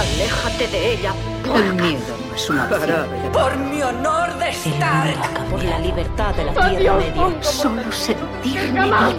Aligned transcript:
Aléjate 0.00 0.66
de 0.68 0.92
ella. 0.94 1.12
El 1.54 1.74
miedo 1.74 2.16
no 2.26 2.34
es 2.34 2.48
una 2.48 2.64
opción. 2.64 3.06
Por 3.34 3.54
mi 3.58 3.82
honor 3.82 4.34
de 4.38 4.48
estar. 4.48 5.14
Por 5.50 5.62
la 5.62 5.78
libertad 5.78 6.34
de 6.36 6.44
la 6.44 6.52
Tierra 6.52 6.96
Media. 6.96 7.42
Solo 7.42 7.92
sentirme 7.92 8.84
viva. 8.84 9.12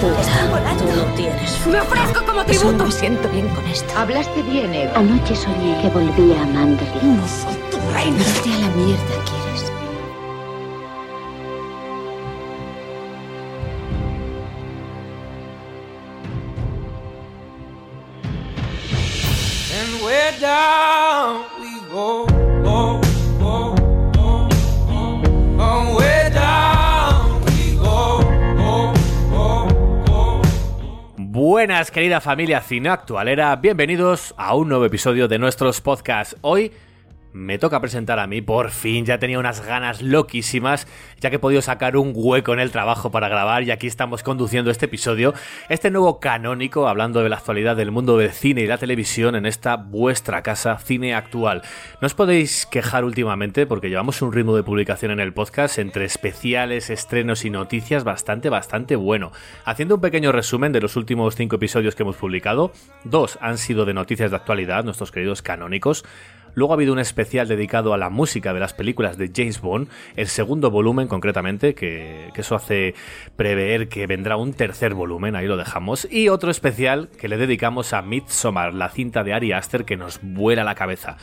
Tú 0.00 0.96
no 0.96 1.04
tienes. 1.14 1.66
Me 1.66 1.80
ofrezco 1.80 2.24
como 2.26 2.44
tributo. 2.44 2.84
Me 2.86 2.90
siento 2.90 3.28
bien 3.28 3.48
con 3.50 3.64
esto. 3.68 3.96
Hablaste 3.96 4.42
bien, 4.42 4.74
Eva. 4.74 4.98
Anoche 4.98 5.36
soñé 5.36 5.80
que 5.80 5.88
volvía 5.90 6.42
a 6.42 6.46
Manderley. 6.46 7.20
Tu 7.70 7.78
reina. 7.92 8.18
Vete 8.18 8.52
a 8.52 8.58
la 8.58 8.68
mierda, 8.74 9.19
Querida 31.88 32.20
familia 32.20 32.60
cine 32.60 32.90
actualera, 32.90 33.56
bienvenidos 33.56 34.34
a 34.36 34.54
un 34.54 34.68
nuevo 34.68 34.84
episodio 34.84 35.28
de 35.28 35.38
nuestros 35.38 35.80
podcasts. 35.80 36.36
Hoy 36.42 36.72
me 37.32 37.58
toca 37.58 37.80
presentar 37.80 38.18
a 38.18 38.26
mí, 38.26 38.42
por 38.42 38.70
fin, 38.70 39.04
ya 39.04 39.18
tenía 39.18 39.38
unas 39.38 39.64
ganas 39.64 40.02
loquísimas, 40.02 40.86
ya 41.20 41.30
que 41.30 41.36
he 41.36 41.38
podido 41.40 41.62
sacar 41.62 41.96
un 41.96 42.12
hueco 42.14 42.52
en 42.52 42.60
el 42.60 42.70
trabajo 42.70 43.10
para 43.10 43.28
grabar 43.28 43.62
y 43.62 43.70
aquí 43.70 43.86
estamos 43.86 44.22
conduciendo 44.22 44.70
este 44.70 44.86
episodio, 44.86 45.34
este 45.68 45.90
nuevo 45.90 46.20
canónico, 46.20 46.88
hablando 46.88 47.22
de 47.22 47.28
la 47.28 47.36
actualidad 47.36 47.76
del 47.76 47.90
mundo 47.90 48.16
del 48.16 48.32
cine 48.32 48.62
y 48.62 48.66
la 48.66 48.78
televisión 48.78 49.34
en 49.36 49.46
esta 49.46 49.76
vuestra 49.76 50.42
casa 50.42 50.78
cine 50.78 51.14
actual. 51.14 51.62
No 52.00 52.06
os 52.06 52.14
podéis 52.14 52.66
quejar 52.66 53.04
últimamente 53.04 53.66
porque 53.66 53.88
llevamos 53.88 54.22
un 54.22 54.32
ritmo 54.32 54.56
de 54.56 54.62
publicación 54.62 55.12
en 55.12 55.20
el 55.20 55.32
podcast 55.32 55.78
entre 55.78 56.04
especiales, 56.04 56.90
estrenos 56.90 57.44
y 57.44 57.50
noticias 57.50 58.04
bastante, 58.04 58.48
bastante 58.48 58.96
bueno. 58.96 59.32
Haciendo 59.64 59.96
un 59.96 60.00
pequeño 60.00 60.32
resumen 60.32 60.72
de 60.72 60.80
los 60.80 60.96
últimos 60.96 61.36
cinco 61.36 61.56
episodios 61.56 61.94
que 61.94 62.02
hemos 62.02 62.16
publicado, 62.16 62.72
dos 63.04 63.38
han 63.40 63.58
sido 63.58 63.84
de 63.84 63.94
noticias 63.94 64.30
de 64.30 64.36
actualidad, 64.36 64.84
nuestros 64.84 65.12
queridos 65.12 65.42
canónicos, 65.42 66.04
Luego 66.54 66.72
ha 66.72 66.76
habido 66.76 66.92
un 66.92 66.98
especial 66.98 67.48
dedicado 67.48 67.94
a 67.94 67.98
la 67.98 68.10
música 68.10 68.52
de 68.52 68.60
las 68.60 68.74
películas 68.74 69.16
de 69.16 69.30
James 69.34 69.60
Bond, 69.60 69.88
el 70.16 70.28
segundo 70.28 70.70
volumen 70.70 71.08
concretamente, 71.08 71.74
que, 71.74 72.30
eso 72.34 72.54
hace 72.54 72.94
prever 73.36 73.88
que 73.88 74.06
vendrá 74.06 74.38
un 74.38 74.54
tercer 74.54 74.94
volumen, 74.94 75.36
ahí 75.36 75.46
lo 75.46 75.58
dejamos. 75.58 76.08
Y 76.10 76.30
otro 76.30 76.50
especial 76.50 77.10
que 77.20 77.28
le 77.28 77.36
dedicamos 77.36 77.92
a 77.92 78.00
Midsommar, 78.00 78.72
la 78.72 78.88
cinta 78.88 79.22
de 79.24 79.34
Ari 79.34 79.52
Aster 79.52 79.84
que 79.84 79.98
nos 79.98 80.20
vuela 80.22 80.64
la 80.64 80.74
cabeza 80.74 81.18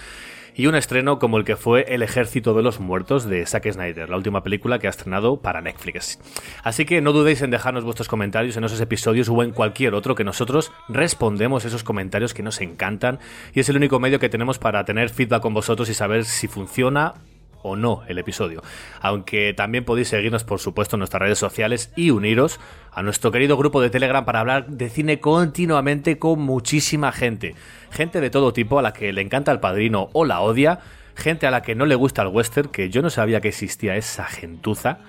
y 0.58 0.66
un 0.66 0.75
estreno 0.75 1.19
como 1.19 1.38
el 1.38 1.45
que 1.45 1.55
fue 1.55 1.86
El 1.88 2.02
Ejército 2.02 2.55
de 2.55 2.63
los 2.63 2.80
Muertos 2.80 3.25
de 3.25 3.45
Zack 3.45 3.72
Snyder, 3.72 4.09
la 4.09 4.17
última 4.17 4.41
película 4.41 4.80
que 4.80 4.88
ha 4.88 4.89
estrenado 4.89 5.39
para 5.39 5.61
Netflix. 5.61 6.19
Así 6.63 6.83
que 6.83 7.00
no 7.00 7.13
dudéis 7.13 7.44
en 7.44 7.52
dejarnos 7.52 7.83
vuestros 7.83 8.08
comentarios 8.08 8.58
en 8.58 8.63
esos 8.63 8.81
episodios 8.81 9.30
o 9.30 9.44
en 9.44 9.52
cualquier 9.52 9.94
otro 9.94 10.16
que 10.16 10.23
nosotros 10.23 10.72
respondemos 10.89 11.63
esos 11.63 11.83
comentarios 11.83 12.33
que 12.33 12.44
nos 12.44 12.59
encantan 12.59 13.19
y 13.53 13.59
es 13.59 13.69
el 13.69 13.78
único 13.78 14.00
medio 14.00 14.19
que 14.19 14.30
tenemos 14.30 14.58
para 14.58 14.83
tener 14.83 15.09
feedback 15.09 15.44
con 15.44 15.53
vosotros 15.53 15.89
y 15.89 15.94
saber 15.94 16.25
si 16.25 16.47
funciona 16.47 17.13
o 17.61 17.75
no 17.75 18.03
el 18.08 18.17
episodio. 18.17 18.61
Aunque 19.02 19.53
también 19.53 19.86
podéis 19.86 20.09
seguirnos, 20.09 20.44
por 20.44 20.59
supuesto, 20.59 20.95
en 20.95 21.00
nuestras 21.00 21.22
redes 21.22 21.39
sociales 21.39 21.91
y 21.95 22.11
uniros 22.11 22.59
a 22.91 23.03
nuestro 23.03 23.31
querido 23.31 23.58
grupo 23.58 23.81
de 23.81 23.89
Telegram 23.89 24.25
para 24.25 24.39
hablar 24.39 24.67
de 24.67 24.89
cine 24.89 25.19
continuamente 25.19 26.18
con 26.18 26.40
muchísima 26.40 27.12
gente. 27.12 27.56
Gente 27.91 28.22
de 28.22 28.29
todo 28.29 28.53
tipo 28.53 28.79
a 28.79 28.81
la 28.81 28.94
que 28.94 29.13
le 29.13 29.22
encanta 29.22 29.51
el 29.51 29.59
padrino 29.59 30.09
o 30.13 30.25
la 30.25 30.41
odia, 30.41 30.79
gente 31.16 31.47
a 31.47 31.51
la 31.51 31.62
que 31.62 31.75
no 31.75 31.85
le 31.85 31.95
gusta 31.95 32.22
el 32.22 32.29
western, 32.29 32.69
que 32.69 32.90
yo 32.90 33.01
no 33.01 33.09
sabía 33.09 33.41
que 33.41 33.50
existía 33.50 33.95
esa 33.95 34.25
gentuza, 34.25 35.00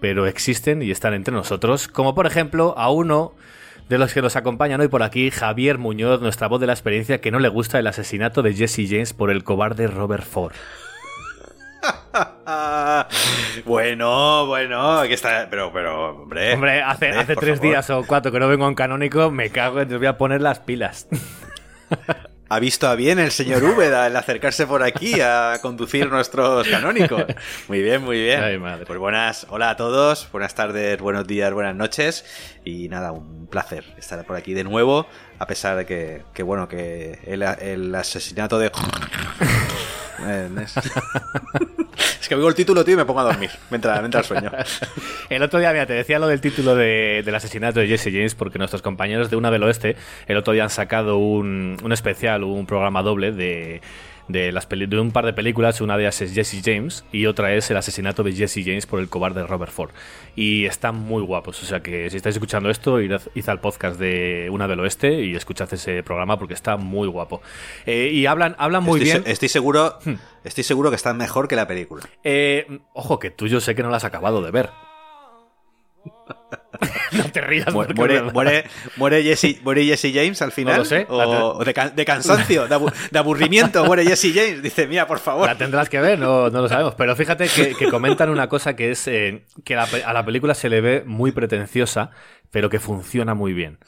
pero 0.00 0.26
existen 0.26 0.82
y 0.82 0.90
están 0.90 1.14
entre 1.14 1.34
nosotros, 1.34 1.88
como 1.88 2.14
por 2.14 2.26
ejemplo 2.26 2.74
a 2.76 2.90
uno 2.90 3.34
de 3.88 3.98
los 3.98 4.12
que 4.12 4.22
nos 4.22 4.36
acompañan 4.36 4.80
hoy 4.80 4.88
por 4.88 5.02
aquí, 5.02 5.30
Javier 5.30 5.78
Muñoz, 5.78 6.20
nuestra 6.20 6.46
voz 6.46 6.60
de 6.60 6.66
la 6.66 6.74
experiencia, 6.74 7.20
que 7.20 7.30
no 7.30 7.38
le 7.38 7.48
gusta 7.48 7.78
el 7.78 7.86
asesinato 7.86 8.42
de 8.42 8.54
Jesse 8.54 8.86
James 8.88 9.14
por 9.14 9.30
el 9.30 9.44
cobarde 9.44 9.86
Robert 9.86 10.24
Ford. 10.24 10.52
bueno, 13.64 14.46
bueno, 14.46 14.98
aquí 14.98 15.12
está. 15.14 15.46
Pero, 15.50 15.72
pero, 15.72 16.22
hombre. 16.22 16.54
Hombre, 16.54 16.82
hace, 16.82 17.06
hombre, 17.06 17.20
hace 17.20 17.34
por 17.34 17.44
tres 17.44 17.58
favor. 17.58 17.70
días 17.70 17.90
o 17.90 18.04
cuatro 18.06 18.32
que 18.32 18.38
no 18.40 18.48
vengo 18.48 18.68
en 18.68 18.74
canónico, 18.74 19.30
me 19.30 19.50
cago 19.50 19.80
en. 19.80 19.88
Te 19.88 19.96
voy 19.96 20.06
a 20.06 20.16
poner 20.18 20.40
las 20.40 20.60
pilas. 20.60 21.08
Ha 22.50 22.60
visto 22.60 22.88
a 22.88 22.94
bien 22.94 23.18
el 23.18 23.30
señor 23.30 23.62
Úbeda 23.62 24.06
el 24.06 24.16
acercarse 24.16 24.66
por 24.66 24.82
aquí 24.82 25.20
a 25.20 25.58
conducir 25.60 26.08
nuestros 26.10 26.66
canónicos. 26.66 27.24
Muy 27.68 27.82
bien, 27.82 28.02
muy 28.02 28.22
bien. 28.22 28.42
Ay, 28.42 28.58
madre. 28.58 28.86
Pues 28.86 28.98
buenas, 28.98 29.46
hola 29.50 29.68
a 29.68 29.76
todos, 29.76 30.30
buenas 30.32 30.54
tardes, 30.54 30.98
buenos 30.98 31.26
días, 31.26 31.52
buenas 31.52 31.74
noches. 31.74 32.24
Y 32.64 32.88
nada, 32.88 33.12
un 33.12 33.48
placer 33.48 33.84
estar 33.98 34.24
por 34.24 34.36
aquí 34.36 34.54
de 34.54 34.64
nuevo, 34.64 35.06
a 35.38 35.46
pesar 35.46 35.76
de 35.76 35.84
que, 35.84 36.22
que 36.32 36.42
bueno, 36.42 36.68
que 36.68 37.18
el, 37.26 37.42
el 37.42 37.94
asesinato 37.94 38.58
de... 38.58 38.72
Eh, 40.26 40.48
es... 40.62 40.76
es 42.20 42.28
que 42.28 42.34
oigo 42.34 42.48
el 42.48 42.54
título, 42.54 42.84
tío, 42.84 42.94
y 42.94 42.96
me 42.96 43.04
pongo 43.04 43.20
a 43.20 43.24
dormir. 43.24 43.50
Me 43.70 43.76
entra, 43.76 43.98
me 44.00 44.06
entra 44.06 44.20
el 44.20 44.26
sueño. 44.26 44.50
El 45.30 45.42
otro 45.42 45.58
día, 45.58 45.72
mira, 45.72 45.84
te 45.86 45.92
decía 45.92 46.18
lo 46.18 46.26
del 46.26 46.40
título 46.40 46.74
de- 46.74 47.22
del 47.24 47.34
asesinato 47.34 47.80
de 47.80 47.86
Jesse 47.86 48.04
James, 48.12 48.34
porque 48.34 48.58
nuestros 48.58 48.80
compañeros 48.82 49.28
de 49.30 49.36
Una 49.36 49.50
del 49.50 49.62
Oeste 49.62 49.94
el 50.26 50.36
otro 50.38 50.52
día 50.54 50.62
han 50.64 50.70
sacado 50.70 51.18
un, 51.18 51.76
un 51.82 51.92
especial, 51.92 52.44
un 52.44 52.64
programa 52.66 53.02
doble 53.02 53.32
de, 53.32 53.80
de, 54.28 54.52
las 54.52 54.66
peli- 54.66 54.86
de 54.86 55.00
un 55.00 55.10
par 55.10 55.24
de 55.26 55.32
películas. 55.32 55.80
Una 55.80 55.96
de 55.96 56.04
ellas 56.04 56.20
es 56.20 56.34
Jesse 56.34 56.62
James 56.64 57.04
y 57.12 57.26
otra 57.26 57.54
es 57.54 57.70
el 57.70 57.76
asesinato 57.76 58.22
de 58.22 58.32
Jesse 58.32 58.60
James 58.64 58.86
por 58.86 59.00
el 59.00 59.08
cobarde 59.08 59.46
Robert 59.46 59.72
Ford. 59.72 59.90
Y 60.36 60.66
están 60.66 60.96
muy 60.96 61.22
guapos. 61.22 61.62
O 61.62 61.66
sea 61.66 61.80
que 61.80 62.10
si 62.10 62.16
estáis 62.16 62.36
escuchando 62.36 62.70
esto, 62.70 63.00
id, 63.00 63.12
id 63.34 63.48
al 63.48 63.60
podcast 63.60 63.98
de 63.98 64.48
Una 64.50 64.68
del 64.68 64.80
Oeste 64.80 65.24
y 65.24 65.34
escuchad 65.34 65.72
ese 65.72 66.02
programa 66.02 66.38
porque 66.38 66.54
está 66.54 66.76
muy 66.76 67.08
guapo. 67.08 67.42
Eh, 67.86 68.10
y 68.12 68.26
hablan, 68.26 68.54
hablan 68.58 68.84
muy 68.84 69.00
estoy, 69.00 69.20
bien. 69.20 69.30
estoy 69.30 69.48
seguro, 69.48 69.98
estoy 70.44 70.64
seguro 70.64 70.90
que 70.90 70.96
está 70.96 71.14
mejor 71.14 71.48
que 71.48 71.56
la 71.56 71.66
película. 71.66 72.02
Eh, 72.24 72.80
ojo, 72.92 73.18
que 73.18 73.30
tú 73.30 73.46
yo 73.48 73.60
sé 73.60 73.74
que 73.74 73.82
no 73.82 73.90
la 73.90 73.96
has 73.98 74.04
acabado 74.04 74.42
de 74.42 74.50
ver. 74.50 74.70
No 77.12 77.24
te 77.32 77.40
rías. 77.40 77.72
Muere, 77.72 77.94
muere, 78.22 78.64
muere, 78.96 79.22
Jesse, 79.22 79.60
muere 79.62 79.84
Jesse 79.84 80.12
James 80.14 80.40
al 80.42 80.52
final. 80.52 80.74
No 80.74 80.78
lo 80.80 80.84
sé. 80.84 81.06
O, 81.08 81.58
o 81.58 81.64
de, 81.64 81.74
can- 81.74 81.94
de 81.96 82.04
cansancio, 82.04 82.68
de, 82.68 82.74
abu- 82.74 82.90
de 83.10 83.18
aburrimiento, 83.18 83.84
muere 83.84 84.04
Jesse 84.04 84.32
James. 84.34 84.62
Dice, 84.62 84.86
mira, 84.86 85.06
por 85.06 85.18
favor. 85.18 85.46
La 85.46 85.56
tendrás 85.56 85.88
que 85.88 86.00
ver, 86.00 86.18
no, 86.18 86.50
no 86.50 86.62
lo 86.62 86.68
sabemos. 86.68 86.94
Pero 86.94 87.16
fíjate 87.16 87.48
que, 87.48 87.74
que 87.74 87.88
comentan 87.90 88.30
una 88.30 88.48
cosa 88.48 88.76
que 88.76 88.90
es 88.90 89.06
eh, 89.08 89.44
que 89.64 89.74
la 89.74 89.88
a 90.04 90.12
la 90.12 90.24
película 90.24 90.54
se 90.54 90.68
le 90.68 90.80
ve 90.80 91.02
muy 91.06 91.32
pretenciosa, 91.32 92.10
pero 92.50 92.68
que 92.70 92.78
funciona 92.80 93.34
muy 93.34 93.52
bien. 93.52 93.78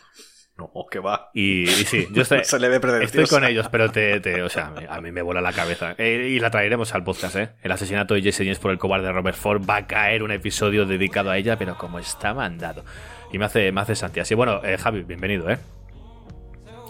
No, 0.75 0.87
que 0.91 0.99
va. 0.99 1.31
Y, 1.35 1.63
y 1.63 1.67
sí, 1.67 2.07
yo 2.13 2.23
estoy, 2.23 2.45
Se 2.45 2.59
le 2.59 2.69
ve 2.69 2.81
pretenciosa. 2.81 3.23
estoy 3.23 3.39
con 3.39 3.49
ellos, 3.49 3.67
pero 3.71 3.91
te, 3.91 4.21
te- 4.21 4.43
o 4.43 4.49
sea, 4.49 4.73
a 4.89 5.01
mí 5.01 5.11
me 5.13 5.23
vuela 5.23 5.41
la 5.41 5.53
cabeza. 5.53 5.95
Eh, 5.99 6.29
y 6.31 6.39
la 6.41 6.51
traeremos 6.51 6.95
al 6.95 7.03
podcast, 7.05 7.37
¿eh? 7.37 7.51
El 7.63 7.73
asesinato 7.73 8.15
de 8.15 8.23
Jesse 8.23 8.39
James 8.39 8.59
por 8.59 8.71
el 8.71 8.79
cobarde 8.79 9.11
Robert 9.11 9.37
Ford 9.37 9.63
va 9.69 9.77
a 9.77 9.87
caer 9.87 10.23
un 10.23 10.31
episodio 10.33 10.85
dedicado 10.87 11.31
a 11.31 11.39
ella, 11.39 11.57
pero 11.57 11.77
como 11.79 11.99
está 11.99 12.35
mandado. 12.35 12.85
Y 13.33 13.39
me 13.39 13.45
hace, 13.47 13.71
me 13.73 13.81
hace 13.81 13.95
Santi. 13.95 14.21
Así, 14.21 14.35
bueno, 14.35 14.61
eh, 14.65 14.77
Javi, 14.77 15.03
bienvenido, 15.03 15.49
¿eh? 15.51 15.59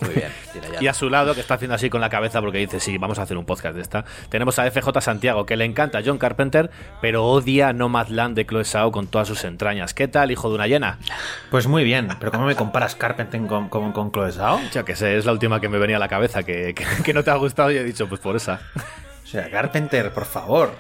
Muy 0.01 0.15
bien. 0.15 0.33
tira 0.53 0.69
ya. 0.69 0.83
Y 0.83 0.87
a 0.87 0.95
su 0.95 1.11
lado, 1.11 1.35
que 1.35 1.41
está 1.41 1.55
haciendo 1.55 1.75
así 1.75 1.91
con 1.91 2.01
la 2.01 2.09
cabeza 2.11 2.41
porque 2.41 2.59
dice, 2.59 2.81
sí, 2.81 2.99
vamos 2.99 3.19
a 3.19 3.23
hacer 3.23 3.37
un 3.37 3.45
podcast 3.45 3.75
de 3.75 3.83
esta, 3.83 4.05
tenemos 4.29 4.59
a 4.59 4.71
FJ 4.71 5.01
Santiago, 5.01 5.47
que 5.47 5.57
le 5.57 5.65
encanta 5.65 5.99
a 5.99 6.03
John 6.05 6.19
Carpenter, 6.19 6.71
pero 7.01 7.27
odia 7.27 7.73
Nomadland 7.73 8.37
de 8.37 8.47
Chloe 8.47 8.65
Zhao 8.65 8.93
con 8.93 9.07
todas 9.07 9.29
sus 9.29 9.45
entrañas. 9.45 9.95
¿Qué 9.95 10.09
tal, 10.09 10.31
hijo 10.31 10.49
de 10.49 10.55
una 10.55 10.67
llena? 10.67 10.99
Pues 11.51 11.67
muy 11.67 11.85
bien, 11.85 12.09
pero 12.19 12.33
¿cómo 12.33 12.47
me 12.47 12.55
comparas 12.55 12.95
Carpenter 12.95 13.41
con, 13.47 13.69
con, 13.69 13.93
con 13.93 14.11
Chloe 14.13 14.33
Zhao? 14.33 14.61
Yo 14.73 14.85
que 14.85 14.97
sé, 14.97 15.17
es 15.17 15.25
la 15.25 15.33
última 15.33 15.61
que 15.61 15.69
me 15.69 15.79
venía 15.79 15.97
a 15.97 16.01
la 16.01 16.09
cabeza, 16.09 16.43
que, 16.43 16.75
que, 16.75 16.85
que 17.03 17.15
no 17.15 17.23
te 17.23 17.31
ha 17.31 17.37
gustado 17.37 17.71
y 17.71 17.77
he 17.77 17.85
dicho, 17.85 18.09
pues 18.09 18.21
por 18.21 18.37
esa. 18.37 18.61
O 19.23 19.27
sea, 19.27 19.49
Carpenter, 19.51 20.13
por 20.13 20.25
favor. 20.25 20.75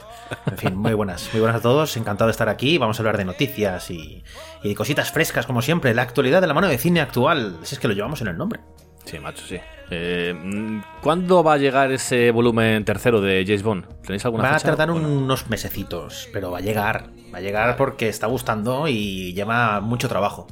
En 0.50 0.58
fin, 0.58 0.76
muy 0.76 0.92
buenas, 0.94 1.28
muy 1.32 1.40
buenas 1.40 1.58
a 1.58 1.62
todos, 1.62 1.96
encantado 1.96 2.28
de 2.28 2.32
estar 2.32 2.48
aquí. 2.48 2.78
Vamos 2.78 2.98
a 2.98 3.02
hablar 3.02 3.16
de 3.16 3.24
noticias 3.24 3.90
y, 3.90 4.22
y 4.62 4.68
de 4.68 4.74
cositas 4.74 5.10
frescas, 5.10 5.46
como 5.46 5.60
siempre, 5.62 5.92
la 5.94 6.02
actualidad 6.02 6.40
de 6.40 6.46
la 6.46 6.54
mano 6.54 6.68
de 6.68 6.78
cine 6.78 7.00
actual. 7.00 7.58
Si 7.62 7.74
es 7.74 7.80
que 7.80 7.88
lo 7.88 7.94
llevamos 7.94 8.20
en 8.20 8.28
el 8.28 8.36
nombre. 8.36 8.60
Sí, 9.04 9.18
macho, 9.18 9.44
sí. 9.46 9.58
Eh, 9.90 10.34
mm, 10.36 10.82
¿Cuándo 11.00 11.42
va 11.42 11.54
a 11.54 11.56
llegar 11.56 11.90
ese 11.90 12.30
volumen 12.30 12.84
tercero 12.84 13.20
de 13.20 13.44
James 13.44 13.62
Bond? 13.62 13.86
¿Tenéis 14.02 14.24
alguna 14.24 14.44
Va 14.44 14.56
a 14.56 14.60
tardar 14.60 14.90
unos 14.90 15.48
mesecitos, 15.50 16.28
pero 16.32 16.50
va 16.50 16.58
a 16.58 16.60
llegar. 16.60 17.10
Va 17.34 17.38
a 17.38 17.40
llegar 17.40 17.76
porque 17.76 18.08
está 18.08 18.26
gustando 18.26 18.86
y 18.88 19.32
lleva 19.34 19.80
mucho 19.80 20.08
trabajo. 20.08 20.46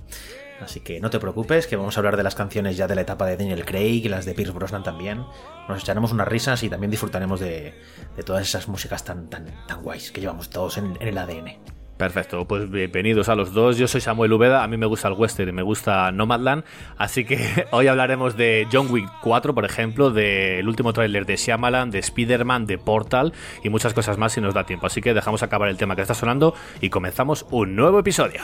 Así 0.61 0.81
que 0.81 1.01
no 1.01 1.09
te 1.09 1.21
preocupes, 1.21 1.69
que 1.69 1.77
vamos 1.77 1.97
a 1.97 2.01
hablar 2.01 2.17
de 2.17 2.25
las 2.25 2.35
canciones 2.35 2.77
ya 2.77 2.89
de 2.89 2.97
la 2.97 3.03
etapa 3.03 3.27
de 3.27 3.37
Daniel 3.37 3.65
Craig 3.65 4.05
y 4.05 4.09
las 4.09 4.25
de 4.25 4.35
Pierce 4.35 4.53
Brosnan 4.53 4.83
también. 4.83 5.25
Nos 5.69 5.83
echaremos 5.83 6.11
unas 6.11 6.27
risas 6.27 6.65
y 6.65 6.69
también 6.69 6.91
disfrutaremos 6.91 7.39
de, 7.39 7.75
de 8.17 8.23
todas 8.25 8.43
esas 8.43 8.67
músicas 8.67 9.05
tan, 9.05 9.31
tan, 9.31 9.47
tan 9.69 9.83
guays 9.83 10.11
que 10.11 10.21
llevamos 10.21 10.51
todos 10.51 10.79
en, 10.79 10.97
en 11.01 11.09
el 11.09 11.17
ADN. 11.17 11.78
Perfecto, 11.99 12.45
pues 12.45 12.71
bienvenidos 12.71 13.29
a 13.29 13.35
los 13.35 13.53
dos. 13.53 13.77
Yo 13.77 13.89
soy 13.89 14.01
Samuel 14.01 14.33
Ubeda, 14.33 14.63
a 14.63 14.69
mí 14.69 14.77
me 14.77 14.87
gusta 14.87 15.09
el 15.09 15.15
western 15.15 15.49
y 15.49 15.53
me 15.53 15.63
gusta 15.63 16.13
Nomadland, 16.13 16.63
así 16.97 17.25
que 17.25 17.67
hoy 17.73 17.89
hablaremos 17.89 18.37
de 18.37 18.69
John 18.73 18.87
Wick 18.89 19.11
4, 19.21 19.53
por 19.53 19.65
ejemplo, 19.65 20.13
del 20.13 20.69
último 20.69 20.93
tráiler 20.93 21.27
de 21.27 21.35
Shyamalan, 21.37 21.91
de 21.91 21.99
Spider-Man, 21.99 22.67
de 22.67 22.79
Portal 22.79 23.33
y 23.65 23.69
muchas 23.69 23.95
cosas 23.95 24.17
más 24.17 24.33
si 24.33 24.41
nos 24.41 24.55
da 24.55 24.63
tiempo. 24.63 24.87
Así 24.87 25.01
que 25.01 25.13
dejamos 25.13 25.43
acabar 25.43 25.69
el 25.69 25.77
tema 25.77 25.97
que 25.97 26.03
está 26.03 26.15
sonando 26.15 26.55
y 26.81 26.89
comenzamos 26.89 27.45
un 27.51 27.75
nuevo 27.75 27.99
episodio. 27.99 28.43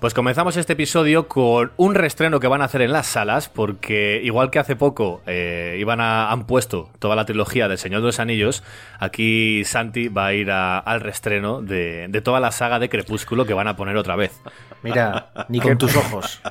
Pues 0.00 0.12
comenzamos 0.12 0.58
este 0.58 0.74
episodio 0.74 1.26
con 1.26 1.72
un 1.78 1.94
reestreno 1.94 2.38
que 2.38 2.48
van 2.48 2.60
a 2.60 2.66
hacer 2.66 2.82
en 2.82 2.92
las 2.92 3.06
salas, 3.06 3.48
porque 3.48 4.20
igual 4.22 4.50
que 4.50 4.58
hace 4.58 4.76
poco 4.76 5.22
eh, 5.26 5.76
iban 5.80 6.00
a, 6.02 6.30
han 6.30 6.46
puesto 6.46 6.90
toda 6.98 7.16
la 7.16 7.24
trilogía 7.24 7.66
del 7.66 7.78
Señor 7.78 8.02
de 8.02 8.06
los 8.08 8.20
Anillos, 8.20 8.62
aquí 9.00 9.64
Santi 9.64 10.08
va 10.08 10.26
a 10.26 10.34
ir 10.34 10.50
a- 10.50 10.78
al 10.78 11.00
reestreno 11.00 11.62
de, 11.62 12.06
de 12.10 12.20
toda 12.20 12.40
la 12.40 12.52
saga 12.52 12.78
de 12.78 12.90
Crepúsculo 12.90 13.46
que 13.46 13.54
van 13.54 13.68
a 13.68 13.76
poner 13.76 13.96
otra 13.96 14.16
vez. 14.16 14.38
Mira, 14.82 15.30
ni 15.48 15.60
con 15.60 15.78
tus 15.78 15.96
ojos. 15.96 16.42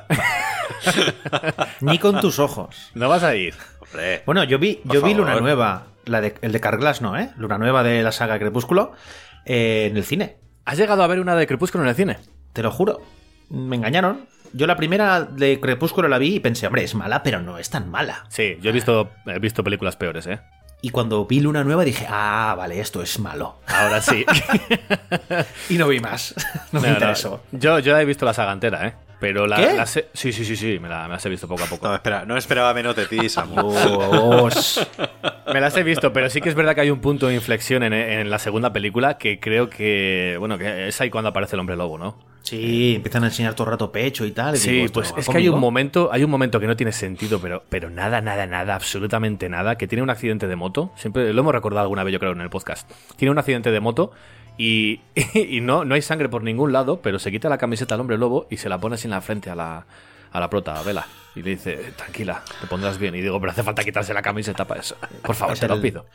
ni 1.80 1.98
con 2.00 2.20
tus 2.20 2.40
ojos. 2.40 2.90
¿No 2.94 3.08
vas 3.08 3.22
a 3.22 3.36
ir? 3.36 3.54
Hombre, 3.78 4.22
Bueno, 4.26 4.42
yo 4.42 4.58
vi, 4.58 4.80
yo 4.84 5.00
vi 5.02 5.14
Luna. 5.14 5.38
Nueva, 5.38 5.86
la 6.04 6.20
de, 6.20 6.34
el 6.42 6.50
de 6.50 6.60
Carglass, 6.60 7.00
¿no? 7.00 7.16
¿Eh? 7.16 7.30
Luna 7.36 7.58
Nueva 7.58 7.84
de 7.84 8.02
la 8.02 8.10
saga 8.10 8.40
Crepúsculo, 8.40 8.92
eh, 9.44 9.86
en 9.88 9.96
el 9.96 10.04
cine. 10.04 10.36
¿Has 10.64 10.76
llegado 10.78 11.04
a 11.04 11.06
ver 11.06 11.20
una 11.20 11.36
de 11.36 11.46
Crepúsculo 11.46 11.84
en 11.84 11.90
el 11.90 11.94
cine? 11.96 12.18
Te 12.52 12.62
lo 12.64 12.72
juro. 12.72 13.00
Me 13.50 13.76
engañaron. 13.76 14.26
Yo 14.52 14.66
la 14.66 14.76
primera 14.76 15.22
de 15.24 15.60
Crepúsculo 15.60 16.08
la 16.08 16.18
vi 16.18 16.36
y 16.36 16.40
pensé, 16.40 16.66
hombre, 16.66 16.82
es 16.84 16.94
mala, 16.94 17.22
pero 17.22 17.40
no 17.42 17.58
es 17.58 17.68
tan 17.70 17.90
mala. 17.90 18.24
Sí, 18.28 18.56
yo 18.62 18.70
he 18.70 18.72
visto, 18.72 19.10
he 19.26 19.38
visto 19.38 19.62
películas 19.62 19.96
peores, 19.96 20.26
¿eh? 20.26 20.40
Y 20.82 20.90
cuando 20.90 21.24
vi 21.26 21.40
Luna 21.40 21.64
Nueva 21.64 21.84
dije, 21.84 22.06
ah, 22.08 22.54
vale, 22.56 22.78
esto 22.80 23.02
es 23.02 23.18
malo. 23.18 23.56
Ahora 23.66 24.00
sí. 24.00 24.24
Y 25.68 25.78
no 25.78 25.88
vi 25.88 26.00
más. 26.00 26.34
No 26.72 26.80
me 26.80 26.88
No, 26.88 26.92
no, 26.94 26.98
interesó. 27.00 27.42
Yo, 27.52 27.78
yo 27.80 27.96
he 27.98 28.04
visto 28.04 28.24
la 28.24 28.34
saga 28.34 28.52
entera, 28.52 28.86
¿eh? 28.86 28.94
Pero 29.18 29.46
la, 29.46 29.56
¿Qué? 29.56 29.72
la 29.74 29.86
se- 29.86 30.08
Sí, 30.12 30.30
sí, 30.32 30.44
sí, 30.44 30.56
sí, 30.56 30.78
me, 30.78 30.88
la- 30.88 31.04
me 31.08 31.14
las 31.14 31.24
he 31.24 31.28
visto 31.30 31.48
poco 31.48 31.64
a 31.64 31.66
poco. 31.66 31.88
no, 31.88 31.94
espera, 31.94 32.24
no 32.26 32.36
esperaba 32.36 32.74
menos 32.74 32.94
de 32.94 33.06
ti, 33.06 33.28
Samu. 33.30 33.72
Dios. 34.10 34.86
Me 35.52 35.60
las 35.60 35.74
he 35.76 35.82
visto, 35.82 36.12
pero 36.12 36.28
sí 36.28 36.40
que 36.42 36.50
es 36.50 36.54
verdad 36.54 36.74
que 36.74 36.82
hay 36.82 36.90
un 36.90 37.00
punto 37.00 37.26
de 37.28 37.34
inflexión 37.34 37.82
en, 37.82 37.94
en 37.94 38.28
la 38.30 38.38
segunda 38.38 38.72
película 38.72 39.16
que 39.16 39.40
creo 39.40 39.70
que, 39.70 40.36
bueno, 40.38 40.58
que 40.58 40.88
es 40.88 41.00
ahí 41.00 41.08
cuando 41.08 41.30
aparece 41.30 41.56
el 41.56 41.60
hombre 41.60 41.76
lobo, 41.76 41.96
¿no? 41.96 42.18
Sí, 42.48 42.94
empiezan 42.94 43.24
a 43.24 43.26
enseñar 43.26 43.54
todo 43.54 43.66
el 43.66 43.72
rato 43.72 43.90
pecho 43.90 44.24
y 44.24 44.30
tal. 44.30 44.54
y 44.54 44.58
Sí, 44.58 44.70
digo, 44.70 44.84
¿esto 44.86 45.00
pues 45.00 45.12
es 45.16 45.28
que 45.28 45.36
hay 45.38 45.48
un 45.48 45.58
momento, 45.58 46.10
hay 46.12 46.22
un 46.22 46.30
momento 46.30 46.60
que 46.60 46.68
no 46.68 46.76
tiene 46.76 46.92
sentido, 46.92 47.40
pero, 47.40 47.64
pero 47.68 47.90
nada, 47.90 48.20
nada, 48.20 48.46
nada, 48.46 48.76
absolutamente 48.76 49.48
nada, 49.48 49.76
que 49.76 49.88
tiene 49.88 50.02
un 50.02 50.10
accidente 50.10 50.46
de 50.46 50.54
moto, 50.54 50.92
siempre 50.96 51.32
lo 51.32 51.40
hemos 51.40 51.52
recordado 51.52 51.82
alguna 51.82 52.04
vez 52.04 52.12
yo 52.12 52.20
creo 52.20 52.32
en 52.32 52.40
el 52.40 52.48
podcast, 52.50 52.88
tiene 53.16 53.32
un 53.32 53.38
accidente 53.38 53.72
de 53.72 53.80
moto 53.80 54.12
y, 54.56 55.00
y 55.34 55.60
no, 55.60 55.84
no 55.84 55.96
hay 55.96 56.02
sangre 56.02 56.28
por 56.28 56.44
ningún 56.44 56.72
lado, 56.72 57.00
pero 57.02 57.18
se 57.18 57.32
quita 57.32 57.48
la 57.48 57.58
camiseta 57.58 57.96
al 57.96 58.00
hombre 58.00 58.16
lobo 58.16 58.46
y 58.48 58.58
se 58.58 58.68
la 58.68 58.78
pone 58.78 58.94
así 58.94 59.08
en 59.08 59.10
la 59.10 59.20
frente 59.22 59.50
a 59.50 59.56
la, 59.56 59.84
a 60.30 60.38
la 60.40 60.48
prota, 60.48 60.78
a 60.78 60.82
Vela, 60.84 61.04
y 61.34 61.42
le 61.42 61.50
dice, 61.50 61.74
tranquila, 61.96 62.44
te 62.60 62.68
pondrás 62.68 62.96
bien, 62.98 63.14
y 63.16 63.22
digo, 63.22 63.40
pero 63.40 63.50
hace 63.50 63.64
falta 63.64 63.82
quitarse 63.82 64.14
la 64.14 64.22
camiseta 64.22 64.64
para 64.66 64.80
eso, 64.82 64.96
por 65.22 65.34
favor, 65.34 65.58
te 65.58 65.66
lo 65.66 65.74
el- 65.74 65.80
pido. 65.80 66.06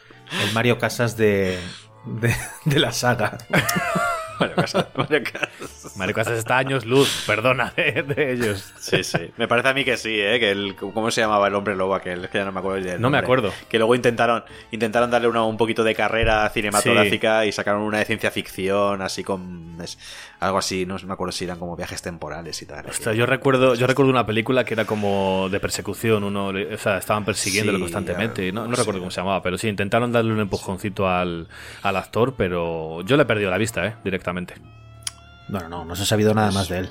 El 0.47 0.53
Mario 0.53 0.77
Casas 0.79 1.17
de, 1.17 1.59
de, 2.05 2.33
de 2.63 2.79
la 2.79 2.93
saga. 2.93 3.37
Mario 4.39 4.55
Casas, 4.55 4.85
Mario 4.95 5.21
Casas. 5.23 5.97
Mario 5.97 6.15
Casas 6.15 6.37
está 6.39 6.57
años 6.57 6.85
luz, 6.85 7.23
perdona 7.27 7.73
de, 7.75 8.03
de 8.03 8.33
ellos. 8.33 8.73
Sí, 8.79 9.03
sí. 9.03 9.31
Me 9.37 9.47
parece 9.47 9.69
a 9.69 9.73
mí 9.73 9.83
que 9.85 9.97
sí, 9.97 10.19
¿eh? 10.19 10.39
Que 10.39 10.51
el, 10.51 10.75
¿Cómo 10.75 11.11
se 11.11 11.21
llamaba 11.21 11.47
el 11.47 11.55
hombre 11.55 11.75
lobo 11.75 11.93
aquel? 11.95 12.29
Que 12.29 12.39
ya 12.39 12.45
no 12.45 12.51
me 12.51 12.59
acuerdo 12.59 12.83
del 12.85 12.99
No 13.01 13.09
me 13.09 13.17
acuerdo. 13.17 13.51
Que 13.69 13.77
luego 13.77 13.93
intentaron 13.95 14.43
intentaron 14.71 15.11
darle 15.11 15.27
una- 15.27 15.43
un 15.43 15.57
poquito 15.57 15.83
de 15.83 15.93
carrera 15.95 16.49
cinematográfica 16.49 17.45
y 17.45 17.51
sacaron 17.51 17.81
una 17.81 17.99
de 17.99 18.05
ciencia 18.05 18.31
ficción, 18.31 19.01
así 19.01 19.23
con... 19.23 19.77
es- 19.83 19.97
algo 20.39 20.57
así, 20.57 20.87
no 20.87 20.95
me 21.05 21.13
acuerdo 21.13 21.31
si 21.33 21.45
eran 21.45 21.59
como 21.59 21.75
viajes 21.75 22.01
temporales 22.01 22.59
y 22.63 22.65
tal. 22.65 22.87
Ostras, 22.87 23.15
yo 23.15 23.27
recuerdo, 23.27 23.75
yo 23.75 23.85
recuerdo 23.85 24.09
una 24.09 24.25
película 24.25 24.63
que 24.63 24.73
era 24.73 24.85
como 24.85 25.49
de 25.51 25.59
persecución, 25.59 26.23
uno, 26.23 26.47
o 26.47 26.77
sea, 26.79 26.97
estaban 26.97 27.23
persiguiéndolo 27.25 27.77
Sí, 27.77 27.83
constantemente. 27.83 28.51
No, 28.51 28.65
recuerdo 28.65 28.99
cómo 29.01 29.11
se 29.11 29.21
llamaba, 29.21 29.43
pero 29.43 29.59
sí, 29.59 29.67
intentaron 29.67 30.11
darle 30.11 30.33
un 30.33 30.39
empujoncito 30.39 31.07
al, 31.07 31.47
al 31.83 31.95
actor, 31.95 32.33
pero 32.35 33.01
yo 33.03 33.17
le 33.17 33.21
he 33.23 33.25
perdido 33.27 33.51
la 33.51 33.59
vista, 33.59 33.85
¿eh? 33.85 33.93
Directamente. 34.03 34.30
No, 34.33 35.59
no, 35.59 35.69
no, 35.69 35.85
no 35.85 35.95
se 35.95 36.03
ha 36.03 36.05
sabido 36.05 36.33
nada 36.33 36.51
más 36.51 36.69
de 36.69 36.79
él. 36.79 36.89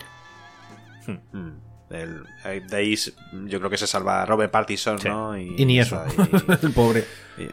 Mm. 1.33 1.49
El- 1.91 2.23
eh, 2.45 2.63
de 2.69 2.77
ahí 2.77 2.93
s- 2.93 3.13
yo 3.47 3.59
creo 3.59 3.71
que 3.71 3.77
se 3.79 3.87
salva 3.87 4.25
Robert 4.25 4.53
Pattinson, 4.53 4.99
Sí. 4.99 5.09
¿no? 5.09 5.37
Y 5.37 5.65
ni 5.65 5.81
eso. 5.81 6.01
y- 6.61 6.67
el 6.67 6.73
pobre. 6.73 7.05
y- 7.39 7.49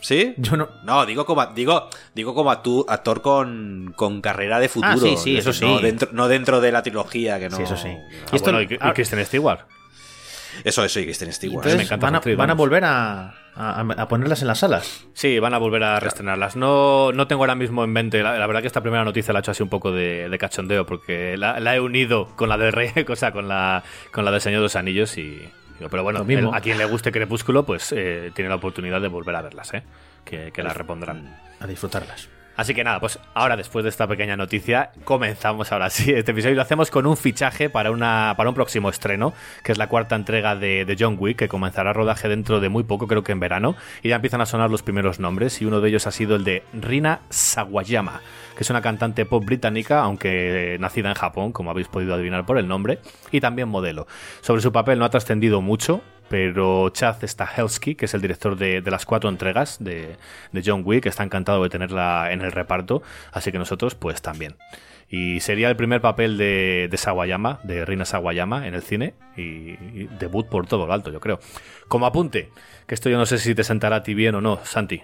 ¿Sí? 0.00 0.34
Yo 0.38 0.56
no. 0.56 0.68
No, 0.84 1.04
digo 1.04 1.26
como 1.26 1.44
digo, 1.48 1.90
digo 2.14 2.32
como 2.34 2.50
actor 2.52 3.20
con, 3.20 3.92
con 3.96 4.20
carrera 4.22 4.58
de 4.60 4.68
futuro. 4.68 4.92
Ah, 4.94 4.96
sí, 4.96 5.16
sí, 5.16 5.32
Es 5.36 5.40
eso 5.46 5.50
decir, 5.50 5.68
No 5.68 5.78
sí. 5.78 5.84
dentro, 5.84 6.08
no 6.12 6.28
dentro 6.28 6.60
de 6.60 6.70
la 6.72 6.82
trilogía, 6.82 7.38
que 7.40 7.48
no. 7.50 7.56
Sí, 7.56 7.64
eso 7.64 7.76
sí. 7.76 7.88
Ah, 7.90 8.28
Y 8.32 8.36
esto- 8.36 8.52
bueno, 8.52 8.62
y, 8.62 8.74
y 8.74 8.78
ah, 8.80 8.94
Kristen 8.94 9.24
Stewart. 9.26 9.60
Eso, 10.64 10.84
eso, 10.84 11.00
y 11.00 11.04
Kristen 11.04 11.32
Stewart. 11.32 11.64
me 11.66 11.72
Entonces, 11.72 11.86
encanta 11.88 12.06
van, 12.06 12.14
a, 12.14 12.36
van 12.36 12.50
a 12.50 12.54
volver 12.54 12.84
a, 12.84 13.34
a, 13.58 13.80
a 13.80 14.08
ponerlas 14.08 14.40
en 14.42 14.48
las 14.48 14.58
salas. 14.60 15.06
Sí, 15.14 15.38
van 15.38 15.52
a 15.54 15.58
volver 15.58 15.82
a 15.82 15.98
reestrenarlas. 16.00 16.54
No, 16.56 17.12
no 17.12 17.26
tengo 17.26 17.42
ahora 17.42 17.54
mismo 17.54 17.82
en 17.84 17.90
mente. 17.90 18.22
La, 18.22 18.38
la 18.38 18.46
verdad 18.46 18.60
que 18.60 18.66
esta 18.68 18.80
primera 18.82 19.04
noticia 19.04 19.32
la 19.32 19.40
he 19.40 19.42
hecho 19.42 19.50
así 19.50 19.62
un 19.62 19.68
poco 19.68 19.90
de, 19.92 20.28
de 20.28 20.38
cachondeo 20.38 20.86
porque 20.86 21.36
la, 21.36 21.58
la 21.60 21.74
he 21.74 21.80
unido 21.80 22.28
con 22.36 22.48
la 22.48 22.56
del 22.56 22.72
Rey, 22.72 22.90
o 23.08 23.16
sea, 23.16 23.32
con 23.32 23.48
la, 23.48 23.82
con 24.12 24.24
la 24.24 24.30
del 24.30 24.40
Señor 24.40 24.60
de 24.60 24.64
los 24.64 24.76
Anillos 24.76 25.18
y. 25.18 25.48
Pero 25.90 26.02
bueno, 26.02 26.20
Lo 26.20 26.24
mismo. 26.24 26.50
el- 26.50 26.56
a 26.56 26.60
quien 26.60 26.76
le 26.78 26.84
guste 26.86 27.12
Crepúsculo, 27.12 27.64
pues 27.64 27.92
eh, 27.96 28.32
tiene 28.34 28.48
la 28.48 28.56
oportunidad 28.56 29.00
de 29.00 29.06
volver 29.08 29.36
a 29.36 29.42
verlas, 29.42 29.72
¿eh? 29.74 29.82
Que, 30.24 30.50
que 30.52 30.62
las 30.62 30.76
repondrán. 30.76 31.36
A 31.60 31.66
disfrutarlas. 31.66 32.28
Así 32.58 32.74
que 32.74 32.82
nada, 32.82 32.98
pues 32.98 33.20
ahora 33.34 33.56
después 33.56 33.84
de 33.84 33.88
esta 33.88 34.08
pequeña 34.08 34.36
noticia, 34.36 34.90
comenzamos 35.04 35.70
ahora 35.70 35.90
sí 35.90 36.12
este 36.12 36.32
episodio 36.32 36.54
y 36.54 36.56
lo 36.56 36.62
hacemos 36.62 36.90
con 36.90 37.06
un 37.06 37.16
fichaje 37.16 37.70
para, 37.70 37.92
una, 37.92 38.34
para 38.36 38.48
un 38.48 38.56
próximo 38.56 38.90
estreno, 38.90 39.32
que 39.62 39.70
es 39.70 39.78
la 39.78 39.88
cuarta 39.88 40.16
entrega 40.16 40.56
de, 40.56 40.84
de 40.84 40.96
John 40.98 41.16
Wick, 41.20 41.38
que 41.38 41.46
comenzará 41.46 41.92
rodaje 41.92 42.28
dentro 42.28 42.58
de 42.58 42.68
muy 42.68 42.82
poco, 42.82 43.06
creo 43.06 43.22
que 43.22 43.30
en 43.30 43.38
verano, 43.38 43.76
y 44.02 44.08
ya 44.08 44.16
empiezan 44.16 44.40
a 44.40 44.46
sonar 44.46 44.70
los 44.70 44.82
primeros 44.82 45.20
nombres, 45.20 45.62
y 45.62 45.66
uno 45.66 45.80
de 45.80 45.88
ellos 45.88 46.08
ha 46.08 46.10
sido 46.10 46.34
el 46.34 46.42
de 46.42 46.64
Rina 46.72 47.20
Sawayama, 47.30 48.22
que 48.56 48.64
es 48.64 48.70
una 48.70 48.82
cantante 48.82 49.24
pop 49.24 49.44
británica, 49.44 50.00
aunque 50.00 50.78
nacida 50.80 51.10
en 51.10 51.14
Japón, 51.14 51.52
como 51.52 51.70
habéis 51.70 51.86
podido 51.86 52.12
adivinar 52.12 52.44
por 52.44 52.58
el 52.58 52.66
nombre, 52.66 52.98
y 53.30 53.40
también 53.40 53.68
modelo. 53.68 54.08
Sobre 54.40 54.62
su 54.62 54.72
papel 54.72 54.98
no 54.98 55.04
ha 55.04 55.10
trascendido 55.10 55.60
mucho, 55.60 56.02
pero 56.28 56.90
Chad 56.90 57.16
Stahelski, 57.22 57.94
que 57.94 58.04
es 58.04 58.14
el 58.14 58.20
director 58.20 58.56
de, 58.56 58.82
las 58.82 59.06
cuatro 59.06 59.30
entregas 59.30 59.78
de, 59.80 60.16
de 60.52 60.62
John 60.64 60.82
Wick, 60.84 61.06
está 61.06 61.24
encantado 61.24 61.62
de 61.62 61.70
tenerla 61.70 62.32
en 62.32 62.42
el 62.42 62.52
reparto, 62.52 63.02
así 63.32 63.52
que 63.52 63.58
nosotros 63.58 63.94
pues 63.94 64.22
también. 64.22 64.56
Y 65.10 65.40
sería 65.40 65.70
el 65.70 65.76
primer 65.76 66.02
papel 66.02 66.36
de, 66.36 66.88
de 66.90 66.96
Sawayama, 66.98 67.60
de 67.62 67.84
Rina 67.86 68.04
Sawayama 68.04 68.66
en 68.66 68.74
el 68.74 68.82
cine, 68.82 69.14
y, 69.36 69.76
debut 70.18 70.46
por 70.46 70.66
todo 70.66 70.86
lo 70.86 70.92
alto, 70.92 71.10
yo 71.10 71.20
creo. 71.20 71.40
Como 71.88 72.04
apunte, 72.04 72.50
que 72.86 72.94
esto 72.94 73.08
yo 73.08 73.16
no 73.16 73.24
sé 73.24 73.38
si 73.38 73.54
te 73.54 73.64
sentará 73.64 73.96
a 73.96 74.02
ti 74.02 74.12
bien 74.12 74.34
o 74.34 74.40
no, 74.40 74.60
Santi. 74.64 75.02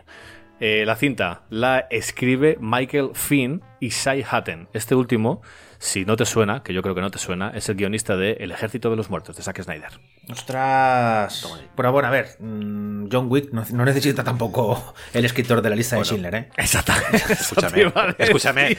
Eh, 0.61 0.85
la 0.87 0.95
cinta 0.95 1.43
la 1.51 1.87
escribe 1.91 2.59
Michael 2.61 3.11
Finn 3.15 3.63
y 3.81 3.89
Shai 3.89 4.25
Hatten. 4.29 4.69
Este 4.73 4.95
último, 4.95 5.43
si 5.79 6.05
no 6.05 6.17
te 6.17 6.27
suena, 6.27 6.63
que 6.63 6.75
yo 6.75 6.83
creo 6.83 6.95
que 6.95 7.01
no 7.01 7.11
te 7.11 7.19
suena, 7.19 7.51
es 7.55 7.69
el 7.69 7.77
guionista 7.77 8.17
de 8.17 8.33
El 8.33 8.53
Ejército 8.53 8.91
de 8.91 8.97
los 8.97 9.11
Muertos, 9.11 9.37
de 9.37 9.43
Zack 9.43 9.63
Snyder. 9.63 9.91
Ostras. 10.31 11.47
Pero 11.77 11.93
bueno, 11.93 12.09
a 12.09 12.11
ver, 12.11 12.37
mm, 12.39 13.09
John 13.11 13.27
Wick 13.31 13.53
no, 13.53 13.65
no 13.73 13.85
necesita 13.85 14.25
tampoco 14.25 14.95
el 15.13 15.25
escritor 15.25 15.61
de 15.63 15.71
la 15.71 15.77
lista 15.77 15.97
de 15.97 16.05
Schindler, 16.05 16.35
¿eh? 16.35 16.49
Exactamente. 16.57 17.17
Escúchame, 17.33 17.93
escúchame. 18.19 18.79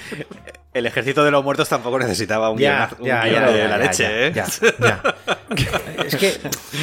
El 0.73 0.85
ejército 0.85 1.23
de 1.23 1.31
los 1.31 1.43
muertos 1.43 1.69
tampoco 1.69 1.99
necesitaba 1.99 2.49
un 2.49 2.57
Ya, 2.57 2.89
guionazo- 2.89 2.99
un 2.99 3.05
ya, 3.05 3.23
guion 3.23 3.33
ya, 3.45 3.51
de 3.51 3.67
la 3.67 3.77
leche, 3.77 4.27
¿eh? 4.27 4.31
ya, 4.33 4.45
ya. 4.79 5.01
Es 6.05 6.15
que 6.17 6.33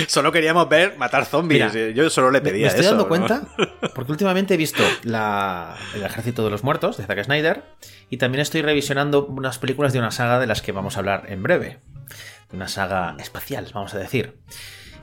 Solo 0.09 0.33
queríamos 0.33 0.69
ver 0.69 0.97
matar 0.97 1.27
zombies. 1.27 1.75
Mira, 1.75 1.91
Yo 1.91 2.09
solo 2.09 2.31
le 2.31 2.41
pedía 2.41 2.63
me 2.63 2.69
estoy 2.69 2.81
eso, 2.87 2.91
dando 2.97 3.05
¿no? 3.05 3.09
cuenta, 3.09 3.43
porque 3.95 4.13
últimamente 4.13 4.55
he 4.55 4.57
visto 4.57 4.83
la, 5.03 5.77
El 5.95 6.03
Ejército 6.05 6.43
de 6.45 6.51
los 6.51 6.65
Muertos 6.65 6.97
de 6.97 7.05
Zack 7.05 7.25
Snyder 7.25 7.65
y 8.09 8.17
también 8.17 8.41
estoy 8.41 8.63
revisionando 8.63 9.27
unas 9.27 9.59
películas 9.59 9.93
de 9.93 9.99
una 9.99 10.11
saga 10.11 10.39
de 10.39 10.47
las 10.47 10.63
que 10.63 10.73
vamos 10.73 10.97
a 10.97 11.01
hablar 11.01 11.25
en 11.29 11.43
breve. 11.43 11.79
Una 12.53 12.69
saga 12.69 13.17
espacial, 13.19 13.69
vamos 13.73 13.95
a 13.95 13.99
decir. 13.99 14.37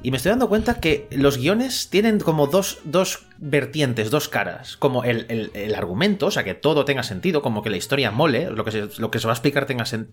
Y 0.02 0.12
me 0.12 0.18
estoy 0.18 0.30
dando 0.30 0.48
cuenta 0.48 0.80
que 0.80 1.08
los 1.12 1.38
guiones 1.38 1.90
tienen 1.90 2.20
como 2.20 2.48
dos, 2.48 2.80
dos 2.86 3.26
vertientes, 3.38 4.10
dos 4.12 4.30
caras. 4.30 4.78
Como 4.78 5.04
el, 5.04 5.26
el- 5.54 5.76
argumento, 5.76 6.28
o 6.28 6.32
sea, 6.32 6.44
que 6.46 6.54
todo 6.54 6.86
tenga 6.86 7.04
sentido, 7.04 7.42
como 7.42 7.62
que 7.64 7.70
la 7.70 7.76
historia 7.78 8.10
mole, 8.12 8.50
lo 8.50 8.64
que 8.64 8.72
se, 8.72 8.88
lo 9.02 9.12
que 9.12 9.20
se 9.20 9.28
va 9.28 9.34
a 9.34 9.36
explicar 9.36 9.66
tenga, 9.66 9.84
sen- 9.84 10.08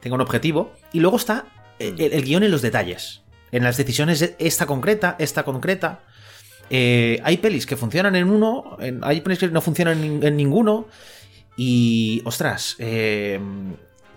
tenga 0.00 0.14
un 0.16 0.20
objetivo. 0.20 0.72
Y 0.92 1.00
luego 1.00 1.18
está 1.18 1.44
el, 1.78 2.00
el 2.00 2.24
guion 2.24 2.42
en 2.42 2.50
los 2.50 2.62
detalles. 2.62 3.22
En 3.52 3.62
las 3.62 3.76
decisiones 3.76 4.18
de 4.20 4.34
esta 4.38 4.66
concreta, 4.66 5.14
esta 5.18 5.44
concreta. 5.44 6.00
Eh, 6.68 7.20
hay 7.24 7.36
pelis 7.36 7.66
que 7.66 7.76
funcionan 7.76 8.14
en 8.16 8.30
uno, 8.30 8.76
hay 9.02 9.20
pelis 9.20 9.38
que 9.40 9.48
no 9.48 9.60
funcionan 9.60 10.02
en, 10.02 10.22
en 10.24 10.36
ninguno. 10.36 10.88
Y, 11.56 12.22
ostras, 12.24 12.76
eh, 12.78 13.38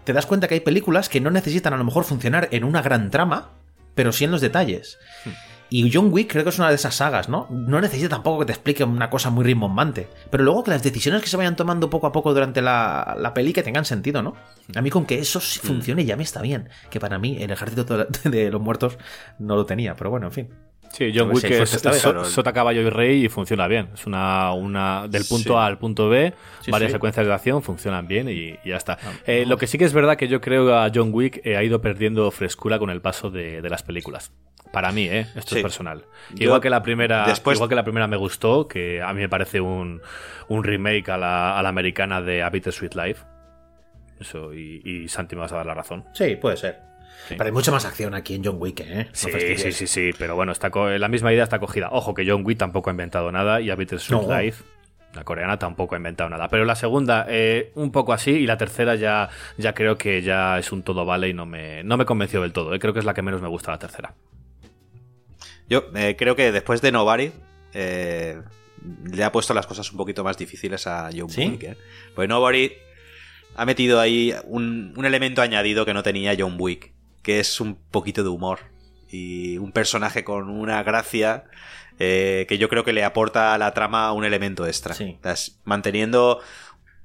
te 0.03 0.13
das 0.13 0.25
cuenta 0.25 0.47
que 0.47 0.55
hay 0.55 0.59
películas 0.61 1.09
que 1.09 1.21
no 1.21 1.29
necesitan 1.31 1.73
a 1.73 1.77
lo 1.77 1.83
mejor 1.83 2.03
funcionar 2.03 2.47
en 2.51 2.63
una 2.63 2.81
gran 2.81 3.09
trama, 3.09 3.51
pero 3.95 4.11
sí 4.11 4.23
en 4.25 4.31
los 4.31 4.41
detalles. 4.41 4.97
Y 5.69 5.89
John 5.91 6.09
Wick 6.11 6.31
creo 6.31 6.43
que 6.43 6.51
es 6.51 6.59
una 6.59 6.69
de 6.69 6.75
esas 6.75 6.93
sagas, 6.93 7.29
¿no? 7.29 7.47
No 7.49 7.81
necesita 7.81 8.09
tampoco 8.09 8.39
que 8.39 8.45
te 8.45 8.51
explique 8.51 8.83
una 8.83 9.09
cosa 9.09 9.31
muy 9.31 9.43
rimbombante. 9.43 10.07
Pero 10.29 10.43
luego 10.43 10.63
que 10.63 10.69
las 10.69 10.83
decisiones 10.83 11.21
que 11.23 11.27
se 11.27 11.37
vayan 11.37 11.55
tomando 11.55 11.89
poco 11.89 12.05
a 12.05 12.11
poco 12.11 12.31
durante 12.31 12.61
la, 12.61 13.15
la 13.19 13.33
peli 13.33 13.53
que 13.53 13.63
tengan 13.63 13.83
sentido, 13.85 14.21
¿no? 14.21 14.35
A 14.75 14.81
mí 14.83 14.91
con 14.91 15.05
que 15.07 15.17
eso 15.17 15.39
sí 15.39 15.59
funcione 15.59 16.05
ya 16.05 16.15
me 16.15 16.21
está 16.23 16.43
bien. 16.43 16.69
Que 16.91 16.99
para 16.99 17.17
mí 17.17 17.37
el 17.41 17.49
ejército 17.49 17.85
de- 17.97 18.07
de 18.29 18.51
los 18.51 18.61
muertos 18.61 18.99
no 19.39 19.55
lo 19.55 19.65
tenía. 19.65 19.95
Pero 19.95 20.11
bueno, 20.11 20.27
en 20.27 20.31
fin. 20.33 20.49
Sí, 20.93 21.11
John 21.13 21.31
Wick 21.31 21.43
es, 21.45 21.69
so- 21.71 22.23
sota, 22.25 22.53
caballo 22.53 22.81
y 22.81 22.89
rey 22.89 23.25
y 23.25 23.29
funciona 23.29 23.67
bien. 23.67 23.89
Es 23.95 24.05
una, 24.05 24.53
una 24.53 25.07
del 25.07 25.25
punto 25.27 25.49
Sí. 25.49 25.55
A 25.55 25.65
al 25.65 25.79
punto 25.79 26.07
B, 26.07 26.33
Sí, 26.61 26.69
varias 26.69 26.91
sí. 26.91 26.93
secuencias 26.95 27.25
de 27.25 27.33
acción 27.33 27.63
funcionan 27.63 28.07
bien 28.07 28.29
y, 28.29 28.55
y 28.63 28.69
ya 28.69 28.77
está. 28.77 28.99
Eh, 29.25 29.45
lo 29.47 29.57
que 29.57 29.65
sí 29.65 29.79
que 29.79 29.85
es 29.85 29.93
verdad 29.93 30.17
que 30.17 30.27
yo 30.27 30.39
creo 30.39 30.67
que 30.67 30.73
a 30.73 30.91
John 30.93 31.09
Wick 31.11 31.41
eh, 31.45 31.57
ha 31.57 31.63
ido 31.63 31.81
perdiendo 31.81 32.29
frescura 32.29 32.77
con 32.77 32.91
el 32.91 33.01
paso 33.01 33.31
de, 33.31 33.61
de 33.63 33.69
las 33.71 33.81
películas. 33.81 34.31
Para 34.71 34.91
mí, 34.91 35.07
¿eh? 35.07 35.27
Esto 35.35 35.55
es 35.55 35.61
personal. 35.63 36.05
Yo- 36.35 36.45
igual 36.45 36.61
que 36.61 36.69
la 36.69 36.83
primera, 36.83 37.25
después- 37.25 37.57
igual 37.57 37.69
que 37.69 37.75
la 37.75 37.83
primera 37.83 38.07
me 38.07 38.17
gustó, 38.17 38.67
que 38.67 39.01
a 39.01 39.11
mí 39.13 39.21
me 39.21 39.29
parece 39.29 39.61
un, 39.61 39.99
un 40.47 40.63
remake 40.63 41.09
a 41.09 41.17
la, 41.17 41.57
a 41.57 41.63
la 41.63 41.69
americana 41.69 42.21
de 42.21 42.43
A 42.43 42.49
Bittersweet 42.51 42.93
Life. 42.95 43.23
Eso, 44.19 44.53
y, 44.53 44.81
y 44.85 45.07
Santi 45.09 45.35
me 45.35 45.41
vas 45.41 45.51
a 45.53 45.57
dar 45.57 45.65
la 45.65 45.73
razón. 45.73 46.05
Sí, 46.13 46.35
puede 46.35 46.55
ser. 46.57 46.79
Sí. 47.27 47.35
Pero 47.37 47.45
hay 47.45 47.51
mucha 47.51 47.71
más 47.71 47.85
acción 47.85 48.13
aquí 48.13 48.35
en 48.35 48.43
John 48.43 48.57
Wick, 48.59 48.81
¿eh? 48.81 49.05
No 49.05 49.09
Sí, 49.13 49.29
sí, 49.57 49.71
sí, 49.71 49.87
sí, 49.87 50.09
pero 50.17 50.35
bueno, 50.35 50.51
está 50.51 50.69
co- 50.69 50.89
la 50.89 51.07
misma 51.07 51.31
idea 51.31 51.43
está 51.43 51.59
cogida. 51.59 51.89
Ojo 51.91 52.13
que 52.13 52.29
John 52.29 52.45
Wick 52.45 52.57
tampoco 52.57 52.89
ha 52.89 52.93
inventado 52.93 53.31
nada 53.31 53.61
y 53.61 53.69
A 53.69 53.75
Bittersweet 53.75 54.21
No. 54.27 54.39
Life, 54.39 54.63
la 55.13 55.23
coreana, 55.23 55.57
tampoco 55.57 55.95
ha 55.95 55.97
inventado 55.97 56.29
nada. 56.29 56.47
Pero 56.49 56.65
la 56.65 56.75
segunda, 56.75 57.25
eh, 57.29 57.71
un 57.75 57.91
poco 57.91 58.11
así, 58.13 58.31
y 58.31 58.45
la 58.45 58.57
tercera 58.57 58.95
ya, 58.95 59.29
ya 59.57 59.73
creo 59.73 59.97
que 59.97 60.21
ya 60.21 60.57
es 60.59 60.71
un 60.71 60.83
todo 60.83 61.05
vale 61.05 61.29
y 61.29 61.33
no 61.33 61.45
me, 61.45 61.83
no 61.83 61.95
me 61.97 62.05
convenció 62.05 62.41
del 62.41 62.51
todo. 62.51 62.73
eh. 62.73 62.79
Creo 62.79 62.93
que 62.93 62.99
es 62.99 63.05
la 63.05 63.13
que 63.13 63.21
menos 63.21 63.41
me 63.41 63.47
gusta 63.47 63.71
la 63.71 63.79
tercera. 63.79 64.15
Yo 65.69 65.85
eh, 65.95 66.15
creo 66.17 66.35
que 66.35 66.51
después 66.51 66.81
de 66.81 66.91
Nobody 66.91 67.31
eh, 67.73 68.41
le 69.11 69.23
ha 69.23 69.31
puesto 69.31 69.53
las 69.53 69.65
cosas 69.65 69.89
un 69.91 69.97
poquito 69.97 70.23
más 70.23 70.37
difíciles 70.37 70.87
a 70.87 71.09
John 71.15 71.29
¿Sí? 71.29 71.47
Wick. 71.47 71.63
¿eh? 71.63 71.77
Pues 72.15 72.27
Nobody 72.27 72.73
ha 73.55 73.65
metido 73.65 73.99
ahí 73.99 74.33
un, 74.45 74.93
un 74.97 75.05
elemento 75.05 75.41
añadido 75.41 75.85
que 75.85 75.93
no 75.93 76.03
tenía 76.03 76.35
John 76.37 76.55
Wick, 76.59 76.91
que 77.23 77.39
es 77.39 77.59
un 77.59 77.75
poquito 77.75 78.21
de 78.21 78.29
humor 78.29 78.59
y 79.09 79.57
un 79.57 79.71
personaje 79.71 80.23
con 80.23 80.49
una 80.49 80.83
gracia 80.83 81.45
eh, 81.99 82.45
que 82.47 82.57
yo 82.57 82.69
creo 82.69 82.83
que 82.83 82.93
le 82.93 83.03
aporta 83.03 83.53
a 83.53 83.57
la 83.57 83.73
trama 83.73 84.11
un 84.13 84.25
elemento 84.25 84.67
extra. 84.67 84.93
Sí. 84.93 85.17
Manteniendo 85.63 86.39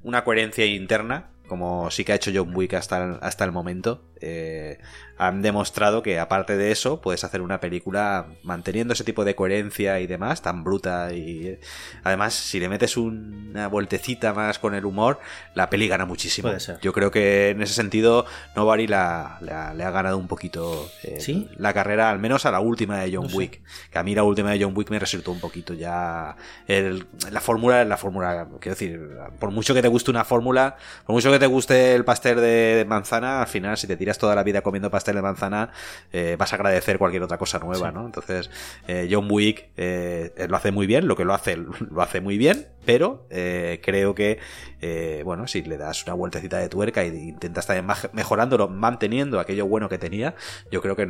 una 0.03 0.25
coherencia 0.25 0.67
interna, 0.67 1.31
como 1.47 1.91
sí 1.91 2.05
que 2.05 2.13
ha 2.13 2.17
hecho 2.17 2.31
John 2.35 2.55
Wick 2.55 2.75
hasta 2.75 3.05
el, 3.05 3.19
hasta 3.23 3.45
el 3.45 3.53
momento. 3.53 4.11
eh, 4.21 4.79
han 5.19 5.43
demostrado 5.43 6.03
que 6.03 6.19
aparte 6.19 6.57
de 6.57 6.71
eso 6.71 7.01
puedes 7.01 7.25
hacer 7.25 7.41
una 7.43 7.61
película 7.61 8.27
manteniendo 8.43 8.95
ese 8.95 9.05
tipo 9.05 9.25
de 9.25 9.35
coherencia 9.35 10.01
y 10.01 10.07
demás, 10.07 10.43
tan 10.43 10.65
bruta 10.65 11.13
y 11.13 11.59
además 12.05 12.35
si 12.35 12.61
le 12.61 12.69
metes 12.69 12.97
un- 12.97 13.49
una 13.51 13.69
vueltecita 13.69 14.33
más 14.33 14.59
con 14.59 14.75
el 14.75 14.85
humor, 14.85 15.19
la 15.55 15.69
peli 15.71 15.89
gana 15.89 16.05
muchísimo. 16.07 16.49
Puede 16.49 16.61
ser. 16.61 16.79
Yo 16.81 16.93
creo 16.93 17.11
que 17.11 17.51
en 17.51 17.63
ese 17.63 17.75
sentido 17.75 18.27
Nobody 18.57 18.87
la, 18.87 19.39
la- 19.41 19.75
le 19.75 19.85
ha 19.85 19.91
ganado 19.91 20.19
un 20.19 20.29
poquito 20.29 20.89
eh, 21.03 21.17
¿Sí? 21.21 21.49
la 21.57 21.73
carrera, 21.75 22.11
al 22.11 22.19
menos 22.19 22.47
a 22.47 22.51
la 22.51 22.61
última 22.61 22.99
de 23.01 23.13
John 23.15 23.25
No 23.25 23.31
sé. 23.31 23.37
Wick. 23.37 23.61
Que 23.91 23.99
a 23.99 24.03
mí 24.03 24.15
la 24.15 24.23
última 24.23 24.51
de 24.53 24.63
John 24.63 24.73
Wick 24.77 24.91
me 24.91 24.99
resultó 24.99 25.33
un 25.33 25.41
poquito 25.41 25.75
ya. 25.75 26.37
el- 26.67 27.07
la 27.31 27.41
fórmula 27.41 27.85
la 27.85 27.97
fórmula. 27.97 28.47
Quiero 28.61 28.75
decir, 28.75 29.11
por 29.41 29.51
mucho 29.51 29.75
que 29.75 29.83
te 29.83 29.89
guste 29.89 30.11
una 30.11 30.25
fórmula, 30.25 30.77
por 31.07 31.15
mucho 31.15 31.31
que 31.33 31.39
te 31.39 31.47
guste 31.47 31.95
el 31.95 32.05
pastel 32.05 32.37
de 32.41 32.85
manzana, 32.89 33.41
al 33.43 33.47
final, 33.49 33.77
si 33.77 33.87
te 33.87 33.97
tiras 33.97 34.19
toda 34.19 34.35
la 34.35 34.43
vida 34.43 34.61
comiendo 34.63 34.91
pastel 34.91 35.08
de 35.15 35.23
manzana, 35.23 35.71
eh, 36.12 36.37
vas 36.38 36.53
a 36.53 36.57
agradecer 36.57 36.99
cualquier 36.99 37.23
otra 37.23 37.38
cosa 37.38 37.59
nueva, 37.59 37.88
Sí. 37.88 37.95
¿no? 37.95 38.07
Entonces, 38.07 38.50
eh, 38.87 39.09
John 39.11 39.29
Wick 39.31 39.69
eh, 39.77 40.33
lo 40.49 40.57
hace 40.57 40.73
muy 40.73 40.87
bien, 40.87 41.07
lo 41.09 41.17
que 41.17 41.25
lo 41.25 41.35
hace, 41.35 41.57
lo 41.91 42.03
hace 42.03 42.21
muy 42.21 42.38
bien, 42.38 42.69
pero 42.85 43.27
creo 43.29 44.15
que, 44.15 44.38
eh, 44.81 45.23
bueno, 45.25 45.47
si 45.47 45.62
le 45.62 45.77
das 45.77 46.05
una 46.05 46.15
vueltecita 46.15 46.59
de 46.59 46.69
tuerca 46.69 47.05
y 47.05 47.09
intentas 47.09 47.67
también 47.67 47.87
mejorándolo, 48.12 48.69
manteniendo 48.69 49.41
aquello 49.41 49.67
bueno 49.67 49.88
que 49.88 49.99
tenía, 49.99 50.35
yo 50.71 50.81
creo 50.81 50.97
que, 50.97 51.07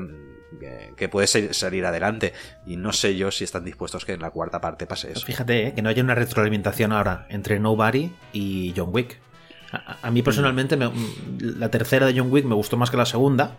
que, 0.96 1.08
puede 1.08 1.26
salir 1.26 1.86
adelante. 1.86 2.32
Y 2.66 2.76
no 2.76 2.92
sé 2.92 3.16
yo 3.16 3.30
si 3.30 3.44
están 3.44 3.64
dispuestos 3.64 4.04
que 4.04 4.12
en 4.14 4.20
la 4.20 4.30
cuarta 4.30 4.60
parte 4.60 4.86
pase 4.86 5.12
eso. 5.12 5.24
Fíjate, 5.24 5.72
que 5.74 5.82
no 5.82 5.88
haya 5.88 6.02
una 6.02 6.14
retroalimentación 6.16 6.92
ahora 6.92 7.26
entre 7.30 7.60
Nobody 7.60 8.10
y 8.32 8.74
John 8.76 8.88
Wick. 8.92 9.20
A, 9.70 9.98
a 10.02 10.10
mí 10.10 10.22
personalmente 10.22 10.76
me- 10.76 10.90
la 11.40 11.70
tercera 11.70 12.06
de 12.06 12.18
John 12.18 12.32
Wick 12.32 12.44
me 12.44 12.54
gustó 12.54 12.76
más 12.76 12.90
que 12.90 12.96
la 12.96 13.06
segunda. 13.06 13.56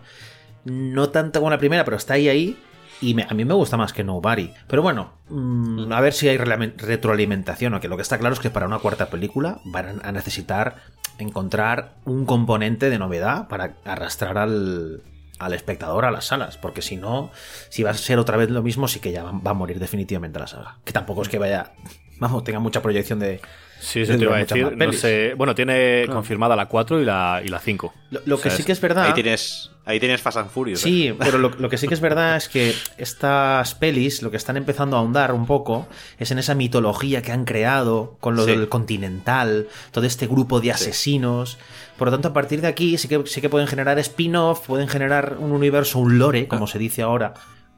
No 0.64 1.08
tanto 1.10 1.40
como 1.40 1.50
la 1.50 1.58
primera, 1.58 1.84
pero 1.84 1.96
está 1.96 2.14
ahí 2.14 2.28
ahí. 2.28 2.56
Y 3.02 3.14
me- 3.14 3.22
a 3.28 3.32
mí 3.32 3.44
me 3.46 3.54
gusta 3.54 3.76
más 3.78 3.92
que 3.94 4.04
Nobody. 4.04 4.52
Pero 4.66 4.82
bueno, 4.82 5.14
mm, 5.30 5.90
a 5.90 6.00
ver 6.02 6.12
si 6.12 6.28
hay 6.28 6.36
retroalimentación. 6.36 7.74
O 7.74 7.80
que 7.80 7.88
lo 7.88 7.96
que 7.96 8.02
está 8.02 8.18
claro 8.18 8.34
es 8.34 8.40
que 8.40 8.50
para 8.50 8.66
una 8.66 8.78
cuarta 8.78 9.06
película 9.08 9.60
van 9.64 10.00
a 10.04 10.12
necesitar 10.12 10.76
encontrar 11.18 11.94
un 12.04 12.24
componente 12.26 12.90
de 12.90 12.98
novedad 12.98 13.48
para 13.48 13.76
arrastrar 13.84 14.38
al, 14.38 15.02
al 15.38 15.52
espectador 15.54 16.04
a 16.04 16.10
las 16.10 16.26
salas. 16.26 16.56
Porque 16.58 16.82
si 16.82 16.96
no, 16.96 17.30
si 17.68 17.82
va 17.82 17.90
a 17.90 17.94
ser 17.94 18.18
otra 18.18 18.36
vez 18.36 18.50
lo 18.50 18.62
mismo, 18.62 18.88
sí 18.88 19.00
que 19.00 19.12
ya 19.12 19.22
va, 19.22 19.32
va 19.32 19.50
a 19.52 19.54
morir 19.54 19.78
definitivamente 19.78 20.38
la 20.38 20.46
saga. 20.46 20.76
Que 20.84 20.92
tampoco 20.92 21.22
es 21.22 21.28
que 21.28 21.38
vaya, 21.38 21.72
vamos, 22.18 22.44
tenga 22.44 22.58
mucha 22.58 22.82
proyección 22.82 23.18
de. 23.18 23.40
Sí, 23.80 24.00
eso 24.02 24.12
de 24.12 24.18
te 24.18 24.24
iba 24.24 24.36
a 24.36 24.40
decir. 24.40 24.76
No 24.76 24.92
sé, 24.92 25.32
bueno, 25.38 25.54
tiene 25.54 26.04
confirmada 26.12 26.54
la 26.54 26.66
4 26.66 27.00
y 27.00 27.04
la, 27.06 27.40
y 27.42 27.48
la 27.48 27.58
5. 27.60 27.94
Lo, 28.10 28.20
lo 28.26 28.38
que 28.40 28.50
sí 28.50 28.62
que 28.62 28.72
es 28.72 28.80
verdad. 28.82 29.06
Ahí 29.06 29.14
tienes, 29.14 29.69
ahí 29.84 29.98
tienes 29.98 30.20
Fast 30.22 30.36
and 30.38 30.50
Furious. 30.50 30.80
¿eh? 30.80 30.82
Sí, 30.84 31.14
pero 31.18 31.38
lo, 31.38 31.50
lo 31.50 31.68
que 31.68 31.76
sí 31.78 31.88
que 31.88 31.94
es 31.94 32.00
verdad 32.00 32.36
es 32.36 32.48
que 32.48 32.74
estas 32.98 33.74
pelis 33.74 34.22
lo 34.22 34.30
que 34.30 34.36
están 34.36 34.56
empezando 34.56 34.96
a 34.96 35.00
ahondar 35.00 35.32
un 35.32 35.46
poco 35.46 35.88
es 36.18 36.30
en 36.30 36.38
esa 36.38 36.54
mitología 36.54 37.22
que 37.22 37.32
han 37.32 37.44
creado 37.44 38.16
con 38.20 38.36
lo 38.36 38.44
Sí. 38.44 38.50
del 38.52 38.68
continental, 38.68 39.68
todo 39.90 40.04
este 40.06 40.26
grupo 40.26 40.60
de 40.60 40.72
asesinos. 40.72 41.58
Por 41.98 42.08
lo 42.08 42.12
tanto, 42.12 42.28
a 42.28 42.32
partir 42.32 42.60
de 42.60 42.68
aquí 42.68 42.96
sí 42.98 43.08
que, 43.08 43.22
sí 43.26 43.40
que 43.40 43.48
pueden 43.48 43.66
generar 43.68 43.98
spin-off, 43.98 44.66
pueden 44.66 44.88
generar 44.88 45.36
un 45.38 45.52
universo, 45.52 45.98
un 45.98 46.18
lore, 46.18 46.46
como 46.48 46.66
se 46.66 46.78
dice 46.78 47.02
ahora, 47.02 47.34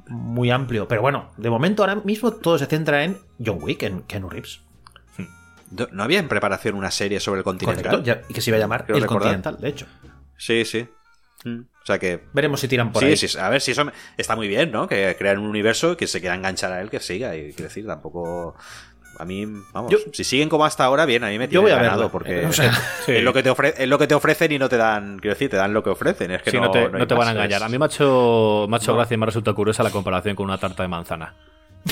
muy 0.09 0.51
amplio. 0.51 0.87
Pero 0.89 1.01
bueno, 1.03 1.31
de 1.37 1.51
momento 1.51 1.83
ahora 1.83 1.97
mismo 1.97 2.33
todo 2.33 2.59
se 2.59 2.67
centra 2.67 3.05
en 3.05 3.19
John 3.45 3.59
Wick, 3.61 3.83
en 3.85 4.03
Keanu 4.03 4.29
Reeves. 4.29 4.61
No- 5.71 5.89
¿No 5.91 6.03
había 6.03 6.19
en 6.19 6.29
preparación 6.29 6.75
una 6.75 6.91
serie 6.91 7.19
sobre 7.19 7.39
el 7.39 7.45
continental? 7.45 7.83
Correcto, 7.83 8.05
ya- 8.05 8.23
y 8.29 8.35
que 8.35 8.41
se 8.43 8.51
iba 8.51 8.59
a 8.59 8.61
llamar 8.61 8.85
Creo 8.85 8.97
El 8.97 9.03
recordar. 9.03 9.33
Continental, 9.33 9.59
de 9.61 9.69
hecho. 9.69 9.87
Sí, 10.37 10.65
sí. 10.67 10.87
Mm. 11.45 11.61
O 11.83 11.87
sea 11.87 11.99
que. 11.99 12.23
Veremos 12.33 12.61
si 12.61 12.69
tiran 12.69 12.93
por 12.93 13.03
sí, 13.03 13.09
ahí. 13.09 13.17
sí, 13.17 13.39
a 13.39 13.49
ver 13.49 13.61
si 13.61 13.73
eso 13.73 13.85
me- 13.85 13.93
está 14.17 14.37
muy 14.37 14.47
bien, 14.49 14.71
¿no? 14.71 14.87
Que 14.89 15.17
crean 15.19 15.39
un 15.39 15.47
universo 15.47 15.97
que 15.97 16.07
se 16.07 16.21
quiera 16.21 16.35
enganchar 16.37 16.73
a 16.73 16.81
él, 16.81 16.91
que 16.91 17.01
siga. 17.01 17.35
Y 17.37 17.53
quiero 17.53 17.65
decir, 17.65 17.87
tampoco. 17.87 18.55
A 19.19 19.27
mí, 19.27 19.45
vamos, 19.75 19.93
Yo- 19.93 19.99
si 20.13 20.25
siguen 20.25 20.49
como 20.49 20.65
hasta 20.65 20.85
ahora, 20.85 21.05
bien, 21.05 21.23
a 21.23 21.29
mí 21.29 21.39
me 21.39 21.45
Yo 21.45 21.61
tiene 21.61 21.63
voy 21.65 21.73
a 21.73 21.77
ganado 21.83 22.11
porque 22.11 22.41
eh, 22.43 22.47
o 22.47 22.53
sea, 22.53 22.73
sí. 23.05 23.13
es, 23.17 23.23
lo 23.23 23.33
que 23.35 23.43
te 23.43 23.51
ofre- 23.51 23.75
es 23.77 23.87
lo 23.87 23.99
que 23.99 24.07
te 24.07 24.15
ofrecen 24.15 24.53
y 24.53 24.59
no 24.59 24.69
te 24.71 24.79
dan, 24.79 25.19
quiero 25.19 25.35
decir, 25.35 25.51
te 25.51 25.57
dan 25.57 25.75
lo 25.75 25.83
que 25.83 25.91
ofrecen. 25.91 26.31
Es 26.31 26.43
que 26.43 26.51
Sí, 26.51 26.57
no, 26.57 26.65
no, 26.67 26.71
te, 26.71 26.89
no 26.89 27.07
te 27.07 27.15
van 27.15 27.29
a 27.29 27.33
engañar. 27.33 27.63
A 27.63 27.69
mí 27.69 27.77
me 27.79 27.85
ha 27.85 27.89
hecho, 27.89 28.67
me 28.71 28.77
ha 28.77 28.79
hecho 28.79 28.95
gracia 28.95 29.15
y 29.15 29.19
me 29.19 29.25
ha 29.25 29.27
resultado 29.27 29.55
curiosa 29.55 29.83
la 29.83 29.91
comparación 29.91 30.35
con 30.35 30.45
una 30.47 30.57
tarta 30.59 30.83
de 30.83 30.89
manzana 30.89 31.35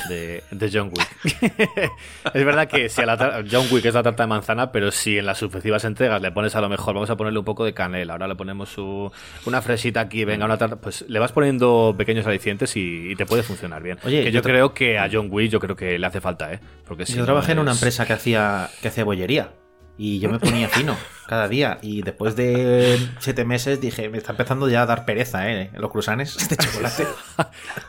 de, 0.09 0.43
de 0.51 0.71
John 0.73 0.91
Wick. 0.95 1.43
es 2.35 2.45
verdad 2.45 2.69
que 2.69 2.89
si 2.89 3.01
a 3.03 3.07
la 3.07 3.45
John 3.51 3.67
Wick 3.71 3.85
es 3.85 3.95
la 3.95 4.03
tarta 4.03 4.23
de 4.23 4.27
manzana, 4.29 4.71
pero 4.73 4.91
si 4.91 5.19
en 5.19 5.27
las 5.27 5.39
sucesivas 5.39 5.85
entregas 5.85 6.21
le 6.23 6.31
pones 6.33 6.55
a 6.57 6.61
lo 6.61 6.69
mejor, 6.69 6.95
vamos 6.95 7.11
a 7.11 7.17
ponerle 7.17 7.39
un 7.39 7.45
poco 7.45 7.65
de 7.65 7.75
canela, 7.75 8.13
ahora 8.15 8.29
le 8.29 8.35
ponemos 8.37 8.69
su- 8.71 9.11
una 9.47 9.63
fresita 9.63 10.01
aquí, 10.01 10.25
venga, 10.25 10.45
una 10.45 10.59
tarta, 10.59 10.77
pues 10.77 11.05
le 11.09 11.19
vas 11.19 11.33
poniendo 11.33 11.95
pequeños 11.97 12.27
alicientes 12.27 12.77
y, 12.77 13.11
y 13.11 13.17
te 13.17 13.27
puede 13.27 13.43
funcionar 13.43 13.83
bien. 13.83 13.99
Oye, 14.05 14.23
que 14.25 14.33
yo 14.33 14.43
creo 14.43 14.73
que 14.75 14.99
a 14.99 15.09
John 15.11 15.29
Wick 15.31 15.51
yo 15.51 15.61
creo 15.61 15.77
que 15.77 15.99
le 15.99 16.07
hace 16.07 16.21
falta, 16.21 16.53
¿eh? 16.53 16.61
Porque 16.87 17.07
si 17.07 17.15
Yo 17.15 17.21
no 17.21 17.25
trabajé 17.27 17.53
en 17.53 17.59
una 17.61 17.73
es- 17.73 17.77
empresa 17.79 18.07
que 18.07 18.13
hacía, 18.13 18.69
que 18.83 18.89
hacía 18.89 19.05
bollería. 19.05 19.53
Y 19.99 20.19
yo 20.19 20.31
me 20.31 20.39
ponía 20.39 20.67
fino 20.69 20.97
cada 21.31 21.47
día. 21.47 21.79
Y 21.81 22.03
después 22.03 22.35
de 22.35 22.99
siete 23.21 23.45
meses 23.45 23.81
dije, 23.81 24.09
me 24.09 24.19
está 24.19 24.33
empezando 24.33 24.69
ya 24.69 24.83
a 24.83 24.87
dar 24.87 25.05
pereza, 25.05 25.49
¿eh? 25.49 25.71
Los 25.75 25.93
cruzanes 25.93 26.37
de 26.49 26.57
chocolate. 26.57 27.07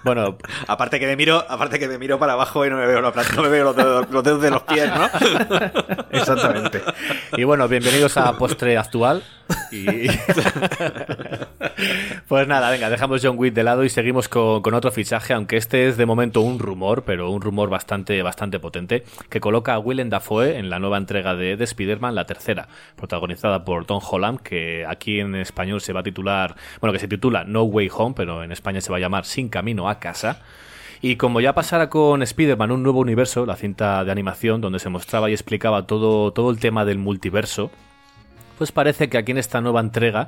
Bueno, 0.03 0.37
Aparte 0.67 0.99
que 0.99 1.05
me 1.07 1.15
miro, 1.15 1.43
aparte 1.49 1.77
que 1.79 1.87
me 1.87 1.97
miro 1.97 2.17
para 2.19 2.33
abajo 2.33 2.65
y 2.65 2.69
no 2.69 2.77
me 2.77 2.85
veo, 2.87 3.01
la 3.01 3.11
pla- 3.11 3.23
no 3.35 3.41
me 3.43 3.49
veo 3.49 3.63
los, 3.65 3.75
dedos, 3.75 4.09
los 4.09 4.23
dedos 4.23 4.41
de 4.41 4.51
los 4.51 4.61
pies, 4.63 4.89
¿no? 4.93 5.09
Exactamente. 6.11 6.81
Y 7.35 7.43
bueno, 7.43 7.67
bienvenidos 7.67 8.15
a 8.17 8.37
Postre 8.37 8.77
Actual. 8.77 9.23
Y... 9.71 10.07
pues 12.27 12.47
nada, 12.47 12.69
venga, 12.69 12.89
dejamos 12.89 13.21
John 13.23 13.37
Wick 13.37 13.53
de 13.53 13.63
lado 13.63 13.83
y 13.83 13.89
seguimos 13.89 14.29
con, 14.29 14.61
con 14.61 14.73
otro 14.73 14.91
fichaje, 14.91 15.33
aunque 15.33 15.57
este 15.57 15.87
es 15.87 15.97
de 15.97 16.05
momento 16.05 16.41
un 16.41 16.59
rumor, 16.59 17.03
pero 17.03 17.29
un 17.31 17.41
rumor 17.41 17.69
bastante, 17.69 18.21
bastante 18.23 18.59
potente, 18.59 19.03
que 19.29 19.39
coloca 19.39 19.73
a 19.73 19.79
Willem 19.79 20.09
Dafoe 20.09 20.57
en 20.57 20.69
la 20.69 20.79
nueva 20.79 20.97
entrega 20.97 21.35
de, 21.35 21.57
de 21.57 21.63
Spider-Man, 21.63 22.15
la 22.15 22.25
tercera, 22.25 22.67
protagonizada 23.31 23.65
por 23.65 23.85
Tom 23.85 24.01
Holland, 24.03 24.39
que 24.39 24.85
aquí 24.85 25.19
en 25.19 25.35
español 25.35 25.81
se 25.81 25.93
va 25.93 26.01
a 26.01 26.03
titular, 26.03 26.55
bueno, 26.79 26.93
que 26.93 26.99
se 26.99 27.07
titula 27.07 27.43
No 27.43 27.63
Way 27.63 27.89
Home, 27.93 28.13
pero 28.15 28.43
en 28.43 28.51
España 28.51 28.81
se 28.81 28.91
va 28.91 28.97
a 28.97 28.99
llamar 28.99 29.25
Sin 29.25 29.49
Camino 29.49 29.89
a 29.89 29.99
Casa. 29.99 30.41
Y 31.01 31.15
como 31.15 31.41
ya 31.41 31.53
pasara 31.53 31.89
con 31.89 32.21
Spider-Man 32.21 32.71
un 32.71 32.83
nuevo 32.83 32.99
universo, 32.99 33.45
la 33.45 33.55
cinta 33.55 34.03
de 34.03 34.11
animación 34.11 34.61
donde 34.61 34.79
se 34.79 34.89
mostraba 34.89 35.29
y 35.29 35.33
explicaba 35.33 35.87
todo, 35.87 36.31
todo 36.31 36.51
el 36.51 36.59
tema 36.59 36.85
del 36.85 36.99
multiverso, 36.99 37.71
pues 38.61 38.71
parece 38.71 39.09
que 39.09 39.17
aquí 39.17 39.31
en 39.31 39.39
esta 39.39 39.59
nueva 39.59 39.79
entrega 39.79 40.27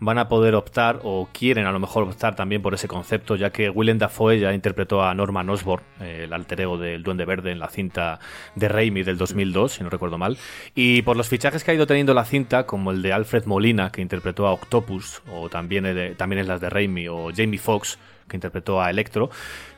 van 0.00 0.16
a 0.16 0.26
poder 0.26 0.54
optar 0.54 1.00
o 1.02 1.28
quieren 1.34 1.66
a 1.66 1.70
lo 1.70 1.78
mejor 1.78 2.04
optar 2.04 2.34
también 2.34 2.62
por 2.62 2.72
ese 2.72 2.88
concepto, 2.88 3.36
ya 3.36 3.50
que 3.50 3.68
Willem 3.68 3.98
Dafoe 3.98 4.38
ya 4.40 4.54
interpretó 4.54 5.02
a 5.04 5.12
Norman 5.12 5.50
Osborn, 5.50 5.82
eh, 6.00 6.22
el 6.24 6.32
alter 6.32 6.62
ego 6.62 6.78
del 6.78 7.02
Duende 7.02 7.26
Verde 7.26 7.50
en 7.52 7.58
la 7.58 7.68
cinta 7.68 8.20
de 8.54 8.68
Raimi 8.68 9.02
del 9.02 9.18
2002, 9.18 9.72
si 9.72 9.82
no 9.84 9.90
recuerdo 9.90 10.16
mal, 10.16 10.38
y 10.74 11.02
por 11.02 11.18
los 11.18 11.28
fichajes 11.28 11.62
que 11.62 11.72
ha 11.72 11.74
ido 11.74 11.86
teniendo 11.86 12.14
la 12.14 12.24
cinta, 12.24 12.64
como 12.64 12.90
el 12.90 13.02
de 13.02 13.12
Alfred 13.12 13.44
Molina, 13.44 13.92
que 13.92 14.00
interpretó 14.00 14.46
a 14.46 14.52
Octopus, 14.54 15.20
o 15.30 15.50
también, 15.50 15.84
el- 15.84 16.16
también 16.16 16.40
es 16.40 16.48
las 16.48 16.62
de 16.62 16.70
Raimi, 16.70 17.06
o 17.08 17.28
Jamie 17.36 17.58
Foxx, 17.58 17.98
que 18.26 18.38
interpretó 18.38 18.80
a 18.80 18.88
Electro, 18.88 19.28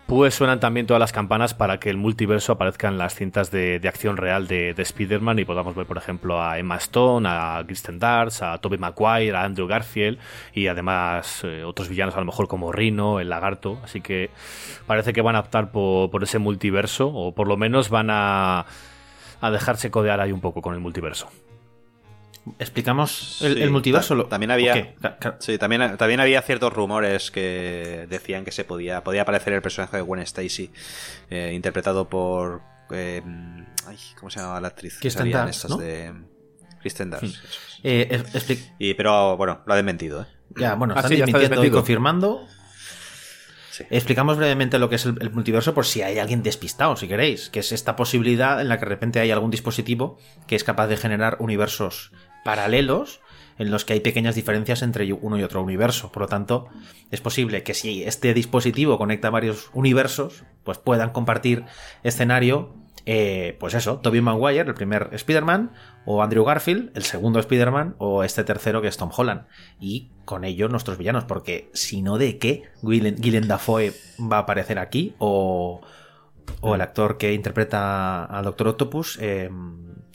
pues 0.07 0.35
suenan 0.35 0.61
también 0.61 0.87
todas 0.87 1.01
las 1.01 1.13
campanas 1.13 1.53
para 1.53 1.81
que 1.81 1.91
el 1.91 1.97
multiverso 1.97 2.53
aparezca 2.53 2.87
en 2.87 2.97
las 2.97 3.15
cintas 3.17 3.51
de, 3.51 3.81
de 3.81 3.89
acción 3.89 4.17
real 4.17 4.47
de, 4.47 4.73
de 4.73 4.83
Spider-Man 4.83 5.41
y 5.41 5.45
podamos 5.45 5.75
ver, 5.75 5.85
por 5.87 5.99
ejemplo, 5.99 6.41
a 6.41 6.59
Emma 6.59 6.77
Stone, 6.77 7.29
a 7.29 7.63
Kristen 7.67 7.99
Darts, 7.99 8.41
a 8.41 8.59
Tobey 8.59 8.79
Maguire, 8.79 9.37
a 9.37 9.43
Andrew 9.43 9.67
Garfield 9.67 10.19
y 10.55 10.69
además 10.69 11.43
eh, 11.43 11.65
otros 11.65 11.89
villanos 11.89 12.15
a 12.15 12.21
lo 12.21 12.27
mejor 12.27 12.47
como 12.47 12.71
Rhino, 12.71 13.19
el 13.19 13.29
lagarto. 13.29 13.81
Así 13.83 14.01
que 14.01 14.31
parece 14.87 15.13
que 15.13 15.23
van 15.23 15.35
a 15.35 15.41
optar 15.41 15.73
por, 15.73 16.09
por 16.09 16.23
ese 16.23 16.39
multiverso 16.39 17.09
o 17.09 17.33
por 17.35 17.49
lo 17.49 17.57
menos 17.57 17.91
van 17.91 18.11
a, 18.11 18.67
a 19.41 19.51
dejarse 19.51 19.91
codear 19.91 20.21
ahí 20.21 20.31
un 20.31 20.41
poco 20.41 20.63
con 20.63 20.75
el 20.75 20.81
multiverso. 20.81 21.29
¿Explicamos 22.59 23.43
el, 23.43 23.55
Sí, 23.57 23.63
el 23.63 23.71
multiverso? 23.71 24.17
ta- 24.23 24.29
también 24.29 24.51
había- 24.53 24.95
Sí, 25.41 25.59
también, 25.59 25.97
también 25.97 26.21
había 26.21 26.41
ciertos 26.43 26.73
rumores 26.73 27.31
que 27.31 28.07
decían 28.09 28.45
que 28.45 28.53
se 28.53 28.65
podía, 28.65 29.03
podía 29.03 29.23
aparecer 29.23 29.53
el 29.53 29.63
personaje 29.63 29.97
de 29.97 30.03
Gwen 30.03 30.21
Stacy, 30.23 30.71
eh, 31.31 31.53
interpretado 31.55 32.09
por. 32.09 32.63
eh, 32.91 33.23
ay, 33.87 33.97
¿Cómo 34.21 34.31
se 34.31 34.39
llamaba 34.41 34.61
la 34.61 34.69
actriz? 34.69 34.95
que 34.95 35.01
Kristen 35.01 35.31
Dunst, 35.33 35.49
estas 35.49 35.71
¿no? 35.73 35.77
de. 35.79 36.13
Kristen 36.81 37.11
Dunst. 37.11 37.37
Eh, 37.83 38.07
es- 38.11 38.35
expli- 38.35 38.75
Y, 38.79 38.95
pero 38.95 39.37
bueno, 39.37 39.63
lo 39.67 39.73
ha 39.73 39.77
desmentido, 39.77 40.23
¿eh? 40.23 40.27
Ya, 40.57 40.75
bueno, 40.77 40.95
Ah, 40.95 41.01
están 41.01 41.11
sí, 41.11 41.17
ya 41.19 41.25
está 41.25 41.39
desmintiendo 41.39 41.67
y 41.67 41.71
confirmando. 41.77 42.47
Sí. 43.71 43.85
Explicamos 43.91 44.39
brevemente 44.39 44.79
lo 44.79 44.89
que 44.89 44.95
es 44.97 45.05
el, 45.05 45.19
el 45.21 45.31
multiverso 45.33 45.75
por 45.75 45.85
si 45.85 46.01
hay 46.01 46.19
alguien 46.19 46.43
despistado, 46.43 46.97
si 46.97 47.09
queréis, 47.09 47.51
que 47.51 47.61
es 47.61 47.73
esta 47.73 47.95
posibilidad 47.95 48.59
en 48.63 48.69
la 48.69 48.77
que 48.79 48.87
de 48.87 48.89
repente 48.89 49.21
hay 49.21 49.31
algún 49.31 49.51
dispositivo 49.51 50.19
que 50.47 50.57
es 50.57 50.65
capaz 50.65 50.87
de 50.87 50.97
generar 50.97 51.37
universos 51.41 52.11
paralelos 52.47 53.21
en 53.59 53.71
los 53.71 53.85
que 53.85 53.95
hay 53.95 54.01
pequeñas 54.01 54.35
diferencias 54.35 54.83
entre 54.83 55.11
uno 55.13 55.39
y 55.39 55.43
otro 55.43 55.63
universo. 55.63 56.13
Por 56.13 56.23
lo 56.23 56.29
tanto, 56.29 56.69
es 57.11 57.21
posible 57.21 57.63
que 57.63 57.75
si 57.75 58.05
este 58.05 58.35
dispositivo 58.35 58.99
conecta 58.99 59.31
varios 59.31 59.71
universos, 59.73 60.45
pues 60.65 60.79
puedan 60.79 61.11
compartir 61.11 61.65
escenario, 62.03 62.75
eh, 63.07 63.57
pues 63.61 63.75
eso, 63.75 63.99
Tobey 63.99 64.21
Maguire, 64.21 64.69
el 64.69 64.75
primer 64.75 65.11
Spider-Man, 65.13 65.73
o 66.05 66.23
Andrew 66.23 66.45
Garfield, 66.45 66.91
el 66.95 67.05
segundo 67.05 67.39
Spider-Man, 67.39 67.95
o 67.99 68.25
este 68.25 68.45
tercero 68.45 68.83
que 68.83 68.89
es 68.89 68.97
Tom 68.97 69.11
Holland. 69.17 69.47
Y 69.81 70.11
con 70.25 70.45
ello 70.45 70.69
nuestros 70.69 70.99
villanos, 70.99 71.25
porque 71.25 71.71
si 71.73 72.03
no, 72.03 72.19
¿de 72.19 72.39
qué 72.39 72.65
Willem 72.83 73.47
Dafoe 73.47 73.93
va 74.21 74.39
a 74.39 74.41
aparecer 74.41 74.79
aquí? 74.79 75.15
O, 75.19 75.81
o 76.61 76.75
el 76.75 76.81
actor 76.81 77.17
que 77.17 77.33
interpreta 77.33 78.25
al 78.25 78.45
Doctor 78.45 78.69
Octopus, 78.69 79.19
eh, 79.21 79.51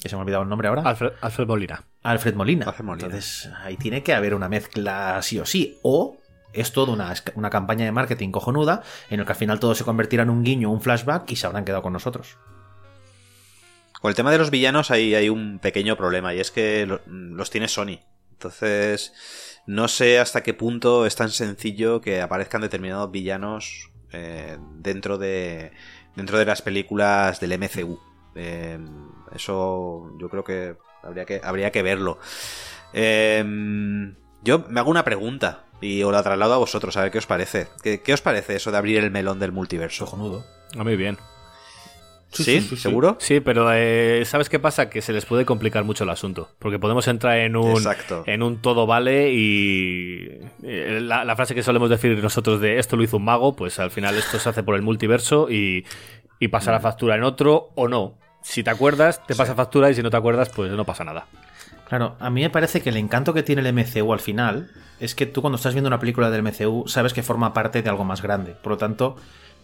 que 0.02 0.10
se 0.10 0.16
me 0.16 0.20
ha 0.20 0.24
olvidado 0.24 0.44
el 0.44 0.50
nombre 0.50 0.68
ahora. 0.68 0.84
Alfred, 0.84 1.14
Alfred 1.22 1.48
Molina. 1.48 1.91
Alfred 2.04 2.36
Molina. 2.36 2.66
Alfred 2.68 2.86
Molina. 2.86 3.06
Entonces, 3.08 3.50
ahí 3.64 3.78
tiene 3.78 4.04
que 4.04 4.14
haber 4.14 4.34
una 4.36 4.50
mezcla 4.50 5.22
sí 5.22 5.40
o 5.40 5.46
sí. 5.46 5.78
O 5.84 6.18
es 6.54 6.72
toda 6.74 6.92
una, 6.94 7.14
una 7.36 7.50
campaña 7.50 7.86
de 7.86 7.92
marketing 7.92 8.32
cojonuda 8.32 8.84
en 9.10 9.20
el 9.20 9.26
que 9.26 9.32
al 9.32 9.38
final 9.38 9.60
todo 9.60 9.76
se 9.76 9.84
convertirá 9.86 10.24
en 10.24 10.30
un 10.30 10.44
guiño, 10.44 10.70
un 10.72 10.82
flashback 10.82 11.30
y 11.32 11.36
se 11.36 11.48
habrán 11.48 11.64
quedado 11.66 11.82
con 11.84 11.94
nosotros. 11.94 12.38
Con 14.02 14.10
el 14.10 14.16
tema 14.16 14.32
de 14.32 14.40
los 14.40 14.50
villanos 14.50 14.90
hay, 14.90 15.14
hay 15.14 15.30
un 15.30 15.60
pequeño 15.60 15.96
problema 15.96 16.34
y 16.34 16.40
es 16.40 16.50
que 16.52 16.86
lo- 16.88 17.02
los 17.06 17.50
tiene 17.52 17.68
Sony. 17.68 18.00
Entonces, 18.32 19.14
no 19.68 19.88
sé 19.88 20.20
hasta 20.20 20.42
qué 20.42 20.56
punto 20.56 21.06
es 21.06 21.16
tan 21.16 21.30
sencillo 21.30 22.02
que 22.02 22.20
aparezcan 22.22 22.62
determinados 22.62 23.12
villanos 23.12 23.92
eh, 24.12 24.58
dentro 24.80 25.18
de 25.20 25.72
dentro 26.16 26.38
de 26.40 26.46
las 26.46 26.62
películas 26.64 27.40
del 27.40 27.52
MCU. 27.54 28.00
Eh, 28.36 28.80
eso 29.34 30.12
yo 30.20 30.28
creo 30.30 30.44
que 30.44 30.76
habría 31.04 31.26
que, 31.26 31.42
habría 31.44 31.72
que 31.72 31.82
verlo. 31.82 32.20
Eh, 32.94 33.44
yo 34.44 34.66
me 34.70 34.80
hago 34.80 34.92
una 34.92 35.04
pregunta 35.04 35.66
y 35.82 36.04
os 36.04 36.12
la 36.12 36.24
traslado 36.24 36.54
a 36.54 36.58
vosotros 36.58 36.96
a 36.98 37.04
ver 37.04 37.12
qué 37.12 37.18
os 37.18 37.28
parece. 37.28 37.68
¿Qué, 37.84 38.02
qué 38.02 38.14
os 38.14 38.22
parece 38.22 38.56
eso 38.56 38.72
de 38.72 38.78
abrir 38.78 38.98
el 39.04 39.12
melón 39.12 39.40
del 39.40 39.52
multiverso? 39.52 40.06
Cojonudo. 40.06 40.46
A 40.78 40.84
mí 40.84 40.96
bien. 40.96 41.18
¿Sí? 42.34 42.62
¿Seguro? 42.62 43.18
Sí, 43.20 43.42
pero 43.42 43.74
eh, 43.74 44.24
¿sabes 44.26 44.48
qué 44.48 44.58
pasa? 44.58 44.90
Que 44.90 45.02
se 45.02 45.12
les 45.12 45.26
puede 45.26 45.44
complicar 45.44 45.84
mucho 45.84 46.06
el 46.06 46.10
asunto. 46.10 46.50
Porque 46.60 46.80
podemos 46.80 47.08
entrar 47.10 47.38
en 47.40 47.58
un, 47.58 47.72
Exacto. 47.72 48.24
en 48.26 48.42
un 48.42 48.62
todo 48.62 48.88
vale 48.88 49.34
y 49.34 50.40
eh, 50.64 51.00
la, 51.02 51.26
la 51.26 51.36
frase 51.36 51.54
que 51.54 51.62
solemos 51.64 51.90
decir 51.90 52.18
nosotros 52.24 52.62
de 52.62 52.80
esto 52.80 52.96
lo 52.96 53.04
hizo 53.04 53.18
un 53.18 53.26
mago, 53.26 53.56
pues 53.56 53.80
al 53.80 53.92
final 53.92 54.18
esto 54.18 54.40
se 54.40 54.48
hace 54.48 54.64
por 54.64 54.76
el 54.76 54.82
multiverso 54.82 55.50
y, 55.50 55.86
y 56.40 56.48
pasará 56.48 56.80
factura 56.80 57.16
en 57.16 57.24
otro 57.24 57.72
o 57.76 57.90
no. 57.90 58.18
Si 58.42 58.64
te 58.64 58.70
acuerdas, 58.70 59.26
te 59.26 59.36
pasa 59.36 59.56
factura 59.56 59.90
y 59.90 59.96
si 59.96 60.02
no 60.02 60.10
te 60.10 60.18
acuerdas, 60.18 60.50
pues 60.50 60.72
no 60.72 60.86
pasa 60.86 61.04
nada. 61.04 61.28
Claro, 61.88 62.16
a 62.20 62.30
mí 62.30 62.42
me 62.42 62.50
parece 62.50 62.82
que 62.82 62.90
el 62.90 62.98
encanto 62.98 63.34
que 63.34 63.44
tiene 63.44 63.68
el 63.68 63.74
MCU 63.74 64.14
al 64.14 64.20
final 64.20 64.72
es 65.00 65.14
que 65.14 65.26
tú 65.26 65.42
cuando 65.42 65.58
estás 65.58 65.74
viendo 65.74 65.90
una 65.90 66.00
película 66.00 66.30
del 66.30 66.42
MCU 66.42 66.88
sabes 66.88 67.14
que 67.14 67.24
forma 67.24 67.54
parte 67.54 67.82
de 67.82 67.90
algo 67.90 68.06
más 68.06 68.22
grande. 68.22 68.54
Por 68.54 68.72
lo 68.72 68.78
tanto, 68.78 69.18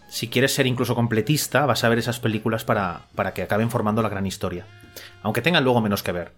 si 0.08 0.28
quieres 0.28 0.54
ser 0.54 0.66
incluso 0.66 0.94
completista, 0.94 1.64
vas 1.64 1.84
a 1.84 1.88
ver 1.88 1.98
esas 1.98 2.20
películas 2.20 2.64
para, 2.64 3.02
para 3.14 3.32
que 3.32 3.42
acaben 3.42 3.70
formando 3.70 4.02
la 4.02 4.10
gran 4.10 4.26
historia. 4.26 4.66
Aunque 5.22 5.42
tengan 5.42 5.64
luego 5.64 5.80
menos 5.80 6.02
que 6.02 6.12
ver. 6.12 6.32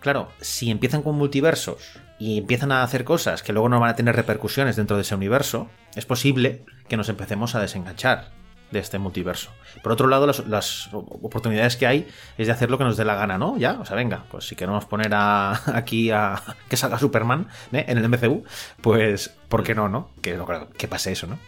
Claro, 0.00 0.28
si 0.40 0.70
empiezan 0.70 1.02
con 1.02 1.14
multiversos 1.14 1.98
y 2.18 2.38
empiezan 2.38 2.72
a 2.72 2.82
hacer 2.82 3.04
cosas 3.04 3.42
que 3.42 3.52
luego 3.52 3.68
no 3.68 3.80
van 3.80 3.90
a 3.90 3.96
tener 3.96 4.16
repercusiones 4.16 4.76
dentro 4.76 4.96
de 4.96 5.02
ese 5.02 5.14
universo, 5.14 5.70
es 5.94 6.04
posible 6.04 6.64
que 6.88 6.96
nos 6.96 7.08
empecemos 7.08 7.54
a 7.54 7.60
desenganchar 7.60 8.41
de 8.72 8.80
este 8.80 8.98
multiverso. 8.98 9.50
Por 9.82 9.92
otro 9.92 10.08
lado, 10.08 10.26
las, 10.26 10.88
oportunidades 10.92 11.76
que 11.76 11.86
hay 11.86 12.08
es 12.38 12.46
de 12.46 12.52
hacer 12.52 12.70
lo 12.70 12.78
que 12.78 12.84
nos 12.84 12.96
dé 12.96 13.04
la 13.04 13.14
gana, 13.14 13.38
¿no? 13.38 13.56
Ya, 13.58 13.78
o 13.80 13.84
sea, 13.84 13.96
venga, 13.96 14.24
pues 14.30 14.46
si 14.46 14.56
queremos 14.56 14.84
poner 14.86 15.12
a, 15.14 15.60
aquí 15.76 16.10
a 16.10 16.42
que 16.68 16.76
salga 16.76 16.98
Superman 16.98 17.48
¿eh? 17.72 17.84
en 17.86 17.98
el 17.98 18.08
MCU, 18.08 18.44
pues, 18.80 19.34
¿por 19.48 19.62
qué 19.62 19.74
no, 19.74 19.88
no? 19.88 20.10
Que, 20.20 20.38
que 20.76 20.88
pase 20.88 21.12
eso, 21.12 21.26
¿no? 21.26 21.38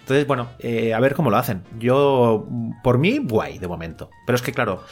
Entonces, 0.00 0.26
bueno, 0.26 0.48
eh, 0.58 0.92
a 0.92 1.00
ver 1.00 1.14
cómo 1.14 1.30
lo 1.30 1.36
hacen. 1.36 1.62
Yo, 1.78 2.46
por 2.82 2.98
mí, 2.98 3.18
guay 3.18 3.58
de 3.58 3.68
momento. 3.68 4.10
Pero 4.26 4.36
es 4.36 4.42
que, 4.42 4.52
claro, 4.52 4.82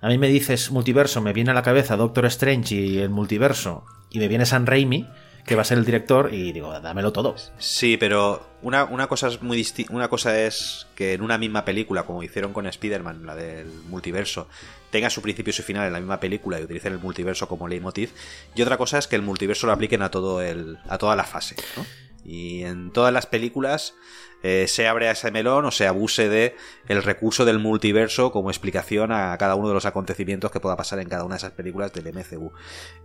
a 0.00 0.08
mí 0.08 0.18
me 0.18 0.28
dices 0.28 0.70
multiverso, 0.70 1.20
me 1.20 1.32
viene 1.32 1.50
a 1.50 1.54
la 1.54 1.62
cabeza 1.62 1.96
Doctor 1.96 2.26
Strange 2.26 2.74
y 2.74 2.98
el 2.98 3.10
multiverso, 3.10 3.84
y 4.10 4.18
me 4.18 4.28
viene 4.28 4.46
San 4.46 4.66
Raimi, 4.66 5.08
que 5.44 5.56
va 5.56 5.62
a 5.62 5.64
ser 5.64 5.78
el 5.78 5.84
director, 5.84 6.32
y 6.32 6.52
digo, 6.52 6.78
dámelo 6.80 7.12
todo. 7.12 7.34
Sí, 7.58 7.96
pero 7.96 8.46
una, 8.62 8.84
una 8.84 9.06
cosa 9.06 9.28
es 9.28 9.42
muy 9.42 9.66
Una 9.90 10.08
cosa 10.08 10.40
es 10.40 10.86
que 10.94 11.14
en 11.14 11.22
una 11.22 11.38
misma 11.38 11.64
película, 11.64 12.04
como 12.04 12.22
hicieron 12.22 12.52
con 12.52 12.66
Spider-Man, 12.66 13.26
la 13.26 13.34
del 13.34 13.68
multiverso, 13.88 14.48
tenga 14.90 15.10
su 15.10 15.22
principio 15.22 15.50
y 15.50 15.54
su 15.54 15.62
final 15.62 15.86
en 15.86 15.92
la 15.92 16.00
misma 16.00 16.20
película 16.20 16.60
y 16.60 16.64
utilicen 16.64 16.92
el 16.92 16.98
multiverso 16.98 17.48
como 17.48 17.68
leitmotiv. 17.68 18.10
Y 18.54 18.62
otra 18.62 18.76
cosa 18.76 18.98
es 18.98 19.06
que 19.06 19.16
el 19.16 19.22
multiverso 19.22 19.66
lo 19.66 19.72
apliquen 19.72 20.02
a 20.02 20.10
todo 20.10 20.42
el. 20.42 20.78
a 20.88 20.98
toda 20.98 21.16
la 21.16 21.24
fase. 21.24 21.56
Y 22.24 22.62
en 22.64 22.92
todas 22.92 23.12
las 23.12 23.26
películas 23.26 23.94
eh, 24.42 24.66
se 24.68 24.88
abre 24.88 25.08
a 25.08 25.12
ese 25.12 25.30
melón 25.30 25.64
o 25.64 25.70
se 25.70 25.86
abuse 25.86 26.28
de 26.28 26.54
el 26.86 27.02
recurso 27.02 27.44
del 27.44 27.58
multiverso 27.58 28.30
como 28.30 28.50
explicación 28.50 29.10
a 29.12 29.36
cada 29.38 29.54
uno 29.54 29.68
de 29.68 29.74
los 29.74 29.86
acontecimientos 29.86 30.50
que 30.50 30.60
pueda 30.60 30.76
pasar 30.76 30.98
en 30.98 31.08
cada 31.08 31.24
una 31.24 31.34
de 31.34 31.38
esas 31.38 31.52
películas 31.52 31.92
del 31.92 32.12
MCU. 32.12 32.52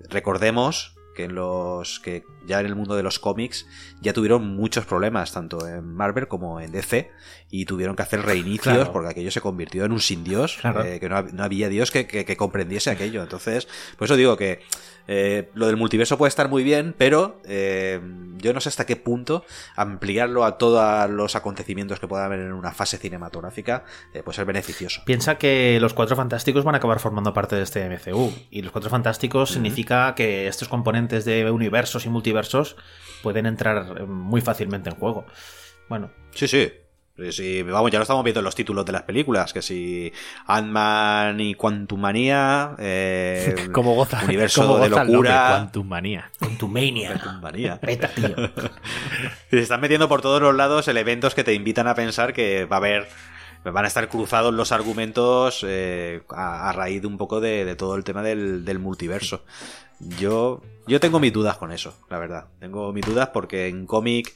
Recordemos 0.10 0.96
que 1.16 1.24
en 1.24 1.34
los 1.36 2.00
que 2.00 2.24
ya 2.46 2.60
en 2.60 2.66
el 2.68 2.76
mundo 2.76 2.96
de 2.96 3.02
los 3.04 3.18
cómics 3.20 3.66
ya 4.02 4.14
tuvieron 4.14 4.56
muchos 4.56 4.86
problemas 4.86 5.32
tanto 5.32 5.68
en 5.68 5.96
Marvel 5.96 6.28
como 6.28 6.60
en 6.60 6.72
DC 6.72 7.10
y 7.50 7.66
tuvieron 7.66 7.96
que 7.96 8.04
hacer 8.04 8.22
reinicios 8.22 8.76
Claro. 8.76 8.92
porque 8.92 9.10
aquello 9.10 9.32
se 9.32 9.42
convirtió 9.42 9.86
en 9.86 9.92
un 9.92 10.00
sin 10.02 10.24
dios 10.24 10.58
Claro. 10.62 10.84
eh, 10.84 11.00
que 11.00 11.10
no, 11.10 11.16
hab- 11.18 11.32
no 11.32 11.44
había 11.44 11.70
dios 11.70 11.90
que, 11.92 12.06
que- 12.06 12.26
que 12.26 12.38
comprendiese 12.38 12.90
aquello 12.92 13.24
entonces 13.24 13.68
por 13.98 14.06
eso 14.06 14.16
digo 14.16 14.36
que 14.38 14.60
eh, 15.08 15.50
lo 15.54 15.68
del 15.68 15.78
multiverso 15.78 16.18
puede 16.18 16.30
estar 16.30 16.50
muy 16.50 16.64
bien 16.64 16.94
pero 16.98 17.40
eh, 17.46 18.00
yo 18.38 18.54
no 18.54 18.60
sé 18.60 18.70
hasta 18.70 18.86
qué 18.86 18.96
punto 18.96 19.46
ampliarlo 19.76 20.44
a 20.46 20.58
todos 20.58 21.10
los 21.10 21.36
acontecimientos 21.36 22.00
que 22.00 22.08
pueda 22.08 22.26
haber 22.26 22.40
en 22.40 22.54
una 22.54 22.72
fase 22.72 22.98
cinematográfica 22.98 23.84
puede 24.24 24.36
ser 24.36 24.46
beneficioso 24.46 25.02
Piensa 25.06 25.38
que 25.38 25.78
los 25.80 25.94
Cuatro 25.94 26.16
Fantásticos 26.16 26.64
van 26.64 26.76
a 26.76 26.80
acabar 26.80 27.00
formando 27.00 27.34
parte 27.34 27.56
de 27.56 27.62
este 27.64 27.88
MCU. 27.90 28.34
Y 28.50 28.62
los 28.62 28.72
Cuatro 28.72 28.90
Fantásticos 28.90 29.52
significa 29.52 30.14
que 30.16 30.48
estos 30.48 30.68
componentes 30.68 31.05
de 31.08 31.52
universos 31.52 32.06
y 32.06 32.10
multiversos 32.10 32.76
pueden 33.22 33.46
entrar 33.46 33.98
eh, 34.00 34.04
muy 34.06 34.42
fácilmente 34.42 34.90
en 34.90 34.96
juego. 34.96 35.26
Bueno, 35.88 36.12
sí 36.32 36.48
sí 36.48 36.72
Sí, 37.32 37.64
vamos, 37.64 37.92
ya 37.92 37.98
lo 37.98 38.04
estamos 38.04 38.26
viendo 38.26 38.42
en 38.42 38.44
los 38.44 38.56
títulos 38.56 38.86
de 38.86 38.92
las 38.92 39.04
películas, 39.04 39.54
que 39.54 39.62
si 39.62 40.12
Ant-Man 40.48 41.40
y 41.40 41.56
Quantumania, 41.56 42.76
eh, 42.78 43.70
Como 43.72 43.96
goza, 43.96 44.22
universo 44.26 44.64
como 44.64 44.80
de 44.80 44.90
goza 44.90 45.06
nombre, 45.06 45.14
locura, 45.14 45.48
Quantum 45.48 45.88
Manía. 45.88 46.32
Con 46.38 46.58
tu 46.58 46.68
mania. 46.68 47.14
Quantumania. 47.14 47.80
Vete, 47.82 48.10
tío. 48.10 48.36
Se 49.50 49.60
están 49.60 49.80
metiendo 49.80 50.10
por 50.10 50.22
todos 50.22 50.42
los 50.42 50.54
lados 50.56 50.90
elementos 50.90 51.36
que 51.36 51.46
te 51.46 51.54
invitan 51.54 51.88
a 51.88 51.96
pensar 51.96 52.34
que 52.34 52.66
va 52.66 52.76
a 52.76 52.80
haber. 52.80 53.08
Van 53.64 53.86
a 53.86 53.88
estar 53.88 54.10
cruzados 54.10 54.54
los 54.54 54.72
argumentos 54.72 55.66
eh, 55.68 56.22
a, 56.30 56.70
a 56.70 56.74
raíz 56.74 57.02
de 57.02 57.08
un 57.08 57.18
poco 57.18 57.40
de, 57.40 57.66
de 57.66 57.76
todo 57.76 57.96
el 57.96 58.04
tema 58.04 58.22
del, 58.22 58.64
del 58.64 58.78
multiverso. 58.78 59.44
Yo, 60.00 60.62
yo 60.88 61.00
tengo 61.00 61.20
mis 61.20 61.34
dudas 61.34 61.58
con 61.58 61.72
eso, 61.72 61.98
la 62.10 62.18
verdad. 62.20 62.46
Tengo 62.60 62.92
mis 62.94 63.06
dudas 63.06 63.30
porque 63.34 63.68
en 63.68 63.86
cómic 63.86 64.36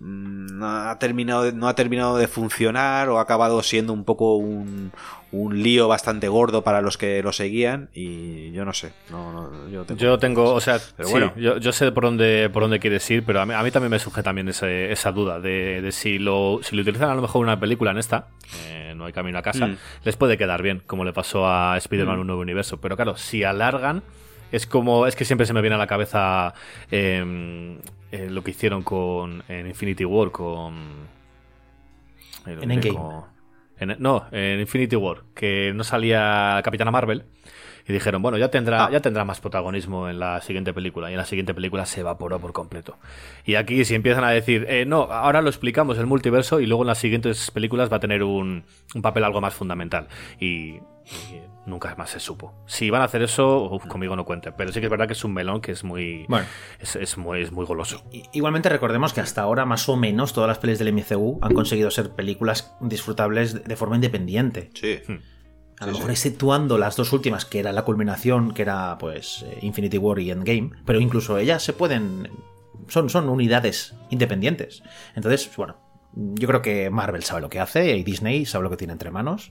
mm, 0.00 0.58
no 0.58 0.66
ha 0.90 0.98
terminado 0.98 1.44
de, 1.44 1.52
no 1.52 1.68
ha 1.68 1.74
terminado 1.74 2.16
de 2.18 2.28
funcionar 2.28 3.08
o 3.08 3.18
ha 3.18 3.22
acabado 3.22 3.62
siendo 3.62 3.92
un 3.92 4.04
poco 4.04 4.36
un, 4.36 4.92
un 5.32 5.62
lío 5.62 5.88
bastante 5.88 6.28
gordo 6.28 6.62
para 6.62 6.82
los 6.82 6.98
que 6.98 7.22
lo 7.22 7.32
seguían 7.32 7.88
y 7.94 8.52
yo 8.52 8.64
no 8.64 8.72
sé. 8.74 8.92
No, 9.10 9.32
no, 9.32 9.68
yo 9.70 9.84
tengo, 9.84 9.98
Yo 10.00 10.18
tengo, 10.18 10.52
o 10.52 10.60
sea, 10.60 10.78
Pero 10.96 11.08
sí, 11.08 11.12
bueno. 11.12 11.32
yo, 11.36 11.56
yo 11.56 11.72
sé 11.72 11.90
por 11.90 12.04
dónde, 12.04 12.50
por 12.52 12.62
dónde 12.62 12.78
quieres 12.78 13.10
ir, 13.10 13.24
pero 13.24 13.40
a 13.40 13.46
mí, 13.46 13.54
a 13.54 13.62
mí 13.62 13.70
también 13.70 13.90
me 13.90 13.98
surge 13.98 14.22
también 14.22 14.48
ese- 14.48 14.92
esa 14.92 15.10
duda 15.10 15.40
de, 15.40 15.80
de 15.82 15.90
si 15.92 16.18
lo 16.18 16.60
si 16.62 16.76
lo 16.76 16.82
utilizan 16.82 17.10
a 17.10 17.14
lo 17.14 17.22
mejor 17.22 17.42
una 17.42 17.58
película 17.58 17.90
en 17.92 17.98
esta, 17.98 18.28
eh, 18.66 18.92
No 18.94 19.06
hay 19.06 19.12
camino 19.14 19.38
a 19.38 19.42
casa, 19.42 19.66
Mm. 19.68 19.76
les 20.04 20.16
puede 20.16 20.36
quedar 20.38 20.62
bien, 20.62 20.82
como 20.86 21.04
le 21.04 21.12
pasó 21.14 21.48
a 21.48 21.76
Spider-Man 21.78 22.20
Un 22.20 22.26
Nuevo 22.26 22.42
Universo. 22.42 22.76
Pero 22.80 22.94
claro, 22.94 23.16
si 23.16 23.42
alargan, 23.42 24.02
es 24.52 24.66
como, 24.66 25.06
es 25.06 25.16
que 25.16 25.24
siempre 25.24 25.46
se 25.46 25.52
me 25.52 25.60
viene 25.60 25.74
a 25.74 25.78
la 25.78 25.86
cabeza 25.88 26.54
eh, 26.90 27.78
eh, 28.12 28.28
lo 28.30 28.44
que 28.44 28.52
hicieron 28.52 28.82
con 28.82 29.42
en 29.48 29.66
Infinity 29.66 30.04
War, 30.04 30.30
con... 30.30 30.74
En 32.46 32.70
Endgame. 32.70 32.94
con- 32.96 33.24
en- 33.78 33.96
no, 33.98 34.26
en 34.30 34.60
Infinity 34.60 34.96
War, 34.96 35.22
que 35.34 35.72
no 35.74 35.82
salía 35.84 36.60
Capitana 36.64 36.90
Marvel. 36.90 37.24
Y 37.88 37.92
dijeron, 37.92 38.22
bueno, 38.22 38.38
ya 38.38 38.48
tendrá, 38.48 38.84
Ah. 38.84 38.90
ya 38.92 39.00
tendrá 39.00 39.24
más 39.24 39.40
protagonismo 39.40 40.08
en 40.08 40.20
la 40.20 40.40
siguiente 40.40 40.72
película. 40.72 41.10
Y 41.10 41.14
en 41.14 41.18
la 41.18 41.24
siguiente 41.24 41.52
película 41.52 41.84
se 41.84 41.98
evaporó 42.00 42.38
por 42.38 42.52
completo. 42.52 42.96
Y 43.44 43.56
aquí, 43.56 43.84
si 43.84 43.96
empiezan 43.96 44.22
a 44.22 44.30
decir, 44.30 44.66
eh, 44.68 44.84
no, 44.86 45.02
ahora 45.10 45.42
lo 45.42 45.48
explicamos 45.48 45.98
el 45.98 46.06
multiverso 46.06 46.60
y 46.60 46.66
luego 46.66 46.84
en 46.84 46.86
las 46.88 46.98
siguientes 46.98 47.50
películas 47.50 47.90
va 47.92 47.96
a 47.96 48.00
tener 48.00 48.22
un, 48.22 48.62
un 48.94 49.02
papel 49.02 49.24
algo 49.24 49.40
más 49.40 49.54
fundamental. 49.54 50.06
Y, 50.38 50.74
y 50.76 50.80
nunca 51.66 51.94
más 51.96 52.10
se 52.10 52.20
supo. 52.20 52.54
Si 52.66 52.90
van 52.90 53.02
a 53.02 53.04
hacer 53.04 53.22
eso, 53.22 53.70
uf, 53.70 53.86
conmigo 53.86 54.16
no 54.16 54.24
cuenten. 54.24 54.54
Pero 54.56 54.72
sí 54.72 54.80
que 54.80 54.86
es 54.86 54.90
verdad 54.90 55.06
que 55.06 55.12
es 55.12 55.24
un 55.24 55.32
melón 55.32 55.60
que 55.60 55.72
es 55.72 55.84
muy, 55.84 56.26
Bueno. 56.28 56.46
es, 56.80 56.96
es 56.96 57.16
muy, 57.18 57.42
es 57.42 57.52
muy 57.52 57.64
goloso. 57.66 58.02
Igualmente 58.32 58.68
recordemos 58.68 59.12
que 59.12 59.20
hasta 59.20 59.42
ahora 59.42 59.64
más 59.64 59.88
o 59.88 59.96
menos 59.96 60.32
todas 60.32 60.48
las 60.48 60.58
pelis 60.58 60.78
del 60.78 60.92
MCU 60.92 61.38
han 61.42 61.54
conseguido 61.54 61.90
ser 61.90 62.10
películas 62.10 62.74
disfrutables 62.80 63.64
de- 63.64 63.76
forma 63.76 63.94
independiente. 63.96 64.70
Sí. 64.74 64.98
A 65.78 65.86
lo 65.86 65.92
Sí, 65.92 65.98
mejor 65.98 66.06
sí. 66.06 66.28
exceptuando 66.28 66.78
las 66.78 66.94
dos 66.96 67.12
últimas, 67.12 67.44
que 67.44 67.58
era 67.58 67.72
la 67.72 67.82
culminación, 67.82 68.54
que 68.54 68.62
era 68.62 68.96
pues 68.98 69.44
eh, 69.48 69.58
Infinity 69.62 69.98
War 69.98 70.18
y 70.20 70.30
Endgame, 70.30 70.70
pero 70.84 71.00
incluso 71.00 71.38
ellas 71.38 71.62
se 71.62 71.72
pueden... 71.72 72.28
Son, 72.88 73.08
son 73.08 73.28
unidades 73.28 73.94
independientes. 74.10 74.82
Entonces, 75.14 75.50
bueno, 75.56 75.76
yo 76.14 76.46
creo 76.48 76.62
que 76.62 76.90
Marvel 76.90 77.22
sabe 77.22 77.40
lo 77.40 77.48
que 77.48 77.58
hace 77.60 77.96
y 77.96 78.02
Disney 78.02 78.44
sabe 78.44 78.64
lo 78.64 78.70
que 78.70 78.76
tiene 78.76 78.92
entre 78.92 79.10
manos. 79.10 79.50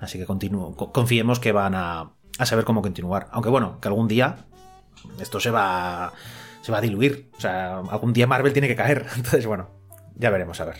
Así 0.00 0.18
que 0.18 0.24
continúo, 0.26 0.74
co- 0.76 0.92
confiemos 0.92 1.38
que 1.40 1.52
van 1.52 1.74
a, 1.74 2.10
a 2.38 2.46
saber 2.46 2.64
cómo 2.64 2.82
continuar. 2.82 3.28
Aunque 3.32 3.50
bueno, 3.50 3.78
que 3.80 3.88
algún 3.88 4.08
día 4.08 4.36
esto 5.20 5.40
se 5.40 5.50
va, 5.50 6.12
se 6.62 6.72
va 6.72 6.78
a 6.78 6.80
diluir. 6.80 7.28
O 7.36 7.40
sea, 7.40 7.78
algún 7.78 8.12
día 8.12 8.26
Marvel 8.26 8.52
tiene 8.52 8.68
que 8.68 8.76
caer. 8.76 9.06
Entonces, 9.16 9.46
bueno, 9.46 9.68
ya 10.16 10.30
veremos 10.30 10.60
a 10.60 10.64
ver. 10.64 10.76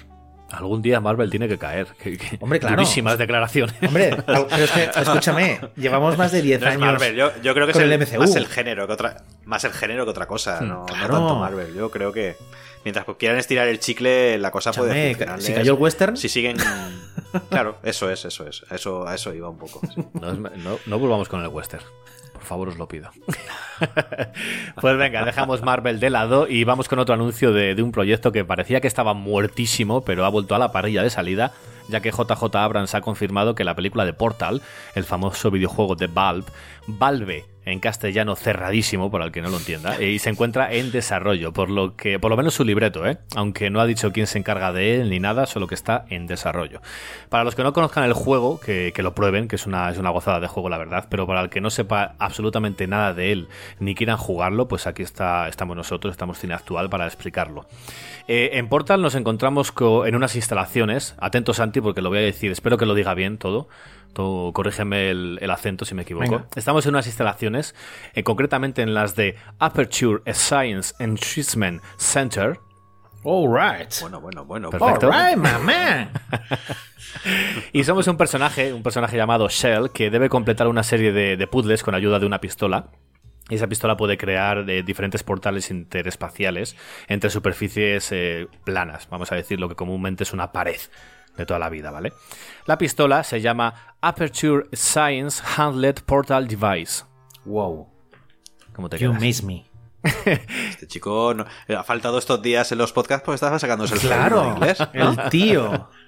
Algún 0.52 0.82
día 0.82 1.00
Marvel 1.00 1.30
tiene 1.30 1.46
que 1.48 1.58
caer. 1.58 1.86
Que- 2.02 2.16
que- 2.16 2.38
Hombre, 2.40 2.58
claro. 2.60 2.76
Durísimas 2.76 3.18
declaraciones. 3.18 3.74
Hombre, 3.86 4.16
pero 4.26 4.48
es 4.50 4.70
que, 4.70 4.84
escúchame, 5.00 5.60
llevamos 5.76 6.16
más 6.18 6.32
de 6.32 6.42
10 6.42 6.60
No 6.62 6.66
años. 6.66 6.80
Marvel, 6.80 7.14
yo, 7.14 7.30
yo 7.42 7.54
creo 7.54 7.66
que 7.66 7.72
es 7.72 7.76
con 7.76 7.84
el, 7.84 7.92
el 7.92 8.00
MCU. 8.00 8.18
más 8.20 8.34
el 8.36 8.46
género 8.48 8.86
que 8.86 8.92
otra 8.94 9.16
más 9.44 9.64
el 9.64 9.72
género 9.72 10.04
que 10.04 10.10
otra 10.10 10.26
cosa, 10.26 10.60
no, 10.60 10.66
no 10.80 10.86
claro. 10.86 11.14
tanto 11.14 11.36
Marvel. 11.36 11.74
Yo 11.74 11.90
creo 11.90 12.12
que 12.12 12.36
mientras 12.84 13.04
quieran 13.18 13.38
estirar 13.38 13.68
el 13.68 13.78
chicle, 13.80 14.38
la 14.38 14.50
cosa 14.50 14.72
puede 14.72 15.08
funcionar. 15.14 15.40
si 15.42 15.52
cayó 15.52 15.74
el 15.74 15.78
western. 15.80 16.16
Si 16.16 16.28
siguen 16.28 16.56
Claro, 17.50 17.78
eso 17.82 18.10
es, 18.10 18.24
eso 18.24 18.46
es. 18.46 18.64
Eso, 18.70 19.06
a 19.06 19.14
eso 19.14 19.32
iba 19.34 19.48
un 19.48 19.58
poco. 19.58 19.80
sí. 19.94 20.02
No, 20.14 20.30
es- 20.32 20.38
no- 20.38 20.78
no 20.86 20.98
volvamos 20.98 21.28
con 21.28 21.40
el 21.42 21.48
western. 21.48 21.84
Por 22.32 22.42
favor, 22.42 22.68
os 22.70 22.76
lo 22.78 22.88
pido. 22.88 23.10
pues 24.80 24.96
venga, 24.96 25.24
dejamos 25.24 25.62
Marvel 25.62 26.00
de 26.00 26.10
lado 26.10 26.48
y 26.48 26.64
vamos 26.64 26.88
con 26.88 26.98
otro 26.98 27.14
anuncio 27.14 27.52
de, 27.52 27.74
de 27.74 27.82
un 27.82 27.92
proyecto 27.92 28.32
que 28.32 28.44
parecía 28.44 28.80
que 28.80 28.88
estaba 28.88 29.14
muertísimo, 29.14 30.02
pero 30.04 30.24
ha 30.24 30.28
vuelto 30.28 30.54
a 30.54 30.58
la 30.58 30.72
parrilla 30.72 31.02
de 31.02 31.10
salida, 31.10 31.52
ya 31.88 32.00
que 32.00 32.10
JJ 32.10 32.54
Abrams 32.56 32.94
ha 32.94 33.00
confirmado 33.02 33.54
que 33.54 33.64
la 33.64 33.74
película 33.76 34.04
de 34.04 34.12
Portal, 34.12 34.62
el 34.94 35.04
famoso 35.04 35.50
videojuego 35.50 35.96
de 35.96 36.06
Valve, 36.06 36.46
Valve 36.86 37.44
en 37.70 37.80
castellano 37.80 38.36
cerradísimo, 38.36 39.10
para 39.10 39.24
el 39.24 39.32
que 39.32 39.40
no 39.42 39.48
lo 39.50 39.56
entienda, 39.58 40.00
y 40.02 40.18
se 40.18 40.30
encuentra 40.30 40.72
en 40.72 40.90
desarrollo, 40.92 41.52
por 41.52 41.70
lo 41.70 41.96
que, 41.96 42.18
por 42.18 42.30
lo 42.30 42.36
menos 42.36 42.54
su 42.54 42.64
libreto, 42.64 43.06
¿eh? 43.06 43.18
aunque 43.36 43.70
no 43.70 43.80
ha 43.80 43.86
dicho 43.86 44.12
quién 44.12 44.26
se 44.26 44.38
encarga 44.38 44.72
de 44.72 45.00
él 45.00 45.10
ni 45.10 45.20
nada, 45.20 45.46
solo 45.46 45.66
que 45.66 45.74
está 45.74 46.04
en 46.10 46.26
desarrollo. 46.26 46.80
Para 47.28 47.44
los 47.44 47.54
que 47.54 47.62
no 47.62 47.72
conozcan 47.72 48.04
el 48.04 48.12
juego, 48.12 48.60
que, 48.60 48.92
que 48.94 49.02
lo 49.02 49.14
prueben, 49.14 49.48
que 49.48 49.56
es 49.56 49.66
una, 49.66 49.90
es 49.90 49.98
una 49.98 50.10
gozada 50.10 50.40
de 50.40 50.46
juego, 50.48 50.68
la 50.68 50.78
verdad, 50.78 51.06
pero 51.08 51.26
para 51.26 51.40
el 51.40 51.50
que 51.50 51.60
no 51.60 51.70
sepa 51.70 52.14
absolutamente 52.18 52.86
nada 52.86 53.14
de 53.14 53.32
él 53.32 53.48
ni 53.78 53.94
quieran 53.94 54.16
jugarlo, 54.16 54.68
pues 54.68 54.86
aquí 54.86 55.02
está, 55.02 55.48
estamos 55.48 55.76
nosotros, 55.76 56.12
estamos 56.12 56.38
Cine 56.38 56.54
Actual 56.54 56.90
para 56.90 57.06
explicarlo. 57.06 57.66
Eh, 58.28 58.50
en 58.54 58.68
Portal 58.68 59.02
nos 59.02 59.14
encontramos 59.14 59.72
co- 59.72 60.06
en 60.06 60.14
unas 60.14 60.36
instalaciones, 60.36 61.14
atentos 61.18 61.56
Santi, 61.56 61.80
porque 61.80 62.00
lo 62.02 62.08
voy 62.10 62.18
a 62.18 62.22
decir, 62.22 62.50
espero 62.52 62.76
que 62.78 62.86
lo 62.86 62.94
diga 62.94 63.14
bien 63.14 63.38
todo. 63.38 63.68
Tú, 64.12 64.50
corrígeme 64.54 65.10
el, 65.10 65.38
el 65.40 65.50
acento 65.50 65.84
si 65.84 65.94
me 65.94 66.02
equivoco. 66.02 66.30
Venga. 66.30 66.46
Estamos 66.56 66.84
en 66.86 66.90
unas 66.94 67.06
instalaciones, 67.06 67.74
eh, 68.14 68.22
concretamente 68.22 68.82
en 68.82 68.94
las 68.94 69.14
de 69.14 69.36
Aperture 69.58 70.22
Science 70.32 70.94
Enrichment 70.98 71.82
Center. 71.96 72.58
All 73.22 73.48
right. 73.48 73.92
Bueno, 74.00 74.20
bueno, 74.20 74.44
bueno. 74.44 74.70
Perfecto. 74.70 75.10
All 75.10 75.12
right, 75.12 75.36
mamá. 75.36 76.10
Y 77.72 77.82
somos 77.82 78.06
un 78.06 78.16
personaje, 78.16 78.72
un 78.72 78.84
personaje 78.84 79.16
llamado 79.16 79.48
Shell, 79.48 79.90
que 79.90 80.10
debe 80.10 80.28
completar 80.28 80.68
una 80.68 80.84
serie 80.84 81.12
de, 81.12 81.36
de 81.36 81.46
puzzles 81.48 81.82
con 81.82 81.94
ayuda 81.94 82.20
de 82.20 82.26
una 82.26 82.40
pistola. 82.40 82.90
Y 83.48 83.56
esa 83.56 83.66
pistola 83.66 83.96
puede 83.96 84.16
crear 84.16 84.70
eh, 84.70 84.82
diferentes 84.84 85.24
portales 85.24 85.70
interespaciales 85.70 86.76
entre 87.08 87.30
superficies 87.30 88.12
eh, 88.12 88.46
planas, 88.64 89.08
vamos 89.10 89.32
a 89.32 89.34
decir 89.34 89.58
lo 89.58 89.68
que 89.68 89.74
comúnmente 89.74 90.22
es 90.22 90.32
una 90.32 90.52
pared 90.52 90.78
de 91.40 91.46
toda 91.46 91.58
la 91.58 91.68
vida, 91.68 91.90
¿vale? 91.90 92.12
La 92.66 92.78
pistola 92.78 93.24
se 93.24 93.40
llama 93.40 93.96
Aperture 94.00 94.66
Science 94.72 95.42
Handled 95.56 96.02
Portal 96.06 96.46
Device. 96.46 97.04
Wow. 97.44 97.88
¿Cómo 98.74 98.88
te 98.88 98.98
You 98.98 99.10
quedas? 99.10 99.20
miss 99.22 99.42
me. 99.42 99.66
Este 100.24 100.86
chico 100.86 101.34
no- 101.34 101.44
eh, 101.68 101.74
ha 101.74 101.82
faltado 101.82 102.18
estos 102.18 102.40
días 102.40 102.72
en 102.72 102.78
los 102.78 102.92
podcasts 102.92 103.22
porque 103.24 103.34
estaba 103.34 103.58
sacándose 103.58 103.94
el 103.94 104.00
Claro. 104.00 104.52
inglés. 104.54 104.78
El 104.94 105.16
tío. 105.30 105.88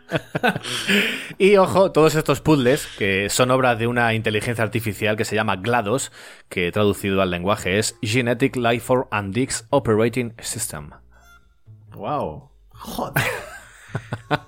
Y 1.39 1.57
ojo, 1.57 1.91
todos 1.93 2.15
estos 2.15 2.41
puzzles, 2.43 2.87
que 2.99 3.31
son 3.31 3.51
obra 3.51 3.77
de 3.77 3.87
una 3.87 4.13
inteligencia 4.13 4.63
artificial 4.63 5.17
que 5.17 5.25
se 5.25 5.35
llama 5.35 5.57
GLaDOS, 5.57 6.13
que 6.51 6.71
traducido 6.71 7.23
al 7.23 7.31
lenguaje 7.31 7.79
es 7.79 7.97
Genetic 8.03 8.57
Life 8.57 8.81
for 8.81 9.09
and 9.11 9.33
Dix 9.35 9.67
Operating 9.71 10.35
System. 10.41 10.91
Wow. 11.95 12.51
Joder. 12.73 13.25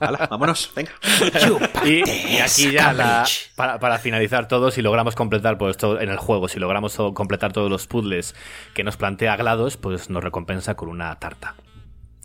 Hala, 0.01 0.27
vámonos, 0.31 0.71
venga. 0.75 0.93
Y, 1.85 2.03
y 2.09 2.39
aquí 2.39 2.71
ya, 2.73 2.93
la- 2.93 3.25
para, 3.57 3.79
para 3.79 3.99
finalizar 3.99 4.49
todo, 4.49 4.71
si 4.71 4.81
logramos 4.83 5.15
completar 5.15 5.59
pues, 5.59 5.77
todo, 5.77 6.01
en 6.01 6.09
el 6.11 6.17
juego, 6.17 6.49
si 6.49 6.59
logramos 6.59 6.97
completar 7.15 7.53
todos 7.53 7.71
los 7.71 7.87
puzzles 7.87 8.35
que 8.75 8.85
nos 8.85 8.97
plantea 8.97 9.37
GLaDOS, 9.37 9.77
pues 9.77 10.09
nos 10.11 10.25
recompensa 10.25 10.75
con 10.75 10.89
una 10.89 11.15
tarta. 11.19 11.55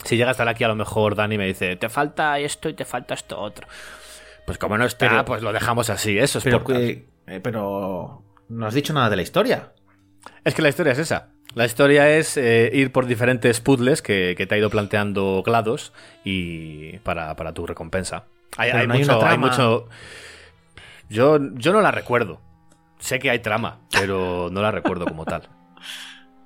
Si 0.05 0.15
llega 0.15 0.29
a 0.29 0.32
estar 0.32 0.47
aquí, 0.47 0.63
a 0.63 0.69
lo 0.69 0.75
mejor 0.75 1.15
Dani 1.15 1.38
me 1.38 1.45
dice, 1.45 1.75
te 1.75 1.89
falta 1.89 2.39
esto 2.39 2.69
y 2.69 2.73
te 2.73 2.86
falta 2.86 3.13
esto 3.13 3.38
otro. 3.39 3.67
Pues 4.45 4.58
como 4.58 4.77
no 4.77 4.86
está, 4.86 5.10
Pero- 5.10 5.25
pues 5.25 5.41
lo 5.41 5.51
dejamos 5.51 5.89
así. 5.89 6.17
Eso 6.17 6.38
es 6.38 6.43
Pero, 6.45 6.63
que- 6.63 7.10
eh, 7.27 7.39
pero 7.43 8.23
no 8.47 8.65
has 8.65 8.73
dicho 8.73 8.93
nada 8.93 9.10
de 9.10 9.17
la 9.17 9.21
historia. 9.21 9.73
Es 10.45 10.55
que 10.55 10.62
la 10.62 10.69
historia 10.69 10.93
es 10.93 10.99
esa. 10.99 11.29
La 11.56 11.66
historia 11.66 12.10
es 12.18 12.38
eh, 12.38 12.70
ir 12.74 12.92
por 12.92 13.06
diferentes 13.08 13.60
puzzles 13.60 14.02
que, 14.02 14.36
que 14.38 14.46
te 14.46 14.56
ha 14.56 14.58
ido 14.58 14.70
planteando 14.70 15.42
GLaDOS 15.46 15.94
y 16.24 16.98
para, 17.00 17.36
para 17.36 17.54
tu 17.54 17.66
recompensa. 17.66 18.26
Hay, 18.58 18.72
no 18.88 18.94
mucho, 18.94 19.26
hay 19.26 19.38
mucho- 19.38 19.88
Yo, 21.10 21.40
yo 21.56 21.74
no 21.74 21.82
la 21.82 21.92
recuerdo. 21.92 22.40
Sé 23.00 23.20
que 23.20 23.30
hay 23.30 23.40
trama, 23.40 23.80
pero 23.92 24.50
no 24.52 24.62
la 24.62 24.72
recuerdo 24.72 25.06
como 25.06 25.26
tal. 25.26 25.50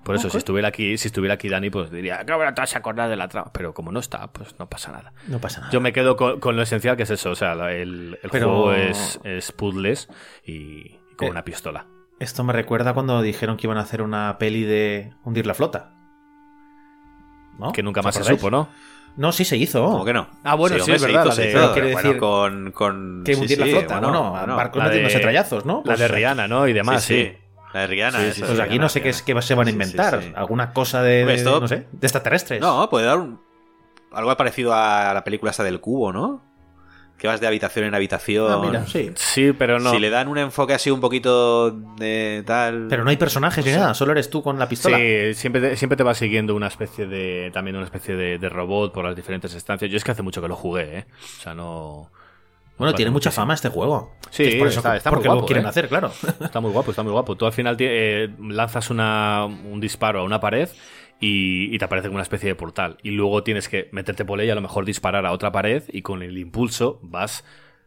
Por 0.03 0.15
eso, 0.15 0.29
si 0.29 0.37
estuviera 0.37 0.67
aquí, 0.67 0.97
si 0.97 1.07
estuviera 1.07 1.35
aquí 1.35 1.47
Dani, 1.49 1.69
pues 1.69 1.89
diría, 1.89 2.25
¿cómo 2.25 2.43
no 2.43 2.53
te 2.53 2.61
vas 2.61 2.75
a 2.75 2.79
acordar 2.79 3.09
de 3.09 3.15
la 3.15 3.27
trama? 3.29 3.51
Pero 3.53 3.73
como 3.73 3.91
no 3.91 3.99
está, 4.01 4.27
pues 4.27 4.57
no 4.59 4.67
pasa 4.69 4.91
nada. 4.91 5.13
No 5.27 5.39
pasa 5.39 5.61
nada. 5.61 5.71
Yo 5.71 5.79
me 5.81 5.93
quedo 5.93 6.15
con, 6.17 6.39
con 6.41 6.55
lo 6.57 6.61
esencial 6.61 6.97
que 6.97 7.03
es 7.03 7.09
eso. 7.09 7.31
O 7.31 7.35
sea, 7.35 7.53
el, 7.71 8.19
el 8.21 8.29
Pero- 8.29 8.47
juego 8.49 8.73
es, 8.73 9.19
es 9.23 9.51
puzzles 9.53 10.09
y, 10.45 10.53
y 10.53 10.99
con 11.17 11.29
Eh, 11.29 11.31
una 11.31 11.43
pistola. 11.43 11.87
Esto 12.19 12.43
me 12.43 12.53
recuerda 12.53 12.93
cuando 12.93 13.21
dijeron 13.21 13.57
que 13.57 13.67
iban 13.67 13.77
a 13.77 13.81
hacer 13.81 14.01
una 14.01 14.37
peli 14.37 14.63
de 14.63 15.13
hundir 15.23 15.45
la 15.45 15.53
flota. 15.53 15.91
¿No? 17.59 17.71
Que 17.71 17.83
nunca 17.83 17.99
¿Os 17.99 18.05
más 18.05 18.15
se 18.15 18.23
supo, 18.23 18.49
¿no? 18.49 18.69
No, 19.15 19.31
sí 19.31 19.45
se 19.45 19.57
hizo. 19.57 19.85
¿Cómo 19.85 20.05
que 20.05 20.13
no? 20.13 20.27
Ah, 20.43 20.55
bueno, 20.55 20.75
sí, 20.83 20.91
es 20.91 21.01
se 21.01 21.07
verdad, 21.07 21.21
hizo, 21.21 21.29
la 21.29 21.35
se 21.35 21.41
de- 21.43 21.49
hizo. 21.49 21.59
Pero 21.59 21.73
quiere 21.73 21.93
Bueno, 21.93 22.07
decir 22.09 22.19
con, 22.19 22.71
con 22.71 23.21
Que 23.23 23.35
sí, 23.35 23.41
hundir 23.41 23.59
la 23.59 23.65
flota, 23.67 23.99
bueno, 23.99 24.07
bueno, 24.19 24.31
bueno. 24.31 24.55
barcos 24.55 24.77
la 24.79 24.83
de- 24.85 24.89
metiéndose 24.89 25.19
trallazos, 25.19 25.65
¿no? 25.65 25.77
La 25.77 25.83
Pues, 25.83 25.99
de 25.99 26.07
Rihanna, 26.07 26.47
¿no? 26.47 26.67
Y 26.67 26.73
demás, 26.73 27.03
sí, 27.03 27.13
sí. 27.15 27.31
sí. 27.31 27.37
La 27.73 27.81
de 27.81 27.87
Rihanna. 27.87 28.23
Esa, 28.25 28.39
Pues 28.39 28.49
Rihanna, 28.51 28.63
aquí 28.63 28.79
no 28.79 28.89
sé 28.89 29.01
qué, 29.01 29.09
es, 29.09 29.21
qué 29.21 29.39
se 29.41 29.53
van 29.55 29.67
a 29.67 29.71
Sí, 29.71 29.77
sí, 29.77 29.81
inventar. 29.83 30.21
sí. 30.23 30.31
Alguna 30.35 30.73
cosa 30.73 31.03
de, 31.03 31.25
de- 31.25 31.33
esto- 31.35 31.59
no 31.59 31.67
sé, 31.67 31.87
de 31.91 32.07
extraterrestres. 32.07 32.59
No, 32.61 32.89
puede 32.89 33.05
dar 33.05 33.19
un- 33.19 33.39
algo 34.11 34.35
parecido 34.35 34.73
a 34.73 35.13
la 35.13 35.23
película 35.23 35.51
esta 35.51 35.63
del 35.63 35.79
cubo, 35.79 36.11
¿no? 36.11 36.41
Que 37.17 37.27
vas 37.27 37.39
de 37.39 37.47
habitación 37.47 37.85
en 37.85 37.95
habitación. 37.95 38.51
Ah, 38.51 38.59
mira, 38.61 38.85
sí. 38.85 39.11
Sí, 39.15 39.53
pero 39.53 39.79
no. 39.79 39.91
Si 39.91 39.99
le 39.99 40.09
dan 40.09 40.27
un 40.27 40.37
enfoque 40.37 40.73
así 40.73 40.91
un 40.91 40.99
poquito 40.99 41.71
de 41.71 42.43
tal. 42.45 42.87
Pero 42.89 43.03
no 43.05 43.09
hay 43.11 43.17
personajes 43.17 43.65
ni 43.65 43.71
nada, 43.71 43.93
solo 43.93 44.11
eres 44.11 44.29
tú 44.29 44.43
con 44.43 44.59
la 44.59 44.67
pistola. 44.67 44.97
Sí, 44.97 45.33
siempre 45.35 45.61
te, 45.61 45.77
siempre 45.77 45.95
te 45.95 46.03
va 46.03 46.13
siguiendo 46.15 46.53
una 46.53 46.67
especie 46.67 47.05
de. 47.07 47.49
También 47.53 47.77
una 47.77 47.85
especie 47.85 48.15
de, 48.15 48.39
de 48.39 48.49
robot 48.49 48.91
por 48.93 49.05
las 49.05 49.15
diferentes 49.15 49.53
estancias. 49.53 49.89
Yo 49.89 49.95
es 49.95 50.03
que 50.03 50.11
hace 50.11 50.21
mucho 50.21 50.41
que 50.41 50.49
lo 50.49 50.55
jugué, 50.57 50.97
¿eh? 50.99 51.05
O 51.39 51.41
sea, 51.41 51.53
no. 51.53 52.09
Bueno, 52.77 52.93
tiene 52.95 53.11
mucha 53.11 53.31
fama 53.31 53.53
este 53.53 53.69
juego. 53.69 54.11
Sí, 54.31 54.43
es 54.43 54.55
por 54.55 54.67
eso 54.67 54.79
está- 54.79 54.91
que- 54.91 54.97
está 54.97 55.09
muy 55.11 55.17
porque 55.17 55.27
guapo, 55.29 55.41
lo 55.41 55.45
quieren 55.47 55.65
¿eh? 55.65 55.69
hacer, 55.69 55.87
claro. 55.87 56.11
Está 56.41 56.59
muy 56.59 56.71
guapo, 56.71 56.89
está 56.89 57.03
muy 57.03 57.11
guapo. 57.13 57.35
Tú 57.37 57.45
al 57.45 57.53
final 57.53 57.77
eh, 57.79 58.29
lanzas 58.49 58.89
una, 58.89 59.45
un 59.45 59.79
disparo 59.79 60.21
a 60.21 60.23
una 60.23 60.39
pared 60.41 60.67
y, 61.19 61.73
y 61.73 61.77
te 61.77 61.85
aparece 61.85 62.07
como 62.07 62.15
una 62.17 62.23
especie 62.23 62.49
de 62.49 62.55
portal. 62.55 62.97
Y 63.03 63.11
luego 63.11 63.43
tienes 63.43 63.69
que 63.69 63.89
meterte 63.91 64.25
por 64.25 64.41
ella, 64.41 64.53
a 64.53 64.55
lo 64.55 64.61
mejor 64.61 64.85
disparar 64.85 65.25
a 65.25 65.31
otra 65.31 65.51
pared 65.51 65.83
y 65.89 66.01
con 66.01 66.21
el 66.23 66.37
impulso 66.37 66.99
vas 67.01 67.43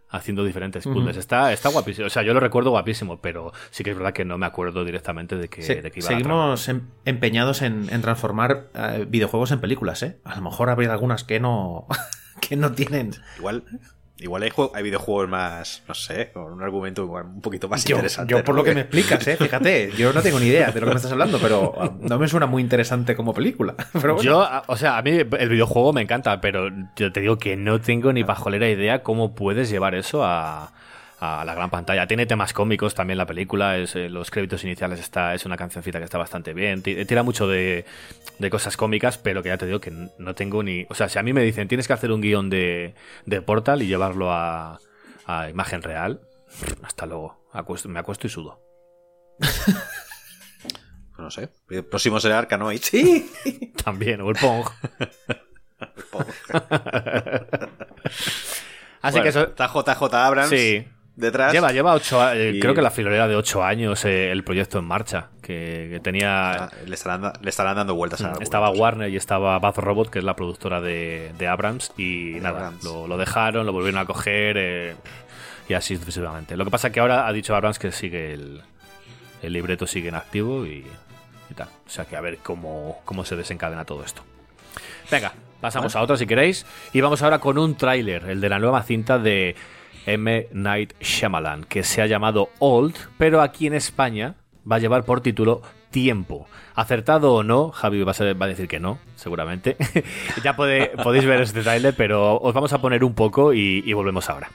haciendo 0.09 0.45
diferentes 0.45 0.85
puzzles. 0.85 1.17
Está, 1.17 1.53
está 1.53 1.69
guapísimo. 1.69 2.07
O 2.07 2.11
sea, 2.11 2.23
yo 2.23 2.33
lo 2.33 2.41
recuerdo 2.41 2.71
guapísimo, 2.71 3.21
pero 3.21 3.53
sí 3.71 3.83
que 3.85 3.91
es 3.91 3.97
verdad 3.97 4.13
que 4.15 4.25
no 4.25 4.39
me 4.39 4.47
acuerdo 4.47 4.85
directamente 4.85 5.37
de 5.37 5.49
que, 5.49 5.63
Se- 5.63 5.83
de 5.83 5.91
que 5.91 5.99
iba 6.01 6.09
seguimos 6.09 6.69
em- 6.69 6.83
empeñados 7.05 7.61
en, 7.63 7.89
en 7.93 8.01
transformar 8.03 8.69
eh, 8.75 9.05
videojuegos 9.09 9.51
en 9.51 9.61
películas, 9.61 10.03
¿eh? 10.05 10.19
A 10.25 10.37
lo 10.37 10.43
mejor 10.43 10.71
habría 10.71 10.93
algunas 10.93 11.25
que 11.25 11.41
no 11.41 11.87
que 12.41 12.57
no 12.57 12.73
tienen. 12.73 13.11
Igual, 13.39 13.65
igual 14.19 14.43
hay, 14.43 14.51
juego- 14.51 14.73
hay 14.75 14.83
videojuegos 14.83 15.29
más, 15.29 15.83
no 15.87 15.95
sé, 15.95 16.31
con 16.33 16.45
un 16.53 16.63
argumento 16.63 17.03
igual 17.03 17.27
un 17.27 17.41
poquito 17.41 17.69
más 17.69 17.85
Yo, 17.85 17.97
interesante. 17.97 18.31
yo 18.33 18.43
por 18.45 18.55
¿no? 18.55 18.61
lo 18.61 18.65
que 18.65 18.75
me 18.75 18.81
explicas, 18.83 19.27
¿eh? 19.29 19.37
Fíjate, 19.37 19.93
yo 19.97 20.13
no 20.13 20.23
tengo 20.23 20.41
ni 20.41 20.47
idea 20.47 20.71
de 20.71 20.81
lo 20.81 20.87
que 20.87 20.93
me 20.93 20.97
estás 20.97 21.13
hablando, 21.13 21.39
pero 21.39 21.75
ah, 21.79 21.93
no 22.01 22.19
me 22.19 22.27
suena 22.29 22.47
muy 22.47 22.63
interesante 22.63 23.15
como 23.15 23.35
película. 23.35 23.75
Pero 23.93 24.15
bueno. 24.15 24.23
Yo, 24.23 24.43
a- 24.43 24.65
o 24.67 24.77
sea, 24.77 24.97
a 24.99 25.03
mí 25.03 25.11
el 25.11 25.49
videojuego 25.49 25.93
me 25.93 26.03
encanta, 26.03 26.41
pero 26.41 26.69
yo 26.97 27.13
te 27.13 27.21
digo 27.21 27.37
que 27.39 27.57
no 27.57 27.81
tengo 27.81 28.13
ni 28.13 28.25
pajolera 28.25 28.69
idea 28.69 29.03
cómo 29.03 29.35
puedes 29.35 29.69
llevar 29.71 29.95
eso 29.95 30.25
a, 30.25 30.73
a 31.19 31.45
la 31.45 31.55
gran 31.55 31.71
pantalla. 31.71 32.07
Tiene 32.07 32.27
temas 32.27 32.53
cómicos 32.53 32.95
también 32.95 33.17
la 33.19 33.27
película, 33.27 33.79
es, 33.79 33.97
eh, 33.97 34.09
los 34.11 34.31
créditos 34.31 34.63
iniciales 34.65 35.01
está, 35.01 35.35
es 35.35 35.47
una 35.47 35.57
cancioncita 35.57 35.99
que 35.99 36.05
está 36.05 36.19
bastante 36.19 36.53
bien, 36.53 36.83
ti- 36.83 37.05
tira 37.07 37.23
mucho 37.23 37.49
de, 37.49 37.85
de 38.39 38.51
cosas 38.51 38.77
cómicas, 38.77 39.17
pero 39.19 39.43
que 39.43 39.49
ya 39.49 39.57
te 39.59 39.67
digo 39.67 39.81
que 39.81 39.91
no 40.19 40.35
tengo 40.35 40.63
ni... 40.63 40.87
O 40.91 40.95
sea, 40.95 41.09
si 41.09 41.19
a 41.19 41.23
mí 41.23 41.33
me 41.33 41.43
dicen 41.43 41.69
tienes 41.69 41.87
que 41.87 41.95
hacer 41.95 42.13
un 42.13 42.21
guion 42.21 42.51
de, 42.51 42.95
de 43.25 43.41
Portal 43.43 43.83
y 43.83 43.87
llevarlo 43.87 44.31
a, 44.33 44.79
a 45.27 45.49
imagen 45.51 45.83
real, 45.83 46.21
hasta 46.83 47.07
luego, 47.07 47.49
Acuesto- 47.53 47.89
me 47.89 47.99
acuesto 47.99 48.27
y 48.27 48.31
sudo. 48.31 48.61
No 51.19 51.31
sé. 51.31 51.49
El 51.71 51.85
próximo 51.87 52.21
será 52.21 52.39
Arkanoid. 52.39 52.81
Sí. 52.83 53.31
También, 53.85 54.21
o 54.21 54.29
el 54.29 54.37
Pong. 54.37 54.67
Así 59.03 59.19
Bueno, 59.19 59.23
que 59.23 59.29
eso... 59.29 59.43
Está 59.45 59.69
JJ 59.69 60.15
Abrams 60.15 60.51
Sí. 60.51 60.87
Detrás. 61.17 61.53
Lleva, 61.53 61.73
lleva 61.73 61.95
ocho 61.95 62.33
eh, 62.33 62.53
Y- 62.55 62.61
creo 62.61 62.75
que 62.75 62.83
la 62.83 62.91
filolera 62.91 63.27
de 63.27 63.35
ocho 63.37 63.65
años 63.65 64.05
eh, 64.05 64.31
el 64.31 64.45
proyecto 64.45 64.79
en 64.79 64.85
marcha, 64.85 65.29
que, 65.43 65.89
que 65.93 66.01
tenía... 66.01 66.65
Ah, 66.65 66.71
le, 66.87 66.95
estarán, 66.95 67.33
le 67.41 67.49
estarán 67.51 67.77
dando 67.77 67.95
vueltas 67.95 68.21
a 68.23 68.31
Mm, 68.35 68.43
estaba. 68.43 68.71
Warner 68.71 69.11
y 69.11 69.17
estaba 69.17 69.59
Bad 69.59 69.77
Robot, 69.79 70.11
que 70.11 70.19
es 70.21 70.25
la 70.25 70.37
productora 70.37 70.81
de, 70.81 71.33
de 71.39 71.49
Abrams, 71.49 71.93
y 71.97 72.33
De 72.35 72.41
nada, 72.41 72.59
Abrams. 72.69 72.85
Lo, 72.85 73.07
lo 73.09 73.17
dejaron, 73.17 73.67
lo 73.67 73.73
volvieron 73.73 73.99
a 74.01 74.05
coger 74.05 74.57
eh, 74.59 74.95
y 75.69 75.75
así 75.75 75.97
sucesivamente. 75.97 76.57
Lo 76.57 76.65
que 76.65 76.71
pasa 76.71 76.89
es 76.89 76.93
que 76.95 77.01
ahora 77.01 77.27
ha 77.27 77.33
dicho 77.33 77.57
Abrams 77.57 77.79
que 77.79 77.91
sigue 77.93 78.33
el, 78.35 78.61
el 79.43 79.53
libreto 79.53 79.87
sigue 79.87 80.09
en 80.11 80.15
activo 80.15 80.65
y, 80.67 80.87
y 81.51 81.55
tal. 81.55 81.69
O 81.87 81.91
sea 81.91 82.05
que 82.05 82.17
a 82.17 82.21
ver 82.21 82.39
cómo, 82.39 83.01
cómo 83.05 83.25
se 83.25 83.37
desencadena 83.37 83.85
todo 83.85 84.05
esto. 84.05 84.23
Venga, 85.11 85.33
pasamos 85.61 85.95
a 85.97 86.03
otro 86.03 86.17
si 86.17 86.27
queréis. 86.27 86.67
Y 86.93 87.01
vamos 87.01 87.23
ahora 87.23 87.39
con 87.39 87.57
un 87.59 87.77
tráiler, 87.77 88.25
el 88.29 88.41
de 88.41 88.49
la 88.49 88.59
nueva 88.59 88.83
cinta 88.83 89.19
de 89.19 89.55
M. 90.07 90.49
Night 90.53 90.95
Shyamalan, 91.01 91.65
que 91.65 91.83
se 91.85 92.01
ha 92.03 92.07
llamado 92.07 92.49
Old, 92.59 92.95
pero 93.19 93.43
aquí 93.43 93.67
en 93.67 93.75
España 93.75 94.35
va 94.71 94.77
a 94.77 94.79
llevar 94.79 95.05
por 95.05 95.21
título 95.21 95.63
Tiempo. 95.91 96.47
Acertado 96.75 97.35
o 97.35 97.43
no, 97.43 97.71
Javi 97.71 98.03
va 98.03 98.11
a, 98.11 98.15
ser- 98.15 98.41
va 98.41 98.47
a 98.47 98.49
decir 98.49 98.69
que 98.69 98.79
no, 98.81 98.99
seguramente. 99.17 99.77
ya 100.45 100.55
puede- 100.57 100.89
podéis 101.03 101.25
ver 101.27 101.41
este 101.41 101.63
tráiler, 101.63 101.95
pero 101.97 102.39
os 102.39 102.53
vamos 102.55 102.73
a 102.73 102.81
poner 102.81 103.03
un 103.05 103.15
poco 103.15 103.53
y, 103.53 103.83
y 103.85 103.93
volvemos 103.95 104.29
ahora. 104.31 104.51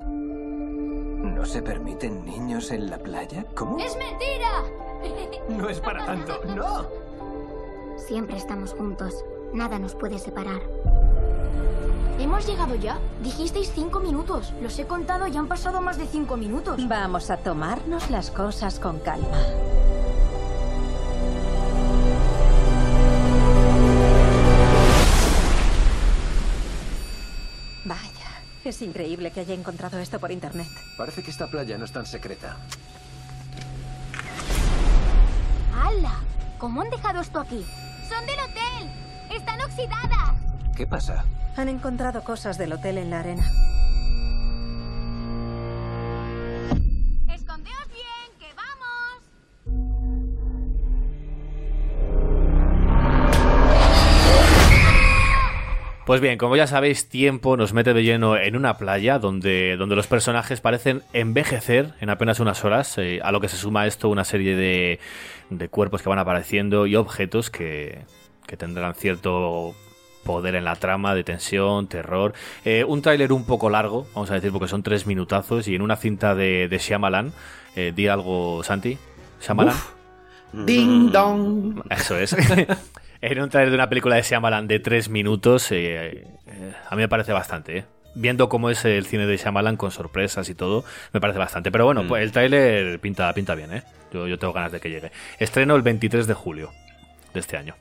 ¿No 0.00 1.44
se 1.46 1.62
permiten 1.62 2.24
niños 2.24 2.70
en 2.72 2.90
la 2.90 2.98
playa? 2.98 3.44
¿Cómo? 3.54 3.78
¡Es 3.78 3.96
mentira! 3.96 4.48
No 5.48 5.68
es 5.68 5.78
para 5.80 6.04
tanto. 6.04 6.40
¡No! 6.56 6.86
Siempre 7.96 8.36
estamos 8.36 8.72
juntos. 8.74 9.24
Nada 9.54 9.78
nos 9.78 9.94
puede 9.94 10.18
separar. 10.18 10.60
¿Hemos 12.18 12.46
llegado 12.46 12.74
ya? 12.74 12.98
Dijisteis 13.22 13.70
cinco 13.72 14.00
minutos. 14.00 14.52
Los 14.60 14.76
he 14.78 14.86
contado 14.86 15.28
y 15.28 15.36
han 15.36 15.46
pasado 15.46 15.80
más 15.80 15.98
de 15.98 16.06
cinco 16.06 16.36
minutos. 16.36 16.80
Vamos 16.88 17.30
a 17.30 17.36
tomarnos 17.36 18.10
las 18.10 18.32
cosas 18.32 18.80
con 18.80 18.98
calma. 18.98 19.38
Vaya, 27.84 28.02
es 28.64 28.82
increíble 28.82 29.30
que 29.30 29.40
haya 29.40 29.54
encontrado 29.54 29.98
esto 29.98 30.18
por 30.18 30.32
internet. 30.32 30.66
Parece 30.96 31.22
que 31.22 31.30
esta 31.30 31.46
playa 31.46 31.78
no 31.78 31.84
es 31.84 31.92
tan 31.92 32.04
secreta. 32.04 32.56
¡Hala! 35.72 36.20
¿Cómo 36.58 36.82
han 36.82 36.90
dejado 36.90 37.20
esto 37.20 37.38
aquí? 37.38 37.64
¡Son 38.08 38.26
del 38.26 38.40
hotel! 38.40 38.90
¡Están 39.30 39.60
oxidadas! 39.60 40.34
¿Qué 40.78 40.86
pasa? 40.86 41.24
Han 41.56 41.68
encontrado 41.68 42.22
cosas 42.22 42.56
del 42.56 42.72
hotel 42.72 42.98
en 42.98 43.10
la 43.10 43.18
arena. 43.18 43.42
¡Escondeos 47.34 47.88
bien, 47.88 48.06
que 48.38 48.46
vamos! 48.54 49.24
Pues 56.06 56.20
bien, 56.20 56.38
como 56.38 56.54
ya 56.54 56.68
sabéis, 56.68 57.08
tiempo 57.08 57.56
nos 57.56 57.72
mete 57.72 57.92
de 57.92 58.04
lleno 58.04 58.36
en 58.36 58.54
una 58.54 58.78
playa 58.78 59.18
donde, 59.18 59.76
donde 59.76 59.96
los 59.96 60.06
personajes 60.06 60.60
parecen 60.60 61.02
envejecer 61.12 61.94
en 62.00 62.08
apenas 62.08 62.38
unas 62.38 62.64
horas, 62.64 62.96
eh, 62.98 63.18
a 63.24 63.32
lo 63.32 63.40
que 63.40 63.48
se 63.48 63.56
suma 63.56 63.88
esto 63.88 64.08
una 64.08 64.22
serie 64.22 64.54
de, 64.54 65.00
de 65.50 65.68
cuerpos 65.68 66.02
que 66.02 66.08
van 66.08 66.20
apareciendo 66.20 66.86
y 66.86 66.94
objetos 66.94 67.50
que, 67.50 68.04
que 68.46 68.56
tendrán 68.56 68.94
cierto 68.94 69.74
poder 70.24 70.54
en 70.54 70.64
la 70.64 70.76
trama, 70.76 71.14
de 71.14 71.24
tensión, 71.24 71.86
terror. 71.88 72.34
Eh, 72.64 72.84
un 72.86 73.02
tráiler 73.02 73.32
un 73.32 73.44
poco 73.44 73.70
largo, 73.70 74.06
vamos 74.14 74.30
a 74.30 74.34
decir, 74.34 74.52
porque 74.52 74.68
son 74.68 74.82
tres 74.82 75.06
minutazos 75.06 75.68
y 75.68 75.74
en 75.74 75.82
una 75.82 75.96
cinta 75.96 76.34
de, 76.34 76.68
de 76.68 76.78
Shyamalan. 76.78 77.32
Eh, 77.76 77.92
di 77.94 78.08
algo, 78.08 78.62
Santi. 78.64 78.98
Shyamalan. 79.40 79.74
Ding 80.52 81.10
dong. 81.12 81.82
Eso 81.90 82.16
es. 82.18 82.34
en 83.20 83.40
un 83.40 83.48
trailer 83.50 83.70
de 83.70 83.74
una 83.76 83.88
película 83.88 84.16
de 84.16 84.22
Shyamalan 84.22 84.66
de 84.66 84.80
tres 84.80 85.08
minutos, 85.08 85.70
eh, 85.72 86.24
eh, 86.46 86.72
a 86.88 86.94
mí 86.96 87.02
me 87.02 87.08
parece 87.08 87.32
bastante, 87.32 87.78
¿eh? 87.78 87.84
Viendo 88.14 88.48
cómo 88.48 88.70
es 88.70 88.84
el 88.84 89.04
cine 89.06 89.26
de 89.26 89.36
Shyamalan 89.36 89.76
con 89.76 89.90
sorpresas 89.90 90.48
y 90.48 90.54
todo, 90.54 90.84
me 91.12 91.20
parece 91.20 91.38
bastante. 91.38 91.70
Pero 91.70 91.84
bueno, 91.84 92.02
Mm. 92.04 92.08
pues 92.08 92.22
el 92.22 92.32
tráiler 92.32 92.98
pinta, 92.98 93.32
pinta 93.34 93.54
bien, 93.54 93.72
¿eh? 93.72 93.82
Yo, 94.12 94.26
yo 94.26 94.38
tengo 94.38 94.52
ganas 94.54 94.72
de 94.72 94.80
que 94.80 94.88
llegue. 94.90 95.12
Estreno 95.38 95.76
el 95.76 95.82
23 95.82 96.26
de 96.26 96.34
julio 96.34 96.70
de 97.34 97.40
este 97.40 97.56
año. 97.56 97.74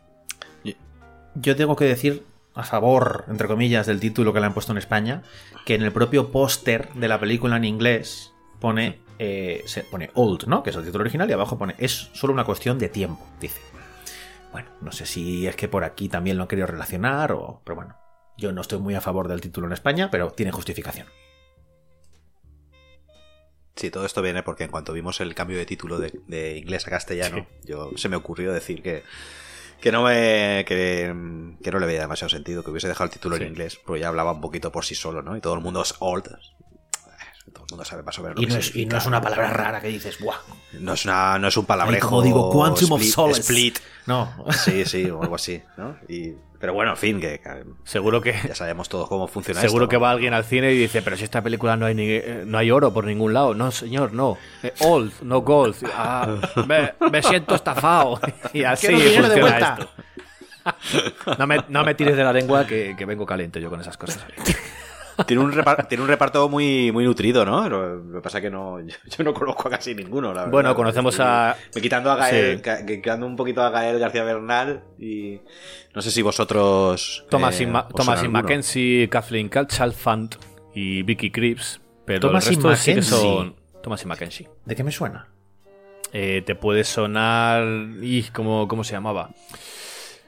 Yo 1.40 1.56
tengo 1.56 1.76
que 1.76 1.86
decir 1.86 2.24
a 2.56 2.64
favor, 2.64 3.26
entre 3.28 3.48
comillas, 3.48 3.86
del 3.86 4.00
título 4.00 4.34
que 4.34 4.40
le 4.40 4.48
han 4.48 4.54
puesto 4.54 4.72
en 4.72 4.80
España, 4.80 5.22
que 5.66 5.76
en 5.76 5.84
el 5.84 5.92
propio 5.92 6.32
póster 6.32 6.92
de 6.94 7.08
la 7.08 7.20
película 7.20 7.58
en 7.58 7.66
inglés 7.66 8.34
pone, 8.60 9.00
eh, 9.20 9.62
se 9.68 9.84
pone 9.84 10.10
old, 10.16 10.46
¿no? 10.48 10.64
Que 10.64 10.72
es 10.72 10.76
el 10.76 10.84
título 10.84 11.04
original, 11.04 11.30
y 11.30 11.34
abajo 11.34 11.60
pone 11.60 11.76
es 11.78 12.10
solo 12.14 12.34
una 12.34 12.44
cuestión 12.44 12.80
de 12.80 12.90
tiempo, 12.90 13.24
dice. 13.40 13.62
Bueno, 14.52 14.70
no 14.82 14.92
sé 14.92 15.06
si 15.06 15.46
es 15.46 15.56
que 15.56 15.68
por 15.68 15.84
aquí 15.84 16.10
también 16.10 16.38
lo 16.38 16.44
han 16.44 16.50
querido 16.50 16.66
relacionar 16.66 17.32
o... 17.34 17.62
Pero 17.64 17.76
bueno, 17.76 17.96
yo 18.36 18.52
no 18.52 18.62
estoy 18.62 18.80
muy 18.80 18.96
a 18.96 19.02
favor 19.02 19.28
del 19.28 19.42
título 19.42 19.68
en 19.68 19.74
España, 19.74 20.10
pero 20.10 20.32
tiene 20.32 20.52
justificación. 20.52 21.06
Sí, 23.76 23.92
todo 23.92 24.08
esto 24.08 24.24
viene 24.24 24.42
porque 24.42 24.64
en 24.64 24.72
cuanto 24.72 24.94
vimos 24.94 25.22
el 25.22 25.36
cambio 25.36 25.60
de 25.60 25.68
título 25.68 26.00
de, 26.00 26.20
de 26.26 26.58
inglés 26.58 26.88
a 26.88 26.90
castellano, 26.90 27.46
yo 27.64 27.92
se 27.96 28.10
me 28.10 28.16
ocurrió 28.16 28.52
decir 28.52 28.82
que, 28.82 29.04
que 29.82 29.92
no 29.92 30.04
me 30.04 30.66
que, 30.68 31.14
que 31.64 31.72
no 31.72 31.80
le 31.80 31.86
veía 31.86 32.02
demasiado 32.02 32.30
sentido 32.30 32.64
que 32.64 32.72
hubiese 32.72 32.88
dejado 32.88 33.06
el 33.06 33.12
título 33.12 33.36
Sí. 33.38 33.44
en 33.44 33.50
inglés, 33.50 33.80
porque 33.86 34.02
ya 34.02 34.08
hablaba 34.08 34.32
un 34.34 34.42
poquito 34.42 34.72
por 34.72 34.86
sí 34.86 34.96
solo, 34.96 35.22
¿no? 35.22 35.36
Y 35.38 35.42
todo 35.42 35.54
el 35.54 35.62
mundo 35.62 35.82
es 35.82 35.96
old. 36.00 36.28
El 37.68 37.72
mundo 37.74 37.84
sabe 37.86 38.02
más 38.04 38.18
o 38.18 38.24
menos 38.24 38.38
lo 38.38 38.42
Y 38.44 38.46
que 38.48 38.54
no, 38.54 38.60
es, 38.60 38.76
y 38.78 38.86
no 38.86 38.98
es 38.98 39.06
una 39.06 39.20
palabra 39.22 39.50
rara 39.52 39.82
que 39.82 39.90
dices, 39.90 40.20
¡buah! 40.20 40.38
No 40.80 40.94
es, 40.94 41.04
una, 41.04 41.38
no 41.38 41.50
es 41.50 41.58
un 41.58 41.66
palabrejo. 41.66 42.08
como 42.10 42.22
digo, 42.22 42.50
Quantum 42.50 42.94
of 42.94 43.02
split- 43.02 43.12
Solace. 43.14 43.42
Split. 43.42 43.80
No. 44.06 44.34
Sí, 44.52 44.86
sí, 44.86 45.10
o 45.10 45.22
algo 45.22 45.36
así, 45.36 45.62
¿no? 45.76 45.98
Y, 46.08 46.32
pero 46.60 46.74
bueno, 46.74 46.92
en 46.92 46.98
fin, 46.98 47.20
que, 47.20 47.40
que 47.40 47.66
Seguro 47.84 48.22
que 48.22 48.34
ya 48.48 48.56
sabemos 48.56 48.88
todos 48.88 49.10
cómo 49.10 49.28
funciona 49.28 49.60
seguro 49.60 49.84
esto, 49.84 49.90
que 49.90 49.96
¿no? 49.98 50.02
va 50.04 50.12
alguien 50.12 50.34
al 50.34 50.46
cine 50.46 50.72
y 50.72 50.78
dice, 50.78 51.02
pero 51.02 51.18
si 51.18 51.26
esta 51.26 51.42
película 51.42 51.76
no 51.76 51.86
hay 51.88 51.94
ni- 51.94 52.08
eh, 52.10 52.44
no 52.46 52.58
hay 52.58 52.72
oro 52.72 52.94
por 52.94 53.04
ningún 53.04 53.34
lado. 53.34 53.54
No, 53.54 53.70
señor, 53.72 54.14
no. 54.14 54.38
Eh, 54.64 54.74
old, 54.80 55.12
no 55.24 55.42
gold. 55.42 55.76
Ah, 55.94 56.36
me, 56.66 56.94
me 57.12 57.22
siento 57.22 57.54
estafado. 57.56 58.20
Y 58.54 58.64
así 58.64 58.88
de 58.88 58.94
funciona 59.20 59.28
vuelta. 59.42 59.78
esto. 59.78 59.90
No 61.38 61.48
me, 61.48 61.64
no 61.70 61.84
me 61.86 61.96
tires 61.96 62.16
de 62.18 62.24
la 62.24 62.32
lengua 62.34 62.66
que, 62.68 62.94
que 62.98 63.06
vengo 63.06 63.26
caliente 63.26 63.60
yo 63.62 63.70
con 63.70 63.80
esas 63.82 63.98
cosas. 63.98 64.20
Tiene 65.26 65.42
un, 65.44 65.52
repar- 65.52 65.88
tiene 65.88 66.04
un 66.04 66.10
reparto 66.10 66.48
muy, 66.48 66.92
muy 66.92 67.04
nutrido, 67.06 67.44
¿no? 67.44 67.68
Lo, 67.68 67.96
lo 67.96 68.14
que 68.16 68.22
pasa 68.22 68.38
es 68.38 68.44
que 68.44 68.50
no, 68.52 68.80
yo, 68.82 68.96
yo 69.18 69.24
no 69.24 69.34
conozco 69.34 69.68
a 69.68 69.72
casi 69.72 69.96
ninguno, 69.96 70.28
la 70.34 70.42
verdad. 70.42 70.52
Bueno, 70.52 70.76
conocemos 70.76 71.20
a- 71.20 71.56
Me 71.74 71.82
quitando 71.82 72.12
a 72.12 72.16
Gael, 72.18 72.62
Sí. 72.64 72.86
quitando 72.86 73.26
un 73.26 73.36
poquito 73.36 73.62
a 73.64 73.70
Gael 73.72 73.98
García 74.00 74.24
Bernal 74.24 74.84
y 75.00 75.40
no 75.96 76.02
sé 76.02 76.12
si 76.12 76.22
vosotros... 76.22 77.26
Thomas 77.30 77.60
eh, 77.60 77.66
Ma- 77.68 77.88
os 77.92 77.96
Thomas. 77.96 78.30
Mackenzie, 78.30 79.10
Kathleen 79.10 79.50
Chalfant 79.50 80.36
y 80.76 81.02
Vicky 81.04 81.32
Creeps. 81.32 81.82
Pero 82.06 82.20
Thomas 82.20 82.46
y 82.46 82.50
el 82.50 82.56
resto 82.56 82.76
sí 82.76 82.92
que 82.92 82.98
Mackenzie. 83.02 83.18
son 83.20 83.56
Thomas 83.82 84.04
y 84.04 84.06
Mackenzie. 84.08 84.50
¿De 84.66 84.76
qué 84.76 84.84
me 84.84 84.92
suena? 84.92 85.28
Eh, 86.14 86.44
te 86.46 86.56
puede 86.56 86.84
sonar... 86.84 87.64
Y, 88.02 88.24
¿cómo, 88.34 88.68
¿Cómo 88.68 88.84
se 88.84 88.94
llamaba? 88.94 89.32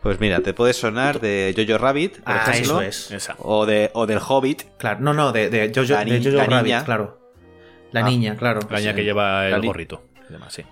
Pues 0.01 0.19
mira, 0.19 0.39
te 0.41 0.53
puede 0.53 0.73
sonar 0.73 1.19
de 1.19 1.53
Jojo 1.57 1.77
Rabbit, 1.77 2.21
por 2.23 2.33
Ah, 2.33 2.43
ejemplo, 2.47 2.81
eso 2.81 2.81
es. 2.81 3.11
Esa. 3.11 3.35
o, 3.39 3.65
de, 3.65 3.91
o 3.93 4.05
del 4.05 4.19
Hobbit. 4.25 4.63
Claro, 4.77 4.99
no, 5.01 5.13
no, 5.13 5.31
de, 5.31 5.49
de 5.49 5.71
Jojo, 5.75 5.93
La 5.93 6.05
ni- 6.05 6.11
de 6.11 6.23
Jojo 6.23 6.37
la 6.37 6.45
Rabbit, 6.45 6.63
niña. 6.63 6.85
claro. 6.85 7.19
La 7.91 7.99
Ah. 8.01 8.03
niña, 8.09 8.35
claro. 8.37 8.59
La 8.69 8.79
niña 8.79 8.91
Sí. 8.91 8.95
que 8.95 9.03
lleva 9.03 9.47
el 9.47 9.61
gorrito. 9.65 10.03
y 10.29 10.33
demás, 10.33 10.53
sí. 10.53 10.63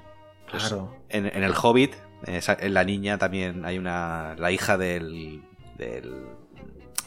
Claro. 0.50 0.96
En, 1.10 1.26
en 1.26 1.44
el 1.44 1.54
Hobbit, 1.62 1.96
en 2.26 2.74
la 2.74 2.84
niña 2.84 3.18
también 3.18 3.66
hay 3.66 3.78
una... 3.78 4.36
La 4.38 4.52
hija 4.52 4.78
del... 4.78 5.42
del, 5.78 6.13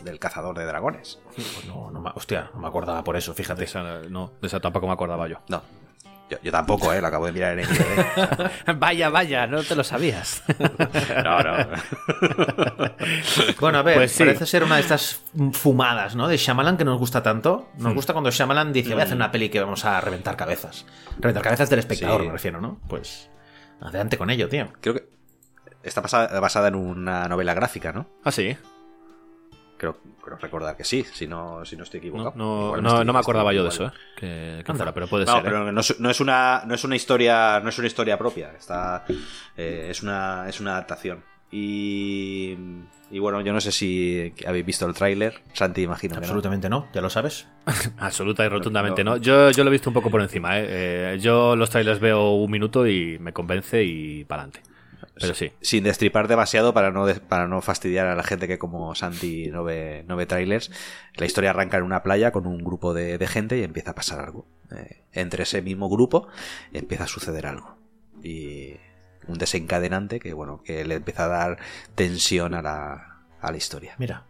del 0.04 0.18
cazador 0.18 0.58
de 0.58 0.64
dragones. 0.66 1.20
Pues 1.34 1.64
no, 1.66 1.90
no 1.90 2.02
hostia, 2.14 2.50
no 2.54 2.60
me 2.60 2.68
acordaba 2.68 3.04
por 3.04 3.16
eso, 3.16 3.32
De 3.32 3.36
fíjate. 3.36 3.64
esa, 3.64 4.00
no, 4.10 4.32
de 4.40 4.46
esa 4.48 4.58
tampoco 4.60 4.86
me 4.86 4.92
acordaba 4.92 5.28
yo. 5.28 5.38
No, 5.48 5.62
yo, 6.30 6.38
yo 6.42 6.52
tampoco, 6.52 6.92
¿eh? 6.92 7.00
Lo 7.00 7.08
acabo 7.08 7.26
de 7.26 7.32
mirar 7.32 7.58
en 7.58 7.64
IMDb. 7.68 8.76
vaya, 8.78 9.08
vaya, 9.10 9.46
no 9.46 9.62
te 9.62 9.74
lo 9.74 9.84
sabías. 9.84 10.42
No, 11.24 11.40
no. 11.42 11.56
Bueno, 13.60 13.78
a 13.78 13.82
ver, 13.82 13.96
Pues 13.96 14.12
sí. 14.12 14.24
parece 14.24 14.46
ser 14.46 14.64
una 14.64 14.76
de 14.76 14.82
estas 14.82 15.20
fumadas, 15.52 16.14
¿no? 16.16 16.28
De 16.28 16.36
Shyamalan 16.36 16.76
que 16.76 16.84
nos 16.84 16.98
gusta 16.98 17.22
tanto. 17.22 17.68
Hmm. 17.76 17.82
Nos 17.84 17.94
gusta 17.94 18.12
cuando 18.12 18.30
Shyamalan 18.30 18.72
dice, 18.72 18.92
voy 18.92 19.00
a 19.00 19.04
hacer 19.04 19.16
una 19.16 19.30
peli 19.30 19.48
que 19.48 19.60
vamos 19.60 19.84
a 19.84 20.00
reventar 20.00 20.36
cabezas. 20.36 20.86
Reventar 21.18 21.42
cabezas 21.42 21.68
del 21.70 21.78
espectador, 21.80 22.20
Sí. 22.22 22.26
me 22.26 22.32
refiero, 22.32 22.60
¿no? 22.60 22.80
Pues 22.88 23.30
adelante 23.80 24.16
con 24.18 24.30
ello, 24.30 24.48
tío. 24.48 24.68
Creo 24.80 24.94
que 24.94 25.08
está 25.82 26.00
basada, 26.00 26.38
basada 26.40 26.68
en 26.68 26.74
una 26.76 27.28
novela 27.28 27.54
gráfica, 27.54 27.92
¿no? 27.92 28.06
ah, 28.24 28.30
sí. 28.32 28.56
Creo, 29.80 29.96
creo 30.22 30.36
recordar 30.36 30.76
que 30.76 30.84
sí, 30.84 31.04
si 31.10 31.26
no, 31.26 31.64
si 31.64 31.74
no 31.74 31.84
estoy 31.84 31.98
equivocado. 32.00 32.34
no, 32.36 32.76
no- 32.76 32.88
estoy- 32.90 33.06
no 33.06 33.12
me 33.14 33.18
estoy 33.18 33.20
acordaba 33.22 33.54
yo 33.54 33.62
de 33.62 33.70
eso, 33.70 33.86
¿eh? 33.86 33.90
Que, 34.14 34.62
que 34.62 34.70
Anda. 34.70 34.74
fuera, 34.74 34.92
pero 34.92 35.06
puede 35.08 35.24
No, 35.24 35.32
ser. 35.32 35.40
¿eh? 35.40 35.44
pero 35.46 35.72
no 35.72 35.80
es, 35.80 35.98
no 35.98 36.10
es 36.10 36.20
una 36.20 36.62
no 36.66 36.74
es 36.74 36.84
una 36.84 36.96
historia 36.96 37.60
no 37.60 37.70
es 37.70 37.78
una 37.78 37.86
historia 37.86 38.18
propia 38.18 38.52
está 38.52 39.06
eh, 39.56 39.86
es 39.90 40.02
una 40.02 40.44
es 40.50 40.60
una 40.60 40.72
adaptación 40.72 41.24
y 41.50 42.56
y 43.10 43.18
bueno 43.18 43.40
yo 43.40 43.52
no 43.52 43.60
sé 43.60 43.72
si 43.72 44.32
habéis 44.46 44.64
visto 44.66 44.86
el 44.86 44.94
tráiler 44.94 45.40
Santi 45.54 45.82
imagino 45.82 46.14
que 46.14 46.20
no. 46.20 46.26
Absolutamente 46.26 46.68
no, 46.68 46.88
ya 46.92 47.00
lo 47.00 47.08
sabes. 47.10 47.48
Absoluta 47.98 48.44
y 48.44 48.48
rotundamente 48.48 49.02
No. 49.02 49.12
no. 49.12 49.16
Yo, 49.16 49.50
yo 49.50 49.64
lo 49.64 49.70
he 49.70 49.72
visto 49.72 49.90
un 49.90 49.94
poco 49.94 50.10
por 50.10 50.20
encima, 50.20 50.58
¿eh? 50.58 50.66
Eh, 51.14 51.18
yo 51.20 51.56
los 51.56 51.70
trailers 51.70 51.98
veo 52.00 52.32
un 52.34 52.50
minuto 52.50 52.86
y 52.86 53.18
me 53.18 53.32
convence 53.32 53.82
y 53.82 54.24
para 54.24 54.42
adelante. 54.42 54.62
Pero 55.20 55.34
sí. 55.34 55.52
sin 55.60 55.84
destripar 55.84 56.28
demasiado 56.28 56.72
para 56.72 56.90
no 56.90 57.06
para 57.28 57.46
no 57.46 57.60
fastidiar 57.60 58.06
a 58.06 58.14
la 58.14 58.22
gente 58.22 58.48
que 58.48 58.58
como 58.58 58.94
Santi 58.94 59.50
no 59.50 59.62
ve 59.64 60.04
no 60.08 60.16
ve 60.16 60.26
trailers 60.26 60.70
la 61.16 61.26
historia 61.26 61.50
arranca 61.50 61.76
en 61.76 61.82
una 61.84 62.02
playa 62.02 62.32
con 62.32 62.46
un 62.46 62.64
grupo 62.64 62.94
de, 62.94 63.18
de 63.18 63.26
gente 63.26 63.58
y 63.58 63.62
empieza 63.62 63.90
a 63.90 63.94
pasar 63.94 64.20
algo 64.20 64.46
Eh, 64.70 65.04
entre 65.12 65.42
ese 65.42 65.62
mismo 65.62 65.88
grupo 65.88 66.28
empieza 66.72 67.04
a 67.04 67.08
suceder 67.08 67.44
algo 67.46 67.76
y 68.22 68.76
un 69.28 69.36
desencadenante 69.36 70.20
que 70.20 70.32
bueno 70.32 70.62
que 70.64 70.84
le 70.84 70.94
empieza 70.94 71.24
a 71.24 71.28
dar 71.28 71.58
tensión 71.94 72.54
a 72.54 72.62
la, 72.62 73.20
a 73.40 73.50
la 73.50 73.56
historia 73.56 73.94
Mira. 73.98 74.24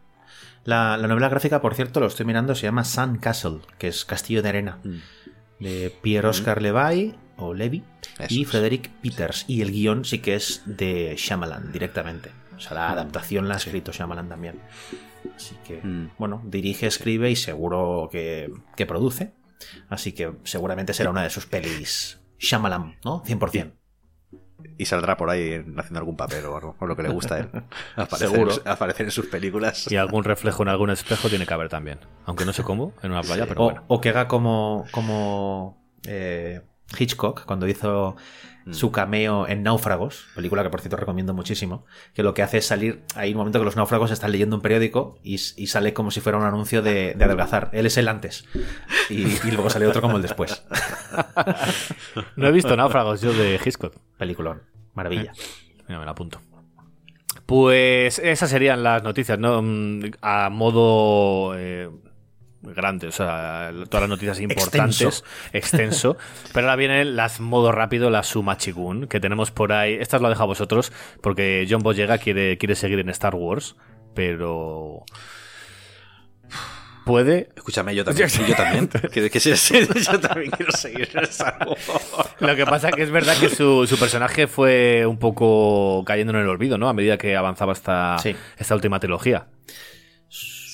La, 0.64 0.96
la 0.98 1.08
novela 1.08 1.30
gráfica, 1.30 1.62
por 1.62 1.74
cierto, 1.74 2.00
lo 2.00 2.06
estoy 2.06 2.26
mirando, 2.26 2.54
se 2.54 2.64
llama 2.64 2.84
Sun 2.84 3.16
Castle, 3.16 3.60
que 3.78 3.88
es 3.88 4.04
Castillo 4.04 4.42
de 4.42 4.50
Arena, 4.50 4.78
de 5.58 5.90
Pierre 6.02 6.28
Oscar 6.28 6.60
Levy 6.60 7.14
o 7.40 7.54
Levy 7.54 7.82
Eso 8.18 8.26
y 8.34 8.42
es. 8.42 8.48
Frederick 8.48 8.90
Peters. 9.02 9.44
Y 9.48 9.62
el 9.62 9.70
guion 9.72 10.04
sí 10.04 10.18
que 10.20 10.34
es 10.34 10.62
de 10.66 11.14
Shyamalan 11.16 11.72
directamente. 11.72 12.30
O 12.56 12.60
sea, 12.60 12.74
la 12.74 12.90
adaptación 12.90 13.48
la 13.48 13.54
ha 13.54 13.56
escrito 13.56 13.90
Shyamalan 13.92 14.28
también. 14.28 14.60
Así 15.34 15.56
que, 15.66 15.80
Mm. 15.82 16.10
bueno, 16.18 16.42
dirige, 16.44 16.86
escribe 16.86 17.30
y 17.30 17.36
seguro 17.36 18.08
que, 18.12 18.50
que 18.76 18.86
produce. 18.86 19.32
Así 19.88 20.12
que 20.12 20.32
seguramente 20.44 20.92
será 20.94 21.10
una 21.10 21.22
de 21.22 21.30
sus 21.30 21.46
pelis 21.46 22.20
Shyamalan, 22.38 22.96
¿no? 23.04 23.22
100%. 23.24 23.72
y 24.76 24.84
saldrá 24.84 25.16
por 25.16 25.30
ahí 25.30 25.54
haciendo 25.78 25.98
algún 26.00 26.16
papel 26.18 26.44
o 26.44 26.54
algo, 26.56 26.76
o 26.78 26.86
lo 26.86 26.94
que 26.94 27.02
le 27.02 27.08
gusta 27.08 27.34
a 27.36 27.38
él. 27.40 27.48
Aparecer, 27.96 28.28
Seguro. 28.28 28.52
En, 28.62 28.68
aparecer 28.68 29.06
en 29.06 29.10
sus 29.12 29.26
películas. 29.26 29.90
Y 29.90 29.96
algún 29.96 30.22
reflejo 30.24 30.62
en 30.62 30.68
algún 30.68 30.90
espejo 30.90 31.30
tiene 31.30 31.46
que 31.46 31.54
haber 31.54 31.70
también. 31.70 31.98
Aunque 32.26 32.44
no 32.44 32.52
sé 32.52 32.62
cómo, 32.62 32.92
en 33.02 33.10
una 33.12 33.22
playa, 33.22 33.46
pero 33.46 33.62
o, 33.62 33.64
bueno. 33.64 33.84
o 33.88 34.00
que 34.02 34.10
haga 34.10 34.28
como, 34.28 34.84
como 34.90 35.82
eh, 36.06 36.60
Hitchcock 36.98 37.44
cuando 37.44 37.66
hizo 37.68 38.16
Mm. 38.66 38.74
su 38.74 38.92
cameo 38.92 39.48
en 39.48 39.62
Náufragos, 39.62 40.26
película 40.34 40.62
que 40.62 40.68
por 40.68 40.82
cierto 40.82 40.98
recomiendo 40.98 41.32
muchísimo, 41.32 41.86
que 42.12 42.22
lo 42.22 42.34
que 42.34 42.42
hace 42.42 42.58
es 42.58 42.66
salir, 42.66 43.00
hay 43.16 43.30
un 43.32 43.38
momento 43.38 43.58
que 43.58 43.64
los 43.64 43.74
náufragos 43.74 44.10
están 44.10 44.32
leyendo 44.32 44.54
un 44.54 44.60
periódico 44.60 45.18
y, 45.22 45.36
y 45.36 45.66
sale 45.68 45.94
como 45.94 46.10
si 46.10 46.20
fuera 46.20 46.36
un 46.36 46.44
anuncio 46.44 46.82
de, 46.82 47.14
de 47.14 47.24
adelgazar. 47.24 47.70
Él 47.72 47.86
es 47.86 47.96
el 47.96 48.06
antes 48.06 48.44
y, 49.08 49.22
y 49.22 49.50
luego 49.52 49.70
sale 49.70 49.86
otro 49.86 50.02
como 50.02 50.16
el 50.16 50.22
después. 50.22 50.62
No 52.36 52.48
he 52.48 52.52
visto 52.52 52.76
náufragos 52.76 53.22
yo 53.22 53.32
de 53.32 53.58
Hitchcock. 53.64 53.94
Peliculón, 54.18 54.62
maravilla. 54.94 55.32
Mira, 55.88 55.98
me 55.98 56.04
lo 56.04 56.10
apunto. 56.10 56.40
Pues 57.46 58.18
esas 58.18 58.50
serían 58.50 58.82
las 58.82 59.02
noticias, 59.02 59.38
¿no? 59.38 59.62
Mm, 59.62 60.02
A 60.20 60.50
modo 60.50 61.54
eh, 61.56 61.88
grande, 62.62 63.06
o 63.06 63.12
sea, 63.12 63.70
todas 63.88 64.02
las 64.02 64.08
noticias 64.10 64.38
importantes, 64.40 65.00
Extenso. 65.00 65.24
extenso. 65.52 66.16
Pero 66.52 66.66
ahora 66.66 66.76
vienen 66.76 67.16
las 67.16 67.40
modo 67.40 67.72
rápido, 67.72 68.10
las 68.10 68.26
Sumachigun, 68.28 69.06
que 69.06 69.18
tenemos 69.20 69.50
por 69.50 69.72
ahí. 69.72 69.94
Estas 69.94 70.20
lo 70.20 70.28
dejo 70.28 70.42
a 70.42 70.46
vosotros, 70.46 70.92
porque 71.22 71.66
John 71.68 71.82
Boyega 71.82 72.18
quiere, 72.18 72.58
quiere 72.58 72.74
seguir 72.74 72.98
en 72.98 73.08
Star 73.08 73.34
Wars, 73.34 73.76
pero. 74.14 75.04
Puede. 77.06 77.48
Escúchame, 77.56 77.94
yo 77.94 78.04
también. 78.04 78.28
yo 78.28 78.54
también. 78.54 78.88
Que, 79.10 79.30
que 79.30 79.38
yo 79.40 80.20
también 80.20 80.50
quiero 80.50 80.70
seguir 80.72 81.08
en 81.14 81.24
Star 81.24 81.66
Wars. 81.66 81.88
Lo 82.40 82.54
que 82.54 82.66
pasa 82.66 82.92
que 82.92 83.02
es 83.02 83.10
verdad 83.10 83.36
que 83.40 83.48
su, 83.48 83.86
su 83.86 83.98
personaje 83.98 84.46
fue 84.46 85.06
un 85.06 85.18
poco 85.18 86.04
cayendo 86.04 86.32
en 86.34 86.40
el 86.40 86.48
olvido, 86.48 86.78
¿no? 86.78 86.88
A 86.88 86.92
medida 86.92 87.16
que 87.16 87.36
avanzaba 87.36 87.72
esta, 87.72 88.18
Sí. 88.18 88.36
esta 88.58 88.74
última 88.74 89.00
trilogía. 89.00 89.46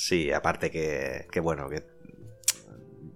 Sí, 0.07 0.31
aparte 0.31 0.71
que, 0.71 1.27
que 1.33 1.41
bueno, 1.41 1.69
que 1.69 1.83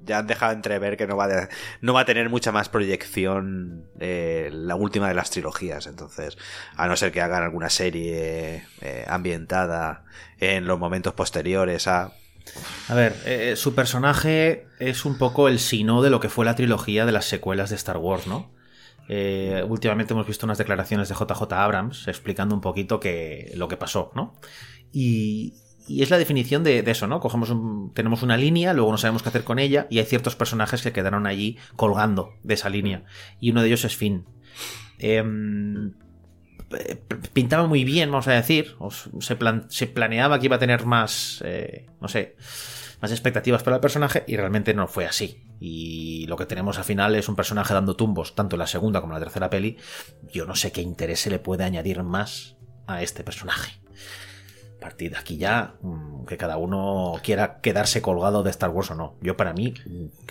ya 0.03 0.19
han 0.19 0.27
dejado 0.27 0.53
entrever 0.53 0.97
que 0.97 1.07
no 1.07 1.17
va, 1.17 1.27
a- 1.27 1.49
no 1.83 1.93
va 1.95 2.01
a 2.01 2.05
tener 2.05 2.29
mucha 2.29 2.51
más 2.51 2.69
proyección 2.69 3.85
eh, 4.01 4.51
la 4.53 4.75
última 4.75 5.07
de 5.07 5.15
las 5.15 5.31
trilogías. 5.31 5.87
Entonces, 5.87 6.37
a 6.75 6.89
no 6.89 6.97
ser 6.97 7.13
que 7.13 7.21
hagan 7.21 7.45
alguna 7.45 7.71
serie 7.71 8.65
eh, 8.81 9.05
ambientada 9.07 10.05
en 10.41 10.67
los 10.67 10.81
momentos 10.81 11.13
posteriores 11.15 11.87
a... 11.87 12.13
A 12.89 12.95
ver, 12.95 13.15
eh, 13.25 13.55
su 13.55 13.77
personaje 13.77 14.67
es 14.81 15.05
un 15.05 15.17
poco 15.17 15.47
el 15.47 15.61
sino 15.61 16.03
de 16.03 16.11
lo 16.11 16.19
que 16.19 16.29
fue 16.29 16.45
la 16.45 16.57
trilogía 16.57 17.07
de 17.07 17.13
las 17.13 17.27
secuelas 17.27 17.71
de 17.71 17.77
Star 17.77 17.99
Wars, 17.99 18.27
¿no? 18.27 18.51
Últimamente 19.69 20.13
hemos 20.13 20.27
visto 20.27 20.47
unas 20.47 20.59
declaraciones 20.59 21.09
de 21.09 21.15
JJ 21.17 21.53
Abrams 21.53 22.09
explicando 22.09 22.55
un 22.55 22.61
poquito 22.61 23.01
lo 23.55 23.69
que 23.69 23.77
pasó, 23.77 24.11
¿no? 24.17 24.35
Y, 24.93 25.55
y 25.91 26.03
es 26.03 26.11
la 26.11 26.19
definición 26.19 26.63
de, 26.63 26.85
eso, 26.87 27.07
¿no? 27.07 27.19
Cogemos 27.21 27.51
un- 27.51 27.93
tenemos 27.95 28.23
una 28.23 28.37
línea, 28.37 28.73
luego 28.73 28.93
no 28.93 28.99
sabemos 28.99 29.23
qué 29.23 29.29
hacer 29.29 29.45
con 29.45 29.59
ella, 29.59 29.87
y 29.91 29.99
hay 29.99 30.05
ciertos 30.05 30.37
personajes 30.37 30.83
que 30.83 30.93
quedaron 30.93 31.27
allí 31.27 31.59
colgando 31.77 32.35
de 32.45 32.55
esa 32.55 32.69
línea. 32.69 33.05
Y 33.41 33.51
uno 33.51 33.61
de 33.63 33.69
ellos 33.69 33.85
es 33.85 33.97
Finn. 33.97 34.25
Em, 34.99 35.93
pintaba 37.33 37.67
muy 37.67 37.85
bien, 37.85 38.11
vamos 38.11 38.29
a 38.29 38.33
decir. 38.33 38.77
se, 39.21 39.37
se 39.69 39.87
planeaba 39.87 40.39
que 40.39 40.47
iba 40.47 40.57
a 40.57 40.61
tener 40.61 40.87
más, 40.87 41.43
eh, 41.45 41.87
no 42.01 42.09
sé, 42.09 42.37
más 43.03 43.11
expectativas 43.11 43.63
para 43.63 43.77
el 43.77 43.81
personaje 43.81 44.25
y 44.27 44.37
realmente 44.37 44.75
no 44.75 44.87
fue 44.87 45.07
así. 45.07 45.43
Y 45.59 46.27
lo 46.29 46.37
que 46.37 46.47
tenemos 46.47 46.79
al 46.79 46.85
final 46.85 47.17
es 47.17 47.29
un 47.29 47.37
personaje 47.37 47.75
dando 47.75 47.97
tumbos, 47.97 48.35
tanto 48.35 48.57
en 48.57 48.61
la 48.61 48.67
segunda 48.67 49.01
como 49.01 49.13
en 49.15 49.19
la 49.21 49.25
tercera 49.25 49.51
peli. 49.51 49.77
Yo 50.33 50.47
no 50.47 50.55
sé 50.55 50.71
qué 50.71 50.83
interés 50.83 51.21
se 51.21 51.31
le 51.31 51.39
puede 51.39 51.65
añadir 51.65 52.03
más 52.03 52.57
a 52.87 53.03
este 53.03 53.25
personaje. 53.25 53.80
Partir 54.81 55.11
de 55.13 55.19
aquí 55.19 55.37
ya, 55.37 55.75
mm, 55.83 56.25
que 56.25 56.37
cada 56.37 56.57
uno 56.57 57.15
quiera 57.23 57.61
quedarse 57.61 58.01
colgado 58.03 58.43
de 58.43 58.51
Star 58.51 58.71
Wars 58.71 58.91
o 58.91 58.95
no. 58.95 59.17
Yo 59.21 59.37
para 59.37 59.53
mí, 59.53 59.75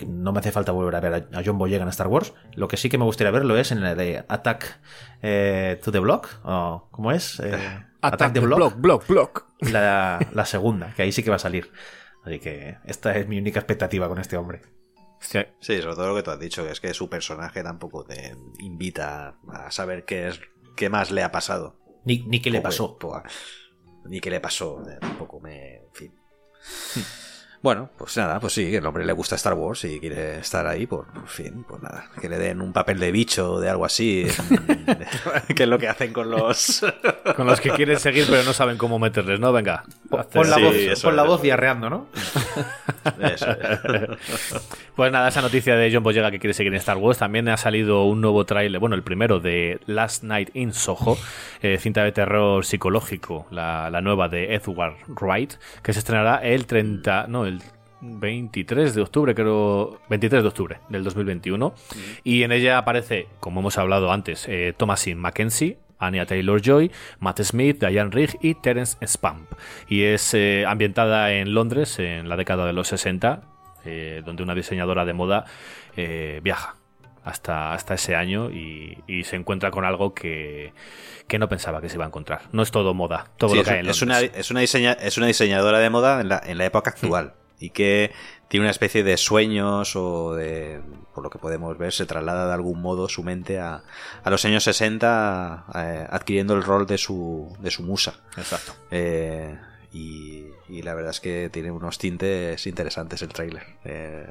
no 0.06 0.32
me 0.32 0.40
hace 0.40 0.50
falta 0.52 0.72
volver 0.72 0.96
a 0.96 1.00
ver 1.00 1.14
a- 1.32 1.42
John 1.44 1.56
Boyega 1.58 1.82
en 1.84 1.88
Star 1.88 2.08
Wars. 2.08 2.32
Lo 2.54 2.66
que 2.68 2.76
sí 2.76 2.88
que 2.88 2.98
me 2.98 3.04
gustaría 3.04 3.30
verlo 3.30 3.56
es 3.56 3.70
en 3.72 3.82
el 3.82 3.96
de 3.96 4.24
Attack 4.28 4.80
eh, 5.22 5.80
to 5.82 5.92
the 5.92 6.00
Block. 6.00 6.28
o 6.44 6.88
¿Cómo 6.90 7.12
es? 7.12 7.38
Eh, 7.40 7.56
Attack 8.02 8.32
the 8.34 8.40
Block, 8.40 8.76
Block, 8.76 9.06
Block. 9.06 9.46
La, 9.60 10.18
la 10.32 10.44
segunda, 10.46 10.92
que 10.94 11.02
ahí 11.02 11.12
sí 11.12 11.22
que 11.22 11.30
va 11.30 11.36
a 11.36 11.40
salir. 11.40 11.70
Así 12.24 12.38
que 12.38 12.76
esta 12.84 13.16
es 13.16 13.26
mi 13.28 13.38
única 13.38 13.60
expectativa 13.60 14.08
con 14.08 14.18
este 14.18 14.36
hombre. 14.36 14.60
Sí. 15.20 15.38
Sí, 15.60 15.80
sobre 15.82 15.94
todo 15.96 16.08
lo 16.08 16.14
que 16.16 16.22
tú 16.22 16.30
has 16.30 16.40
dicho, 16.40 16.64
que 16.64 16.70
es 16.72 16.80
que 16.80 16.92
su 16.94 17.08
personaje 17.10 17.62
tampoco 17.62 18.04
te 18.04 18.34
invita 18.58 19.36
a 19.52 19.70
saber 19.70 20.04
qué 20.06 20.28
es 20.28 20.40
qué 20.76 20.88
más 20.88 21.10
le 21.10 21.22
ha 21.22 21.30
pasado. 21.30 21.76
Ni, 22.04 22.24
ni 22.26 22.40
qué 22.40 22.50
le 22.50 22.62
pasó. 22.62 22.96
Ni 24.04 24.20
qué 24.20 24.30
le 24.30 24.40
pasó, 24.40 24.82
eh, 24.88 24.98
tampoco 25.00 25.40
me... 25.40 25.76
En 25.76 25.92
fin. 25.92 26.12
Bueno, 27.62 27.90
pues 27.98 28.16
nada, 28.16 28.40
pues 28.40 28.54
sí, 28.54 28.70
que 28.70 28.78
el 28.78 28.86
hombre 28.86 29.04
le 29.04 29.12
gusta 29.12 29.34
Star 29.36 29.52
Wars 29.52 29.84
y 29.84 30.00
quiere 30.00 30.38
estar 30.38 30.66
ahí, 30.66 30.86
por, 30.86 31.06
por 31.08 31.28
fin, 31.28 31.62
pues 31.68 31.82
nada, 31.82 32.06
que 32.18 32.28
le 32.30 32.38
den 32.38 32.62
un 32.62 32.72
papel 32.72 32.98
de 32.98 33.12
bicho 33.12 33.52
o 33.52 33.60
de 33.60 33.68
algo 33.68 33.84
así, 33.84 34.26
que 35.54 35.64
es 35.64 35.68
lo 35.68 35.78
que 35.78 35.88
hacen 35.88 36.12
con 36.12 36.30
los... 36.30 36.84
Con 37.36 37.46
los 37.46 37.60
que 37.60 37.70
quieren 37.70 37.98
seguir 37.98 38.26
pero 38.28 38.42
no 38.42 38.52
saben 38.52 38.76
cómo 38.76 38.98
meterles, 38.98 39.38
¿no? 39.38 39.52
Venga. 39.52 39.84
Pon 40.10 40.50
la 40.50 40.56
Sí, 40.56 40.62
voz, 40.62 40.74
eso 40.74 41.08
pon 41.08 41.16
la 41.16 41.22
voz 41.22 41.40
diarreando, 41.40 41.88
¿no? 41.88 42.06
Eso 43.20 43.50
es. 43.50 44.08
Pues 44.96 45.10
nada, 45.12 45.28
esa 45.28 45.40
noticia 45.40 45.76
de 45.76 45.90
John 45.90 46.02
Boyega 46.02 46.30
que 46.30 46.38
quiere 46.38 46.52
seguir 46.52 46.74
en 46.74 46.78
Star 46.78 46.98
Wars. 46.98 47.16
También 47.18 47.48
ha 47.48 47.56
salido 47.56 48.04
un 48.04 48.20
nuevo 48.20 48.44
tráiler, 48.44 48.78
bueno, 48.78 48.96
el 48.96 49.02
primero 49.02 49.40
de 49.40 49.80
Last 49.86 50.24
Night 50.24 50.50
in 50.52 50.74
Soho, 50.74 51.16
eh, 51.62 51.78
cinta 51.78 52.04
de 52.04 52.12
terror 52.12 52.66
psicológico, 52.66 53.46
la, 53.50 53.88
la 53.88 54.02
nueva 54.02 54.28
de 54.28 54.54
Edward 54.54 54.96
Wright, 55.08 55.54
que 55.82 55.94
se 55.94 56.00
estrenará 56.00 56.42
el 56.42 56.66
30, 56.66 57.28
no, 57.28 57.46
23 58.00 58.94
de 58.94 59.02
octubre, 59.02 59.34
creo, 59.34 60.00
23 60.08 60.42
de 60.42 60.48
octubre 60.48 60.78
del 60.88 61.04
2021. 61.04 61.74
Y 62.24 62.42
en 62.42 62.52
ella 62.52 62.78
aparece, 62.78 63.26
como 63.40 63.60
hemos 63.60 63.78
hablado 63.78 64.12
antes, 64.12 64.46
eh, 64.48 64.74
Thomasin 64.76 65.18
Mackenzie, 65.18 65.78
Anya 65.98 66.24
Taylor-Joy, 66.26 66.90
Matt 67.18 67.40
Smith, 67.42 67.78
Diane 67.84 68.10
Rigg 68.10 68.38
y 68.40 68.54
Terence 68.54 68.96
Spamp. 69.06 69.50
Y 69.88 70.02
es 70.04 70.32
eh, 70.34 70.64
ambientada 70.66 71.32
en 71.32 71.52
Londres 71.52 71.98
en 71.98 72.28
la 72.28 72.36
década 72.36 72.64
de 72.66 72.72
los 72.72 72.88
60, 72.88 73.42
eh, 73.84 74.22
donde 74.24 74.42
una 74.42 74.54
diseñadora 74.54 75.04
de 75.04 75.12
moda 75.12 75.44
eh, 75.96 76.40
viaja 76.42 76.76
hasta, 77.22 77.74
hasta 77.74 77.94
ese 77.94 78.16
año 78.16 78.50
y, 78.50 78.96
y 79.06 79.24
se 79.24 79.36
encuentra 79.36 79.70
con 79.70 79.84
algo 79.84 80.14
que, 80.14 80.72
que 81.28 81.38
no 81.38 81.50
pensaba 81.50 81.82
que 81.82 81.90
se 81.90 81.96
iba 81.96 82.04
a 82.04 82.08
encontrar. 82.08 82.42
No 82.52 82.62
es 82.62 82.70
todo 82.70 82.94
moda, 82.94 83.26
todo 83.36 83.50
Sí, 83.50 83.56
lo 83.56 83.62
es, 83.62 83.68
que 83.68 83.74
hay 83.74 83.80
en 83.80 83.88
es 83.90 84.00
Londres. 84.00 84.30
una, 84.30 84.38
es, 84.40 84.50
una 84.50 84.60
diseña- 84.60 84.96
es 85.02 85.18
una 85.18 85.26
diseñadora 85.26 85.80
de 85.80 85.90
moda 85.90 86.22
en 86.22 86.30
la, 86.30 86.40
en 86.46 86.56
la 86.56 86.64
época 86.64 86.90
actual 86.90 87.34
y 87.60 87.70
que 87.70 88.10
tiene 88.48 88.64
una 88.64 88.70
especie 88.72 89.04
de 89.04 89.16
sueños 89.16 89.94
o 89.94 90.34
de, 90.34 90.80
por 91.14 91.22
lo 91.22 91.30
que 91.30 91.38
podemos 91.38 91.76
ver, 91.78 91.92
se 91.92 92.06
traslada 92.06 92.46
de 92.48 92.54
algún 92.54 92.80
modo 92.82 93.08
su 93.08 93.22
mente 93.22 93.60
a, 93.60 93.82
a 94.24 94.30
los 94.30 94.44
años 94.44 94.64
60 94.64 95.66
eh, 95.76 96.06
adquiriendo 96.10 96.54
el 96.54 96.64
rol 96.64 96.86
de 96.86 96.98
su, 96.98 97.54
de 97.60 97.70
su 97.70 97.82
musa. 97.84 98.14
Exacto. 98.36 98.72
Eh, 98.90 99.56
y, 99.92 100.46
y 100.68 100.82
la 100.82 100.94
verdad 100.94 101.10
es 101.10 101.20
que 101.20 101.48
tiene 101.52 101.70
unos 101.70 101.98
tintes 101.98 102.66
interesantes 102.66 103.22
el 103.22 103.28
tráiler. 103.28 103.62
Eh, 103.84 104.28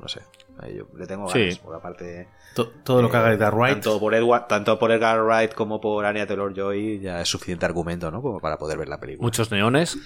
no 0.00 0.06
sé, 0.08 0.20
eh, 0.62 0.74
yo 0.78 0.86
le 0.96 1.06
tengo 1.06 1.28
Sí. 1.28 1.40
ganas, 1.40 1.58
por 1.58 1.74
aparte... 1.74 2.28
To- 2.54 2.68
Todo 2.84 3.02
lo 3.02 3.10
que 3.10 3.16
haga 3.16 3.32
Edgar 3.32 3.54
Wright. 3.54 3.74
Tanto 3.74 3.98
por, 3.98 4.14
Edward, 4.14 4.46
tanto 4.46 4.78
por 4.78 4.92
Edgar 4.92 5.22
Wright 5.22 5.54
como 5.54 5.80
por 5.80 6.04
Anya 6.06 6.26
Taylor-Joy 6.26 7.00
ya 7.00 7.20
es 7.20 7.28
suficiente 7.28 7.66
argumento, 7.66 8.10
¿no? 8.10 8.22
Como 8.22 8.40
para 8.40 8.56
poder 8.58 8.78
ver 8.78 8.88
la 8.88 9.00
película. 9.00 9.26
Muchos 9.26 9.50
neones, 9.50 9.96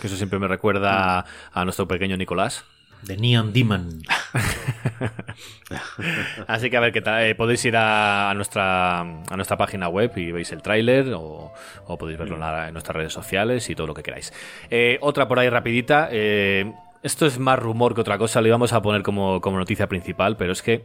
que 0.00 0.06
eso 0.08 0.16
siempre 0.16 0.38
me 0.38 0.48
recuerda 0.48 1.24
a 1.52 1.64
nuestro 1.64 1.86
pequeño 1.86 2.16
Nicolás. 2.16 2.64
The 3.06 3.16
Neon 3.16 3.52
Demon. 3.52 4.02
Así 6.46 6.70
que 6.70 6.76
a 6.76 6.80
ver 6.80 6.92
qué 6.92 7.00
tal. 7.00 7.22
eh, 7.24 7.34
podéis 7.34 7.64
ir 7.64 7.76
a, 7.76 8.32
nuestra, 8.34 9.00
a 9.00 9.36
nuestra 9.36 9.56
página 9.56 9.88
web 9.88 10.12
y 10.16 10.32
veis 10.32 10.52
el 10.52 10.62
tráiler 10.62 11.12
o, 11.14 11.52
o 11.86 11.98
podéis 11.98 12.18
verlo 12.18 12.34
en, 12.34 12.40
la- 12.40 12.68
en 12.68 12.72
nuestras 12.74 12.96
redes 12.96 13.12
sociales 13.12 13.68
y 13.70 13.74
todo 13.74 13.86
lo 13.86 13.94
que 13.94 14.02
queráis. 14.02 14.32
Eh, 14.70 14.98
otra 15.00 15.28
por 15.28 15.38
ahí 15.38 15.48
rapidita. 15.48 16.08
eh, 16.10 16.72
esto 17.02 17.24
es 17.24 17.38
más 17.38 17.58
rumor 17.58 17.94
que 17.94 18.02
otra 18.02 18.18
cosa. 18.18 18.42
Lo 18.42 18.48
íbamos 18.48 18.74
a 18.74 18.82
poner 18.82 19.02
como, 19.02 19.40
como 19.40 19.56
noticia 19.58 19.88
principal, 19.88 20.36
pero 20.36 20.52
es 20.52 20.60
que 20.60 20.82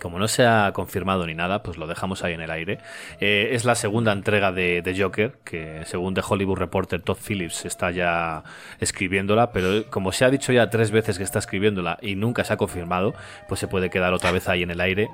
como 0.00 0.18
no 0.18 0.26
se 0.28 0.44
ha 0.46 0.72
confirmado 0.72 1.26
ni 1.26 1.34
nada, 1.34 1.62
pues 1.62 1.76
lo 1.76 1.86
dejamos 1.86 2.24
ahí 2.24 2.32
en 2.34 2.40
el 2.40 2.50
aire. 2.50 2.78
Eh, 3.20 3.50
es 3.52 3.64
la 3.64 3.74
segunda 3.74 4.12
entrega 4.12 4.50
de, 4.52 4.82
de 4.82 5.00
Joker, 5.00 5.38
que 5.44 5.82
según 5.84 6.14
The 6.14 6.22
Hollywood 6.28 6.58
Reporter, 6.58 7.00
Todd 7.02 7.18
Phillips 7.18 7.64
está 7.64 7.90
ya 7.90 8.42
escribiéndola, 8.80 9.52
pero 9.52 9.84
como 9.90 10.12
se 10.12 10.24
ha 10.24 10.30
dicho 10.30 10.52
ya 10.52 10.70
tres 10.70 10.90
veces 10.90 11.18
que 11.18 11.24
está 11.24 11.38
escribiéndola 11.38 11.98
y 12.00 12.14
nunca 12.16 12.44
se 12.44 12.52
ha 12.52 12.56
confirmado, 12.56 13.14
pues 13.48 13.60
se 13.60 13.68
puede 13.68 13.90
quedar 13.90 14.12
otra 14.14 14.32
vez 14.32 14.48
ahí 14.48 14.62
en 14.62 14.70
el 14.70 14.80
aire. 14.80 15.08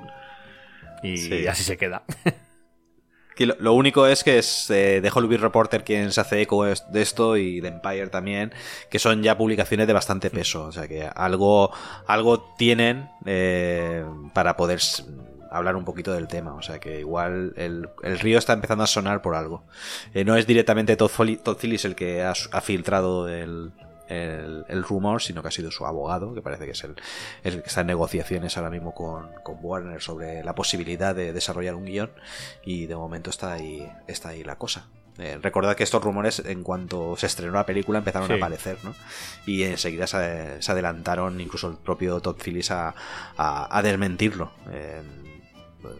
Y 1.03 1.17
Sí. 1.17 1.47
así 1.47 1.63
se 1.63 1.77
queda. 1.77 2.01
Que 3.37 3.45
lo, 3.45 3.55
lo 3.59 3.73
único 3.73 4.07
es 4.07 4.23
que 4.23 4.39
es 4.39 4.69
eh, 4.71 4.99
The 5.01 5.11
Hollywood 5.13 5.39
Reporter 5.39 5.83
quien 5.83 6.11
se 6.11 6.19
hace 6.19 6.41
eco 6.41 6.65
de 6.65 7.01
esto 7.01 7.37
y 7.37 7.61
The 7.61 7.67
Empire 7.67 8.07
también, 8.07 8.51
que 8.89 8.99
son 8.99 9.21
ya 9.21 9.37
publicaciones 9.37 9.87
de 9.87 9.93
bastante 9.93 10.29
peso. 10.29 10.65
O 10.65 10.71
sea 10.71 10.87
que 10.87 11.07
algo, 11.15 11.71
algo 12.07 12.55
tienen 12.57 13.09
eh, 13.25 14.03
para 14.33 14.57
poder 14.57 14.79
hablar 15.51 15.75
un 15.75 15.85
poquito 15.85 16.13
del 16.13 16.27
tema. 16.27 16.55
O 16.55 16.61
sea 16.61 16.79
que 16.79 16.99
igual 16.99 17.53
el, 17.57 17.89
el 18.03 18.19
río 18.19 18.39
está 18.39 18.53
empezando 18.53 18.83
a 18.83 18.87
sonar 18.87 19.21
por 19.21 19.35
algo. 19.35 19.63
Eh, 20.13 20.25
no 20.25 20.35
es 20.35 20.47
directamente 20.47 20.95
Todd 20.95 21.11
Phillips 21.11 21.85
el 21.85 21.95
que 21.95 22.23
ha, 22.23 22.33
ha 22.51 22.61
filtrado 22.61 23.29
el, 23.29 23.71
el, 24.09 24.65
el 24.67 24.83
rumor, 24.83 25.21
sino 25.21 25.41
que 25.41 25.47
ha 25.49 25.51
sido 25.51 25.71
su 25.71 25.85
abogado, 25.85 26.33
que 26.33 26.41
parece 26.41 26.65
que 26.65 26.71
es 26.71 26.83
el, 26.83 26.95
el 27.43 27.61
que 27.61 27.67
está 27.67 27.81
en 27.81 27.87
negociaciones 27.87 28.57
ahora 28.57 28.69
mismo 28.69 28.93
con, 28.93 29.29
con 29.43 29.57
Warner 29.61 30.01
sobre 30.01 30.43
la 30.43 30.55
posibilidad 30.55 31.15
de 31.15 31.33
desarrollar 31.33 31.75
un 31.75 31.85
guion 31.85 32.11
y 32.63 32.85
de 32.85 32.95
momento 32.95 33.29
está 33.29 33.53
ahí, 33.53 33.89
está 34.07 34.29
ahí 34.29 34.43
la 34.43 34.57
cosa. 34.57 34.87
Eh, 35.19 35.39
recordad 35.41 35.75
que 35.75 35.83
estos 35.83 36.03
rumores 36.03 36.43
en 36.45 36.61
cuanto 36.61 37.15
se 37.17 37.25
estrenó 37.25 37.53
la 37.53 37.65
película 37.65 37.97
empezaron 37.97 38.27
Sí. 38.27 38.33
a 38.33 38.37
aparecer, 38.37 38.77
¿no? 38.83 38.93
Y 39.47 39.63
enseguida 39.63 40.05
se, 40.05 40.61
se 40.61 40.71
adelantaron, 40.71 41.41
incluso 41.41 41.69
el 41.69 41.77
propio 41.77 42.19
Todd 42.21 42.37
Phillips 42.39 42.69
a, 42.69 42.93
a- 43.35 43.77
a 43.77 43.81
desmentirlo. 43.81 44.51
Eh, 44.69 45.01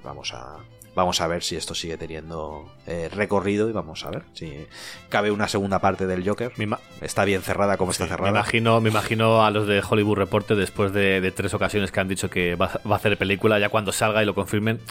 vamos 0.04 0.34
a 0.36 0.58
vamos 0.98 1.22
a 1.22 1.28
ver 1.28 1.44
si 1.44 1.56
esto 1.56 1.74
sigue 1.74 1.96
teniendo 1.96 2.70
eh, 2.88 3.08
recorrido 3.14 3.70
y 3.70 3.72
vamos 3.72 4.04
a 4.04 4.10
ver 4.10 4.24
si 4.34 4.66
cabe 5.08 5.32
una 5.32 5.48
segunda 5.48 5.80
parte 5.80 6.08
del 6.08 6.28
Joker. 6.28 6.52
Me, 6.58 6.68
Está 7.00 7.24
bien 7.24 7.42
cerrada 7.44 7.78
como 7.78 7.92
está 7.92 8.04
me 8.06 8.10
cerrada. 8.10 8.30
imagino, 8.32 8.82
me 8.82 8.90
imagino 8.90 9.46
a 9.46 9.52
los 9.52 9.68
de 9.68 9.82
Hollywood 9.88 10.18
Reporter 10.18 10.58
después 10.58 10.92
de, 10.92 11.22
de 11.22 11.32
tres 11.32 11.54
ocasiones 11.54 11.92
que 11.92 12.00
han 12.00 12.08
dicho 12.08 12.30
que 12.30 12.56
va, 12.56 12.72
va 12.90 12.96
a 12.96 12.98
hacer 12.98 13.16
película, 13.18 13.60
ya 13.60 13.70
cuando 13.70 13.92
salga 13.92 14.22
y 14.22 14.26
lo 14.26 14.34
confirmen, 14.36 14.82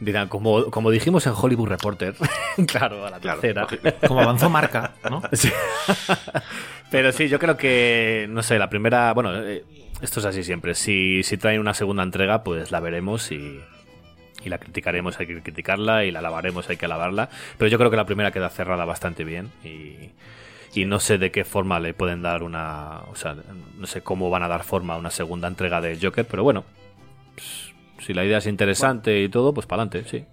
dirán, 0.00 0.28
como, 0.28 0.70
como 0.70 0.90
dijimos 0.90 1.26
en 1.26 1.34
Hollywood 1.36 1.68
Reporter. 1.68 2.14
claro, 2.66 3.06
a 3.06 3.10
la 3.10 3.20
Claro, 3.20 3.40
tercera. 3.40 3.66
Como 4.08 4.20
avanzó 4.20 4.48
marca, 4.50 4.94
¿no? 5.08 5.22
Sí. 5.32 5.50
Pero 6.90 7.12
sí, 7.12 7.28
yo 7.28 7.38
creo 7.38 7.56
que, 7.56 8.26
no 8.30 8.42
sé, 8.42 8.58
la 8.58 8.68
primera, 8.68 9.12
bueno, 9.12 9.36
eh, 9.44 9.64
esto 10.00 10.20
es 10.20 10.26
así 10.26 10.42
siempre. 10.42 10.74
Si, 10.74 11.22
si 11.22 11.36
traen 11.36 11.60
una 11.60 11.74
segunda 11.74 12.02
entrega, 12.02 12.42
pues 12.42 12.70
la 12.72 12.80
veremos 12.80 13.30
y, 13.30 13.60
y 14.44 14.48
la 14.48 14.58
criticaremos, 14.58 15.18
hay 15.20 15.26
que 15.26 15.42
criticarla, 15.42 16.04
y 16.04 16.10
la 16.10 16.20
alabaremos, 16.20 16.68
hay 16.68 16.76
que 16.76 16.86
alabarla. 16.86 17.28
Pero 17.58 17.68
yo 17.68 17.78
creo 17.78 17.90
que 17.90 17.96
la 17.96 18.06
primera 18.06 18.30
queda 18.30 18.48
cerrada 18.48 18.84
bastante 18.84 19.24
bien 19.24 19.50
y, 19.64 20.10
y 20.74 20.84
no 20.84 21.00
sé 21.00 21.18
de 21.18 21.30
qué 21.30 21.44
forma 21.44 21.80
le 21.80 21.94
pueden 21.94 22.22
dar 22.22 22.42
una, 22.42 23.00
o 23.10 23.16
sea, 23.16 23.36
no 23.76 23.86
sé 23.86 24.02
cómo 24.02 24.30
van 24.30 24.42
a 24.42 24.48
dar 24.48 24.64
forma 24.64 24.94
a 24.94 24.96
una 24.98 25.10
segunda 25.10 25.48
entrega 25.48 25.80
del 25.80 25.98
Joker, 26.00 26.26
pero 26.26 26.42
bueno, 26.42 26.64
pues, 27.34 27.72
si 28.06 28.14
la 28.14 28.24
idea 28.24 28.38
es 28.38 28.46
interesante 28.46 29.20
y 29.20 29.28
todo, 29.28 29.52
pues 29.52 29.66
para 29.66 29.82
adelante, 29.82 30.08
sí. 30.08 30.24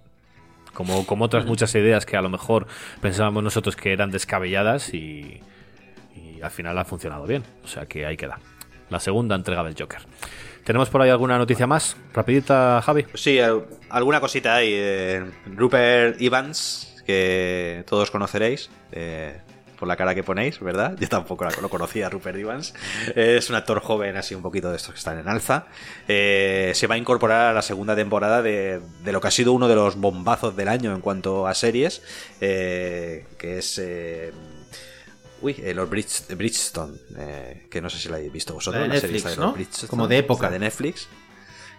Como, 0.74 1.08
como 1.08 1.26
otras 1.26 1.46
muchas 1.46 1.74
ideas 1.74 2.06
que 2.06 2.18
a 2.18 2.22
lo 2.22 2.30
mejor 2.30 2.68
pensábamos 3.02 3.44
nosotros 3.44 3.76
que 3.76 3.94
eran 3.94 4.12
descabelladas 4.12 4.94
y, 4.94 5.42
y 6.16 6.40
al 6.42 6.52
final 6.52 6.78
ha 6.78 6.86
funcionado 6.86 7.26
bien. 7.26 7.44
O 7.64 7.68
sea 7.68 7.88
que 7.88 8.06
ahí 8.06 8.16
queda. 8.16 8.40
La 8.90 9.00
segunda 9.00 9.36
entrega 9.36 9.64
del 9.64 9.76
Joker. 9.78 10.00
¿Tenemos 10.64 10.90
por 10.90 11.02
ahí 11.02 11.10
alguna 11.10 11.38
noticia 11.38 11.66
más? 11.68 11.96
Rapidita, 12.14 12.82
Javi. 12.84 13.06
Sí, 13.14 13.40
al- 13.40 13.66
alguna 13.90 14.20
cosita 14.20 14.56
hay. 14.56 14.70
eh, 14.74 15.26
Rupert 15.56 16.22
Evans, 16.22 16.96
que 17.06 17.84
todos 17.88 18.12
conoceréis. 18.12 18.70
eh, 18.92 19.40
por 19.78 19.88
la 19.88 19.96
cara 19.96 20.16
que 20.16 20.24
ponéis, 20.24 20.60
¿verdad? 20.60 20.96
Yo 21.00 21.08
tampoco 21.08 21.46
lo 21.62 21.70
conocía, 21.70 22.10
Rupert 22.10 22.36
Evans. 22.36 22.74
Es 23.16 23.48
un 23.52 23.56
actor 23.58 23.80
joven, 23.80 24.18
así 24.18 24.34
un 24.34 24.42
poquito 24.42 24.72
de 24.72 24.78
estos 24.78 24.94
que 24.94 24.98
están 24.98 25.20
en 25.20 25.28
alza. 25.28 25.68
Eh, 26.08 26.72
se 26.74 26.88
va 26.88 26.96
a 26.96 26.98
incorporar 26.98 27.52
a 27.52 27.54
la 27.54 27.62
segunda 27.62 27.96
temporada 27.96 28.42
de, 28.42 28.82
de 29.04 29.12
lo 29.12 29.22
que 29.22 29.28
ha 29.28 29.32
sido 29.32 29.54
uno 29.54 29.68
de 29.68 29.76
los 29.76 29.96
bombazos 29.96 30.56
del 30.56 30.68
año 30.70 30.96
en 30.96 31.02
cuanto 31.02 31.46
a 31.46 31.54
series, 31.54 32.02
eh, 32.42 33.28
que 33.38 33.60
es... 33.60 33.78
eh, 35.38 35.42
Uy, 35.42 35.56
eh, 35.64 35.74
los 35.74 35.90
Bridge- 35.90 36.36
Bridgestone, 36.36 36.98
eh, 37.18 37.68
que 37.70 37.82
no 37.82 37.90
sé 37.90 37.98
si 38.00 38.10
la 38.10 38.18
habéis 38.18 38.32
visto 38.32 38.54
vosotros. 38.54 38.82
La 38.82 38.88
de 38.88 38.94
la 38.96 39.00
serie 39.02 39.14
Netflix, 39.16 39.32
esta 39.34 39.46
de. 39.48 39.52
Bridgestone, 39.54 39.90
Como 39.90 40.08
de 40.08 40.18
época. 40.18 40.50
de 40.50 40.60
Netflix. 40.60 41.08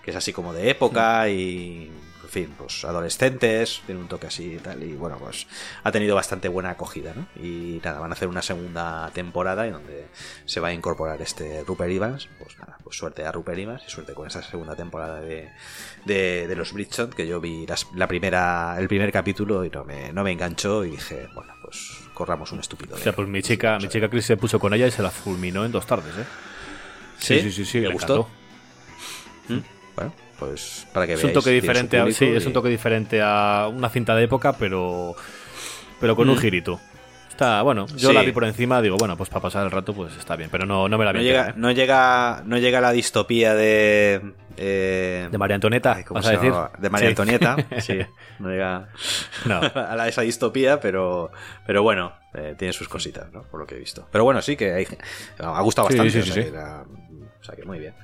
que 0.04 0.12
es 0.12 0.16
así 0.16 0.32
como 0.32 0.54
de 0.54 0.70
época 0.70 1.28
y 1.28 1.90
en 2.22 2.28
fin, 2.30 2.54
pues 2.56 2.82
adolescentes, 2.86 3.82
tiene 3.84 4.00
un 4.00 4.08
toque 4.08 4.26
así 4.26 4.54
y 4.54 4.56
tal, 4.56 4.82
y 4.82 4.92
bueno, 4.94 5.18
pues 5.18 5.46
ha 5.84 5.92
tenido 5.92 6.14
bastante 6.14 6.48
buena 6.48 6.70
acogida, 6.70 7.12
¿no? 7.14 7.26
Y 7.42 7.80
nada, 7.84 8.00
van 8.00 8.10
a 8.10 8.14
hacer 8.14 8.28
una 8.28 8.40
segunda 8.42 9.10
temporada 9.12 9.66
en 9.66 9.74
donde 9.74 10.06
se 10.46 10.60
va 10.60 10.68
a 10.68 10.72
incorporar 10.72 11.20
este 11.20 11.62
Rupert 11.66 11.90
Evans, 11.90 12.28
pues 12.38 12.58
nada, 12.58 12.78
pues 12.82 12.96
suerte 12.96 13.24
a 13.26 13.32
Rupert 13.32 13.58
Evans 13.58 13.82
y 13.86 13.90
suerte 13.90 14.14
con 14.14 14.26
esa 14.26 14.42
segunda 14.42 14.74
temporada 14.76 15.20
de, 15.20 15.50
de, 16.06 16.46
de 16.48 16.56
los 16.56 16.72
Bridgerton, 16.72 17.10
que 17.10 17.26
yo 17.26 17.40
vi 17.40 17.66
las- 17.66 17.86
la 17.94 18.06
primera, 18.08 18.76
el 18.78 18.88
primer 18.88 19.12
capítulo 19.12 19.62
y 19.64 19.70
no 19.70 19.84
me, 19.84 20.10
no 20.12 20.22
me 20.24 20.32
enganchó 20.32 20.84
y 20.86 20.90
dije, 20.92 21.28
bueno, 21.34 21.52
pues 21.62 21.76
corramos 22.18 22.50
un 22.50 22.58
estúpido. 22.58 22.96
O 22.96 22.98
sea, 22.98 23.12
pues 23.14 23.28
mi 23.28 23.40
chica, 23.42 23.78
mi 23.78 23.88
chica 23.88 24.08
Chris 24.10 24.24
se 24.26 24.36
puso 24.36 24.58
con 24.58 24.74
ella 24.74 24.88
y 24.88 24.90
se 24.90 25.02
la 25.02 25.10
fulminó 25.10 25.64
en 25.64 25.70
dos 25.70 25.86
tardes, 25.86 26.12
¿eh? 26.18 26.24
¿Sí? 27.18 27.40
sí, 27.40 27.52
sí, 27.52 27.64
sí, 27.64 27.80
¿Le 27.80 27.88
gustó? 27.92 28.28
encantó. 29.48 29.64
Bueno, 29.94 30.12
pues 30.38 30.86
para 30.92 31.06
que 31.06 31.12
Es 31.14 31.20
un 31.20 31.28
veáis, 31.28 31.34
toque 31.34 31.50
tiene 31.50 31.60
su 31.60 31.66
diferente, 31.66 31.98
a, 32.00 32.12
sí, 32.12 32.24
es 32.26 32.46
un 32.46 32.52
toque 32.52 32.68
diferente 32.68 33.20
a 33.22 33.68
una 33.72 33.88
cinta 33.88 34.14
de 34.16 34.24
época, 34.24 34.52
pero 34.52 35.14
pero 36.00 36.14
con 36.16 36.28
un 36.28 36.36
Mm. 36.36 36.40
girito. 36.40 36.80
Está, 37.38 37.62
bueno, 37.62 37.86
yo 37.94 38.08
Sí. 38.08 38.12
la 38.16 38.22
vi 38.22 38.32
por 38.32 38.42
encima, 38.42 38.82
digo, 38.82 38.96
bueno, 38.96 39.16
pues 39.16 39.28
para 39.30 39.42
pasar 39.42 39.64
el 39.64 39.70
rato 39.70 39.94
pues 39.94 40.16
está 40.16 40.34
bien, 40.34 40.48
pero 40.50 40.66
no, 40.66 40.88
no 40.88 40.98
me 40.98 41.04
la 41.04 41.12
vi 41.12 41.18
No 41.18 41.22
llega, 41.24 41.48
¿eh? 41.50 41.52
no 41.54 41.70
llega, 41.70 42.42
no 42.44 42.58
llega 42.58 42.80
la 42.80 42.90
distopía 42.90 43.54
de 43.54 44.32
eh, 44.56 45.28
De 45.30 45.38
María 45.38 45.54
Antonieta, 45.54 45.94
ay, 45.94 46.02
¿cómo 46.02 46.18
vas 46.18 46.26
a 46.26 46.32
decir. 46.32 46.52
De 46.80 46.90
María 46.90 47.06
Sí. 47.06 47.10
Antonieta, 47.12 47.56
sí. 47.78 48.00
No 48.40 48.48
llega 48.50 48.88
No. 49.46 49.60
a 49.76 49.94
la, 49.94 50.08
esa 50.08 50.22
distopía, 50.22 50.80
pero, 50.80 51.30
pero 51.64 51.84
bueno, 51.84 52.12
eh, 52.34 52.56
tiene 52.58 52.72
sus 52.72 52.88
cositas, 52.88 53.30
¿no? 53.32 53.44
Por 53.44 53.60
lo 53.60 53.66
que 53.68 53.76
he 53.76 53.78
visto. 53.78 54.08
Pero 54.10 54.24
bueno, 54.24 54.42
sí 54.42 54.56
que 54.56 54.72
hay- 54.74 54.88
ha 55.38 55.60
gustado 55.60 55.86
bastante. 55.86 56.10
sí, 56.10 56.18
o, 56.18 56.22
sea 56.24 56.34
sí. 56.34 56.40
Que 56.42 56.48
era- 56.48 56.82
o 57.40 57.44
sea 57.44 57.54
que 57.54 57.62
muy 57.64 57.78
bien. 57.78 57.94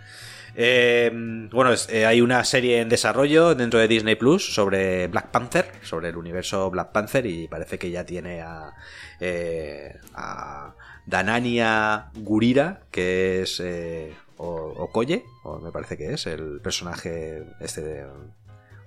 Eh, 0.56 1.10
bueno, 1.50 1.72
es- 1.72 1.88
eh, 1.90 2.06
hay 2.06 2.20
una 2.20 2.44
serie 2.44 2.80
en 2.80 2.88
desarrollo 2.88 3.54
dentro 3.54 3.78
de 3.80 3.88
Disney 3.88 4.14
Plus 4.14 4.54
sobre 4.54 5.08
Black 5.08 5.28
Panther, 5.28 5.66
sobre 5.82 6.10
el 6.10 6.16
universo 6.16 6.70
Black 6.70 6.92
Panther, 6.92 7.26
y 7.26 7.48
parece 7.48 7.78
que 7.78 7.90
ya 7.90 8.04
tiene 8.04 8.40
a, 8.42 8.72
eh, 9.20 9.96
a 10.14 10.74
Danania 11.06 12.10
Gurira, 12.14 12.80
que 12.90 13.42
es 13.42 13.60
eh, 13.60 14.12
o- 14.36 14.74
Okoye, 14.78 15.24
o 15.42 15.58
me 15.58 15.72
parece 15.72 15.96
que 15.96 16.14
es 16.14 16.26
el 16.26 16.60
personaje 16.62 17.44
este 17.60 17.82
de 17.82 18.06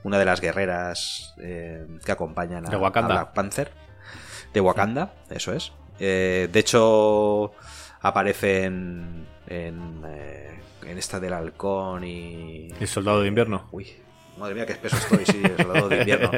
una 0.04 0.18
de 0.20 0.26
las 0.26 0.40
guerreras 0.42 1.34
eh, 1.42 1.86
que 2.06 2.12
acompañan 2.12 2.66
a 2.66 2.70
Black 3.14 3.34
Panther 3.34 3.72
de 4.54 4.62
Wakanda, 4.62 5.14
eso 5.30 5.54
es. 5.54 5.74
Eh, 6.00 6.48
de 6.52 6.60
hecho, 6.60 7.52
aparece 8.02 8.64
en, 8.66 9.26
en, 9.48 10.02
eh, 10.08 10.60
en 10.88 10.98
esta 10.98 11.20
del 11.20 11.34
halcón 11.34 12.04
y... 12.04 12.70
El 12.80 12.88
soldado 12.88 13.22
de 13.22 13.28
invierno. 13.28 13.68
Uy, 13.72 13.88
madre 14.38 14.54
mía, 14.56 14.66
qué 14.66 14.74
espeso 14.74 14.98
estoy, 14.98 15.26
sí, 15.26 15.42
el 15.44 15.58
soldado 15.58 15.90
de 15.90 15.98
invierno. 15.98 16.30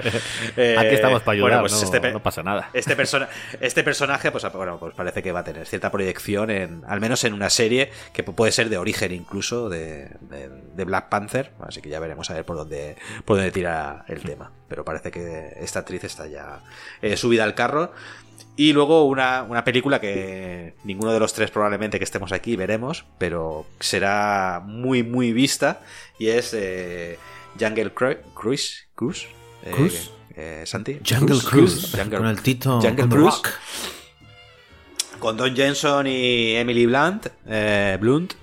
Eh, 0.56 0.76
Aquí 0.80 0.96
estamos 0.96 1.22
para 1.22 1.34
ayudar, 1.34 1.52
bueno, 1.52 1.62
pues 1.64 1.74
no, 1.74 1.84
este 1.98 2.12
no 2.14 2.24
pasa 2.24 2.42
nada. 2.44 2.70
este, 2.74 2.96
persona, 2.96 3.28
este 3.60 3.84
personaje, 3.84 4.32
pues, 4.32 4.46
bueno, 4.54 4.78
pues 4.80 4.94
parece 4.96 5.22
que 5.22 5.32
va 5.32 5.42
a 5.42 5.44
tener 5.44 5.66
cierta 5.68 5.92
proyección, 5.92 6.50
en, 6.50 6.84
al 6.88 7.02
menos 7.02 7.24
en 7.26 7.34
una 7.34 7.50
serie 7.50 7.92
que 8.14 8.24
pu- 8.26 8.34
puede 8.36 8.52
ser 8.54 8.70
de 8.70 8.78
origen 8.78 9.12
incluso 9.12 9.68
de, 9.70 10.10
de- 10.22 10.50
de 10.76 10.86
Black 10.86 11.10
Panther. 11.10 11.52
Así 11.60 11.82
que 11.82 11.90
ya 11.90 12.00
veremos 12.00 12.30
a 12.30 12.34
ver 12.36 12.46
por 12.46 12.56
dónde, 12.56 12.96
por 13.26 13.36
dónde 13.38 13.52
tira 13.52 14.06
el 14.08 14.22
tema. 14.22 14.52
Pero 14.70 14.86
parece 14.86 15.12
que 15.12 15.54
esta 15.60 15.80
actriz 15.80 16.04
está 16.06 16.26
ya 16.28 16.60
eh, 17.02 17.18
subida 17.18 17.44
al 17.44 17.54
carro. 17.56 17.92
Y 18.56 18.74
luego 18.74 19.06
una, 19.06 19.44
una 19.44 19.64
película 19.64 20.02
que 20.02 20.74
ninguno 20.84 21.14
de 21.14 21.20
los 21.20 21.34
tres 21.34 21.50
probablemente 21.52 21.98
que 21.98 22.04
estemos 22.04 22.32
aquí 22.32 22.56
veremos, 22.56 23.06
pero 23.18 23.66
será 23.80 24.62
muy, 24.66 25.04
muy 25.04 25.32
vista. 25.34 25.82
Y 26.18 26.28
es 26.28 26.54
eh, 26.54 27.18
Jungle 27.60 27.94
Cru- 27.96 28.18
Cruise. 28.34 28.88
Cruise. 28.96 29.28
Eh, 29.64 29.72
Cruise. 29.72 30.12
eh, 30.36 30.64
Santi. 30.66 31.00
Jungle 31.08 31.40
Cruise, 31.40 31.92
Jungle- 31.96 32.18
con 32.18 32.28
el 32.28 32.42
Tito 32.42 32.82
Jungle 32.82 33.08
Cruise. 33.08 33.36
rock. 33.36 33.50
Con 35.20 35.36
Don 35.38 35.54
Jensen 35.56 36.08
y 36.08 36.56
Emily 36.56 36.86
Blunt. 36.86 37.28
eh, 37.48 37.98
Blunt. 38.00 38.34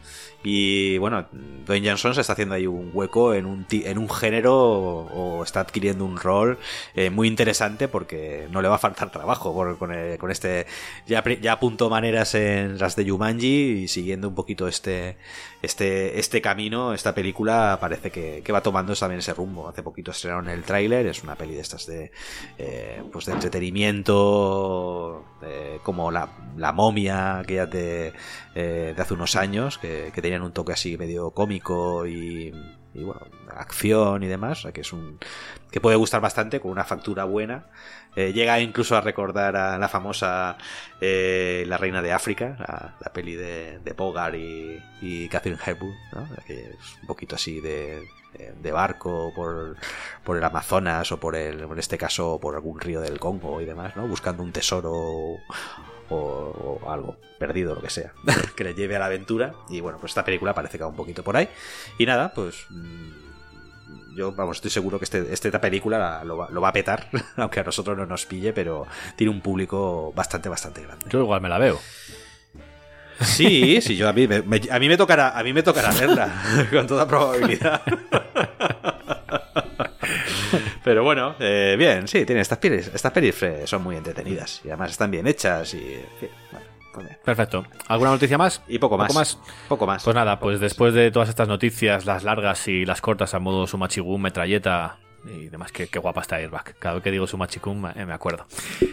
Y 0.49 0.97
bueno, 0.99 1.27
Don 1.67 1.83
Jensen 1.83 2.15
se 2.15 2.21
está 2.21 2.35
haciendo 2.35 2.55
ahí 2.55 2.69
un 2.69 2.93
hueco 2.95 3.35
en 3.35 3.47
un, 3.47 3.67
en 3.69 3.99
un 3.99 4.09
género 4.09 4.55
o, 4.57 5.43
está 5.43 5.59
adquiriendo 5.59 6.05
un 6.05 6.17
rol 6.19 6.59
eh, 6.95 7.11
muy 7.11 7.27
interesante 7.27 7.89
porque 7.89 8.47
no 8.53 8.63
le 8.63 8.69
va 8.69 8.77
a 8.77 8.79
faltar 8.79 9.11
trabajo 9.11 9.53
con, 9.77 9.93
el- 9.93 10.19
con 10.19 10.31
este. 10.31 10.67
Ya, 11.09 11.25
ya 11.43 11.53
apuntó 11.55 11.91
maneras 11.91 12.37
en 12.37 12.79
las 12.79 12.95
de 12.95 13.11
Jumanji 13.11 13.47
y 13.83 13.89
siguiendo 13.89 14.29
un 14.29 14.37
poquito 14.37 14.69
este, 14.69 15.17
este, 15.63 16.21
este 16.21 16.41
camino, 16.41 16.95
esta 16.95 17.13
película 17.13 17.79
parece 17.81 18.13
que, 18.13 18.43
que 18.45 18.53
va 18.53 18.63
tomando 18.63 18.95
también 18.95 19.19
ese 19.19 19.35
rumbo. 19.35 19.69
Hace 19.69 19.83
poquito 19.83 20.13
estrenaron 20.13 20.49
el 20.49 20.63
tráiler, 20.63 21.07
es 21.09 21.25
una 21.25 21.35
peli 21.35 21.55
de 21.57 21.61
estas 21.63 21.87
de, 21.87 22.13
eh, 22.59 23.03
pues 23.13 23.25
de 23.27 23.33
entretenimiento, 23.33 25.25
eh, 25.43 25.79
como 25.83 26.11
la, 26.13 26.29
la 26.57 26.73
momia 26.73 27.43
que 27.47 27.55
ya 27.55 27.67
de, 27.67 28.13
eh, 28.55 28.93
de 28.97 29.03
hace 29.03 29.15
unos 29.15 29.35
años, 29.37 29.79
que, 29.79 30.11
que 30.15 30.23
tenían 30.37 30.47
un 30.47 30.53
toque 30.53 30.73
así 30.73 30.99
medio 30.99 31.31
cómico 31.31 32.07
y, 32.07 32.53
bueno, 32.95 33.21
acción 33.57 34.23
y 34.23 34.27
demás, 34.27 34.67
que 34.73 34.83
es 34.83 34.93
un 34.93 35.19
que 35.71 35.81
puede 35.81 35.97
gustar 35.97 36.21
bastante 36.21 36.61
con 36.61 36.71
una 36.71 36.85
factura 36.85 37.25
buena. 37.25 37.67
Eh, 38.17 38.33
llega 38.33 38.61
incluso 38.61 38.97
a 38.97 39.01
recordar 39.01 39.57
a 39.57 39.79
la 39.79 39.89
famosa 39.89 40.57
eh, 41.01 41.65
La 41.67 41.77
Reina 41.79 42.03
de 42.03 42.13
África, 42.13 42.95
la, 43.01 43.13
peli 43.13 43.35
de, 43.35 43.79
de 43.79 43.93
Bogart 43.93 44.35
y, 44.35 44.79
y 45.01 45.29
Catherine 45.29 45.61
Hepburn, 45.65 45.95
que 46.47 46.71
es 46.71 46.99
un 47.01 47.07
poquito 47.07 47.37
así 47.37 47.61
de, 47.61 48.03
de 48.63 48.73
barco 48.73 49.33
por, 49.35 49.77
por 50.25 50.37
el 50.37 50.45
Amazonas 50.45 51.13
o 51.13 51.21
por 51.21 51.37
el, 51.37 51.61
en 51.61 51.79
este 51.79 51.99
caso 51.99 52.39
por 52.41 52.55
algún 52.55 52.81
río 52.81 53.01
del 53.01 53.19
Congo 53.19 53.61
y 53.61 53.65
demás, 53.65 53.97
¿no? 53.97 54.07
buscando 54.07 54.43
un 54.43 54.53
tesoro 54.53 55.39
o, 56.11 56.81
o 56.85 56.91
algo 56.91 57.17
perdido, 57.39 57.75
lo 57.75 57.83
que 57.83 57.91
sea, 57.91 58.13
que 58.57 58.65
le 58.65 58.75
lleve 58.75 58.97
a 58.97 58.99
la 58.99 59.07
aventura. 59.07 59.55
Y 59.69 59.81
bueno, 59.81 59.99
pues 59.99 60.11
esta 60.13 60.25
película 60.25 60.55
parece 60.55 60.79
que 60.79 60.85
va 60.85 60.91
un 60.91 60.97
poquito 60.97 61.23
por 61.23 61.37
ahí. 61.37 61.49
Y 61.99 62.07
nada, 62.07 62.33
pues 62.35 62.67
mm, 62.71 64.17
yo, 64.17 64.33
vamos, 64.33 64.57
estoy 64.57 64.71
seguro 64.71 64.99
que 64.99 65.05
este, 65.05 65.33
esta 65.33 65.61
película 65.61 65.99
la- 65.99 66.25
lo, 66.25 66.37
va, 66.39 66.49
lo 66.51 66.61
va 66.61 66.69
a 66.69 66.73
petar, 66.73 67.09
aunque 67.37 67.61
a 67.61 67.65
nosotros 67.65 67.97
no 67.97 68.07
nos 68.07 68.25
pille, 68.27 68.53
pero 68.53 68.87
tiene 69.17 69.31
un 69.33 69.41
público 69.41 70.13
bastante, 70.15 70.49
bastante 70.49 70.83
grande. 70.83 71.05
Yo 71.11 71.21
igual 71.21 71.41
me 71.41 71.49
la 71.49 71.59
veo. 71.59 71.79
Sí, 73.21 73.81
sí, 73.81 73.97
yo 73.97 74.09
a 74.09 74.13
mí 74.13 74.29
me, 74.29 74.43
me- 74.43 74.61
a 74.71 74.79
mí 74.79 74.89
me 74.89 74.97
tocará, 74.99 75.39
a 75.39 75.43
mí 75.43 75.53
me 75.55 75.63
tocará 75.63 75.91
verla, 75.93 76.43
con 76.71 76.87
toda 76.87 77.07
probabilidad. 77.09 77.81
Pero 80.85 81.05
bueno, 81.05 81.35
eh, 81.39 81.77
bien, 81.79 82.09
sí, 82.09 82.25
tiene 82.25 82.41
estas 82.41 82.59
pelis, 82.59 82.91
estas 82.93 83.13
pelis 83.13 83.43
eh, 83.43 83.67
son 83.67 83.83
muy 83.83 83.97
entretenidas 83.97 84.61
y 84.65 84.69
además 84.69 84.91
están 84.91 85.11
bien 85.11 85.27
hechas 85.27 85.75
y, 85.75 85.99
bueno, 86.53 86.67
pues. 86.93 87.17
Perfecto. 87.25 87.67
¿Alguna 87.89 88.11
noticia 88.11 88.39
más? 88.39 88.63
y 88.69 88.79
poco 88.79 88.97
más, 88.97 89.09
¿Poco 89.09 89.19
más? 89.19 89.39
poco 89.69 89.87
más. 89.87 90.05
Pues 90.05 90.17
nada, 90.17 90.39
pues 90.39 90.61
después 90.61 90.95
de 90.95 91.11
todas 91.11 91.29
estas 91.29 91.49
noticias, 91.49 92.07
las 92.07 92.25
largas 92.25 92.69
y 92.69 92.85
las 92.85 93.01
cortas 93.01 93.35
a 93.35 93.39
modo 93.39 93.67
Sumachigun, 93.67 94.23
metralleta 94.23 94.99
y 95.29 95.49
demás, 95.49 95.73
que, 95.73 95.89
qué 95.89 95.99
guapa 95.99 96.21
está 96.21 96.37
Airbag. 96.37 96.77
Cada 96.79 96.95
vez 96.97 97.05
que 97.05 97.11
digo 97.11 97.27
Sumachikun 97.27 97.81
me 97.81 98.07
me 98.07 98.13
acuerdo. 98.13 98.47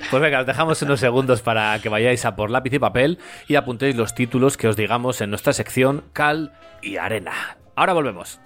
Pues 0.10 0.22
venga, 0.22 0.42
os 0.42 0.46
dejamos 0.46 0.82
unos 0.82 1.00
segundos 1.00 1.42
para 1.42 1.80
que 1.80 1.90
vayáis 1.90 2.26
a 2.26 2.36
por 2.36 2.50
lápiz 2.50 2.74
y 2.74 2.80
papel 2.80 3.20
y 3.48 3.56
apuntéis 3.56 3.96
los 3.96 4.16
títulos 4.16 4.58
que 4.58 4.68
os 4.68 4.76
digamos 4.76 5.22
en 5.22 5.30
nuestra 5.30 5.54
sección 5.54 6.04
Cal 6.14 6.54
y 6.82 6.98
Arena. 6.98 7.58
Ahora 7.76 7.94
volvemos. 7.94 8.40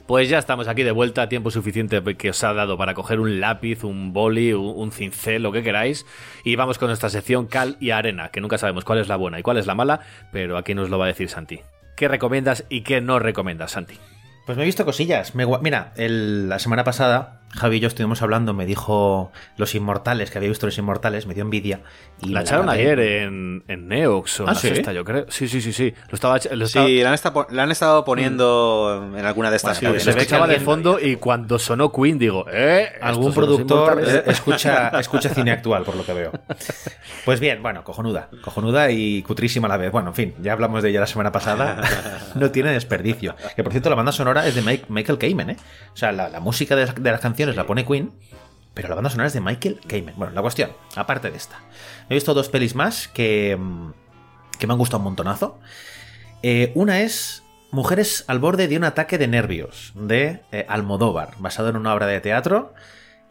Pues 0.06 0.28
ya 0.28 0.38
estamos 0.38 0.68
aquí 0.68 0.82
de 0.82 0.90
vuelta, 0.90 1.30
tiempo 1.30 1.50
suficiente 1.50 2.02
que 2.16 2.28
os 2.28 2.44
ha 2.44 2.52
dado 2.52 2.76
para 2.76 2.92
coger 2.92 3.20
un 3.20 3.40
lápiz, 3.40 3.84
un 3.84 4.12
boli, 4.12 4.52
un, 4.52 4.92
cincel, 4.92 5.42
lo 5.42 5.50
que 5.50 5.62
queráis. 5.62 6.04
Y 6.44 6.56
vamos 6.56 6.76
con 6.76 6.88
nuestra 6.88 7.08
sección 7.08 7.46
cal 7.46 7.78
y 7.80 7.90
arena, 7.90 8.28
que 8.28 8.42
nunca 8.42 8.58
sabemos 8.58 8.84
cuál 8.84 8.98
es 8.98 9.08
la 9.08 9.16
buena 9.16 9.38
y 9.38 9.42
cuál 9.42 9.56
es 9.56 9.66
la 9.66 9.74
mala, 9.74 10.00
pero 10.30 10.58
aquí 10.58 10.74
nos 10.74 10.90
lo 10.90 10.98
va 10.98 11.06
a 11.06 11.08
decir 11.08 11.30
Santi. 11.30 11.60
¿Qué 11.96 12.08
recomiendas 12.08 12.66
y 12.68 12.82
qué 12.82 13.00
no 13.00 13.18
recomiendas, 13.18 13.70
Santi? 13.70 13.94
Pues 14.44 14.58
me 14.58 14.64
he 14.64 14.66
visto 14.66 14.84
cosillas. 14.84 15.34
Me 15.34 15.46
Mira, 15.62 15.94
la 15.96 16.58
semana 16.58 16.84
pasada 16.84 17.40
Javi 17.56 17.76
y 17.76 17.80
yo 17.80 17.88
estuvimos 17.88 18.20
hablando, 18.22 18.52
me 18.54 18.66
dijo 18.66 19.30
Los 19.56 19.74
Inmortales, 19.74 20.30
que 20.30 20.38
había 20.38 20.48
visto 20.50 20.66
Los 20.66 20.76
Inmortales, 20.78 21.26
me 21.26 21.34
dio 21.34 21.42
envidia. 21.42 21.80
Y 22.20 22.30
La 22.30 22.40
me 22.40 22.44
echaron 22.44 22.66
grabé. 22.66 22.80
ayer 22.80 22.98
en, 23.00 23.64
en 23.68 23.88
Neox 23.88 24.40
o 24.40 24.42
en 24.44 24.48
¿Ah, 24.50 24.52
la 24.52 24.58
sí? 24.58 24.68
sexta, 24.68 24.92
yo 24.92 25.04
creo. 25.04 25.26
Sí, 25.28 25.48
sí, 25.48 25.60
sí, 25.60 25.72
sí. 25.72 25.92
Lo 26.08 26.14
estaba, 26.14 26.38
lo 26.52 26.64
estaba- 26.64 26.86
Sí, 26.86 27.02
la 27.02 27.08
han, 27.08 27.14
estado, 27.14 27.46
la 27.50 27.62
han 27.62 27.70
estado 27.70 28.04
poniendo 28.04 29.10
en 29.16 29.24
alguna 29.24 29.50
de 29.50 29.56
estas 29.56 29.78
Sí, 29.78 29.86
Bueno, 29.86 30.00
se 30.00 30.12
se 30.12 30.18
estaba 30.20 30.46
de 30.46 30.60
fondo 30.60 30.98
y 31.00 31.16
cuando 31.16 31.58
sonó 31.58 31.92
Queen 31.92 32.18
digo, 32.18 32.46
¿eh? 32.50 32.88
Algún 33.00 33.32
productor 33.32 34.00
escucha, 34.26 34.88
escucha 35.00 35.28
cine 35.28 35.50
actual, 35.52 35.82
por 35.84 35.96
lo 35.96 36.04
que 36.04 36.12
veo. 36.12 36.32
Pues 37.24 37.40
bien, 37.40 37.62
bueno, 37.62 37.84
cojonuda. 37.84 38.28
Cojonuda 38.42 38.90
y 38.90 39.22
cutrísima 39.22 39.66
a 39.66 39.70
la 39.70 39.76
vez. 39.76 39.90
Bueno, 39.92 40.08
en 40.10 40.14
fin, 40.14 40.34
ya 40.40 40.52
hablamos 40.52 40.82
de 40.82 40.90
ella 40.90 41.00
la 41.00 41.06
semana 41.06 41.32
pasada. 41.32 41.80
No 42.34 42.50
tiene 42.50 42.72
desperdicio. 42.72 43.36
Que 43.54 43.62
por 43.62 43.72
cierto, 43.72 43.90
la 43.90 43.94
banda 43.96 44.10
sonora 44.10 44.46
es 44.46 44.54
de 44.56 44.62
Mike- 44.62 44.86
Michael 44.88 45.18
Kamen, 45.18 45.50
¿eh? 45.50 45.56
O 45.92 45.96
sea, 45.96 46.10
la, 46.10 46.28
la 46.28 46.40
música 46.40 46.74
de, 46.74 46.86
de 46.86 47.10
las 47.10 47.20
canciones 47.20 47.43
la 47.52 47.66
pone 47.66 47.84
Queen, 47.84 48.12
pero 48.72 48.88
la 48.88 48.94
banda 48.94 49.10
sonora 49.10 49.26
es 49.26 49.32
de 49.34 49.40
Michael 49.40 49.80
Kamen. 49.86 50.14
Bueno, 50.16 50.32
la 50.32 50.42
cuestión, 50.42 50.70
aparte 50.96 51.30
de 51.30 51.36
esta. 51.36 51.60
He 52.08 52.14
visto 52.14 52.34
dos 52.34 52.48
pelis 52.48 52.74
más 52.74 53.08
que, 53.08 53.56
mm, 53.58 53.92
que 54.58 54.66
me 54.66 54.72
han 54.72 54.78
gustado 54.78 54.98
un 54.98 55.04
montonazo. 55.04 55.58
Eh, 56.42 56.72
una 56.74 57.00
es 57.00 57.44
Mujeres 57.74 58.24
al 58.28 58.38
borde 58.38 58.68
de 58.68 58.76
un 58.76 58.84
ataque 58.84 59.18
de 59.18 59.26
nervios, 59.26 59.92
de 59.96 60.42
eh, 60.52 60.64
Almodóvar, 60.68 61.34
basado 61.38 61.70
en 61.70 61.76
una 61.76 61.92
obra 61.92 62.06
de 62.06 62.20
teatro. 62.20 62.72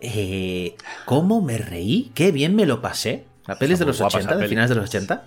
Eh, 0.01 0.75
¿Cómo 1.05 1.39
me 1.39 1.57
reí? 1.57 2.11
¡Qué 2.13 2.33
bien 2.33 2.53
me 2.53 2.65
lo 2.65 2.81
pasé! 2.81 3.25
La 3.47 3.57
peli 3.57 3.71
es 3.71 3.79
de 3.79 3.85
los 3.85 3.99
guapa 3.99 4.17
80, 4.17 4.33
esa 4.33 4.41
de 4.41 4.47
finales 4.49 4.69
de 4.69 4.75
los 4.75 4.89
80. 4.89 5.23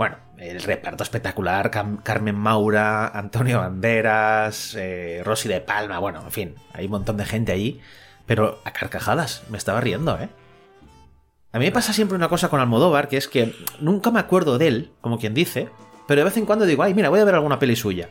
Bueno, 0.00 0.16
el 0.38 0.62
reparto 0.62 1.02
espectacular, 1.02 1.70
Carmen 1.70 2.34
Maura, 2.34 3.08
Antonio 3.08 3.58
Banderas, 3.58 4.74
eh, 4.74 5.20
Rosy 5.22 5.46
de 5.46 5.60
Palma, 5.60 5.98
bueno, 5.98 6.22
en 6.22 6.30
fin, 6.30 6.54
hay 6.72 6.86
un 6.86 6.92
montón 6.92 7.18
de 7.18 7.26
gente 7.26 7.52
allí, 7.52 7.82
pero 8.24 8.62
a 8.64 8.72
carcajadas, 8.72 9.42
me 9.50 9.58
estaba 9.58 9.82
riendo, 9.82 10.18
¿eh? 10.18 10.30
A 11.52 11.58
mí 11.58 11.66
me 11.66 11.70
pasa 11.70 11.92
siempre 11.92 12.16
una 12.16 12.30
cosa 12.30 12.48
con 12.48 12.60
Almodóvar, 12.60 13.08
que 13.08 13.18
es 13.18 13.28
que 13.28 13.54
nunca 13.78 14.10
me 14.10 14.20
acuerdo 14.20 14.56
de 14.56 14.68
él, 14.68 14.92
como 15.02 15.18
quien 15.18 15.34
dice, 15.34 15.68
pero 16.08 16.20
de 16.20 16.24
vez 16.24 16.36
en 16.38 16.46
cuando 16.46 16.64
digo, 16.64 16.82
ay, 16.82 16.94
mira, 16.94 17.10
voy 17.10 17.20
a 17.20 17.24
ver 17.24 17.34
alguna 17.34 17.58
peli 17.58 17.76
suya. 17.76 18.08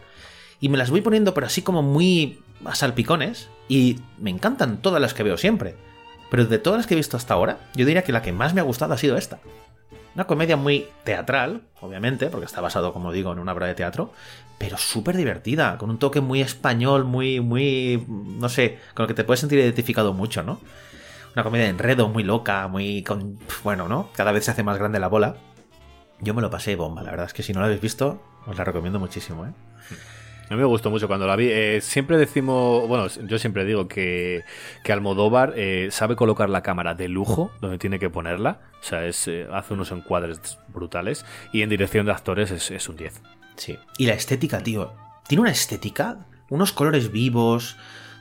Y 0.60 0.70
me 0.70 0.78
las 0.78 0.92
voy 0.92 1.02
poniendo, 1.02 1.34
pero 1.34 1.48
así 1.48 1.64
como 1.64 1.82
muy 1.82 2.44
a 2.66 2.76
salpicones, 2.76 3.50
y 3.68 4.00
me 4.20 4.30
encantan 4.30 4.84
todas 4.84 5.02
las 5.02 5.16
que 5.16 5.24
veo 5.24 5.38
siempre. 5.40 5.76
Pero 6.30 6.46
de 6.46 6.60
todas 6.60 6.78
las 6.78 6.86
que 6.86 6.94
he 6.94 6.98
visto 6.98 7.18
hasta 7.18 7.34
ahora, 7.34 7.58
yo 7.74 7.88
diría 7.88 8.04
que 8.04 8.12
la 8.12 8.22
que 8.22 8.32
más 8.32 8.54
me 8.54 8.62
ha 8.62 8.64
gustado 8.64 8.94
ha 8.94 8.98
sido 9.00 9.18
esta. 9.18 9.40
Una 10.16 10.26
comedia 10.26 10.58
muy 10.58 10.88
teatral, 11.04 11.62
obviamente, 11.82 12.28
porque 12.28 12.46
está 12.46 12.62
basado, 12.62 12.94
como 12.94 13.12
digo, 13.12 13.32
en 13.32 13.40
una 13.40 13.54
obra 13.54 13.68
de 13.68 13.76
teatro, 13.76 14.12
pero 14.58 14.78
súper 14.78 15.16
divertida, 15.16 15.78
con 15.78 15.90
un 15.90 16.00
toque 16.00 16.20
muy 16.20 16.42
español, 16.42 17.06
muy, 17.06 17.40
muy, 17.40 18.06
no 18.08 18.50
sé, 18.50 18.80
con 18.94 19.04
el 19.04 19.08
que 19.08 19.14
te 19.14 19.24
puedes 19.24 19.40
sentir 19.40 19.60
identificado 19.60 20.14
mucho, 20.14 20.44
¿no? 20.44 20.60
Una 21.34 21.44
comedia 21.44 21.66
de 21.66 21.72
enredo 21.72 22.10
muy 22.10 22.24
loca, 22.24 22.68
muy 22.68 23.04
con... 23.04 23.40
Bueno, 23.64 23.88
¿no? 23.88 24.10
Cada 24.16 24.32
vez 24.32 24.46
se 24.46 24.52
hace 24.52 24.64
más 24.64 24.78
grande 24.78 25.00
la 25.00 25.08
bola. 25.08 25.38
Yo 26.20 26.34
me 26.34 26.42
lo 26.42 26.50
pasé 26.50 26.76
bomba, 26.76 27.04
la 27.04 27.12
verdad 27.12 27.28
es 27.28 27.34
que 27.34 27.44
si 27.44 27.54
no 27.54 27.60
la 27.62 27.68
habéis 27.68 27.82
visto, 27.82 28.22
os 28.46 28.58
la 28.58 28.64
recomiendo 28.66 29.00
muchísimo, 29.00 29.46
¿eh? 29.46 29.52
A 30.50 30.54
mí 30.56 30.60
me 30.60 30.66
gustó 30.66 30.90
mucho 30.90 31.08
cuando 31.08 31.28
la 31.28 31.36
vi. 31.36 31.48
Eh, 31.50 31.80
siempre 31.82 32.18
decimos, 32.18 32.88
bueno, 32.88 33.08
yo 33.08 33.38
siempre 33.38 33.66
digo 33.66 33.88
que, 33.88 34.44
que 34.84 34.92
Almodóvar 34.92 35.54
eh, 35.56 35.90
sabe 35.92 36.16
colocar 36.16 36.50
la 36.50 36.64
cámara 36.64 36.96
de 36.96 37.08
lujo 37.08 37.52
donde 37.62 37.78
tiene 37.78 38.00
que 38.00 38.10
ponerla. 38.10 38.60
O 38.82 38.84
sea, 38.84 39.06
es, 39.06 39.28
eh, 39.28 39.48
hace 39.54 39.76
unos 39.76 39.92
encuadres 39.92 40.40
brutales. 40.70 41.24
Y 41.54 41.62
en 41.62 41.70
dirección 41.70 42.06
de 42.08 42.14
actores 42.14 42.50
es, 42.50 42.72
es 42.72 42.90
un 42.90 42.96
10. 42.98 43.22
Sí. 43.58 43.78
Y 44.00 44.08
la 44.08 44.14
estética, 44.14 44.64
tío. 44.64 44.92
Tiene 45.28 45.42
una 45.42 45.52
estética, 45.52 46.26
unos 46.50 46.72
colores 46.72 47.12
vivos, 47.12 47.78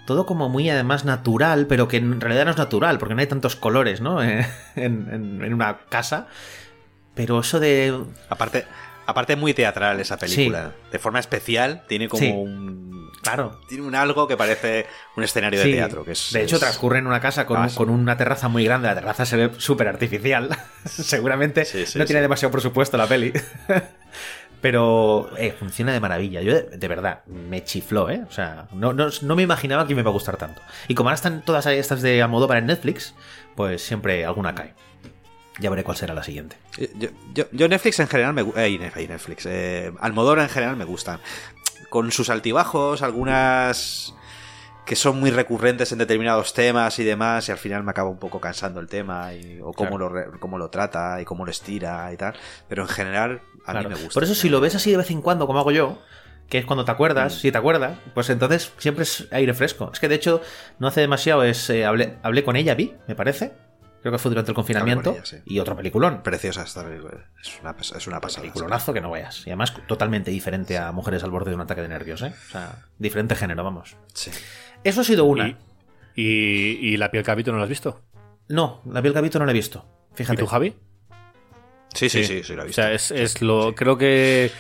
todo 0.07 0.27
como 0.27 0.51
muy 0.51 0.69
además 0.69 1.07
natural, 1.07 1.67
pero 1.67 1.89
que 1.89 1.97
en 1.97 2.21
realidad 2.21 2.45
no 2.45 2.51
es 2.51 2.59
natural, 2.59 2.99
porque 2.99 3.15
no 3.15 3.21
hay 3.23 3.27
tantos 3.27 3.57
colores, 3.57 4.01
¿no? 4.03 4.23
en, 4.23 4.45
en- 4.77 5.43
en 5.43 5.55
una 5.55 5.79
casa. 5.89 6.27
Pero 7.15 7.41
eso 7.41 7.59
de... 7.59 7.99
Aparte, 8.29 8.65
aparte 9.09 9.35
muy 9.37 9.55
teatral 9.55 9.99
esa 10.01 10.19
película. 10.19 10.73
De 10.93 10.99
forma 10.99 11.19
especial, 11.19 11.85
tiene 11.89 12.09
como 12.09 12.23
Sí. 12.23 12.31
un. 12.31 13.11
Claro. 13.23 13.59
Tiene 13.69 13.85
un 13.85 13.95
algo 13.95 14.29
que 14.29 14.37
parece 14.37 14.87
un 15.17 15.25
escenario 15.25 15.61
Sí. 15.63 15.71
de 15.71 15.77
teatro. 15.79 16.05
Que 16.05 16.13
es, 16.13 16.31
de 16.33 16.43
hecho, 16.43 16.57
es- 16.57 16.61
transcurre 16.61 16.99
en 16.99 17.07
una 17.07 17.21
casa 17.21 17.47
con, 17.47 17.57
Ah, 17.57 17.69
con 17.75 17.91
una 17.91 18.17
terraza 18.17 18.49
muy 18.49 18.65
grande. 18.65 18.87
La 18.89 18.95
terraza 18.95 19.27
se 19.27 19.37
ve 19.37 19.51
súper 19.59 19.89
artificial. 19.89 20.51
Seguramente 20.85 21.67
no 21.97 22.05
tiene 22.05 22.21
demasiado 22.21 22.53
presupuesto 22.53 22.97
la 22.97 23.07
peli. 23.07 23.33
Pero 24.61 25.31
eh, 25.37 25.55
funciona 25.57 25.93
de 25.93 26.01
maravilla. 26.01 26.41
Yo, 26.43 26.53
de, 26.53 26.63
de 26.77 26.89
verdad, 26.89 27.25
me 27.27 27.63
chifló, 27.63 28.11
¿eh? 28.11 28.25
O 28.29 28.33
sea, 28.33 28.67
no, 28.73 28.93
no, 28.93 29.09
no 29.23 29.37
me 29.37 29.43
imaginaba 29.43 29.87
que 29.87 29.95
me 29.95 30.01
iba 30.01 30.11
a 30.11 30.13
gustar 30.13 30.37
tanto. 30.37 30.61
Y 30.89 30.95
como 30.97 31.09
ahora 31.11 31.15
están 31.15 31.43
todas 31.43 31.65
estas 31.67 32.03
de 32.03 32.23
Almodóvar 32.23 32.59
en 32.59 32.67
Netflix, 32.67 33.15
pues 33.55 33.83
siempre 33.83 34.25
alguna 34.27 34.55
cae. 34.57 34.75
Ya 35.59 35.71
veré 35.71 35.83
cuál 35.85 35.97
será 35.97 36.15
la 36.15 36.23
siguiente. 36.23 36.57
Yo, 36.97 37.09
yo- 37.35 37.47
yo 37.51 37.69
Netflix 37.69 37.99
en 38.01 38.07
general 38.09 38.33
me 38.33 38.45
gu- 38.45 38.57
eh, 38.57 38.79
Net- 38.79 38.97
eh, 38.97 39.09
Netflix. 39.09 39.47
Eh, 39.47 39.93
Almodóvar 40.01 40.39
en 40.41 40.49
general 40.49 40.77
me 40.77 40.85
gustan. 40.85 41.21
Con 41.91 42.13
sus 42.13 42.31
altibajos, 42.31 43.03
algunas 43.03 44.15
que 44.87 44.97
son 44.97 45.21
muy 45.21 45.31
recurrentes 45.31 45.93
en 45.93 45.99
determinados 45.99 46.55
temas 46.55 46.99
y 46.99 47.05
demás, 47.05 47.47
y 47.49 47.53
al 47.53 47.59
final 47.59 47.83
me 47.83 47.91
acaba 47.91 48.09
un 48.09 48.19
poco 48.19 48.41
cansando 48.41 48.81
el 48.81 48.87
tema, 48.89 49.35
y- 49.35 49.61
o 49.63 49.73
cómo, 49.75 49.99
lo, 49.99 50.11
cómo 50.41 50.57
lo 50.59 50.71
trata, 50.71 51.21
y 51.21 51.25
cómo 51.27 51.45
lo 51.45 51.51
estira 51.51 52.11
y 52.13 52.17
tal. 52.17 52.35
Pero 52.69 52.83
en 52.85 52.89
general, 52.89 53.43
a 53.67 53.73
Claro. 53.73 53.89
mí 53.91 53.95
me 53.97 54.01
gusta. 54.01 54.15
Por 54.15 54.25
eso, 54.25 54.35
si 54.35 54.49
lo 54.49 54.61
ves 54.61 54.75
así 54.77 54.91
de 54.91 54.97
vez 54.97 55.11
en 55.11 55.21
cuando, 55.21 55.47
como 55.47 55.59
hago 55.59 55.73
yo, 55.73 55.99
que 56.49 56.57
es 56.57 56.65
cuando 56.65 56.87
te 56.87 56.91
acuerdas, 56.93 57.35
Mm. 57.35 57.39
si 57.39 57.53
te 57.53 57.59
acuerdas, 57.59 57.99
pues 58.15 58.31
entonces 58.31 58.73
siempre 58.79 59.03
es 59.03 59.29
aire 59.31 59.53
fresco. 59.53 59.91
Es 59.93 60.01
que 60.01 60.09
de 60.09 60.15
hecho, 60.15 60.41
no 60.79 60.89
hace 60.89 61.03
demasiado 61.03 61.43
es 61.43 61.69
eh, 61.69 61.85
hablé, 61.85 62.17
hablé 62.23 62.43
con 62.45 62.57
ella, 62.57 62.75
vi, 62.75 62.95
me 63.07 63.15
parece. 63.15 63.53
Creo 64.01 64.13
que 64.13 64.19
fue 64.19 64.31
durante 64.31 64.51
el 64.53 64.55
confinamiento. 64.55 65.13
ella, 65.13 65.25
sí. 65.25 65.39
Y 65.45 65.59
otro 65.59 65.75
peliculón. 65.77 66.23
Preciosa 66.23 66.63
esta 66.63 66.85
película. 66.85 67.27
Es 67.43 67.59
una, 67.61 67.75
es 67.99 68.07
una 68.07 68.21
pasada. 68.21 68.43
Peliculonazo 68.43 68.93
que 68.93 69.01
no 69.01 69.11
vayas. 69.11 69.45
Y 69.47 69.51
además 69.51 69.75
totalmente 69.87 70.31
diferente 70.31 70.79
a 70.79 70.93
Mujeres 70.93 71.25
al 71.25 71.31
borde 71.31 71.51
de 71.51 71.57
un 71.57 71.63
ataque 71.63 71.83
de 71.83 71.89
nervios, 71.89 72.23
¿eh? 72.23 72.33
O 72.49 72.51
sea, 72.53 72.87
diferente 72.99 73.35
género, 73.35 73.65
vamos. 73.65 73.97
Sí. 74.15 74.31
Eso 74.85 75.01
ha 75.01 75.05
sido 75.05 75.25
una. 75.25 75.49
Y, 75.49 75.57
y, 76.15 76.79
y 76.95 76.97
la 76.97 77.11
piel 77.11 77.25
cabito 77.25 77.51
no 77.51 77.59
la 77.59 77.65
has 77.65 77.69
visto. 77.69 78.03
No, 78.49 78.83
la 78.87 79.03
piel 79.03 79.13
cabito 79.15 79.39
no 79.39 79.45
la 79.47 79.51
he 79.51 79.55
visto. 79.55 79.85
Fíjate. 80.15 80.41
¿Y 80.41 80.45
tú, 80.45 80.47
Javi? 80.47 80.75
Sí, 81.95 82.09
sí, 82.09 82.25
sí, 82.25 82.43
sí, 82.45 82.55
lo 82.55 82.61
he 82.63 82.65
O 82.65 82.67
visto. 82.67 82.83
sea, 82.83 82.93
es, 82.93 83.11
es 83.11 83.43
lo. 83.43 83.75
Creo 83.75 83.99
que 83.99 84.51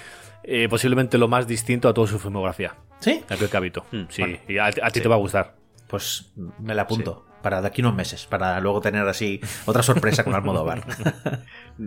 eh, 0.42 0.68
posiblemente 0.68 1.16
lo 1.18 1.28
más 1.28 1.46
distinto 1.46 1.88
a 1.88 1.94
toda 1.94 2.06
su 2.08 2.18
filmografía. 2.18 2.74
¿Sí? 3.00 3.22
La 3.28 3.36
piel 3.36 3.50
cabito. 3.50 3.84
Mm, 3.92 4.02
sí, 4.08 4.22
bueno. 4.22 4.38
y 4.48 4.58
a, 4.58 4.66
a 4.66 4.72
ti 4.72 4.80
Sí. 4.94 5.00
te 5.00 5.08
va 5.08 5.14
a 5.14 5.18
gustar. 5.18 5.54
Pues 5.86 6.32
me 6.58 6.74
la 6.74 6.82
apunto. 6.82 7.24
Para 7.42 7.60
de 7.60 7.68
aquí 7.68 7.80
unos 7.82 7.94
meses. 7.94 8.26
Para 8.26 8.58
luego 8.60 8.80
tener 8.80 9.06
así 9.06 9.40
otra 9.64 9.82
sorpresa 9.82 10.24
con 10.24 10.34
Almodóvar. 10.34 10.84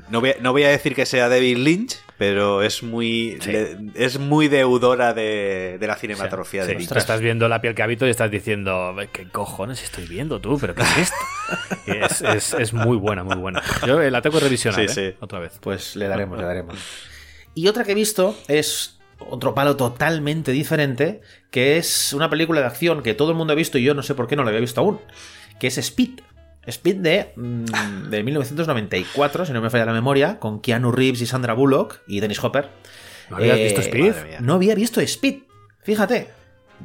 No 0.09 0.21
voy, 0.21 0.29
a, 0.29 0.35
no 0.41 0.53
voy 0.53 0.63
a 0.63 0.69
decir 0.69 0.95
que 0.95 1.05
sea 1.05 1.27
David 1.27 1.57
Lynch, 1.57 1.97
pero 2.17 2.61
es 2.63 2.81
muy 2.83 3.37
le- 3.45 3.77
es 3.95 4.17
muy 4.17 4.47
deudora 4.47 5.13
de, 5.13 5.77
de 5.79 5.87
la 5.87 5.97
cinematografía 5.97 6.65
de 6.65 6.73
Sí, 6.73 6.79
Lynch. 6.79 6.95
estás 6.95 7.19
viendo 7.19 7.49
la 7.49 7.59
piel 7.59 7.75
cabito 7.75 8.07
y 8.07 8.09
estás 8.09 8.31
diciendo, 8.31 8.95
¿qué 9.11 9.27
cojones 9.27 9.83
estoy 9.83 10.07
viendo 10.07 10.39
tú? 10.39 10.57
¿Pero 10.59 10.73
qué 10.75 10.83
es 10.83 10.97
esto? 10.97 11.15
Es, 11.85 12.21
es- 12.21 12.53
es 12.53 12.73
muy 12.73 12.95
buena, 12.95 13.23
muy 13.25 13.35
buena. 13.35 13.61
Yo 13.85 14.01
eh, 14.01 14.09
la 14.09 14.21
tengo 14.21 14.37
que 14.37 14.45
revisionar, 14.45 14.79
Sí, 14.79 14.85
¿eh? 15.01 15.11
sí. 15.11 15.17
Otra 15.19 15.39
vez. 15.39 15.57
Pues 15.59 15.97
le 15.97 16.07
daremos, 16.07 16.37
le 16.37 16.45
daremos. 16.45 16.77
Y 17.53 17.67
otra 17.67 17.83
que 17.83 17.91
he 17.91 17.95
visto 17.95 18.37
es 18.47 18.97
otro 19.19 19.53
palo 19.53 19.75
totalmente 19.75 20.51
diferente, 20.53 21.19
que 21.51 21.77
es 21.77 22.13
una 22.13 22.29
película 22.29 22.61
de 22.61 22.67
acción 22.67 23.03
que 23.03 23.13
todo 23.13 23.31
el 23.31 23.37
mundo 23.37 23.51
ha 23.51 23.55
visto 23.57 23.77
y 23.77 23.83
yo 23.83 23.93
no 23.93 24.01
sé 24.01 24.15
por 24.15 24.27
qué 24.27 24.35
no 24.37 24.43
la 24.43 24.49
había 24.49 24.61
visto 24.61 24.79
aún, 24.81 24.99
que 25.61 25.67
es 25.67 25.77
Speed. 25.77 26.19
Speed 26.65 26.95
de, 26.97 27.33
mm, 27.35 28.09
de 28.09 28.23
1994, 28.23 29.45
si 29.45 29.53
no 29.53 29.61
me 29.61 29.69
falla 29.69 29.85
la 29.85 29.93
memoria, 29.93 30.39
con 30.39 30.59
Keanu 30.59 30.91
Reeves 30.91 31.21
y 31.21 31.27
Sandra 31.27 31.53
Bullock 31.53 32.01
y 32.07 32.19
Dennis 32.19 32.43
Hopper. 32.43 32.67
¿No 33.29 33.37
habías 33.37 33.57
Eh, 33.59 33.63
visto 33.65 33.81
Speed? 33.81 34.13
No 34.39 34.55
había 34.55 34.73
visto 34.75 34.99
Speed, 35.01 35.43
fíjate. 35.83 36.29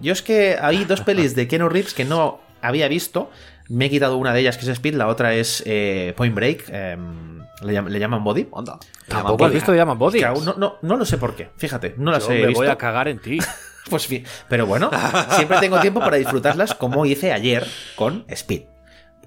Yo 0.02 0.12
es 0.12 0.20
que 0.22 0.56
hay 0.60 0.84
dos 0.84 1.00
pelis 1.00 1.34
de 1.34 1.48
Keanu 1.48 1.68
Reeves 1.70 1.94
que 1.94 2.04
no 2.04 2.38
había 2.60 2.86
visto. 2.88 3.30
Me 3.68 3.86
he 3.86 3.90
quitado 3.90 4.16
una 4.18 4.32
de 4.34 4.40
ellas, 4.40 4.56
que 4.58 4.64
es 4.64 4.68
Speed, 4.68 4.94
la 4.94 5.08
otra 5.08 5.34
es 5.34 5.62
eh, 5.66 6.12
Point 6.16 6.34
Break. 6.34 6.68
em, 6.68 7.38
le, 7.62 7.72
llam- 7.72 7.88
le 7.88 7.98
llaman 7.98 8.22
Body. 8.22 8.46
Onda. 8.50 8.78
¿Tampoco 9.08 9.46
has 9.46 9.52
visto 9.52 9.74
Llaman 9.74 9.98
Body? 9.98 10.18
Que 10.18 10.26
aún 10.26 10.44
no, 10.44 10.54
no, 10.58 10.76
no 10.82 10.96
lo 10.96 11.04
sé 11.06 11.16
por 11.16 11.34
qué, 11.34 11.48
fíjate, 11.56 11.94
no 11.96 12.10
las 12.12 12.26
Yo 12.28 12.32
he 12.34 12.40
me 12.42 12.46
visto. 12.48 12.60
voy 12.62 12.68
a 12.68 12.76
cagar 12.76 13.08
en 13.08 13.18
ti. 13.18 13.38
Pues 13.90 14.08
bien, 14.08 14.24
pero 14.48 14.66
bueno, 14.66 14.90
siempre 15.36 15.58
tengo 15.60 15.80
tiempo 15.80 16.00
para 16.00 16.16
disfrutarlas 16.16 16.74
como 16.74 17.06
hice 17.06 17.32
ayer 17.32 17.66
con 17.94 18.24
Speed. 18.28 18.62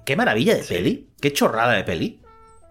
Qué 0.04 0.16
maravilla 0.16 0.54
de 0.54 0.62
peli, 0.64 1.10
qué 1.20 1.32
chorrada 1.32 1.72
de 1.72 1.84
peli. 1.84 2.16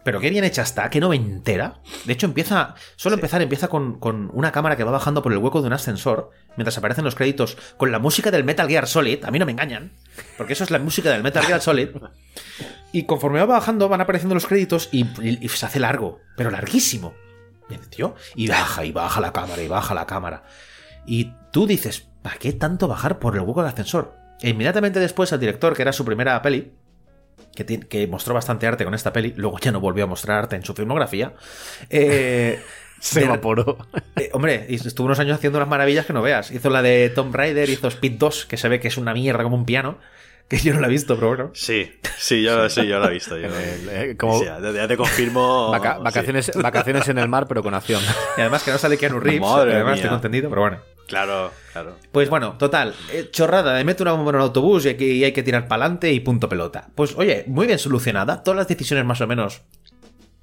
Pero 0.04 0.20
qué 0.22 0.30
bien 0.30 0.46
hecha 0.46 0.62
está, 0.62 0.90
qué 0.90 1.00
noventera. 1.02 1.82
De 2.06 2.14
hecho, 2.14 2.26
empieza. 2.26 2.74
Solo 2.96 3.16
empezar, 3.16 3.42
empieza 3.42 3.68
con, 3.68 4.00
con 4.00 4.32
una 4.34 4.52
cámara 4.52 4.78
que 4.78 4.84
va 4.86 4.92
bajando 4.92 5.22
por 5.22 5.34
el 5.34 5.38
hueco 5.40 5.62
de 5.62 5.68
un 5.68 5.74
ascensor. 5.74 6.32
Mientras 6.56 6.78
aparecen 6.78 7.04
los 7.04 7.16
créditos 7.16 7.58
con 7.78 7.92
la 7.92 8.00
música 8.00 8.32
del 8.32 8.46
Metal 8.46 8.68
Gear 8.68 8.88
Solid. 8.88 9.24
A 9.26 9.30
mí 9.30 9.40
no 9.40 9.46
me 9.46 9.52
engañan. 9.52 9.92
Porque 10.38 10.54
eso 10.54 10.64
es 10.64 10.72
la 10.72 10.80
música 10.80 11.12
del 11.12 11.22
Metal 11.22 11.44
Gear 11.46 11.62
Solid. 11.62 11.90
Y 12.94 13.04
conforme 13.06 13.40
va 13.40 13.46
bajando, 13.46 13.90
van 13.90 14.02
apareciendo 14.02 14.34
los 14.36 14.48
créditos 14.48 14.88
y, 14.92 15.06
y- 15.22 15.38
y 15.46 15.50
se 15.50 15.66
hace 15.66 15.80
largo. 15.80 16.22
Pero 16.38 16.50
larguísimo. 16.50 17.14
Tío. 17.90 18.16
Y 18.36 18.48
baja, 18.48 18.86
y 18.86 18.92
baja 18.94 19.20
la 19.22 19.34
cámara, 19.34 19.62
y 19.62 19.68
baja 19.68 19.94
la 19.94 20.06
cámara. 20.08 20.44
Y 21.06 21.34
tú 21.52 21.66
dices, 21.68 22.08
¿para 22.22 22.38
qué 22.38 22.54
tanto 22.54 22.88
bajar 22.88 23.20
por 23.20 23.36
el 23.36 23.42
hueco 23.42 23.62
del 23.62 23.70
ascensor? 23.70 24.14
E 24.42 24.50
inmediatamente 24.50 25.00
después 25.00 25.32
el 25.32 25.40
director, 25.40 25.76
que 25.76 25.82
era 25.82 25.92
su 25.94 26.06
primera 26.06 26.42
peli, 26.42 26.72
que, 27.90 28.08
mostró 28.08 28.34
bastante 28.34 28.68
arte 28.68 28.86
con 28.86 28.94
esta 28.94 29.12
peli, 29.12 29.34
luego 29.36 29.60
ya 29.60 29.72
no 29.72 29.80
volvió 29.82 30.06
a 30.06 30.08
mostrar 30.08 30.38
arte 30.40 30.56
en 30.56 30.64
su 30.64 30.74
filmografía, 30.74 31.34
eh, 31.90 32.62
Se 33.02 33.22
de- 33.22 33.26
evaporó. 33.28 33.78
eh, 34.18 34.30
hombre, 34.34 34.66
y 34.70 34.76
estuvo 34.76 35.06
unos 35.06 35.20
años 35.20 35.36
haciendo 35.38 35.58
unas 35.58 35.70
maravillas 35.70 36.06
que 36.06 36.12
no 36.14 36.22
veas. 36.22 36.52
Hizo 36.52 36.70
la 36.70 36.82
de 36.82 37.10
Tomb 37.10 37.34
Raider, 37.34 37.70
hizo 37.70 37.88
Speed 37.88 38.14
2, 38.18 38.46
que 38.46 38.58
se 38.58 38.68
ve 38.70 38.80
que 38.82 38.90
es 38.90 38.98
una 38.98 39.14
mierda 39.14 39.44
como 39.44 39.56
un 39.56 39.66
piano, 39.66 39.98
que 40.50 40.58
yo 40.58 40.74
no 40.74 40.82
la 40.82 40.88
he 40.88 40.90
visto, 40.90 41.16
pero 41.16 41.28
bueno. 41.30 41.52
Sí, 41.54 41.92
sí, 42.18 42.44
yo, 42.44 42.70
sí, 42.70 42.86
yo 42.88 43.00
lo 43.00 43.08
he 43.08 43.14
visto. 43.14 43.38
Yo, 43.38 43.48
Eh, 43.92 44.16
como 44.18 44.40
Sí, 44.40 44.46
ya, 44.46 44.60
ya 44.60 44.88
te 44.88 44.98
confirmo. 44.98 45.72
vaca- 45.72 45.96
sí. 45.98 46.04
vacaciones, 46.04 46.52
vacaciones 46.56 47.08
en 47.08 47.18
el 47.20 47.28
mar, 47.30 47.46
pero 47.48 47.62
con 47.64 47.74
acción. 47.74 48.02
Y 48.38 48.42
además 48.42 48.64
que 48.64 48.72
no 48.72 48.78
sale 48.78 48.98
Keanu 48.98 49.20
Reeves, 49.22 49.42
Madre 49.42 49.76
además 49.76 49.94
mía. 49.96 50.04
tengo 50.04 50.16
entendido, 50.16 50.50
pero 50.50 50.62
bueno. 50.62 50.78
Claro, 51.10 51.52
claro. 51.74 51.98
Pues 52.12 52.30
bueno, 52.30 52.56
total, 52.60 52.94
eh, 53.12 53.30
chorrada 53.32 53.74
de 53.74 53.84
meter 53.84 54.04
una 54.04 54.14
bomba 54.14 54.30
en 54.30 54.36
un 54.36 54.42
autobús 54.44 54.86
y 54.86 54.90
hay 54.90 54.96
que, 54.96 55.26
hay 55.26 55.32
que 55.32 55.42
tirar 55.42 55.68
para 55.68 55.84
adelante 55.84 56.14
y 56.14 56.20
punto 56.20 56.48
pelota. 56.48 56.90
Pues 56.94 57.16
oye, 57.18 57.44
muy 57.48 57.66
bien 57.66 57.80
solucionada, 57.80 58.44
todas 58.44 58.58
las 58.58 58.68
decisiones 58.68 59.06
más 59.06 59.20
o 59.20 59.26
menos 59.28 59.64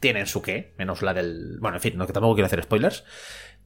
tienen 0.01 0.27
su 0.27 0.43
qué, 0.43 0.75
menos 0.77 1.03
la 1.03 1.15
del... 1.15 1.59
Bueno, 1.61 1.77
en 1.77 1.81
fin, 1.81 1.93
que 1.93 2.13
tampoco 2.13 2.35
quiero 2.35 2.47
hacer 2.47 2.63
spoilers. 2.65 3.05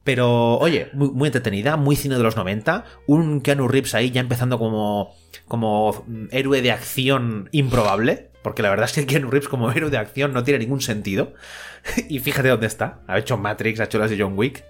Pero, 0.03 0.57
oye, 0.57 0.89
muy, 0.93 1.27
entretenida, 1.27 1.75
muy 1.75 1.95
cine 1.95 2.17
de 2.17 2.23
los 2.23 2.35
90. 2.35 2.85
Un 3.07 3.41
Keanu 3.41 3.67
Reeves 3.67 3.93
ahí 3.93 4.11
ya 4.11 4.21
empezando 4.21 4.57
como, 4.57 5.15
como 5.47 6.05
héroe 6.31 6.61
de 6.61 6.71
acción 6.71 7.49
improbable. 7.51 8.29
Porque 8.41 8.63
la 8.63 8.71
verdad 8.71 8.85
es 8.85 8.93
que 8.93 9.05
Keanu 9.05 9.29
Reeves 9.29 9.49
como 9.49 9.71
héroe 9.71 9.91
de 9.91 9.97
acción 9.97 10.33
no 10.33 10.43
tiene 10.43 10.59
ningún 10.59 10.81
sentido. 10.81 11.33
y 12.09 12.19
fíjate 12.19 12.49
dónde 12.49 12.67
está. 12.67 13.01
Ha 13.07 13.19
hecho 13.19 13.37
Matrix, 13.37 13.79
ha 13.79 13.83
hecho 13.83 13.99
las 13.99 14.09
de 14.09 14.19
John 14.19 14.33
Wick. 14.35 14.63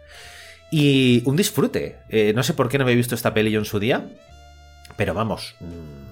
Y 0.72 1.22
un 1.26 1.36
disfrute. 1.36 2.00
Eh, 2.10 2.34
no 2.34 2.44
sé 2.44 2.54
por 2.54 2.70
qué 2.70 2.78
no 2.78 2.86
me 2.86 2.94
he 2.94 2.96
visto 2.96 3.14
esta 3.14 3.34
peli 3.34 3.52
yo 3.52 3.60
en 3.60 3.66
su 3.66 3.80
día. 3.80 4.10
Pero 4.96 5.14
vamos. 5.14 5.56
mm, 5.60 6.12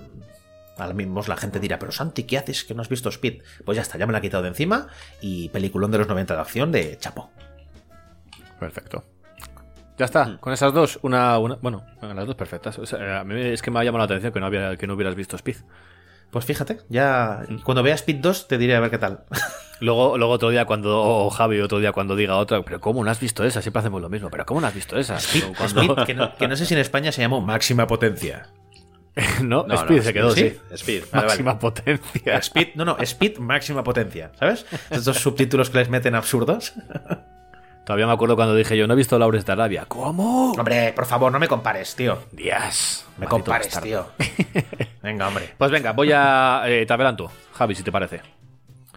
Ahora 0.77 0.93
mismo 0.93 1.21
la 1.27 1.35
gente 1.35 1.59
dirá, 1.59 1.77
pero 1.77 1.91
Santi, 1.91 2.23
¿qué 2.23 2.37
haces 2.37 2.63
que 2.63 2.73
no 2.73 2.81
has 2.81 2.89
visto 2.89 3.09
Speed? 3.09 3.41
Pues 3.65 3.75
ya 3.75 3.81
está, 3.81 3.97
ya 3.97 4.05
me 4.05 4.13
la 4.13 4.19
he 4.19 4.21
quitado 4.21 4.43
de 4.43 4.49
encima. 4.49 4.87
Y 5.21 5.49
peliculón 5.49 5.91
de 5.91 5.97
los 5.97 6.07
90 6.07 6.35
de 6.35 6.39
acción 6.39 6.71
de 6.71 6.97
Chapo. 6.97 7.31
Perfecto. 8.59 9.03
Ya 9.97 10.05
está, 10.05 10.37
con 10.39 10.53
esas 10.53 10.73
dos, 10.73 10.97
una, 11.01 11.37
una 11.39 11.55
bueno, 11.55 11.85
las 12.01 12.25
dos 12.25 12.35
perfectas. 12.35 12.79
O 12.79 12.85
sea, 12.85 13.19
a 13.19 13.23
mí 13.25 13.37
es 13.37 13.61
que 13.61 13.69
me 13.71 13.79
ha 13.79 13.83
llamado 13.83 13.99
la 13.99 14.05
atención 14.05 14.31
que 14.31 14.39
no, 14.39 14.45
había, 14.45 14.77
que 14.77 14.87
no 14.87 14.93
hubieras 14.93 15.15
visto 15.15 15.35
Speed. 15.35 15.57
Pues 16.31 16.45
fíjate, 16.45 16.79
ya 16.89 17.43
cuando 17.63 17.81
vea 17.81 17.95
Speed 17.95 18.17
2 18.17 18.47
te 18.47 18.57
diré 18.57 18.75
a 18.75 18.79
ver 18.79 18.91
qué 18.91 18.97
tal. 18.99 19.23
Luego, 19.81 20.17
luego 20.17 20.33
otro 20.33 20.49
día 20.49 20.65
cuando, 20.65 21.01
o 21.01 21.29
Javi 21.29 21.61
otro 21.61 21.79
día 21.79 21.93
cuando 21.93 22.17
diga 22.17 22.35
otra, 22.35 22.61
pero 22.63 22.81
¿cómo 22.81 23.01
no 23.01 23.09
has 23.09 23.19
visto 23.21 23.45
esa? 23.45 23.61
Siempre 23.61 23.79
hacemos 23.79 24.01
lo 24.01 24.09
mismo, 24.09 24.29
pero 24.29 24.45
¿cómo 24.45 24.59
no 24.59 24.67
has 24.67 24.73
visto 24.75 24.97
esa? 24.97 25.17
Cuando- 25.57 25.81
Speed, 25.83 26.03
que 26.05 26.13
no, 26.13 26.35
que 26.35 26.47
no 26.49 26.57
sé 26.57 26.65
si 26.65 26.73
en 26.73 26.81
España 26.81 27.13
se 27.13 27.21
llamó 27.21 27.39
máxima 27.39 27.87
potencia. 27.87 28.49
no, 29.41 29.63
No, 29.65 29.75
Speed 29.75 29.95
no, 29.97 30.03
se 30.03 30.13
quedó, 30.13 30.31
¿sí? 30.31 30.49
sí. 30.49 30.59
Speed. 30.75 31.03
vale, 31.13 31.27
Máxima 31.27 31.51
vale. 31.53 31.61
potencia. 31.61 32.37
Speed, 32.39 32.67
no, 32.75 32.83
no, 32.83 32.97
Speed 32.99 33.37
máxima 33.37 33.81
potencia, 33.81 34.31
¿sabes? 34.37 34.65
Estos 34.89 35.17
subtítulos 35.17 35.69
que 35.69 35.77
les 35.77 35.89
meten 35.89 36.13
absurdos. 36.13 36.73
Todavía 37.85 38.05
me 38.05 38.11
acuerdo 38.13 38.35
cuando 38.35 38.55
dije 38.55 38.75
yo, 38.77 38.85
no 38.85 38.95
he 38.95 38.97
visto 38.97 39.17
Laures 39.17 39.45
de 39.45 39.51
Arabia. 39.53 39.85
¿Cómo? 39.87 40.51
Hombre, 40.51 40.91
por 40.93 41.05
favor, 41.05 41.31
no 41.31 41.39
me 41.39 41.47
compares, 41.47 41.95
tío. 41.95 42.19
Días. 42.33 43.05
Me 43.17 43.27
compares, 43.27 43.79
tío. 43.79 44.07
Venga, 45.01 45.27
hombre. 45.27 45.49
Pues 45.57 45.71
venga, 45.71 45.91
voy 45.93 46.11
a. 46.13 46.63
eh, 46.65 46.85
te 46.85 46.93
adelanto, 46.93 47.31
Javi, 47.53 47.75
si 47.75 47.83
te 47.83 47.91
parece. 47.91 48.21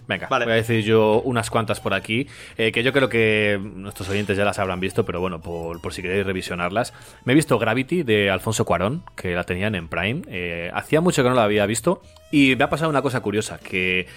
Venga, 0.08 0.26
Vale. 0.26 0.44
voy 0.46 0.52
a 0.54 0.56
decir 0.56 0.82
yo 0.82 1.20
unas 1.22 1.48
cuantas 1.48 1.78
por 1.80 1.94
aquí, 1.94 2.26
eh, 2.58 2.72
que 2.72 2.82
yo 2.82 2.92
creo 2.92 3.08
que 3.08 3.60
nuestros 3.62 4.08
oyentes 4.08 4.36
ya 4.36 4.44
las 4.44 4.58
habrán 4.58 4.80
visto, 4.80 5.04
pero 5.04 5.20
bueno, 5.20 5.40
por, 5.40 5.80
por 5.80 5.94
si 5.94 6.02
queréis 6.02 6.26
revisionarlas. 6.26 6.92
Me 7.24 7.32
he 7.32 7.36
visto 7.36 7.56
Gravity 7.56 8.02
de 8.02 8.28
Alfonso 8.28 8.64
Cuarón, 8.64 9.04
que 9.16 9.34
la 9.36 9.44
tenían 9.44 9.76
en 9.76 9.86
Prime. 9.88 10.22
Eh, 10.26 10.70
hacía 10.74 11.00
mucho 11.00 11.22
que 11.22 11.28
no 11.28 11.36
la 11.36 11.44
había 11.44 11.66
visto 11.66 12.02
y 12.32 12.56
me 12.56 12.64
ha 12.64 12.68
pasado 12.68 12.90
una 12.90 13.00
cosa 13.00 13.20
curiosa, 13.20 13.58
que 13.60 14.08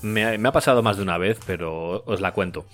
me, 0.00 0.38
me 0.38 0.48
ha 0.48 0.52
pasado 0.52 0.82
más 0.82 0.96
de 0.96 1.02
una 1.02 1.18
vez, 1.18 1.38
pero 1.46 2.02
os 2.06 2.22
la 2.22 2.32
cuento. 2.32 2.64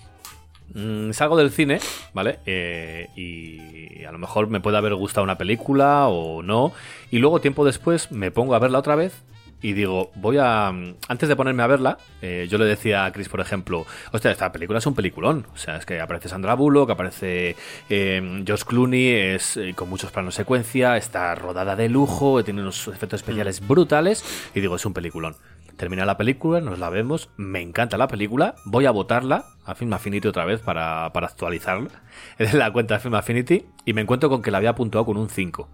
Mm, 0.75 1.13
salgo 1.13 1.37
del 1.37 1.51
cine, 1.51 1.81
¿vale? 2.15 2.39
Eh, 2.47 3.09
y 3.17 4.05
a 4.05 4.13
lo 4.13 4.19
mejor 4.19 4.49
me 4.49 4.61
puede 4.61 4.77
haber 4.77 4.95
gustado 4.95 5.25
una 5.25 5.39
película 5.39 6.09
o 6.09 6.43
no. 6.43 6.73
Y 7.11 7.19
luego, 7.19 7.41
tiempo 7.41 7.65
después, 7.65 8.13
me 8.13 8.31
pongo 8.31 8.55
a 8.55 8.59
verla 8.59 8.79
otra 8.79 8.95
vez 8.95 9.23
y 9.63 9.75
digo, 9.75 10.11
voy 10.15 10.39
a. 10.39 10.69
Antes 10.69 11.29
de 11.29 11.37
ponerme 11.37 11.63
a 11.63 11.67
verla, 11.67 11.99
eh, 12.23 12.47
yo 12.49 12.57
le 12.57 12.65
decía 12.65 13.05
a 13.05 13.13
Chris, 13.13 13.29
por 13.29 13.41
ejemplo, 13.41 13.85
hostia, 14.13 14.31
esta 14.31 14.51
película 14.53 14.79
es 14.79 14.87
un 14.87 14.95
peliculón. 14.95 15.47
O 15.53 15.57
sea, 15.59 15.77
es 15.77 15.85
que 15.85 16.01
aparece 16.01 16.29
Sandra 16.29 16.55
Bullock, 16.55 16.91
aparece 16.91 17.57
Josh 17.89 18.65
Clooney, 18.65 19.09
es 19.09 19.57
eh, 19.57 19.75
con 19.75 19.91
muchos 19.91 20.13
planos 20.13 20.35
secuencia, 20.35 20.97
está 20.97 21.35
rodada 21.35 21.77
de 21.77 21.89
lujo, 21.89 22.43
tiene 22.43 22.63
unos 22.63 22.89
efectos 22.89 23.21
especiales 23.21 23.67
brutales. 23.67 24.25
Y 24.55 24.61
digo, 24.61 24.77
es 24.77 24.87
un 24.87 24.95
peliculón. 24.95 25.37
Termina 25.81 26.05
la 26.05 26.19
película, 26.19 26.61
nos 26.61 26.79
la 26.79 26.91
vemos, 26.91 27.31
me 27.39 27.63
encanta 27.63 27.97
la 27.97 28.07
película, 28.07 28.55
voy 28.67 28.85
a 28.85 28.91
votarla 28.91 29.47
a 29.65 29.75
Film 29.75 29.95
Affinity 29.95 30.29
otra 30.29 30.45
vez 30.45 30.61
para, 30.61 31.11
para 31.15 31.29
actualizarla 31.29 31.89
en 32.39 32.59
la 32.59 32.71
cuenta 32.71 32.93
de 32.95 33.01
Film 33.01 33.15
Affinity 33.15 33.65
y 33.87 33.95
me 33.95 34.03
encuentro 34.03 34.29
con 34.29 34.43
que 34.43 34.51
la 34.51 34.59
había 34.59 34.69
apuntado 34.71 35.07
con 35.07 35.17
un 35.17 35.31
5 35.31 35.71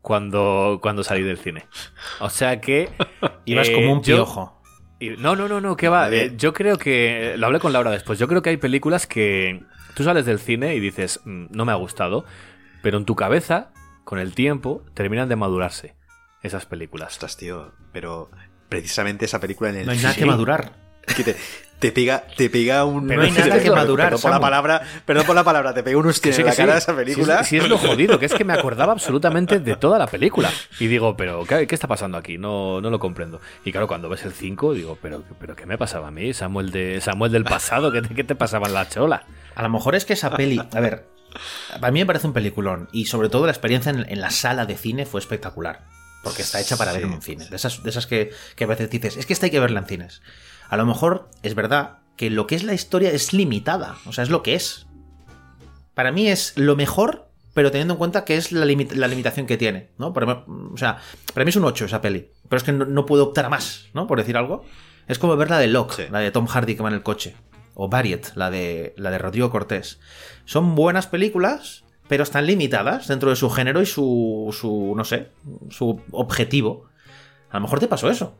cuando, 0.00 0.78
cuando 0.80 1.04
salí 1.04 1.22
del 1.22 1.36
cine. 1.36 1.66
O 2.20 2.30
sea 2.30 2.62
que... 2.62 2.88
Ibas 3.44 3.68
eh, 3.68 3.74
como 3.74 3.92
un 3.92 4.02
yo- 4.02 4.16
piojo. 4.16 4.62
no, 5.18 5.36
no, 5.36 5.48
no, 5.48 5.60
no, 5.60 5.76
que 5.76 5.88
va. 5.90 6.10
Eh, 6.10 6.32
yo 6.38 6.54
creo 6.54 6.78
que. 6.78 7.34
Lo 7.36 7.44
hablé 7.46 7.58
con 7.58 7.74
Laura 7.74 7.90
después. 7.90 8.18
Yo 8.18 8.26
creo 8.26 8.40
que 8.40 8.48
hay 8.50 8.56
películas 8.56 9.06
que. 9.06 9.62
Tú 9.94 10.02
sales 10.02 10.24
del 10.24 10.38
cine 10.38 10.74
y 10.74 10.80
dices, 10.80 11.20
"Mm, 11.26 11.46
no 11.50 11.66
me 11.66 11.72
ha 11.72 11.76
gustado. 11.76 12.24
Pero 12.82 12.96
en 12.96 13.04
tu 13.04 13.16
cabeza, 13.16 13.70
con 14.04 14.18
el 14.18 14.34
tiempo, 14.34 14.82
terminan 14.94 15.28
de 15.28 15.36
madurarse 15.36 15.94
esas 16.42 16.64
películas. 16.66 17.12
Ostras, 17.14 17.36
tío, 17.36 17.72
pero 17.92 18.30
precisamente 18.68 19.24
esa 19.24 19.40
película 19.40 19.70
en 19.70 19.76
el 19.76 19.86
No 19.86 19.92
hay 19.92 19.98
nada 19.98 20.14
que 20.14 20.26
madurar. 20.26 20.72
que 21.16 21.22
te, 21.22 21.36
te 21.78 21.92
pega 21.92 22.24
te 22.34 22.48
pega 22.48 22.86
un 22.86 23.06
No 23.06 23.20
hay 23.20 23.30
nada 23.30 23.56
que 23.56 23.60
perdón, 23.64 23.76
madurar, 23.76 24.06
perdón 24.06 24.22
por 24.22 24.30
la 24.30 24.40
palabra 24.40 24.82
perdón 25.04 25.26
por 25.26 25.34
la 25.36 25.44
palabra 25.44 25.74
te 25.74 25.82
pega 25.82 25.98
un 25.98 26.06
hostia 26.06 26.32
sí, 26.32 26.40
en 26.40 26.46
la 26.46 26.52
sí. 26.52 26.56
cara 26.56 26.72
de 26.72 26.78
esa 26.78 26.92
Sí, 26.92 26.96
película 26.96 27.40
es- 27.40 27.46
sí, 27.48 27.56
es 27.58 27.68
lo 27.68 27.76
jodido, 27.76 28.18
que 28.18 28.24
es 28.24 28.32
que 28.32 28.42
me 28.44 28.54
acordaba 28.54 28.92
absolutamente 28.92 29.60
de 29.60 29.76
toda 29.76 29.98
la 29.98 30.06
película. 30.06 30.50
Y 30.80 30.86
digo, 30.86 31.14
pero 31.14 31.44
¿qué, 31.44 31.66
qué 31.66 31.74
está 31.74 31.86
pasando 31.86 32.16
aquí? 32.16 32.38
No, 32.38 32.80
no 32.80 32.88
lo 32.88 32.98
comprendo. 32.98 33.40
Y 33.66 33.70
claro, 33.72 33.86
cuando 33.86 34.08
ves 34.08 34.24
el 34.24 34.32
5, 34.32 34.72
digo, 34.72 34.96
pero, 35.02 35.22
pero 35.38 35.54
¿qué 35.54 35.66
me 35.66 35.76
pasaba 35.76 36.08
a 36.08 36.10
mí? 36.10 36.32
Samuel, 36.32 36.70
de, 36.70 37.02
Samuel 37.02 37.32
del 37.32 37.44
pasado, 37.44 37.92
¿qué 37.92 38.00
te, 38.00 38.14
qué 38.14 38.24
te 38.24 38.34
pasaba 38.34 38.66
en 38.68 38.72
la 38.72 38.88
chola? 38.88 39.24
A 39.54 39.62
lo 39.62 39.68
mejor 39.68 39.94
es 39.94 40.06
que 40.06 40.14
esa 40.14 40.30
peli. 40.34 40.58
A 40.72 40.80
ver, 40.80 41.04
para 41.80 41.90
mí 41.92 41.98
me 42.00 42.06
parece 42.06 42.26
un 42.26 42.32
peliculón. 42.32 42.88
Y 42.92 43.04
sobre 43.06 43.28
todo 43.28 43.44
la 43.44 43.52
experiencia 43.52 43.90
en, 43.92 44.06
en 44.08 44.20
la 44.22 44.30
sala 44.30 44.64
de 44.64 44.76
cine 44.78 45.04
fue 45.04 45.20
espectacular. 45.20 45.82
Porque 46.24 46.42
está 46.42 46.60
hecha 46.60 46.76
para 46.76 46.92
ver 46.92 47.02
en 47.02 47.12
un 47.12 47.22
cine. 47.22 47.46
De 47.48 47.56
esas, 47.56 47.82
de 47.82 47.90
esas 47.90 48.06
que, 48.06 48.30
que 48.56 48.64
a 48.64 48.66
veces 48.66 48.90
dices, 48.90 49.16
es 49.16 49.26
que 49.26 49.32
esta 49.32 49.46
hay 49.46 49.50
que 49.50 49.60
verla 49.60 49.80
en 49.80 49.86
cines. 49.86 50.22
A 50.68 50.76
lo 50.76 50.86
mejor 50.86 51.28
es 51.42 51.54
verdad 51.54 51.98
que 52.16 52.30
lo 52.30 52.46
que 52.46 52.54
es 52.56 52.64
la 52.64 52.74
historia 52.74 53.10
es 53.10 53.32
limitada. 53.32 53.96
O 54.06 54.12
sea, 54.12 54.24
es 54.24 54.30
lo 54.30 54.42
que 54.42 54.54
es. 54.54 54.86
Para 55.94 56.10
mí 56.10 56.28
es 56.28 56.54
lo 56.56 56.74
mejor, 56.76 57.28
pero 57.52 57.70
teniendo 57.70 57.94
en 57.94 57.98
cuenta 57.98 58.24
que 58.24 58.36
es 58.36 58.50
la, 58.50 58.64
la 58.64 59.08
limitación 59.08 59.46
que 59.46 59.56
tiene. 59.56 59.90
¿no? 59.98 60.08
Ejemplo, 60.08 60.44
o 60.72 60.76
sea, 60.76 60.98
para 61.32 61.44
mí 61.44 61.50
es 61.50 61.56
un 61.56 61.64
8 61.64 61.84
esa 61.84 62.00
peli. 62.00 62.30
Pero 62.48 62.56
es 62.56 62.64
que 62.64 62.72
no, 62.72 62.84
no 62.84 63.06
puedo 63.06 63.24
optar 63.24 63.44
a 63.44 63.48
más, 63.48 63.86
¿no? 63.94 64.06
Por 64.06 64.18
decir 64.18 64.36
algo. 64.36 64.64
Es 65.06 65.18
como 65.18 65.36
ver 65.36 65.50
la 65.50 65.58
de 65.58 65.66
Locke, 65.68 65.92
Sí. 65.94 66.02
la 66.10 66.20
de 66.20 66.30
Tom 66.30 66.46
Hardy 66.46 66.74
que 66.76 66.82
va 66.82 66.88
en 66.88 66.94
el 66.94 67.02
coche. 67.02 67.36
O 67.74 67.88
Variet, 67.88 68.34
la 68.36 68.50
de, 68.50 68.94
la 68.96 69.10
de 69.10 69.18
Rodrigo 69.18 69.50
Cortés. 69.50 70.00
Son 70.44 70.74
buenas 70.74 71.06
películas, 71.06 71.83
pero 72.08 72.22
están 72.22 72.46
limitadas 72.46 73.08
dentro 73.08 73.30
de 73.30 73.36
su 73.36 73.50
género 73.50 73.80
y 73.80 73.86
su, 73.86 74.54
su 74.58 74.94
no 74.96 75.04
sé, 75.04 75.30
su 75.70 76.00
objetivo. 76.12 76.86
A 77.50 77.56
lo 77.56 77.62
mejor 77.62 77.80
te 77.80 77.88
pasó 77.88 78.10
eso. 78.10 78.36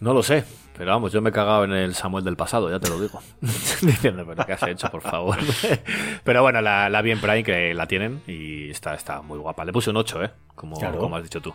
No 0.00 0.12
lo 0.12 0.22
sé, 0.22 0.44
pero 0.76 0.90
vamos, 0.90 1.12
yo 1.12 1.22
me 1.22 1.30
he 1.30 1.32
cagado 1.32 1.64
en 1.64 1.72
el 1.72 1.94
Samuel 1.94 2.24
del 2.24 2.36
pasado, 2.36 2.68
ya 2.70 2.78
te 2.80 2.88
lo 2.90 3.00
digo. 3.00 3.20
Diciendo, 3.40 4.24
pero 4.26 4.44
¿qué 4.44 4.52
has 4.52 4.62
hecho, 4.64 4.90
por 4.90 5.00
favor? 5.02 5.38
pero 6.24 6.42
bueno, 6.42 6.60
la, 6.60 6.88
la 6.90 7.00
vi 7.00 7.12
en 7.12 7.20
Prime, 7.20 7.44
que 7.44 7.72
la 7.74 7.86
tienen, 7.86 8.20
y 8.26 8.70
está, 8.70 8.94
está 8.94 9.22
muy 9.22 9.38
guapa. 9.38 9.64
Le 9.64 9.72
puse 9.72 9.90
un 9.90 9.96
8, 9.96 10.24
¿eh? 10.24 10.30
Como, 10.54 10.76
Claro. 10.78 10.98
como 10.98 11.16
has 11.16 11.22
dicho 11.22 11.40
tú. 11.40 11.54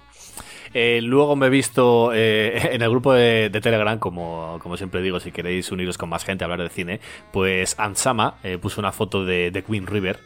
Eh, 0.73 0.99
luego 1.03 1.35
me 1.35 1.47
he 1.47 1.49
visto 1.49 2.11
eh, 2.13 2.69
en 2.73 2.81
el 2.81 2.89
grupo 2.89 3.13
de, 3.13 3.49
de 3.49 3.61
Telegram, 3.61 3.99
como, 3.99 4.57
como 4.61 4.77
siempre 4.77 5.01
digo, 5.01 5.19
si 5.19 5.31
queréis 5.31 5.71
uniros 5.71 5.97
con 5.97 6.09
más 6.09 6.23
gente 6.23 6.43
a 6.43 6.45
hablar 6.45 6.61
de 6.63 6.69
cine, 6.69 6.99
pues 7.31 7.75
Ansama 7.77 8.35
eh, 8.43 8.57
puso 8.57 8.79
una 8.81 8.91
foto 8.91 9.25
de, 9.25 9.51
de 9.51 9.63
Queen 9.63 9.85
River 9.85 10.19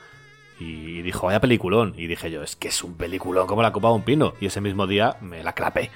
y 0.60 1.01
dijo, 1.01 1.28
vaya 1.28 1.39
peliculón. 1.41 1.93
Y 1.97 2.08
dije 2.08 2.32
yo, 2.32 2.43
es 2.43 2.56
que 2.56 2.68
es 2.70 2.84
un 2.84 2.95
peliculón 2.95 3.47
como 3.47 3.62
la 3.62 3.72
copa 3.72 3.89
de 3.89 3.95
un 3.95 4.04
pino. 4.04 4.34
Y 4.39 4.47
ese 4.47 4.62
mismo 4.62 4.88
día 4.88 5.18
me 5.22 5.43
la 5.43 5.54
clapé 5.54 5.89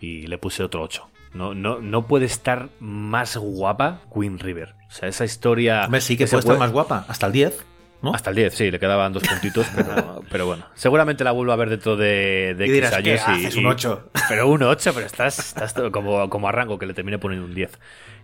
y 0.00 0.26
le 0.26 0.38
puse 0.38 0.62
otro 0.62 0.82
8. 0.82 1.08
No, 1.32 1.54
no, 1.54 1.78
no 1.80 2.06
puede 2.06 2.26
estar 2.26 2.70
más 2.80 3.36
guapa 3.36 4.00
Queen 4.12 4.38
River. 4.38 4.74
O 4.88 4.90
sea, 4.92 5.08
esa 5.08 5.24
historia. 5.24 5.84
Hombre, 5.84 6.00
sí 6.00 6.16
que 6.16 6.26
puede 6.26 6.40
estar 6.40 6.58
más 6.58 6.72
guapa. 6.72 7.04
Hasta 7.06 7.26
el 7.26 7.32
10, 7.32 7.64
¿no? 8.02 8.12
Hasta 8.12 8.30
el 8.30 8.36
10, 8.36 8.52
sí, 8.54 8.70
le 8.70 8.80
quedaban 8.80 9.12
dos 9.12 9.22
puntitos, 9.22 9.66
pero, 9.76 10.22
pero 10.28 10.46
bueno. 10.46 10.64
Seguramente 10.74 11.22
la 11.22 11.30
vuelvo 11.30 11.52
a 11.52 11.56
ver 11.56 11.70
dentro 11.70 11.96
de, 11.96 12.56
de 12.58 12.66
Y 12.66 12.70
dirás, 12.72 12.92
X 12.94 13.04
¿qué 13.04 13.10
años. 13.12 13.28
haces? 13.28 13.56
Un 13.56 13.66
ocho. 13.66 14.10
Pero 14.28 14.48
un 14.48 14.62
8, 14.62 14.92
pero 14.94 15.06
estás, 15.06 15.38
estás 15.40 15.74
como, 15.92 16.30
como 16.30 16.48
a 16.48 16.52
rango 16.52 16.78
que 16.78 16.86
le 16.86 16.94
terminé 16.94 17.18
poniendo 17.18 17.46
un 17.46 17.54
10. 17.54 17.78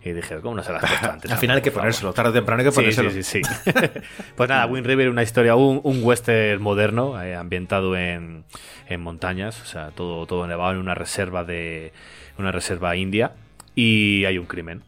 Y 0.09 0.13
dije, 0.13 0.37
¿cómo 0.41 0.55
no 0.55 0.63
se 0.63 0.73
las 0.73 0.85
has 0.85 0.91
puesto 0.91 1.11
antes? 1.13 1.31
Al 1.33 1.39
final 1.39 1.57
hay 1.57 1.63
que 1.63 1.71
ponérselo. 1.73 2.13
Tarde 2.13 2.31
o 2.31 2.33
temprano 2.35 2.61
hay 2.63 2.69
que 2.69 2.73
ponérselo. 2.75 3.11
sí, 3.11 3.23
sí, 3.25 3.41
sí. 3.43 3.71
pues 4.37 4.49
nada, 4.49 4.67
Wind 4.67 4.87
River, 4.87 5.09
una 5.11 5.23
historia, 5.25 5.57
un, 5.57 5.81
un 5.83 6.01
western 6.05 6.63
moderno, 6.63 7.21
eh, 7.21 7.35
ambientado 7.35 7.97
en, 7.97 8.45
en 8.89 9.01
montañas, 9.01 9.61
o 9.61 9.65
sea, 9.65 9.91
todo, 9.91 10.27
todo 10.27 10.47
nevado 10.47 10.73
en 10.73 10.79
una 10.79 10.95
reserva 10.95 11.43
de 11.45 11.93
una 12.39 12.53
reserva 12.53 12.95
india 12.97 13.33
y 13.75 14.25
hay 14.27 14.39
un 14.39 14.47
crimen. 14.47 14.83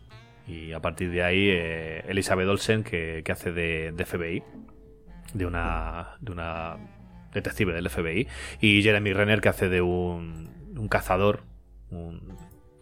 Y 0.46 0.72
a 0.72 0.80
partir 0.80 1.10
de 1.10 1.22
ahí, 1.24 1.48
eh, 1.50 2.04
Elizabeth 2.08 2.46
Olsen, 2.48 2.84
que, 2.84 3.22
que 3.24 3.32
hace 3.32 3.50
de, 3.52 3.92
de 3.92 4.04
FBI, 4.06 4.42
de 5.34 5.46
una, 5.46 6.10
de 6.20 6.32
una 6.32 6.76
detective 7.34 7.72
del 7.72 7.90
FBI, 7.90 8.28
y 8.60 8.82
Jeremy 8.82 9.12
Renner, 9.12 9.40
que 9.40 9.48
hace 9.48 9.68
de 9.68 9.82
un, 9.82 10.50
un 10.76 10.88
cazador, 10.88 11.42
un- 11.90 12.36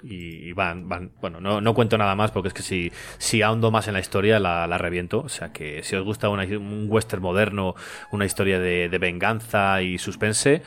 y, 0.09 0.49
y 0.49 0.53
van, 0.53 0.89
van, 0.89 1.11
bueno, 1.21 1.41
no, 1.41 1.61
no 1.61 1.75
cuento 1.75 1.99
nada 1.99 2.15
más 2.15 2.31
porque 2.31 2.49
es 2.49 2.55
que 2.55 2.63
si, 2.63 2.93
si 3.19 3.43
ahondo 3.43 3.71
más 3.71 3.89
en 3.89 3.95
la 3.95 4.01
historia 4.01 4.39
la, 4.41 4.67
la 4.67 4.79
reviento. 4.79 5.21
O 5.21 5.29
sea 5.29 5.53
que 5.53 5.83
si 5.83 5.97
os 5.97 6.05
gusta 6.05 6.29
una- 6.29 6.45
un 6.45 6.87
western 6.89 7.23
moderno, 7.23 7.75
una 8.13 8.25
historia 8.25 8.59
de, 8.61 8.89
de 8.89 8.99
venganza 8.99 9.83
y 9.83 9.99
suspense, 9.99 10.63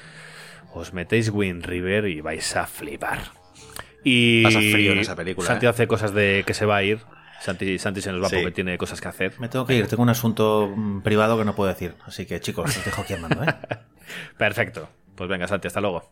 os 0.73 0.93
metéis 0.93 1.29
Wind 1.29 1.65
River 1.65 2.05
y 2.07 2.21
vais 2.21 2.55
a 2.55 2.67
flipar. 2.67 3.19
Y 4.03 4.43
Pasa 4.43 4.59
frío 4.59 4.91
en 4.93 4.99
esa 4.99 5.15
película, 5.15 5.47
Santi 5.47 5.65
¿eh? 5.65 5.69
hace 5.69 5.87
cosas 5.87 6.13
de 6.13 6.43
que 6.45 6.53
se 6.53 6.65
va 6.65 6.77
a 6.77 6.83
ir. 6.83 6.99
Santi, 7.41 7.79
Santi 7.79 8.01
se 8.01 8.11
nos 8.11 8.21
va 8.21 8.29
Sí. 8.29 8.35
porque 8.35 8.51
tiene 8.51 8.77
cosas 8.77 8.99
que 9.01 9.07
hacer. 9.07 9.33
Me 9.39 9.47
tengo 9.49 9.65
que 9.65 9.75
ir. 9.75 9.87
Tengo 9.87 10.03
un 10.03 10.09
asunto 10.09 10.71
mm, 10.75 11.01
privado 11.01 11.37
que 11.37 11.45
no 11.45 11.55
puedo 11.55 11.69
decir. 11.69 11.95
Así 12.05 12.25
que, 12.25 12.39
chicos, 12.41 12.75
os 12.77 12.83
dejo 12.85 13.01
aquí 13.01 13.13
andando, 13.13 13.43
¿eh? 13.43 13.55
Perfecto. 14.37 14.89
Pues 15.15 15.29
venga, 15.29 15.47
Santi, 15.47 15.67
hasta 15.67 15.81
luego. 15.81 16.09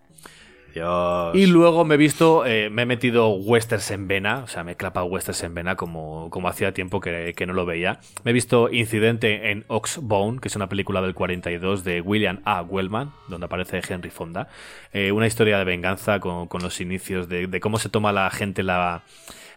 Y 1.33 1.45
luego 1.47 1.85
me 1.85 1.95
he 1.95 1.97
visto, 1.97 2.45
eh, 2.45 2.69
me 2.69 2.83
he 2.83 2.85
metido 2.85 3.29
westerns 3.29 3.91
en 3.91 4.07
vena, 4.07 4.43
o 4.43 4.47
sea, 4.47 4.63
me 4.63 4.73
he 4.73 4.75
clapado 4.75 5.05
westerns 5.07 5.43
en 5.43 5.53
vena 5.53 5.75
como, 5.75 6.29
como 6.29 6.47
hacía 6.47 6.73
tiempo 6.73 6.99
que, 6.99 7.33
que 7.35 7.45
no 7.45 7.53
lo 7.53 7.65
veía. 7.65 7.99
Me 8.23 8.31
he 8.31 8.33
visto 8.33 8.69
Incidente 8.71 9.51
en 9.51 9.65
Oxbone, 9.67 10.39
que 10.39 10.47
es 10.47 10.55
una 10.55 10.69
película 10.69 11.01
del 11.01 11.13
42 11.13 11.83
de 11.83 12.01
William 12.01 12.41
A. 12.45 12.61
Wellman, 12.61 13.11
donde 13.27 13.45
aparece 13.45 13.81
Henry 13.87 14.09
Fonda. 14.09 14.49
Eh, 14.93 15.11
una 15.11 15.27
historia 15.27 15.57
de 15.57 15.65
venganza 15.65 16.19
con, 16.19 16.47
con 16.47 16.61
los 16.61 16.79
inicios 16.79 17.27
de, 17.27 17.47
de 17.47 17.59
cómo 17.59 17.79
se 17.79 17.89
toma 17.89 18.11
la 18.11 18.29
gente 18.29 18.63
la, 18.63 19.03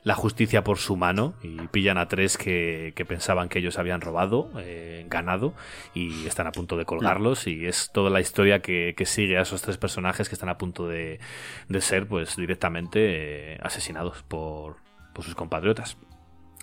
la 0.03 0.14
justicia 0.14 0.64
por 0.64 0.78
su 0.78 0.96
mano 0.96 1.34
y 1.42 1.59
pillan 1.68 1.98
a 1.98 2.09
tres 2.09 2.38
que, 2.38 2.92
que 2.96 3.05
pensaban 3.05 3.48
que 3.48 3.59
ellos 3.59 3.78
habían 3.78 4.01
robado, 4.01 4.51
eh, 4.59 5.05
ganado, 5.09 5.53
y 5.94 6.26
están 6.26 6.46
a 6.46 6.53
punto 6.53 6.76
de 6.76 6.84
colgarlos. 6.86 7.46
Y 7.46 7.66
es 7.66 7.90
toda 7.92 8.11
la 8.11 8.20
historia 8.20 8.61
que, 8.61 8.94
que 8.96 9.07
sigue 9.07 9.38
a 9.38 9.42
esos 9.42 9.62
tres 9.62 9.76
personajes 9.76 10.28
que 10.28 10.34
están 10.34 10.48
a 10.48 10.59
punto 10.59 10.88
de, 10.88 11.20
de 11.68 11.80
ser, 11.80 12.07
pues, 12.07 12.36
directamente 12.36 13.55
eh, 13.55 13.59
asesinados 13.62 14.22
por, 14.22 14.76
por 15.12 15.24
sus 15.24 15.34
compatriotas. 15.34 15.98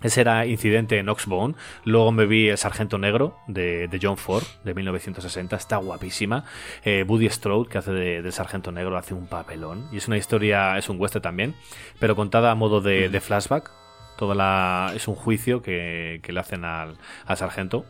Ese 0.03 0.21
era 0.21 0.45
Incidente 0.45 0.99
en 0.99 1.09
Oxbone. 1.09 1.55
Luego 1.83 2.11
me 2.11 2.27
vi 2.27 2.49
El 2.49 2.57
Sargento 2.57 2.99
Negro 2.99 3.39
de, 3.47 3.87
de 3.87 3.99
John 4.01 4.17
Ford, 4.17 4.43
de 4.63 4.75
1960. 4.75 5.55
Está 5.55 5.77
guapísima. 5.77 6.45
Eh, 6.83 7.03
Woody 7.07 7.29
Strode, 7.29 7.67
que 7.67 7.79
hace 7.79 7.91
de, 7.91 8.21
del 8.21 8.31
Sargento 8.31 8.71
Negro, 8.71 8.95
hace 8.95 9.15
un 9.15 9.25
papelón. 9.25 9.87
Y 9.91 9.97
es 9.97 10.07
una 10.07 10.17
historia, 10.17 10.77
es 10.77 10.89
un 10.89 10.99
western 10.99 11.23
también, 11.23 11.55
pero 11.99 12.15
contada 12.15 12.51
a 12.51 12.55
modo 12.55 12.79
de, 12.79 13.09
de 13.09 13.21
flashback. 13.21 13.71
Toda 14.17 14.35
la, 14.35 14.91
es 14.95 15.07
un 15.07 15.15
juicio 15.15 15.61
que, 15.61 16.19
que 16.23 16.31
le 16.31 16.39
hacen 16.39 16.63
al, 16.63 16.97
al 17.25 17.37
sargento. 17.37 17.85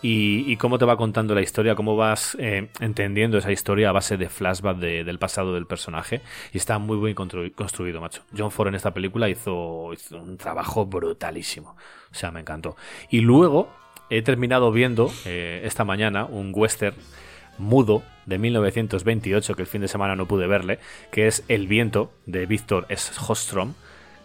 Y, 0.00 0.44
y 0.50 0.56
cómo 0.58 0.78
te 0.78 0.84
va 0.84 0.96
contando 0.96 1.34
la 1.34 1.40
historia, 1.40 1.74
cómo 1.74 1.96
vas 1.96 2.36
eh, 2.38 2.68
entendiendo 2.78 3.36
esa 3.36 3.50
historia 3.50 3.88
a 3.88 3.92
base 3.92 4.16
de 4.16 4.28
flashback 4.28 4.76
de- 4.78 5.02
del 5.02 5.18
pasado 5.18 5.54
del 5.54 5.66
personaje. 5.66 6.20
Y 6.52 6.58
está 6.58 6.78
muy 6.78 6.98
bien 6.98 7.16
constru- 7.16 7.52
construido, 7.52 8.00
macho. 8.00 8.22
John 8.36 8.52
Ford 8.52 8.68
en 8.68 8.76
esta 8.76 8.94
película 8.94 9.28
hizo, 9.28 9.92
hizo 9.92 10.18
un 10.18 10.36
trabajo 10.36 10.86
brutalísimo. 10.86 11.70
O 12.12 12.14
sea, 12.14 12.30
me 12.30 12.38
encantó. 12.40 12.76
Y 13.10 13.22
luego 13.22 13.70
he 14.08 14.22
terminado 14.22 14.70
viendo 14.70 15.10
eh, 15.26 15.62
esta 15.64 15.84
mañana 15.84 16.26
un 16.26 16.52
western 16.54 16.94
mudo 17.58 18.04
de 18.24 18.38
1928, 18.38 19.54
que 19.56 19.62
el 19.62 19.66
fin 19.68 19.80
de 19.80 19.88
semana 19.88 20.14
no 20.14 20.26
pude 20.28 20.46
verle, 20.46 20.78
que 21.10 21.26
es 21.26 21.44
El 21.48 21.66
viento 21.66 22.12
de 22.24 22.46
Víctor 22.46 22.86
S. 22.88 23.12
Hostrom, 23.26 23.74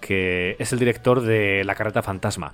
que 0.01 0.55
es 0.59 0.71
el 0.71 0.77
director 0.77 1.21
de 1.21 1.63
La 1.63 1.73
carreta 1.73 2.03
fantasma. 2.03 2.51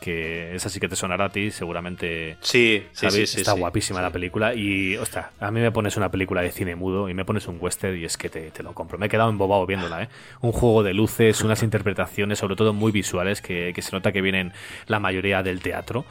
Que 0.00 0.54
esa 0.54 0.68
sí 0.68 0.78
que 0.78 0.88
te 0.88 0.94
sonará 0.96 1.24
a 1.26 1.28
ti, 1.30 1.50
seguramente. 1.50 2.36
Sí, 2.40 2.84
sí, 2.92 3.10
sí, 3.10 3.26
sí, 3.26 3.40
Está 3.40 3.54
sí. 3.54 3.58
guapísima 3.58 4.00
la 4.02 4.10
película. 4.10 4.54
Y, 4.54 4.96
ostras, 4.96 5.26
a 5.40 5.50
mí 5.50 5.60
me 5.60 5.72
pones 5.72 5.96
una 5.96 6.10
película 6.10 6.42
de 6.42 6.52
cine 6.52 6.76
mudo 6.76 7.08
y 7.08 7.14
me 7.14 7.24
pones 7.24 7.48
un 7.48 7.56
western 7.60 7.96
y 7.98 8.04
es 8.04 8.16
que 8.16 8.28
te, 8.28 8.50
te 8.50 8.62
lo 8.62 8.72
compro. 8.74 8.98
Me 8.98 9.06
he 9.06 9.08
quedado 9.08 9.30
embobado 9.30 9.66
viéndola, 9.66 10.02
¿eh? 10.02 10.08
Un 10.42 10.52
juego 10.52 10.82
de 10.82 10.94
luces, 10.94 11.40
unas 11.42 11.62
interpretaciones, 11.62 12.38
sobre 12.38 12.56
todo 12.56 12.72
muy 12.72 12.92
visuales, 12.92 13.40
que, 13.42 13.72
que 13.74 13.82
se 13.82 13.92
nota 13.92 14.12
que 14.12 14.20
vienen 14.20 14.52
la 14.86 15.00
mayoría 15.00 15.42
del 15.42 15.60
teatro. 15.60 16.04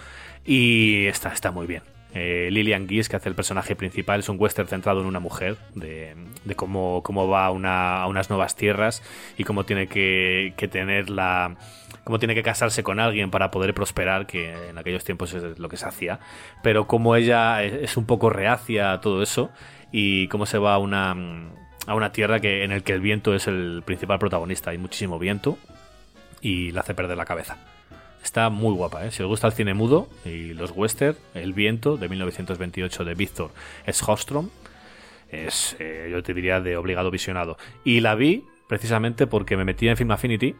Y 0.46 1.06
está, 1.06 1.32
está 1.32 1.52
muy 1.52 1.68
bien. 1.68 1.84
Eh, 2.14 2.48
Lillian 2.52 2.88
Gies, 2.88 3.10
que 3.10 3.18
hace 3.18 3.28
el 3.28 3.36
personaje 3.36 3.76
principal, 3.76 4.22
es 4.22 4.30
un 4.30 4.38
western 4.40 4.68
centrado 4.70 5.02
en 5.02 5.06
una 5.08 5.20
mujer, 5.20 5.58
de, 5.74 6.16
de 6.46 6.56
cómo, 6.56 7.02
cómo 7.04 7.28
va 7.28 7.46
a, 7.46 7.52
una- 7.52 8.02
a 8.02 8.08
unas 8.08 8.30
nuevas 8.30 8.56
tierras 8.56 9.04
y 9.38 9.44
cómo 9.44 9.66
tiene 9.66 9.88
que, 9.88 10.54
que 10.56 10.68
tener 10.70 11.10
la. 11.10 11.58
Cómo 12.06 12.20
tiene 12.20 12.36
que 12.36 12.44
casarse 12.44 12.84
con 12.84 13.02
alguien 13.02 13.32
para 13.32 13.52
poder 13.52 13.74
prosperar, 13.74 14.28
que 14.28 14.70
en 14.70 14.78
aquellos 14.78 15.04
tiempos 15.04 15.34
es 15.34 15.60
lo 15.60 15.68
que 15.68 15.76
se 15.76 15.88
hacía. 15.88 16.20
Pero 16.64 16.88
como 16.88 17.16
ella 17.18 17.62
es, 17.64 17.74
es 17.74 17.98
un 17.98 18.06
poco 18.06 18.30
reacia 18.30 18.94
a 18.94 19.02
todo 19.02 19.22
eso 19.22 19.50
y 19.92 20.28
cómo 20.30 20.46
se 20.46 20.60
va 20.60 20.76
a 20.76 20.78
una, 20.78 21.16
a 21.88 21.96
una 21.96 22.12
tierra 22.12 22.40
que, 22.40 22.64
en 22.64 22.72
el 22.72 22.84
que 22.84 22.94
el 22.94 23.02
viento 23.02 23.34
es 23.34 23.48
el 23.48 23.82
principal 23.84 24.20
protagonista. 24.20 24.70
Hay 24.70 24.78
muchísimo 24.78 25.18
viento 25.18 25.58
y 26.42 26.72
la 26.72 26.82
hace 26.82 26.94
perder 26.94 27.18
la 27.18 27.26
cabeza. 27.26 27.58
Está 28.24 28.50
muy 28.50 28.76
guapa, 28.76 29.06
¿eh? 29.06 29.12
Si 29.12 29.24
os 29.24 29.30
gusta 29.30 29.48
el 29.48 29.54
cine 29.54 29.74
mudo 29.74 30.08
y 30.24 30.54
los 30.54 30.72
western, 30.72 31.18
El 31.34 31.54
viento 31.54 31.98
de 31.98 32.08
1928 32.08 33.04
de 33.04 33.14
Víctor 33.16 33.52
Schostrom 33.88 34.50
es, 35.30 35.76
eh, 35.80 36.10
yo 36.12 36.22
te 36.22 36.36
diría, 36.36 36.62
de 36.62 36.78
obligado 36.78 37.10
visionado. 37.10 37.58
Y 37.84 38.02
la 38.02 38.14
vi 38.14 38.44
precisamente 38.68 39.26
porque 39.26 39.58
me 39.58 39.64
metí 39.64 39.88
en 39.88 39.98
Film 39.98 40.12
Affinity 40.12 40.56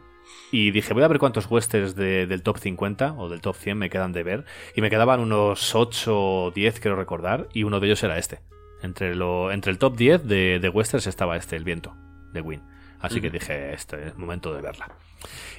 y 0.52 0.70
dije, 0.70 0.94
voy 0.94 1.02
a 1.02 1.08
ver 1.08 1.18
cuántos 1.18 1.50
westerns 1.50 1.94
de- 1.96 2.26
del 2.26 2.42
top 2.42 2.58
50 2.58 3.14
o 3.14 3.28
del 3.28 3.40
top 3.40 3.56
100 3.56 3.78
me 3.78 3.90
quedan 3.90 4.12
de 4.12 4.22
ver. 4.22 4.44
Y 4.74 4.80
me 4.80 4.90
quedaban 4.90 5.20
unos 5.20 5.74
8 5.74 6.12
o 6.44 6.50
10, 6.52 6.80
quiero 6.80 6.96
recordar, 6.96 7.48
y 7.52 7.64
uno 7.64 7.80
de 7.80 7.86
ellos 7.88 8.02
era 8.02 8.18
este. 8.18 8.40
Entre, 8.82 9.14
lo, 9.14 9.50
entre 9.52 9.72
el 9.72 9.78
top 9.78 9.96
10 9.96 10.24
de, 10.26 10.58
de 10.60 10.68
westerns 10.68 11.06
estaba 11.06 11.36
este, 11.36 11.56
El 11.56 11.64
viento, 11.64 11.94
de 12.32 12.40
Win. 12.40 12.62
Así 13.00 13.20
que 13.20 13.30
dije, 13.30 13.72
este 13.74 14.08
es 14.08 14.16
momento 14.16 14.54
de 14.54 14.60
verla. 14.62 14.88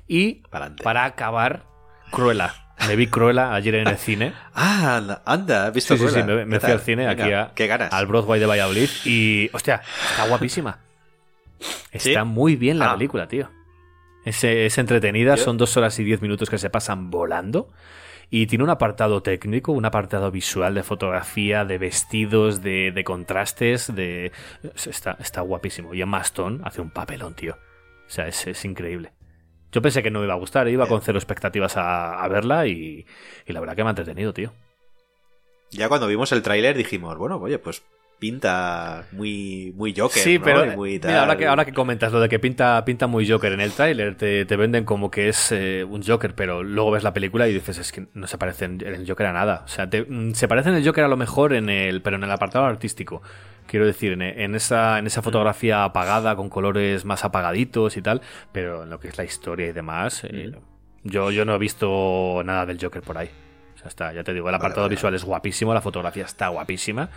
Y 0.08 0.36
Pa'lante. 0.50 0.84
para 0.84 1.06
acabar, 1.06 1.64
Cruella. 2.12 2.54
Me 2.88 2.96
vi 2.96 3.08
Cruella 3.08 3.54
ayer 3.54 3.76
en 3.76 3.88
el 3.88 3.98
cine. 3.98 4.34
Ah, 4.54 5.22
anda, 5.26 5.68
¿has 5.68 5.74
visto 5.74 5.96
Sí, 5.96 6.00
sí, 6.02 6.08
sí, 6.08 6.14
Cruella? 6.22 6.36
me, 6.36 6.46
me 6.46 6.56
¿Qué 6.58 6.66
fui 6.66 6.72
al 6.72 6.80
cine 6.80 7.08
Venga, 7.08 7.24
aquí 7.24 7.34
a- 7.34 7.52
Qué 7.56 7.68
ganas. 7.68 7.92
al 7.94 8.06
Broadway 8.08 8.40
de 8.40 8.46
Valladolid 8.46 8.90
y, 9.06 9.50
hostia, 9.54 9.82
está 10.12 10.28
guapísima. 10.28 10.80
¿Sí? 11.94 12.10
Está 12.10 12.24
muy 12.24 12.56
bien 12.56 12.80
la 12.80 12.92
Ah. 12.92 12.94
película, 12.94 13.28
tío. 13.28 13.50
Es, 14.28 14.44
es 14.44 14.78
entretenida, 14.78 15.38
son 15.38 15.58
dos 15.58 15.78
horas 15.78 15.98
y 16.00 16.04
diez 16.04 16.22
minutos 16.22 16.50
que 16.50 16.58
se 16.58 16.70
pasan 16.70 17.10
volando. 17.10 17.72
Y 18.30 18.48
tiene 18.48 18.66
un 18.66 18.70
apartado 18.70 19.24
técnico, 19.24 19.72
un 19.72 19.86
apartado 19.86 20.32
visual 20.32 20.74
de 20.74 20.84
fotografía, 20.84 21.64
de 21.64 21.78
vestidos, 21.78 22.62
de, 22.62 22.92
de 22.92 23.04
contrastes, 23.06 23.96
de... 23.96 24.34
Está, 24.86 25.16
está 25.22 25.40
guapísimo. 25.40 25.94
Y 25.94 26.02
Emma 26.02 26.20
Stone 26.20 26.60
hace 26.66 26.82
un 26.82 26.90
papelón, 26.90 27.36
tío. 27.36 27.54
O 27.54 28.10
sea, 28.10 28.28
es, 28.28 28.46
es 28.48 28.66
increíble. 28.66 29.14
Yo 29.72 29.82
pensé 29.82 30.04
que 30.04 30.12
no 30.12 30.20
me 30.20 30.26
iba 30.26 30.34
a 30.34 30.38
gustar, 30.38 30.68
iba 30.68 30.88
con 30.88 31.02
cero 31.02 31.18
expectativas 31.18 31.78
a, 31.78 32.22
a 32.22 32.28
verla 32.28 32.68
y, 32.68 33.06
y 33.46 33.54
la 33.54 33.62
verdad 33.62 33.78
que 33.78 33.84
me 33.84 33.90
ha 33.90 33.92
entretenido, 33.92 34.34
tío. 34.34 34.52
Ya 35.72 35.88
cuando 35.88 36.08
vimos 36.08 36.34
el 36.34 36.42
tráiler 36.42 36.76
dijimos, 36.76 37.18
bueno, 37.18 37.38
oye, 37.38 37.60
pues 37.60 37.82
pinta 38.20 39.06
muy, 39.12 39.74
muy 39.76 39.94
Joker, 39.96 40.22
Sí, 40.24 40.40
¿no? 40.40 40.44
pero 40.44 40.62
mira, 41.08 41.22
ahora 41.22 41.38
que, 41.38 41.46
ahora 41.48 41.66
que 41.66 41.74
comentas 41.74 42.12
lo 42.12 42.20
de 42.20 42.30
que 42.30 42.40
pinta, 42.40 42.84
pinta 42.84 43.08
muy 43.08 43.30
Joker 43.30 43.52
en 43.54 43.62
el 43.62 43.72
tráiler, 43.74 44.16
te, 44.16 44.46
te 44.46 44.56
venden 44.56 44.86
como 44.86 45.12
que 45.12 45.30
es 45.30 45.52
eh, 45.52 45.84
un 45.88 46.02
Joker, 46.04 46.34
pero 46.34 46.64
luego 46.64 46.92
ves 46.92 47.04
la 47.04 47.14
película 47.14 47.48
y 47.48 47.54
dices, 47.54 47.78
es 47.78 47.92
que 47.92 48.08
no 48.14 48.28
se 48.28 48.38
parece 48.38 48.66
en, 48.66 48.82
el 48.82 49.08
Joker 49.08 49.28
a 49.28 49.34
nada. 49.34 49.62
O 49.66 49.68
sea, 49.68 49.90
te- 49.90 50.04
mm, 50.04 50.34
se 50.34 50.48
parece 50.48 50.70
en 50.70 50.76
el 50.76 50.86
Joker 50.86 51.04
a 51.04 51.08
lo 51.08 51.18
mejor 51.18 51.54
en 51.54 51.70
el, 51.70 52.02
pero 52.02 52.16
en 52.18 52.24
el 52.24 52.32
apartado 52.32 52.66
artístico. 52.66 53.22
Quiero 53.68 53.86
decir, 53.86 54.14
en, 54.14 54.22
en 54.22 54.56
esa, 54.56 54.98
en 54.98 55.08
esa 55.08 55.22
fotografía 55.22 55.84
apagada, 55.84 56.36
con 56.36 56.50
colores 56.50 57.06
más 57.06 57.24
apagaditos 57.26 57.98
y 57.98 58.02
tal, 58.02 58.22
pero 58.52 58.84
en 58.84 58.90
lo 58.90 59.00
que 59.00 59.10
es 59.10 59.18
la 59.18 59.26
historia 59.26 59.68
y 59.68 59.74
demás, 59.74 60.24
eh, 60.24 60.52
yo, 61.04 61.32
yo 61.32 61.46
no 61.46 61.54
he 61.56 61.58
visto 61.60 62.42
nada 62.46 62.66
del 62.66 62.80
Joker 62.82 63.02
por 63.02 63.18
ahí. 63.18 63.30
Sea, 63.88 64.10
está, 64.10 64.14
ya 64.14 64.24
te 64.24 64.34
digo, 64.34 64.50
el 64.50 64.56
apartado 64.56 64.84
vale, 64.84 64.96
visual 64.96 65.16
es 65.16 65.24
guapísimo, 65.24 65.74
la 65.74 65.82
fotografía 65.82 66.26
está 66.26 66.50
guapísima 66.50 67.10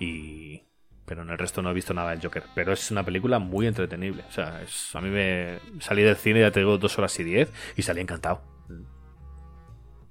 y, 0.00 0.62
pero 1.04 1.22
en 1.22 1.30
el 1.30 1.38
resto 1.38 1.62
no 1.62 1.70
he 1.70 1.74
visto 1.74 1.92
nada 1.94 2.10
del 2.10 2.20
Joker. 2.20 2.44
Pero 2.54 2.72
es 2.72 2.90
una 2.90 3.04
película 3.04 3.38
muy 3.38 3.66
entretenible. 3.66 4.24
O 4.28 4.32
sea, 4.32 4.62
es, 4.62 4.94
a 4.94 5.00
mí 5.00 5.10
me 5.10 5.58
salí 5.80 6.02
del 6.02 6.16
cine, 6.16 6.40
ya 6.40 6.50
te 6.50 6.60
digo, 6.60 6.78
dos 6.78 6.98
horas 6.98 7.18
y 7.20 7.24
diez, 7.24 7.52
y 7.76 7.82
salí 7.82 8.00
encantado. 8.00 8.40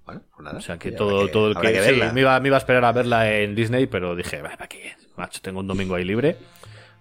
Bueno, 0.05 0.21
pues 0.35 0.43
nada. 0.43 0.57
O 0.57 0.61
sea, 0.61 0.77
que 0.77 0.91
todo, 0.91 1.29
todo 1.29 1.49
el 1.49 1.57
habrá 1.57 1.71
que, 1.71 1.81
sí, 1.81 2.01
me, 2.13 2.21
iba, 2.21 2.39
me 2.39 2.49
iba 2.49 2.57
a 2.57 2.59
esperar 2.59 2.83
a 2.83 2.91
verla 2.91 3.31
en 3.31 3.55
Disney, 3.55 3.87
pero 3.87 4.15
dije, 4.15 4.41
"Bah, 4.41 4.51
¿para 4.57 4.67
qué? 4.67 4.93
Macho, 5.15 5.41
tengo 5.41 5.61
un 5.61 5.67
domingo 5.67 5.95
ahí 5.95 6.03
libre. 6.03 6.37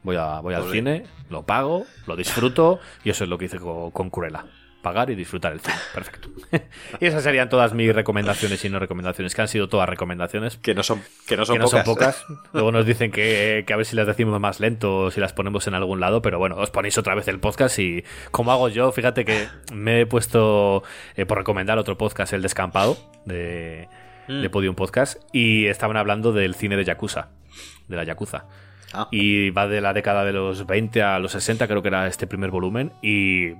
Voy, 0.04 0.16
a, 0.16 0.40
voy 0.40 0.54
al 0.54 0.70
cine, 0.70 1.04
lo 1.30 1.44
pago, 1.44 1.86
lo 2.06 2.16
disfruto, 2.16 2.80
y 3.04 3.10
eso 3.10 3.24
es 3.24 3.30
lo 3.30 3.38
que 3.38 3.44
hice 3.44 3.58
con, 3.58 3.90
con 3.92 4.10
Cruella. 4.10 4.44
Pagar 4.82 5.10
y 5.10 5.14
disfrutar 5.14 5.52
el 5.52 5.60
cine. 5.60 5.76
Perfecto. 5.94 6.28
y 7.00 7.06
esas 7.06 7.22
serían 7.22 7.48
todas 7.48 7.72
mis 7.72 7.94
recomendaciones 7.94 8.64
y 8.64 8.68
no 8.68 8.78
recomendaciones, 8.78 9.34
que 9.34 9.42
han 9.42 9.48
sido 9.48 9.68
todas 9.68 9.88
recomendaciones. 9.88 10.56
Que 10.56 10.74
no 10.74 10.82
son, 10.82 11.00
que 11.26 11.36
no 11.36 11.44
son 11.44 11.54
que 11.54 11.58
no 11.60 11.64
pocas. 11.66 11.84
son 11.84 11.94
pocas. 11.94 12.24
Luego 12.52 12.72
nos 12.72 12.84
dicen 12.84 13.10
que, 13.12 13.64
que 13.66 13.72
a 13.72 13.76
ver 13.76 13.86
si 13.86 13.96
las 13.96 14.06
decimos 14.06 14.38
más 14.40 14.60
lento 14.60 14.98
o 14.98 15.10
si 15.10 15.20
las 15.20 15.32
ponemos 15.32 15.66
en 15.68 15.74
algún 15.74 16.00
lado, 16.00 16.20
pero 16.20 16.38
bueno, 16.38 16.56
os 16.56 16.70
ponéis 16.70 16.98
otra 16.98 17.14
vez 17.14 17.28
el 17.28 17.38
podcast 17.38 17.78
y 17.78 18.04
como 18.30 18.52
hago 18.52 18.68
yo, 18.68 18.90
fíjate 18.92 19.24
que 19.24 19.46
me 19.72 20.00
he 20.00 20.06
puesto 20.06 20.82
eh, 21.16 21.24
por 21.26 21.38
recomendar 21.38 21.78
otro 21.78 21.96
podcast, 21.96 22.32
El 22.32 22.42
Descampado, 22.42 22.98
de, 23.24 23.88
Mm. 24.28 24.42
de 24.42 24.50
Podium 24.50 24.74
Podcast, 24.74 25.20
y 25.32 25.66
estaban 25.66 25.96
hablando 25.96 26.32
del 26.32 26.54
cine 26.54 26.76
de 26.76 26.84
Yakuza, 26.84 27.28
de 27.88 27.96
la 27.96 28.04
Yakuza. 28.04 28.44
Ah. 28.92 29.08
Y 29.10 29.50
va 29.50 29.66
de 29.66 29.80
la 29.80 29.92
década 29.92 30.24
de 30.24 30.32
los 30.32 30.66
20 30.66 31.02
a 31.02 31.18
los 31.18 31.32
60, 31.32 31.66
creo 31.66 31.82
que 31.82 31.88
era 31.88 32.06
este 32.06 32.26
primer 32.26 32.50
volumen, 32.50 32.92
y 33.02 33.54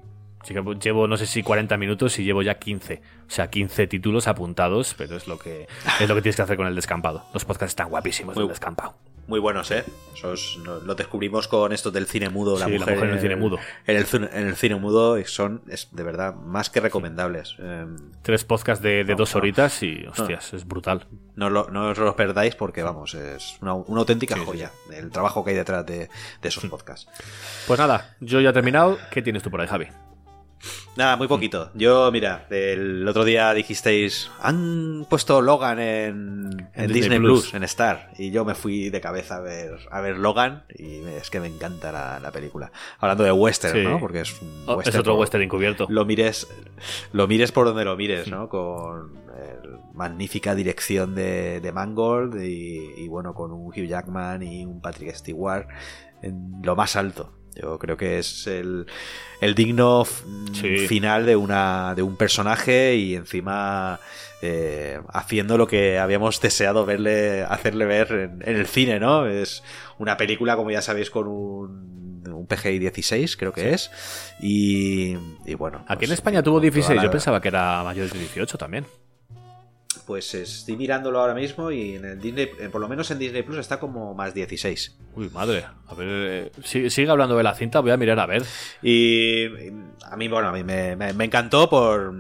llevo 0.45 1.07
no 1.09 1.17
sé 1.17 1.27
si 1.27 1.43
40 1.43 1.77
minutos 1.77 2.19
y 2.19 2.25
llevo 2.25 2.43
ya 2.43 2.55
15. 2.59 3.03
O 3.27 3.31
sea, 3.31 3.49
15 3.49 3.87
títulos 3.87 4.29
apuntados, 4.29 4.95
pero 4.99 5.17
es 5.17 5.27
lo 5.27 5.39
que 5.39 5.67
es 6.01 6.09
lo 6.09 6.15
que 6.15 6.23
tienes 6.23 6.37
que 6.37 6.43
hacer 6.43 6.57
con 6.57 6.67
el 6.67 6.75
descampado. 6.75 7.25
Los 7.33 7.45
podcasts 7.45 7.73
están 7.73 7.89
guapísimos 7.89 8.35
Muy 8.35 8.43
del 8.45 8.51
descampado. 8.51 8.95
Muy 9.29 9.39
buenos, 9.39 9.71
¿eh? 9.71 9.85
Esos 10.13 10.57
lo 10.85 10.95
descubrimos 10.97 11.47
con 11.47 11.73
esto 11.73 11.93
del 11.93 12.07
cine 12.07 12.29
mudo. 12.29 12.59
La, 12.59 12.67
Sí, 12.67 12.73
la 12.73 12.79
mujer, 12.81 12.95
mujer 12.97 13.09
en 13.09 13.15
el 13.15 13.21
cine 13.21 13.37
mudo. 13.37 13.59
En 13.87 13.97
el, 13.97 14.05
cine- 14.05 14.29
en 14.33 14.49
el 14.49 14.57
cine 14.57 14.75
mudo 14.75 15.17
son, 15.27 15.63
es 15.69 15.89
de 15.93 16.03
verdad, 16.03 16.35
más 16.35 16.71
que 16.71 16.81
recomendables. 16.81 17.55
Eh, 17.61 17.87
Tres 18.23 18.45
podcasts 18.45 18.83
de, 18.83 19.05
de 19.05 19.13
No, 19.13 19.19
dos 19.19 19.37
horitas 19.37 19.81
y, 19.85 20.05
hostias, 20.07 20.53
es 20.55 20.67
brutal. 20.67 21.07
no, 21.37 21.51
lo- 21.51 21.71
no 21.71 21.91
os 21.91 21.99
los 21.99 22.15
perdáis 22.17 22.57
porque, 22.57 22.83
vamos, 22.83 23.15
es 23.15 23.59
una, 23.63 23.75
una 23.75 24.01
auténtica 24.01 24.37
joya 24.37 24.73
el 24.93 25.11
trabajo 25.11 25.45
que 25.45 25.53
hay 25.53 25.57
detrás 25.57 25.87
de, 25.87 26.09
de 26.43 26.49
esos 26.49 26.65
podcasts. 26.67 27.09
Pues 27.69 27.79
nada, 27.79 28.17
yo 28.21 28.41
ya 28.41 28.51
he 28.51 28.53
terminado. 28.53 28.99
¿Qué 29.13 29.23
tienes 29.23 29.45
tú 29.45 29.53
por 29.53 29.61
ahí, 29.61 29.69
Javi? 29.69 29.87
Nada, 30.97 31.17
muy 31.17 31.27
poquito. 31.27 31.71
Yo, 31.75 32.11
mira, 32.13 32.47
el 32.51 33.07
otro 33.09 33.25
día 33.25 33.53
dijisteis, 33.55 34.31
han 34.41 35.07
puesto 35.09 35.41
Logan 35.41 35.79
en, 35.79 36.69
en 36.75 36.87
Disney 36.87 37.01
Disney, 37.01 37.19
Plus. 37.19 37.41
Plus, 37.43 37.55
en 37.55 37.63
Star, 37.65 38.11
y 38.19 38.31
yo 38.31 38.45
me 38.45 38.55
fui 38.55 38.91
de 38.91 39.01
cabeza 39.01 39.37
a 39.37 39.41
ver, 39.41 39.79
a 39.91 40.01
ver 40.01 40.19
Logan, 40.19 40.65
y 40.75 40.99
es 41.21 41.31
que 41.31 41.41
me 41.41 41.47
encanta 41.47 41.91
la, 41.93 42.21
la 42.21 42.31
película. 42.31 42.71
Hablando 42.99 43.25
de 43.25 43.33
western, 43.33 43.75
Sí. 43.79 43.85
¿no? 43.85 43.99
Porque 43.99 44.21
es 44.21 44.41
un 44.43 44.65
Oh, 44.67 44.81
es 44.83 44.95
otro 44.95 45.15
por- 45.15 45.21
western 45.23 45.43
encubierto. 45.43 45.87
Lo 45.89 46.05
mires, 46.05 46.47
lo 47.13 47.27
mires 47.27 47.51
por 47.53 47.67
donde 47.67 47.85
lo 47.85 47.97
mires, 47.97 48.29
¿no? 48.29 48.49
Con 48.49 49.23
magnífica 49.95 50.55
dirección 50.55 51.15
de, 51.15 51.61
de 51.61 51.73
Mangold 51.73 52.41
y, 52.43 52.93
y, 52.99 53.09
bueno, 53.09 53.35
con 53.35 53.51
un 53.53 53.67
Hugh 53.69 53.87
Jackman 53.87 54.43
y 54.43 54.65
un 54.65 54.81
Patrick 54.81 55.15
Stewart 55.15 55.67
en 56.23 56.61
lo 56.63 56.77
más 56.77 56.97
alto. 56.97 57.33
Yo 57.61 57.79
creo 57.79 57.97
que 57.97 58.19
es 58.19 58.47
el, 58.47 58.87
el 59.41 59.55
digno 59.55 60.05
Sí. 60.53 60.87
final 60.89 61.27
de 61.27 61.37
una 61.37 61.95
de 61.95 62.03
un 62.03 62.17
personaje 62.17 62.95
y 62.97 63.15
encima 63.15 64.01
eh, 64.41 64.99
haciendo 65.13 65.57
lo 65.59 65.67
que 65.67 65.99
habíamos 65.99 66.41
deseado 66.41 66.85
verle 66.87 67.45
hacerle 67.45 67.85
ver 67.85 68.13
en, 68.13 68.43
en 68.49 68.57
el 68.57 68.67
cine, 68.67 68.99
¿no? 68.99 69.27
Es 69.27 69.63
una 69.99 70.17
película, 70.17 70.57
como 70.57 70.71
ya 70.71 70.83
sabéis, 70.83 71.11
con 71.11 71.29
un, 71.29 72.23
un 72.27 72.47
PGI 72.47 72.79
16, 72.79 73.37
creo 73.37 73.53
que 73.53 73.75
es. 73.75 73.91
Y, 74.41 75.17
y 75.47 75.55
bueno. 75.55 75.79
Aquí 75.89 76.05
en 76.07 76.09
pues, 76.09 76.13
España 76.13 76.43
tuvo 76.43 76.55
con 76.55 76.63
toda 76.63 76.73
16, 76.73 76.97
la- 76.97 77.03
yo 77.05 77.11
pensaba 77.11 77.41
que 77.41 77.49
era 77.49 77.83
mayores 77.85 78.13
de 78.13 78.19
18 78.19 78.57
también. 78.59 78.87
Pues 80.07 80.35
estoy 80.35 80.77
mirándolo 80.77 81.21
ahora 81.21 81.35
mismo 81.35 81.71
y 81.71 81.97
en 81.97 82.05
el 82.05 82.21
Disney, 82.21 82.51
eh, 82.61 82.69
por 82.71 82.81
lo 82.81 82.89
menos 82.89 83.11
en 83.11 83.19
Disney 83.19 83.43
Plus 83.43 83.59
está 83.59 83.79
como 83.79 84.15
más 84.15 84.35
16. 84.35 84.97
Uy, 85.15 85.31
madre. 85.33 85.65
A 85.87 85.95
ver, 85.95 86.09
eh, 86.09 86.53
sigue, 86.65 86.91
sigue 86.91 87.11
hablando 87.11 87.37
de 87.37 87.43
la 87.43 87.55
cinta, 87.55 87.81
voy 87.81 87.91
a 87.91 87.97
mirar 87.97 88.19
a 88.19 88.27
ver. 88.27 88.45
Y 88.83 89.47
a 90.11 90.17
mí, 90.17 90.29
bueno, 90.29 90.49
a 90.49 90.53
mí 90.53 90.65
me, 90.65 90.97
me- 90.97 91.13
me 91.13 91.25
encantó 91.25 91.69
por. 91.71 92.13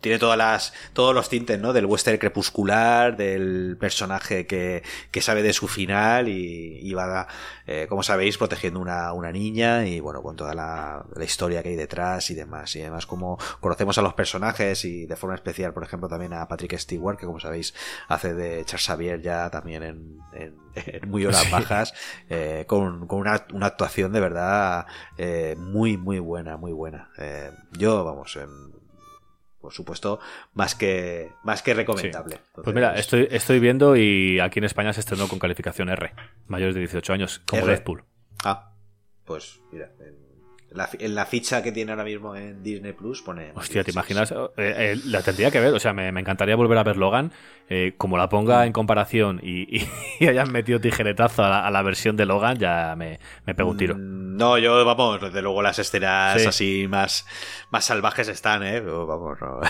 tiene 0.00 0.18
todas 0.18 0.36
las, 0.36 0.72
todos 0.92 1.14
los 1.14 1.28
tintes, 1.30 1.58
¿no? 1.58 1.72
Del 1.72 1.86
western 1.86 2.18
crepuscular, 2.18 3.16
del 3.16 3.76
personaje 3.80 4.46
que, 4.46 4.82
que 5.10 5.20
sabe 5.22 5.42
de 5.42 5.52
su 5.54 5.66
final 5.66 6.28
y, 6.28 6.78
y 6.82 6.92
va, 6.92 7.26
eh, 7.66 7.86
como 7.88 8.02
sabéis, 8.02 8.36
protegiendo 8.36 8.80
una, 8.80 9.12
una 9.14 9.32
niña 9.32 9.86
y, 9.86 10.00
bueno, 10.00 10.22
con 10.22 10.36
toda 10.36 10.54
la, 10.54 11.04
la 11.16 11.24
historia 11.24 11.62
que 11.62 11.70
hay 11.70 11.76
detrás 11.76 12.28
y 12.30 12.34
demás. 12.34 12.76
Y 12.76 12.82
además, 12.82 13.06
como 13.06 13.38
conocemos 13.60 13.96
a 13.98 14.02
los 14.02 14.12
personajes 14.14 14.84
y 14.84 15.06
de 15.06 15.16
forma 15.16 15.36
especial, 15.36 15.72
por 15.72 15.84
ejemplo, 15.84 16.08
también 16.08 16.34
a 16.34 16.46
Patrick 16.48 16.76
Stewart, 16.78 17.16
que 17.18 17.26
como 17.26 17.40
sabéis, 17.40 17.74
hace 18.08 18.34
de 18.34 18.64
Charles 18.66 18.86
Xavier 18.86 19.22
ya 19.22 19.48
también 19.50 19.82
en- 19.82 20.18
en 20.34 20.63
muy 21.06 21.26
horas 21.26 21.50
bajas, 21.50 21.94
eh, 22.28 22.64
con, 22.66 23.06
con 23.06 23.20
una, 23.20 23.46
una 23.52 23.66
actuación 23.66 24.12
de 24.12 24.20
verdad 24.20 24.86
eh, 25.16 25.56
muy, 25.58 25.96
muy 25.96 26.18
buena, 26.18 26.56
muy 26.56 26.72
buena. 26.72 27.10
Eh, 27.18 27.50
yo, 27.72 28.04
vamos, 28.04 28.36
em, 28.36 28.72
por 29.60 29.72
supuesto, 29.72 30.20
más 30.52 30.74
que, 30.74 31.30
más 31.42 31.62
que 31.62 31.74
recomendable. 31.74 32.38
Pues 32.54 32.74
mira, 32.74 32.94
estoy, 32.96 33.28
estoy 33.30 33.60
viendo 33.60 33.96
y 33.96 34.38
aquí 34.40 34.58
en 34.58 34.64
España 34.64 34.92
se 34.92 35.00
estrenó 35.00 35.28
con 35.28 35.38
calificación 35.38 35.88
R, 35.88 36.12
mayores 36.46 36.74
de 36.74 36.80
18 36.80 37.12
años, 37.12 37.42
como 37.46 37.62
R. 37.62 37.70
Deadpool. 37.72 38.04
Ah, 38.44 38.72
pues 39.24 39.60
mira, 39.72 39.90
en 40.00 40.23
la, 40.74 40.88
en 40.98 41.14
la 41.14 41.24
ficha 41.24 41.62
que 41.62 41.72
tiene 41.72 41.92
ahora 41.92 42.04
mismo 42.04 42.34
en 42.36 42.62
Disney 42.62 42.92
Plus 42.92 43.22
pone. 43.22 43.52
Hostia, 43.54 43.82
¿te 43.84 43.92
imaginas? 43.92 44.32
Eh, 44.32 44.36
eh, 44.56 45.00
la 45.06 45.22
tendría 45.22 45.50
que 45.50 45.60
ver, 45.60 45.72
o 45.72 45.78
sea, 45.78 45.92
me, 45.92 46.10
me 46.12 46.20
encantaría 46.20 46.56
volver 46.56 46.76
a 46.78 46.82
ver 46.84 46.96
Logan. 46.96 47.32
eh, 47.70 47.94
como 47.96 48.18
la 48.18 48.28
ponga 48.28 48.66
en 48.66 48.72
comparación 48.72 49.40
y, 49.42 49.62
y- 49.78 49.88
y 50.20 50.26
hayan 50.28 50.52
metido 50.52 50.80
tijeretazo 50.80 51.44
a 51.44 51.48
la, 51.48 51.66
a 51.66 51.70
la 51.70 51.82
versión 51.82 52.16
de 52.16 52.26
Logan, 52.26 52.58
ya 52.58 52.94
me, 52.96 53.18
me 53.46 53.54
pego 53.54 53.70
un 53.70 53.76
tiro. 53.78 53.94
Mm, 53.96 54.36
No, 54.36 54.58
yo, 54.58 54.84
vamos, 54.84 55.20
desde 55.20 55.40
luego 55.42 55.62
las 55.62 55.78
escenas 55.78 56.42
Sí. 56.42 56.48
así 56.48 56.86
más, 56.88 57.24
más 57.70 57.84
salvajes 57.84 58.28
están, 58.28 58.62
¿eh? 58.64 58.80
Pero, 58.82 59.06
vamos, 59.06 59.38
no. 59.40 59.60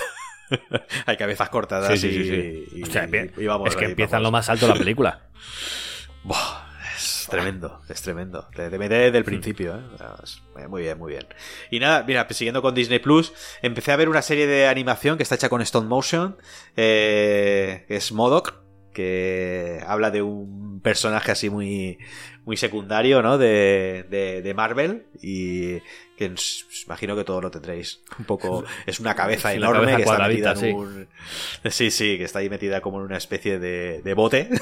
Hay 1.06 1.16
cabezas 1.16 1.48
cortadas 1.48 1.98
Sí, 1.98 2.10
sí, 2.10 2.64
y, 2.74 3.46
vamos, 3.46 3.68
es 3.70 3.76
que 3.76 3.84
empiezan 3.86 4.22
lo 4.22 4.30
más 4.30 4.48
alto 4.48 4.68
la 4.68 4.74
película. 4.74 5.20
Buah, 6.24 6.63
es 7.24 7.30
tremendo, 7.30 7.80
es 7.88 8.02
tremendo. 8.02 8.48
Te, 8.54 8.68
te 8.70 8.78
mete 8.78 8.94
desde 8.94 9.18
el 9.18 9.24
principio, 9.24 9.76
¿eh? 9.76 10.66
Muy 10.68 10.82
bien, 10.82 10.98
muy 10.98 11.12
bien. 11.12 11.26
Y 11.70 11.78
nada, 11.80 12.04
mira, 12.06 12.26
pues 12.26 12.36
siguiendo 12.36 12.62
con 12.62 12.74
Disney 12.74 12.98
Plus, 12.98 13.32
empecé 13.62 13.92
a 13.92 13.96
ver 13.96 14.08
una 14.08 14.22
serie 14.22 14.46
de 14.46 14.66
animación 14.66 15.16
que 15.16 15.22
está 15.22 15.34
hecha 15.34 15.48
con 15.48 15.60
stop 15.62 15.84
motion, 15.84 16.36
eh, 16.76 17.84
que 17.88 17.96
es 17.96 18.12
Modoc, 18.12 18.54
que 18.92 19.80
habla 19.86 20.10
de 20.10 20.22
un 20.22 20.80
personaje 20.80 21.32
así 21.32 21.50
muy, 21.50 21.98
muy 22.44 22.56
secundario, 22.56 23.22
¿no? 23.22 23.38
De, 23.38 24.06
de, 24.08 24.42
de 24.42 24.54
Marvel 24.54 25.06
y 25.20 25.80
que 26.16 26.26
os- 26.32 26.66
imagino 26.86 27.16
que 27.16 27.24
todo 27.24 27.40
lo 27.40 27.50
tendréis. 27.50 28.02
Un 28.18 28.24
poco, 28.24 28.64
es 28.86 29.00
una 29.00 29.14
cabeza 29.16 29.50
Sí, 29.50 29.56
enorme 29.56 29.92
cabeza 29.92 29.96
que 29.96 30.02
está 30.02 30.28
metida 30.28 30.50
en 30.52 30.56
sí. 30.58 30.70
un, 30.70 31.08
Sí, 31.70 31.90
sí, 31.90 32.18
que 32.18 32.24
está 32.24 32.38
ahí 32.40 32.48
metida 32.50 32.80
como 32.82 32.98
en 33.00 33.06
una 33.06 33.16
especie 33.16 33.58
de, 33.58 34.00
de 34.02 34.14
bote. 34.14 34.48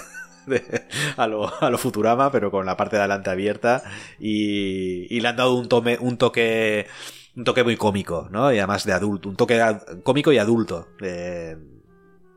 a, 1.17 1.27
lo, 1.27 1.79
Futurama, 1.79 2.31
pero 2.31 2.51
con 2.51 2.67
la 2.67 2.77
parte 2.77 2.97
de 2.97 3.03
adelante 3.03 3.31
abierta. 3.31 3.83
Y, 4.19 5.15
y 5.15 5.21
le 5.21 5.29
han 5.29 5.37
dado 5.37 5.55
un, 5.55 5.69
un 6.01 6.17
toque. 6.19 6.87
Un 7.35 7.45
toque 7.45 7.65
muy 7.65 7.77
cómico, 7.77 8.29
¿no? 8.31 8.53
Y 8.53 8.59
además 8.59 8.85
de 8.85 8.93
adulto. 8.93 9.29
Un 9.29 9.37
toque 9.37 9.59
cómico 10.03 10.33
y 10.33 10.39
adulto. 10.39 10.89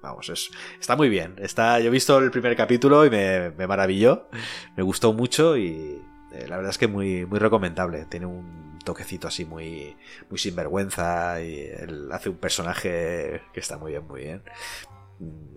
Vamos, 0.01 0.29
es, 0.29 0.51
está 0.79 0.95
muy 0.95 1.09
bien. 1.09 1.35
Está, 1.37 1.79
yo 1.79 1.87
he 1.87 1.89
visto 1.89 2.17
el 2.19 2.31
primer 2.31 2.55
capítulo 2.55 3.05
y 3.05 3.09
me, 3.09 3.49
me 3.49 3.67
maravilló. 3.67 4.29
Me 4.77 4.83
gustó 4.83 5.11
mucho 5.13 5.57
y 5.57 6.01
eh, 6.31 6.47
la 6.47 6.57
verdad 6.57 6.69
es 6.69 6.77
que 6.77 6.87
muy, 6.87 7.25
muy 7.25 7.39
recomendable. 7.39 8.05
Tiene 8.05 8.25
un 8.25 8.77
toquecito 8.83 9.27
así 9.27 9.45
muy, 9.45 9.97
muy 10.29 10.37
sinvergüenza 10.37 11.41
y 11.41 11.59
él 11.59 12.09
hace 12.11 12.29
un 12.29 12.37
personaje 12.37 13.41
que 13.51 13.59
está 13.59 13.77
muy 13.77 13.91
bien, 13.91 14.07
muy 14.07 14.21
bien. 14.21 14.43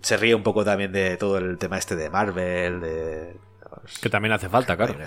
Se 0.01 0.17
ríe 0.17 0.35
un 0.35 0.43
poco 0.43 0.63
también 0.63 0.91
de 0.91 1.17
todo 1.17 1.37
el 1.37 1.57
tema 1.57 1.77
este 1.77 1.95
de 1.95 2.09
Marvel, 2.09 2.81
de... 2.81 3.48
Que 4.01 4.09
también 4.09 4.33
hace 4.33 4.49
falta, 4.49 4.75
claro. 4.77 4.93
Hay 4.97 5.05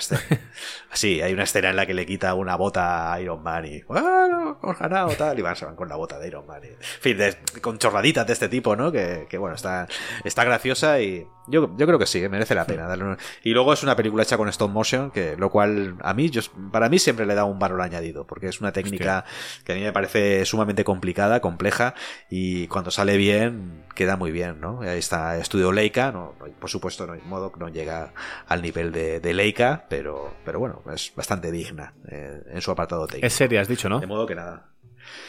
sí, 0.93 1.21
hay 1.21 1.33
una 1.33 1.45
escena 1.45 1.71
en 1.71 1.77
la 1.77 1.87
que 1.87 1.95
le 1.95 2.07
quita 2.07 2.35
una 2.35 2.57
bota 2.57 3.13
a 3.13 3.21
Iron 3.21 3.43
Man 3.43 3.65
y 3.67 3.83
bueno, 3.83 4.59
hemos 4.63 4.79
ganado 4.79 5.11
tal, 5.11 5.39
y 5.39 5.43
van, 5.43 5.57
se 5.57 5.65
van 5.65 5.77
con 5.77 5.89
la 5.89 5.97
bota 5.97 6.19
de 6.19 6.29
Iron 6.29 6.47
Man. 6.47 6.63
y- 6.65 6.69
en 6.69 6.77
fin, 6.81 7.17
de- 7.19 7.37
con 7.61 7.79
chorraditas 7.79 8.27
de 8.27 8.33
este 8.33 8.49
tipo, 8.49 8.77
¿no? 8.77 8.91
Que, 8.93 9.27
que, 9.29 9.39
bueno, 9.39 9.55
está, 9.57 9.87
está 10.25 10.45
graciosa 10.45 11.01
y 11.01 11.27
yo, 11.49 11.75
yo 11.77 11.87
creo 11.87 11.99
que 11.99 12.07
sí, 12.07 12.21
que 12.21 12.29
merece 12.29 12.55
la 12.55 12.65
pena. 12.67 12.87
darle 12.87 13.05
un- 13.05 13.19
Y 13.43 13.51
luego 13.51 13.73
es 13.73 13.83
una 13.83 13.97
película 13.97 14.23
hecha 14.23 14.37
con 14.37 14.49
stop 14.49 14.71
motion, 14.71 15.11
que 15.11 15.37
lo 15.37 15.51
cual 15.51 15.97
a 16.03 16.15
mí, 16.15 16.31
yo, 16.31 16.41
para 16.71 16.89
mí 16.89 16.99
siempre 16.99 17.27
le 17.27 17.35
da 17.35 17.45
un 17.45 17.59
valor 17.59 17.81
añadido, 17.83 18.27
porque 18.27 18.47
es 18.49 18.61
una 18.61 18.73
técnica 18.73 19.25
que 19.65 19.73
a 19.73 19.75
mí 19.75 19.83
me 19.83 19.93
parece 19.93 20.45
sumamente 20.45 20.85
complicada, 20.85 21.41
compleja, 21.41 21.95
y 22.31 22.67
cuando 22.69 22.91
sale 22.91 23.17
bien, 23.17 23.85
queda 23.95 24.17
muy 24.17 24.31
bien, 24.31 24.61
¿no? 24.61 24.81
Ahí 24.83 24.99
está 24.99 25.37
Estudio 25.39 25.73
Leica, 25.73 26.13
no, 26.13 26.35
no- 26.39 26.47
por 26.61 26.71
supuesto, 26.71 27.07
no, 27.07 27.15
modo 27.27 27.53
que 27.53 27.59
no 27.61 27.69
llega 27.69 28.13
al 28.47 28.62
al 28.63 28.67
nivel 28.69 28.93
de, 28.93 29.19
de 29.19 29.35
Leica, 29.35 29.85
pero, 29.89 30.37
pero 30.45 30.61
bueno, 30.61 30.83
es 30.95 31.13
bastante 31.17 31.51
digna 31.51 31.95
eh, 32.09 32.43
en 32.47 32.61
su 32.63 32.71
apartado 32.71 33.07
técnico. 33.09 33.27
Es 33.27 33.33
serie, 33.33 33.59
has 33.59 33.67
dicho, 33.67 33.89
¿no? 33.89 33.99
De 33.99 34.07
modo 34.07 34.25
que 34.25 34.37
nada. 34.37 34.69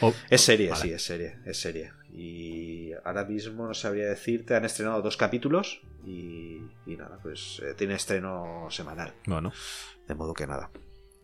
Oh, 0.01 0.13
Es 0.29 0.41
serie, 0.41 0.69
vale. 0.69 0.81
sí, 0.83 0.91
es 0.93 1.03
serie, 1.03 1.39
es 1.45 1.59
serie. 1.59 1.91
Y 2.11 2.91
ahora 3.03 3.25
mismo 3.25 3.65
no 3.67 3.73
sabría 3.73 4.05
decirte, 4.05 4.55
han 4.55 4.65
estrenado 4.65 5.01
dos 5.01 5.17
capítulos 5.17 5.81
y, 6.05 6.59
y 6.85 6.95
nada, 6.95 7.17
pues 7.23 7.59
eh, 7.65 7.73
tiene 7.75 7.95
estreno 7.95 8.67
semanal. 8.69 9.13
Bueno, 9.25 9.51
De 10.07 10.13
modo 10.13 10.35
que 10.35 10.45
nada. 10.45 10.69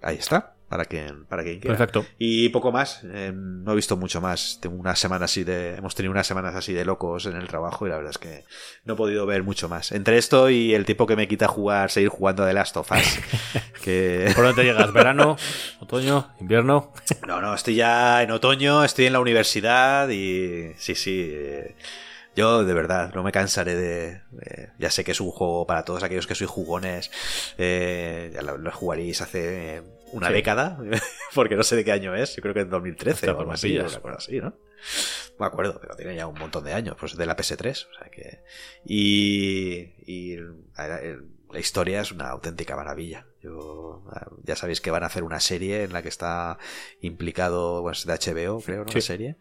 Ahí 0.02 0.16
está, 0.16 0.56
para 0.70 0.86
quien, 0.86 1.26
para 1.26 1.44
quien 1.44 1.60
quiera. 1.60 1.76
perfecto. 1.76 2.06
Y 2.20 2.50
poco 2.50 2.72
más, 2.72 3.02
eh, 3.04 3.32
no 3.34 3.72
he 3.72 3.76
visto 3.76 3.98
mucho 3.98 4.22
más. 4.22 4.60
Tengo 4.62 4.76
una 4.78 4.96
semana 4.96 5.26
así 5.26 5.44
de. 5.44 5.76
Hemos 5.76 5.96
tenido 5.96 6.12
unas 6.12 6.28
semanas 6.28 6.56
así 6.56 6.74
de 6.74 6.86
locos 6.86 7.26
en 7.26 7.36
el 7.36 7.48
trabajo 7.48 7.86
y 7.86 7.90
la 7.90 7.96
verdad 7.98 8.12
es 8.12 8.18
que 8.20 8.46
no 8.86 8.94
he 8.94 8.98
podido 8.98 9.26
ver 9.26 9.44
mucho 9.44 9.68
más. 9.68 9.92
Entre 9.92 10.18
esto 10.18 10.50
y 10.50 10.74
el 10.76 10.86
tiempo 10.86 11.08
que 11.08 11.16
me 11.16 11.28
quita 11.28 11.48
jugar, 11.48 11.90
seguir 11.92 12.10
jugando 12.10 12.44
a 12.44 12.48
The 12.48 12.54
Last 12.54 12.78
of 12.78 12.92
Us. 12.92 13.20
que. 13.84 14.32
¿Por 14.36 14.46
dónde 14.46 14.64
llegas? 14.64 14.94
¿Verano? 14.94 15.36
¿Otoño? 15.80 16.34
¿Invierno? 16.40 16.94
No, 17.28 17.42
no, 17.42 17.54
estoy 17.54 17.76
ya 17.76 18.24
en 18.24 18.32
otoño, 18.32 18.84
estoy 18.84 19.06
en 19.06 19.14
la 19.14 19.20
universidad 19.20 20.10
y. 20.10 20.74
Sí, 20.78 20.96
sí. 20.96 21.30
eh, 21.32 21.76
Yo, 22.36 22.64
de 22.64 22.74
verdad, 22.74 23.12
no 23.14 23.22
me 23.24 23.32
cansaré 23.32 23.76
de, 23.76 24.22
de- 24.32 24.70
Ya 24.80 24.90
sé 24.90 25.04
que 25.04 25.12
es 25.12 25.22
un 25.22 25.30
juego 25.30 25.68
para 25.68 25.84
todos 25.84 26.02
aquellos 26.04 26.26
que 26.26 26.34
sois 26.36 26.50
jugones. 26.50 27.12
eh, 27.58 28.32
ya 28.34 28.42
lo, 28.42 28.58
lo 28.58 28.72
jugaréis 28.72 29.22
hace 29.22 29.78
eh, 29.78 29.82
una 30.12 30.28
Sí. 30.28 30.34
década, 30.34 30.78
porque 31.36 31.56
no 31.56 31.64
sé 31.64 31.76
de 31.76 31.84
qué 31.86 31.92
año 31.92 32.16
es. 32.16 32.36
Yo 32.36 32.42
creo 32.42 32.54
que 32.54 32.62
en 32.62 32.70
2013 32.70 33.12
Hostia, 33.12 33.34
o 33.34 33.40
algo 33.40 33.52
así, 33.52 33.78
una 33.78 34.14
así, 34.16 34.40
¿no? 34.40 34.54
Me 35.40 35.46
acuerdo, 35.46 35.80
pero 35.82 35.96
tiene 35.96 36.16
ya 36.16 36.28
un 36.28 36.38
montón 36.38 36.64
de 36.64 36.74
años, 36.74 36.96
pues 37.00 37.16
de 37.16 37.26
la 37.26 37.36
PS3. 37.36 37.72
O 37.90 37.94
sea 38.00 38.10
que. 38.12 38.42
Y. 38.86 39.94
y 40.06 40.38
la, 40.78 41.00
la 41.52 41.60
historia 41.60 42.02
es 42.02 42.12
una 42.12 42.30
auténtica 42.30 42.76
maravilla. 42.76 43.26
Yo, 43.42 44.04
ya 44.44 44.56
sabéis 44.56 44.82
que 44.82 44.92
van 44.92 45.02
a 45.04 45.08
hacer 45.08 45.24
una 45.24 45.40
serie 45.40 45.84
en 45.84 45.94
la 45.94 46.02
que 46.04 46.10
está 46.10 46.58
implicado, 47.02 47.82
bueno, 47.82 47.94
es 47.98 48.06
de 48.06 48.14
HBO, 48.14 48.62
creo, 48.62 48.84
¿no? 48.84 48.90
Sí. 48.92 48.96
La 48.98 49.02
serie. 49.02 49.36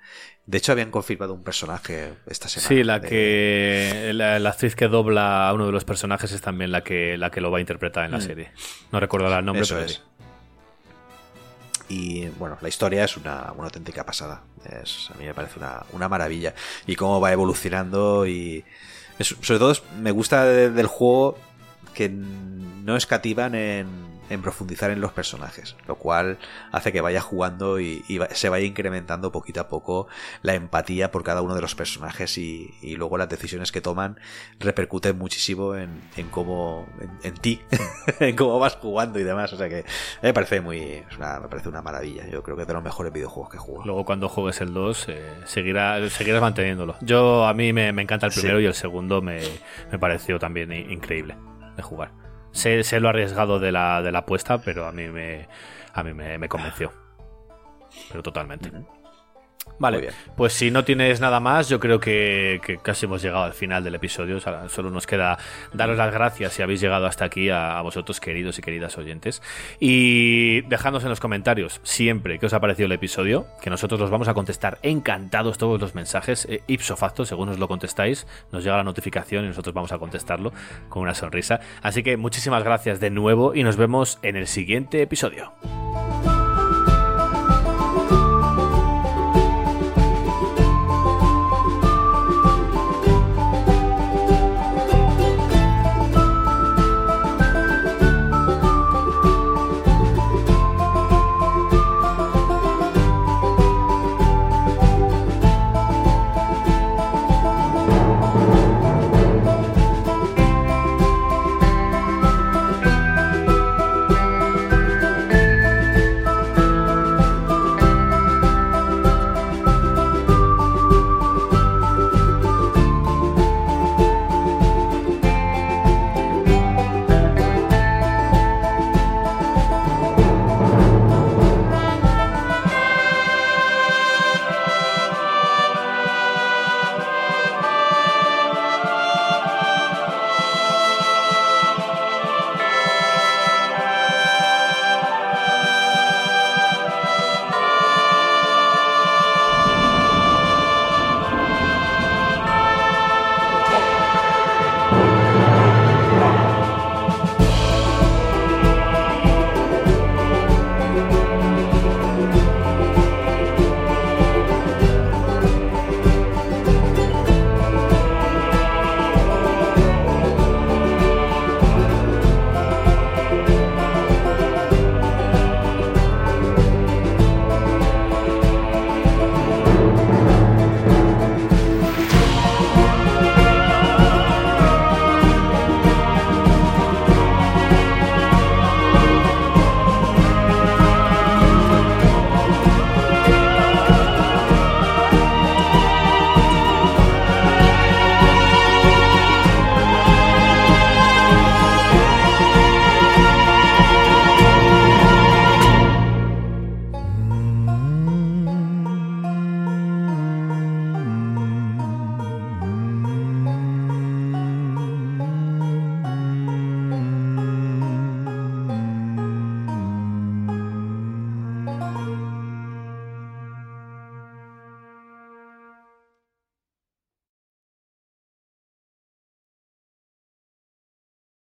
De 0.47 0.57
hecho, 0.59 0.73
habían 0.73 0.91
confirmado 0.91 1.35
un 1.35 1.43
personaje 1.43 2.15
esta 2.27 2.49
semana. 2.49 2.69
Sí, 2.69 2.85
la 2.85 2.99
de- 3.01 3.09
que 3.09 4.11
la, 4.15 4.39
la 4.39 4.49
actriz 4.51 4.75
que 4.77 4.89
dobla 4.89 5.49
a 5.49 5.53
uno 5.53 5.67
de 5.67 5.73
los 5.73 5.85
personajes 5.85 6.33
es 6.33 6.41
también 6.41 6.73
la 6.73 6.83
que 6.83 7.19
la 7.19 7.31
que 7.31 7.41
lo 7.41 7.51
va 7.51 7.59
a 7.59 7.61
interpretar 7.61 8.05
en 8.07 8.13
la 8.13 8.19
Mm. 8.19 8.23
serie. 8.23 8.53
No 8.93 9.01
recuerdo 9.01 9.37
el 9.37 9.45
nombre, 9.45 9.63
Eso 9.65 9.75
pero 9.75 9.87
es. 9.87 9.93
sí. 9.95 10.01
Y 11.89 12.29
bueno, 12.29 12.59
la 12.61 12.69
historia 12.69 13.05
es 13.05 13.17
una, 13.17 13.53
una 13.57 13.65
auténtica 13.65 14.05
pasada. 14.05 14.43
Es, 14.83 15.09
a 15.11 15.19
mí 15.19 15.25
me 15.25 15.35
parece 15.35 15.59
una, 15.59 15.85
una 15.93 16.09
maravilla. 16.09 16.55
Y 16.87 16.97
cómo 16.97 17.21
va 17.21 17.33
evolucionando 17.33 18.27
y... 18.27 18.65
sobre 19.21 19.59
todo 19.59 19.73
me 20.01 20.11
gusta 20.11 20.45
de- 20.45 20.71
del 20.71 20.87
juego 20.87 21.39
que 21.95 22.09
no 22.11 22.97
escativan 22.97 23.55
en, 23.55 23.87
en 24.31 24.43
profundizar 24.43 24.91
en 24.91 25.01
los 25.01 25.13
personajes, 25.13 25.77
lo 25.87 25.97
cual 25.97 26.39
hace 26.73 26.93
que 26.93 27.01
vaya 27.01 27.21
jugando 27.21 27.81
y, 27.81 28.05
se 28.33 28.49
vaya 28.49 28.67
incrementando 28.67 29.33
poquito 29.33 29.61
a 29.61 29.69
poco 29.69 30.09
la 30.43 30.55
empatía 30.55 31.11
por 31.11 31.23
cada 31.25 31.43
uno 31.43 31.55
de 31.55 31.61
los 31.63 31.75
personajes 31.75 32.37
y, 32.39 32.75
y 32.83 32.97
luego 32.97 33.17
las 33.19 33.29
decisiones 33.29 33.73
que 33.73 33.81
toman 33.81 34.19
repercuten 34.61 35.17
muchísimo 35.19 35.75
en, 35.75 36.01
en 36.17 36.29
cómo 36.29 36.87
en, 37.01 37.11
en 37.23 37.35
ti, 37.35 37.61
en 38.21 38.37
cómo 38.37 38.59
vas 38.59 38.77
jugando 38.77 39.19
y 39.19 39.25
demás. 39.25 39.53
O 39.53 39.57
sea 39.57 39.69
que 39.69 39.85
me 40.23 40.33
parece 40.35 40.61
muy, 40.61 41.03
una- 41.17 41.41
me 41.41 41.49
parece 41.49 41.69
una 41.69 41.83
maravilla. 41.83 42.27
Yo 42.29 42.43
creo 42.43 42.57
que 42.57 42.63
es 42.63 42.69
de 42.69 42.75
los 42.75 42.83
mejores 42.83 43.13
videojuegos 43.13 43.51
que 43.51 43.59
juego. 43.59 43.85
Luego 43.85 44.05
cuando 44.05 44.29
juegues 44.29 44.61
el 44.61 44.73
2 44.75 45.07
eh, 45.09 45.31
seguirá, 45.45 46.09
seguirás 46.11 46.41
manteniéndolo. 46.43 46.97
Yo 47.01 47.47
a 47.47 47.55
mí 47.55 47.73
me, 47.73 47.93
me 47.93 48.03
encanta 48.03 48.27
el 48.27 48.33
Sí. 48.33 48.41
primero 48.41 48.61
y 48.61 48.67
el 48.67 48.75
segundo 48.75 49.23
me, 49.23 49.41
me 49.91 49.99
pareció 49.99 50.39
también 50.39 50.73
increíble 50.73 51.37
de 51.77 51.83
jugar. 51.83 52.11
Sé, 52.53 52.83
sé 52.83 53.01
lo 53.01 53.09
arriesgado 53.09 53.59
de 53.59 53.73
la, 53.73 54.03
de 54.03 54.13
la 54.13 54.21
apuesta, 54.21 54.59
pero 54.59 54.87
a 54.87 54.93
mí 54.93 55.09
me, 55.09 55.49
a 55.93 56.03
mí 56.03 56.15
me, 56.15 56.49
convenció. 56.49 56.93
Pero 58.11 58.23
totalmente. 58.23 58.71
Vale, 59.79 60.01
bien. 60.01 60.13
pues 60.37 60.53
si 60.55 60.71
no 60.71 60.85
tienes 60.85 61.21
nada 61.21 61.39
más, 61.39 61.69
yo 61.69 61.79
creo 61.79 62.01
que, 62.01 62.61
que 62.65 62.79
casi 62.79 63.07
hemos 63.07 63.23
llegado 63.23 63.45
al 63.45 63.53
final 63.53 63.85
del 63.85 63.95
episodio. 63.95 64.37
O 64.37 64.41
sea, 64.41 64.69
solo 64.69 64.91
nos 64.91 65.07
queda 65.07 65.39
daros 65.73 65.97
las 65.97 66.13
gracias 66.13 66.53
si 66.53 66.63
habéis 66.63 66.81
llegado 66.81 67.07
hasta 67.07 67.25
aquí 67.25 67.49
a, 67.51 67.79
a 67.79 67.83
vosotros, 67.83 68.19
queridos 68.21 68.59
y 68.59 68.63
queridas 68.63 68.99
oyentes. 68.99 69.41
Y 69.79 70.63
dejadnos 70.63 71.05
en 71.05 71.11
los 71.11 71.21
comentarios 71.21 71.81
siempre 71.85 72.39
que 72.39 72.47
os 72.47 72.53
ha 72.53 72.61
parecido 72.61 72.87
el 72.87 72.93
episodio, 72.93 73.47
que 73.63 73.71
nosotros 73.71 74.01
los 74.01 74.11
vamos 74.11 74.29
a 74.29 74.35
contestar 74.35 74.79
encantados 74.83 75.59
todos 75.59 75.81
los 75.81 75.95
mensajes, 75.95 76.47
eh, 76.47 76.63
ipso 76.67 76.97
facto, 76.97 77.25
según 77.25 77.49
os 77.49 77.59
lo 77.59 77.69
contestáis, 77.69 78.27
nos 78.51 78.65
llega 78.65 78.77
la 78.77 78.85
notificación 78.85 79.45
y 79.45 79.49
nosotros 79.49 79.75
vamos 79.75 79.93
a 79.93 79.99
contestarlo 79.99 80.53
con 80.89 81.03
una 81.03 81.15
sonrisa. 81.15 81.61
Así 81.83 82.03
que 82.03 82.17
muchísimas 82.17 82.65
gracias 82.65 82.99
de 82.99 83.11
nuevo 83.11 83.55
y 83.55 83.63
nos 83.63 83.77
vemos 83.77 84.19
en 84.23 84.37
el 84.37 84.49
siguiente 84.49 85.03
episodio. 85.03 85.53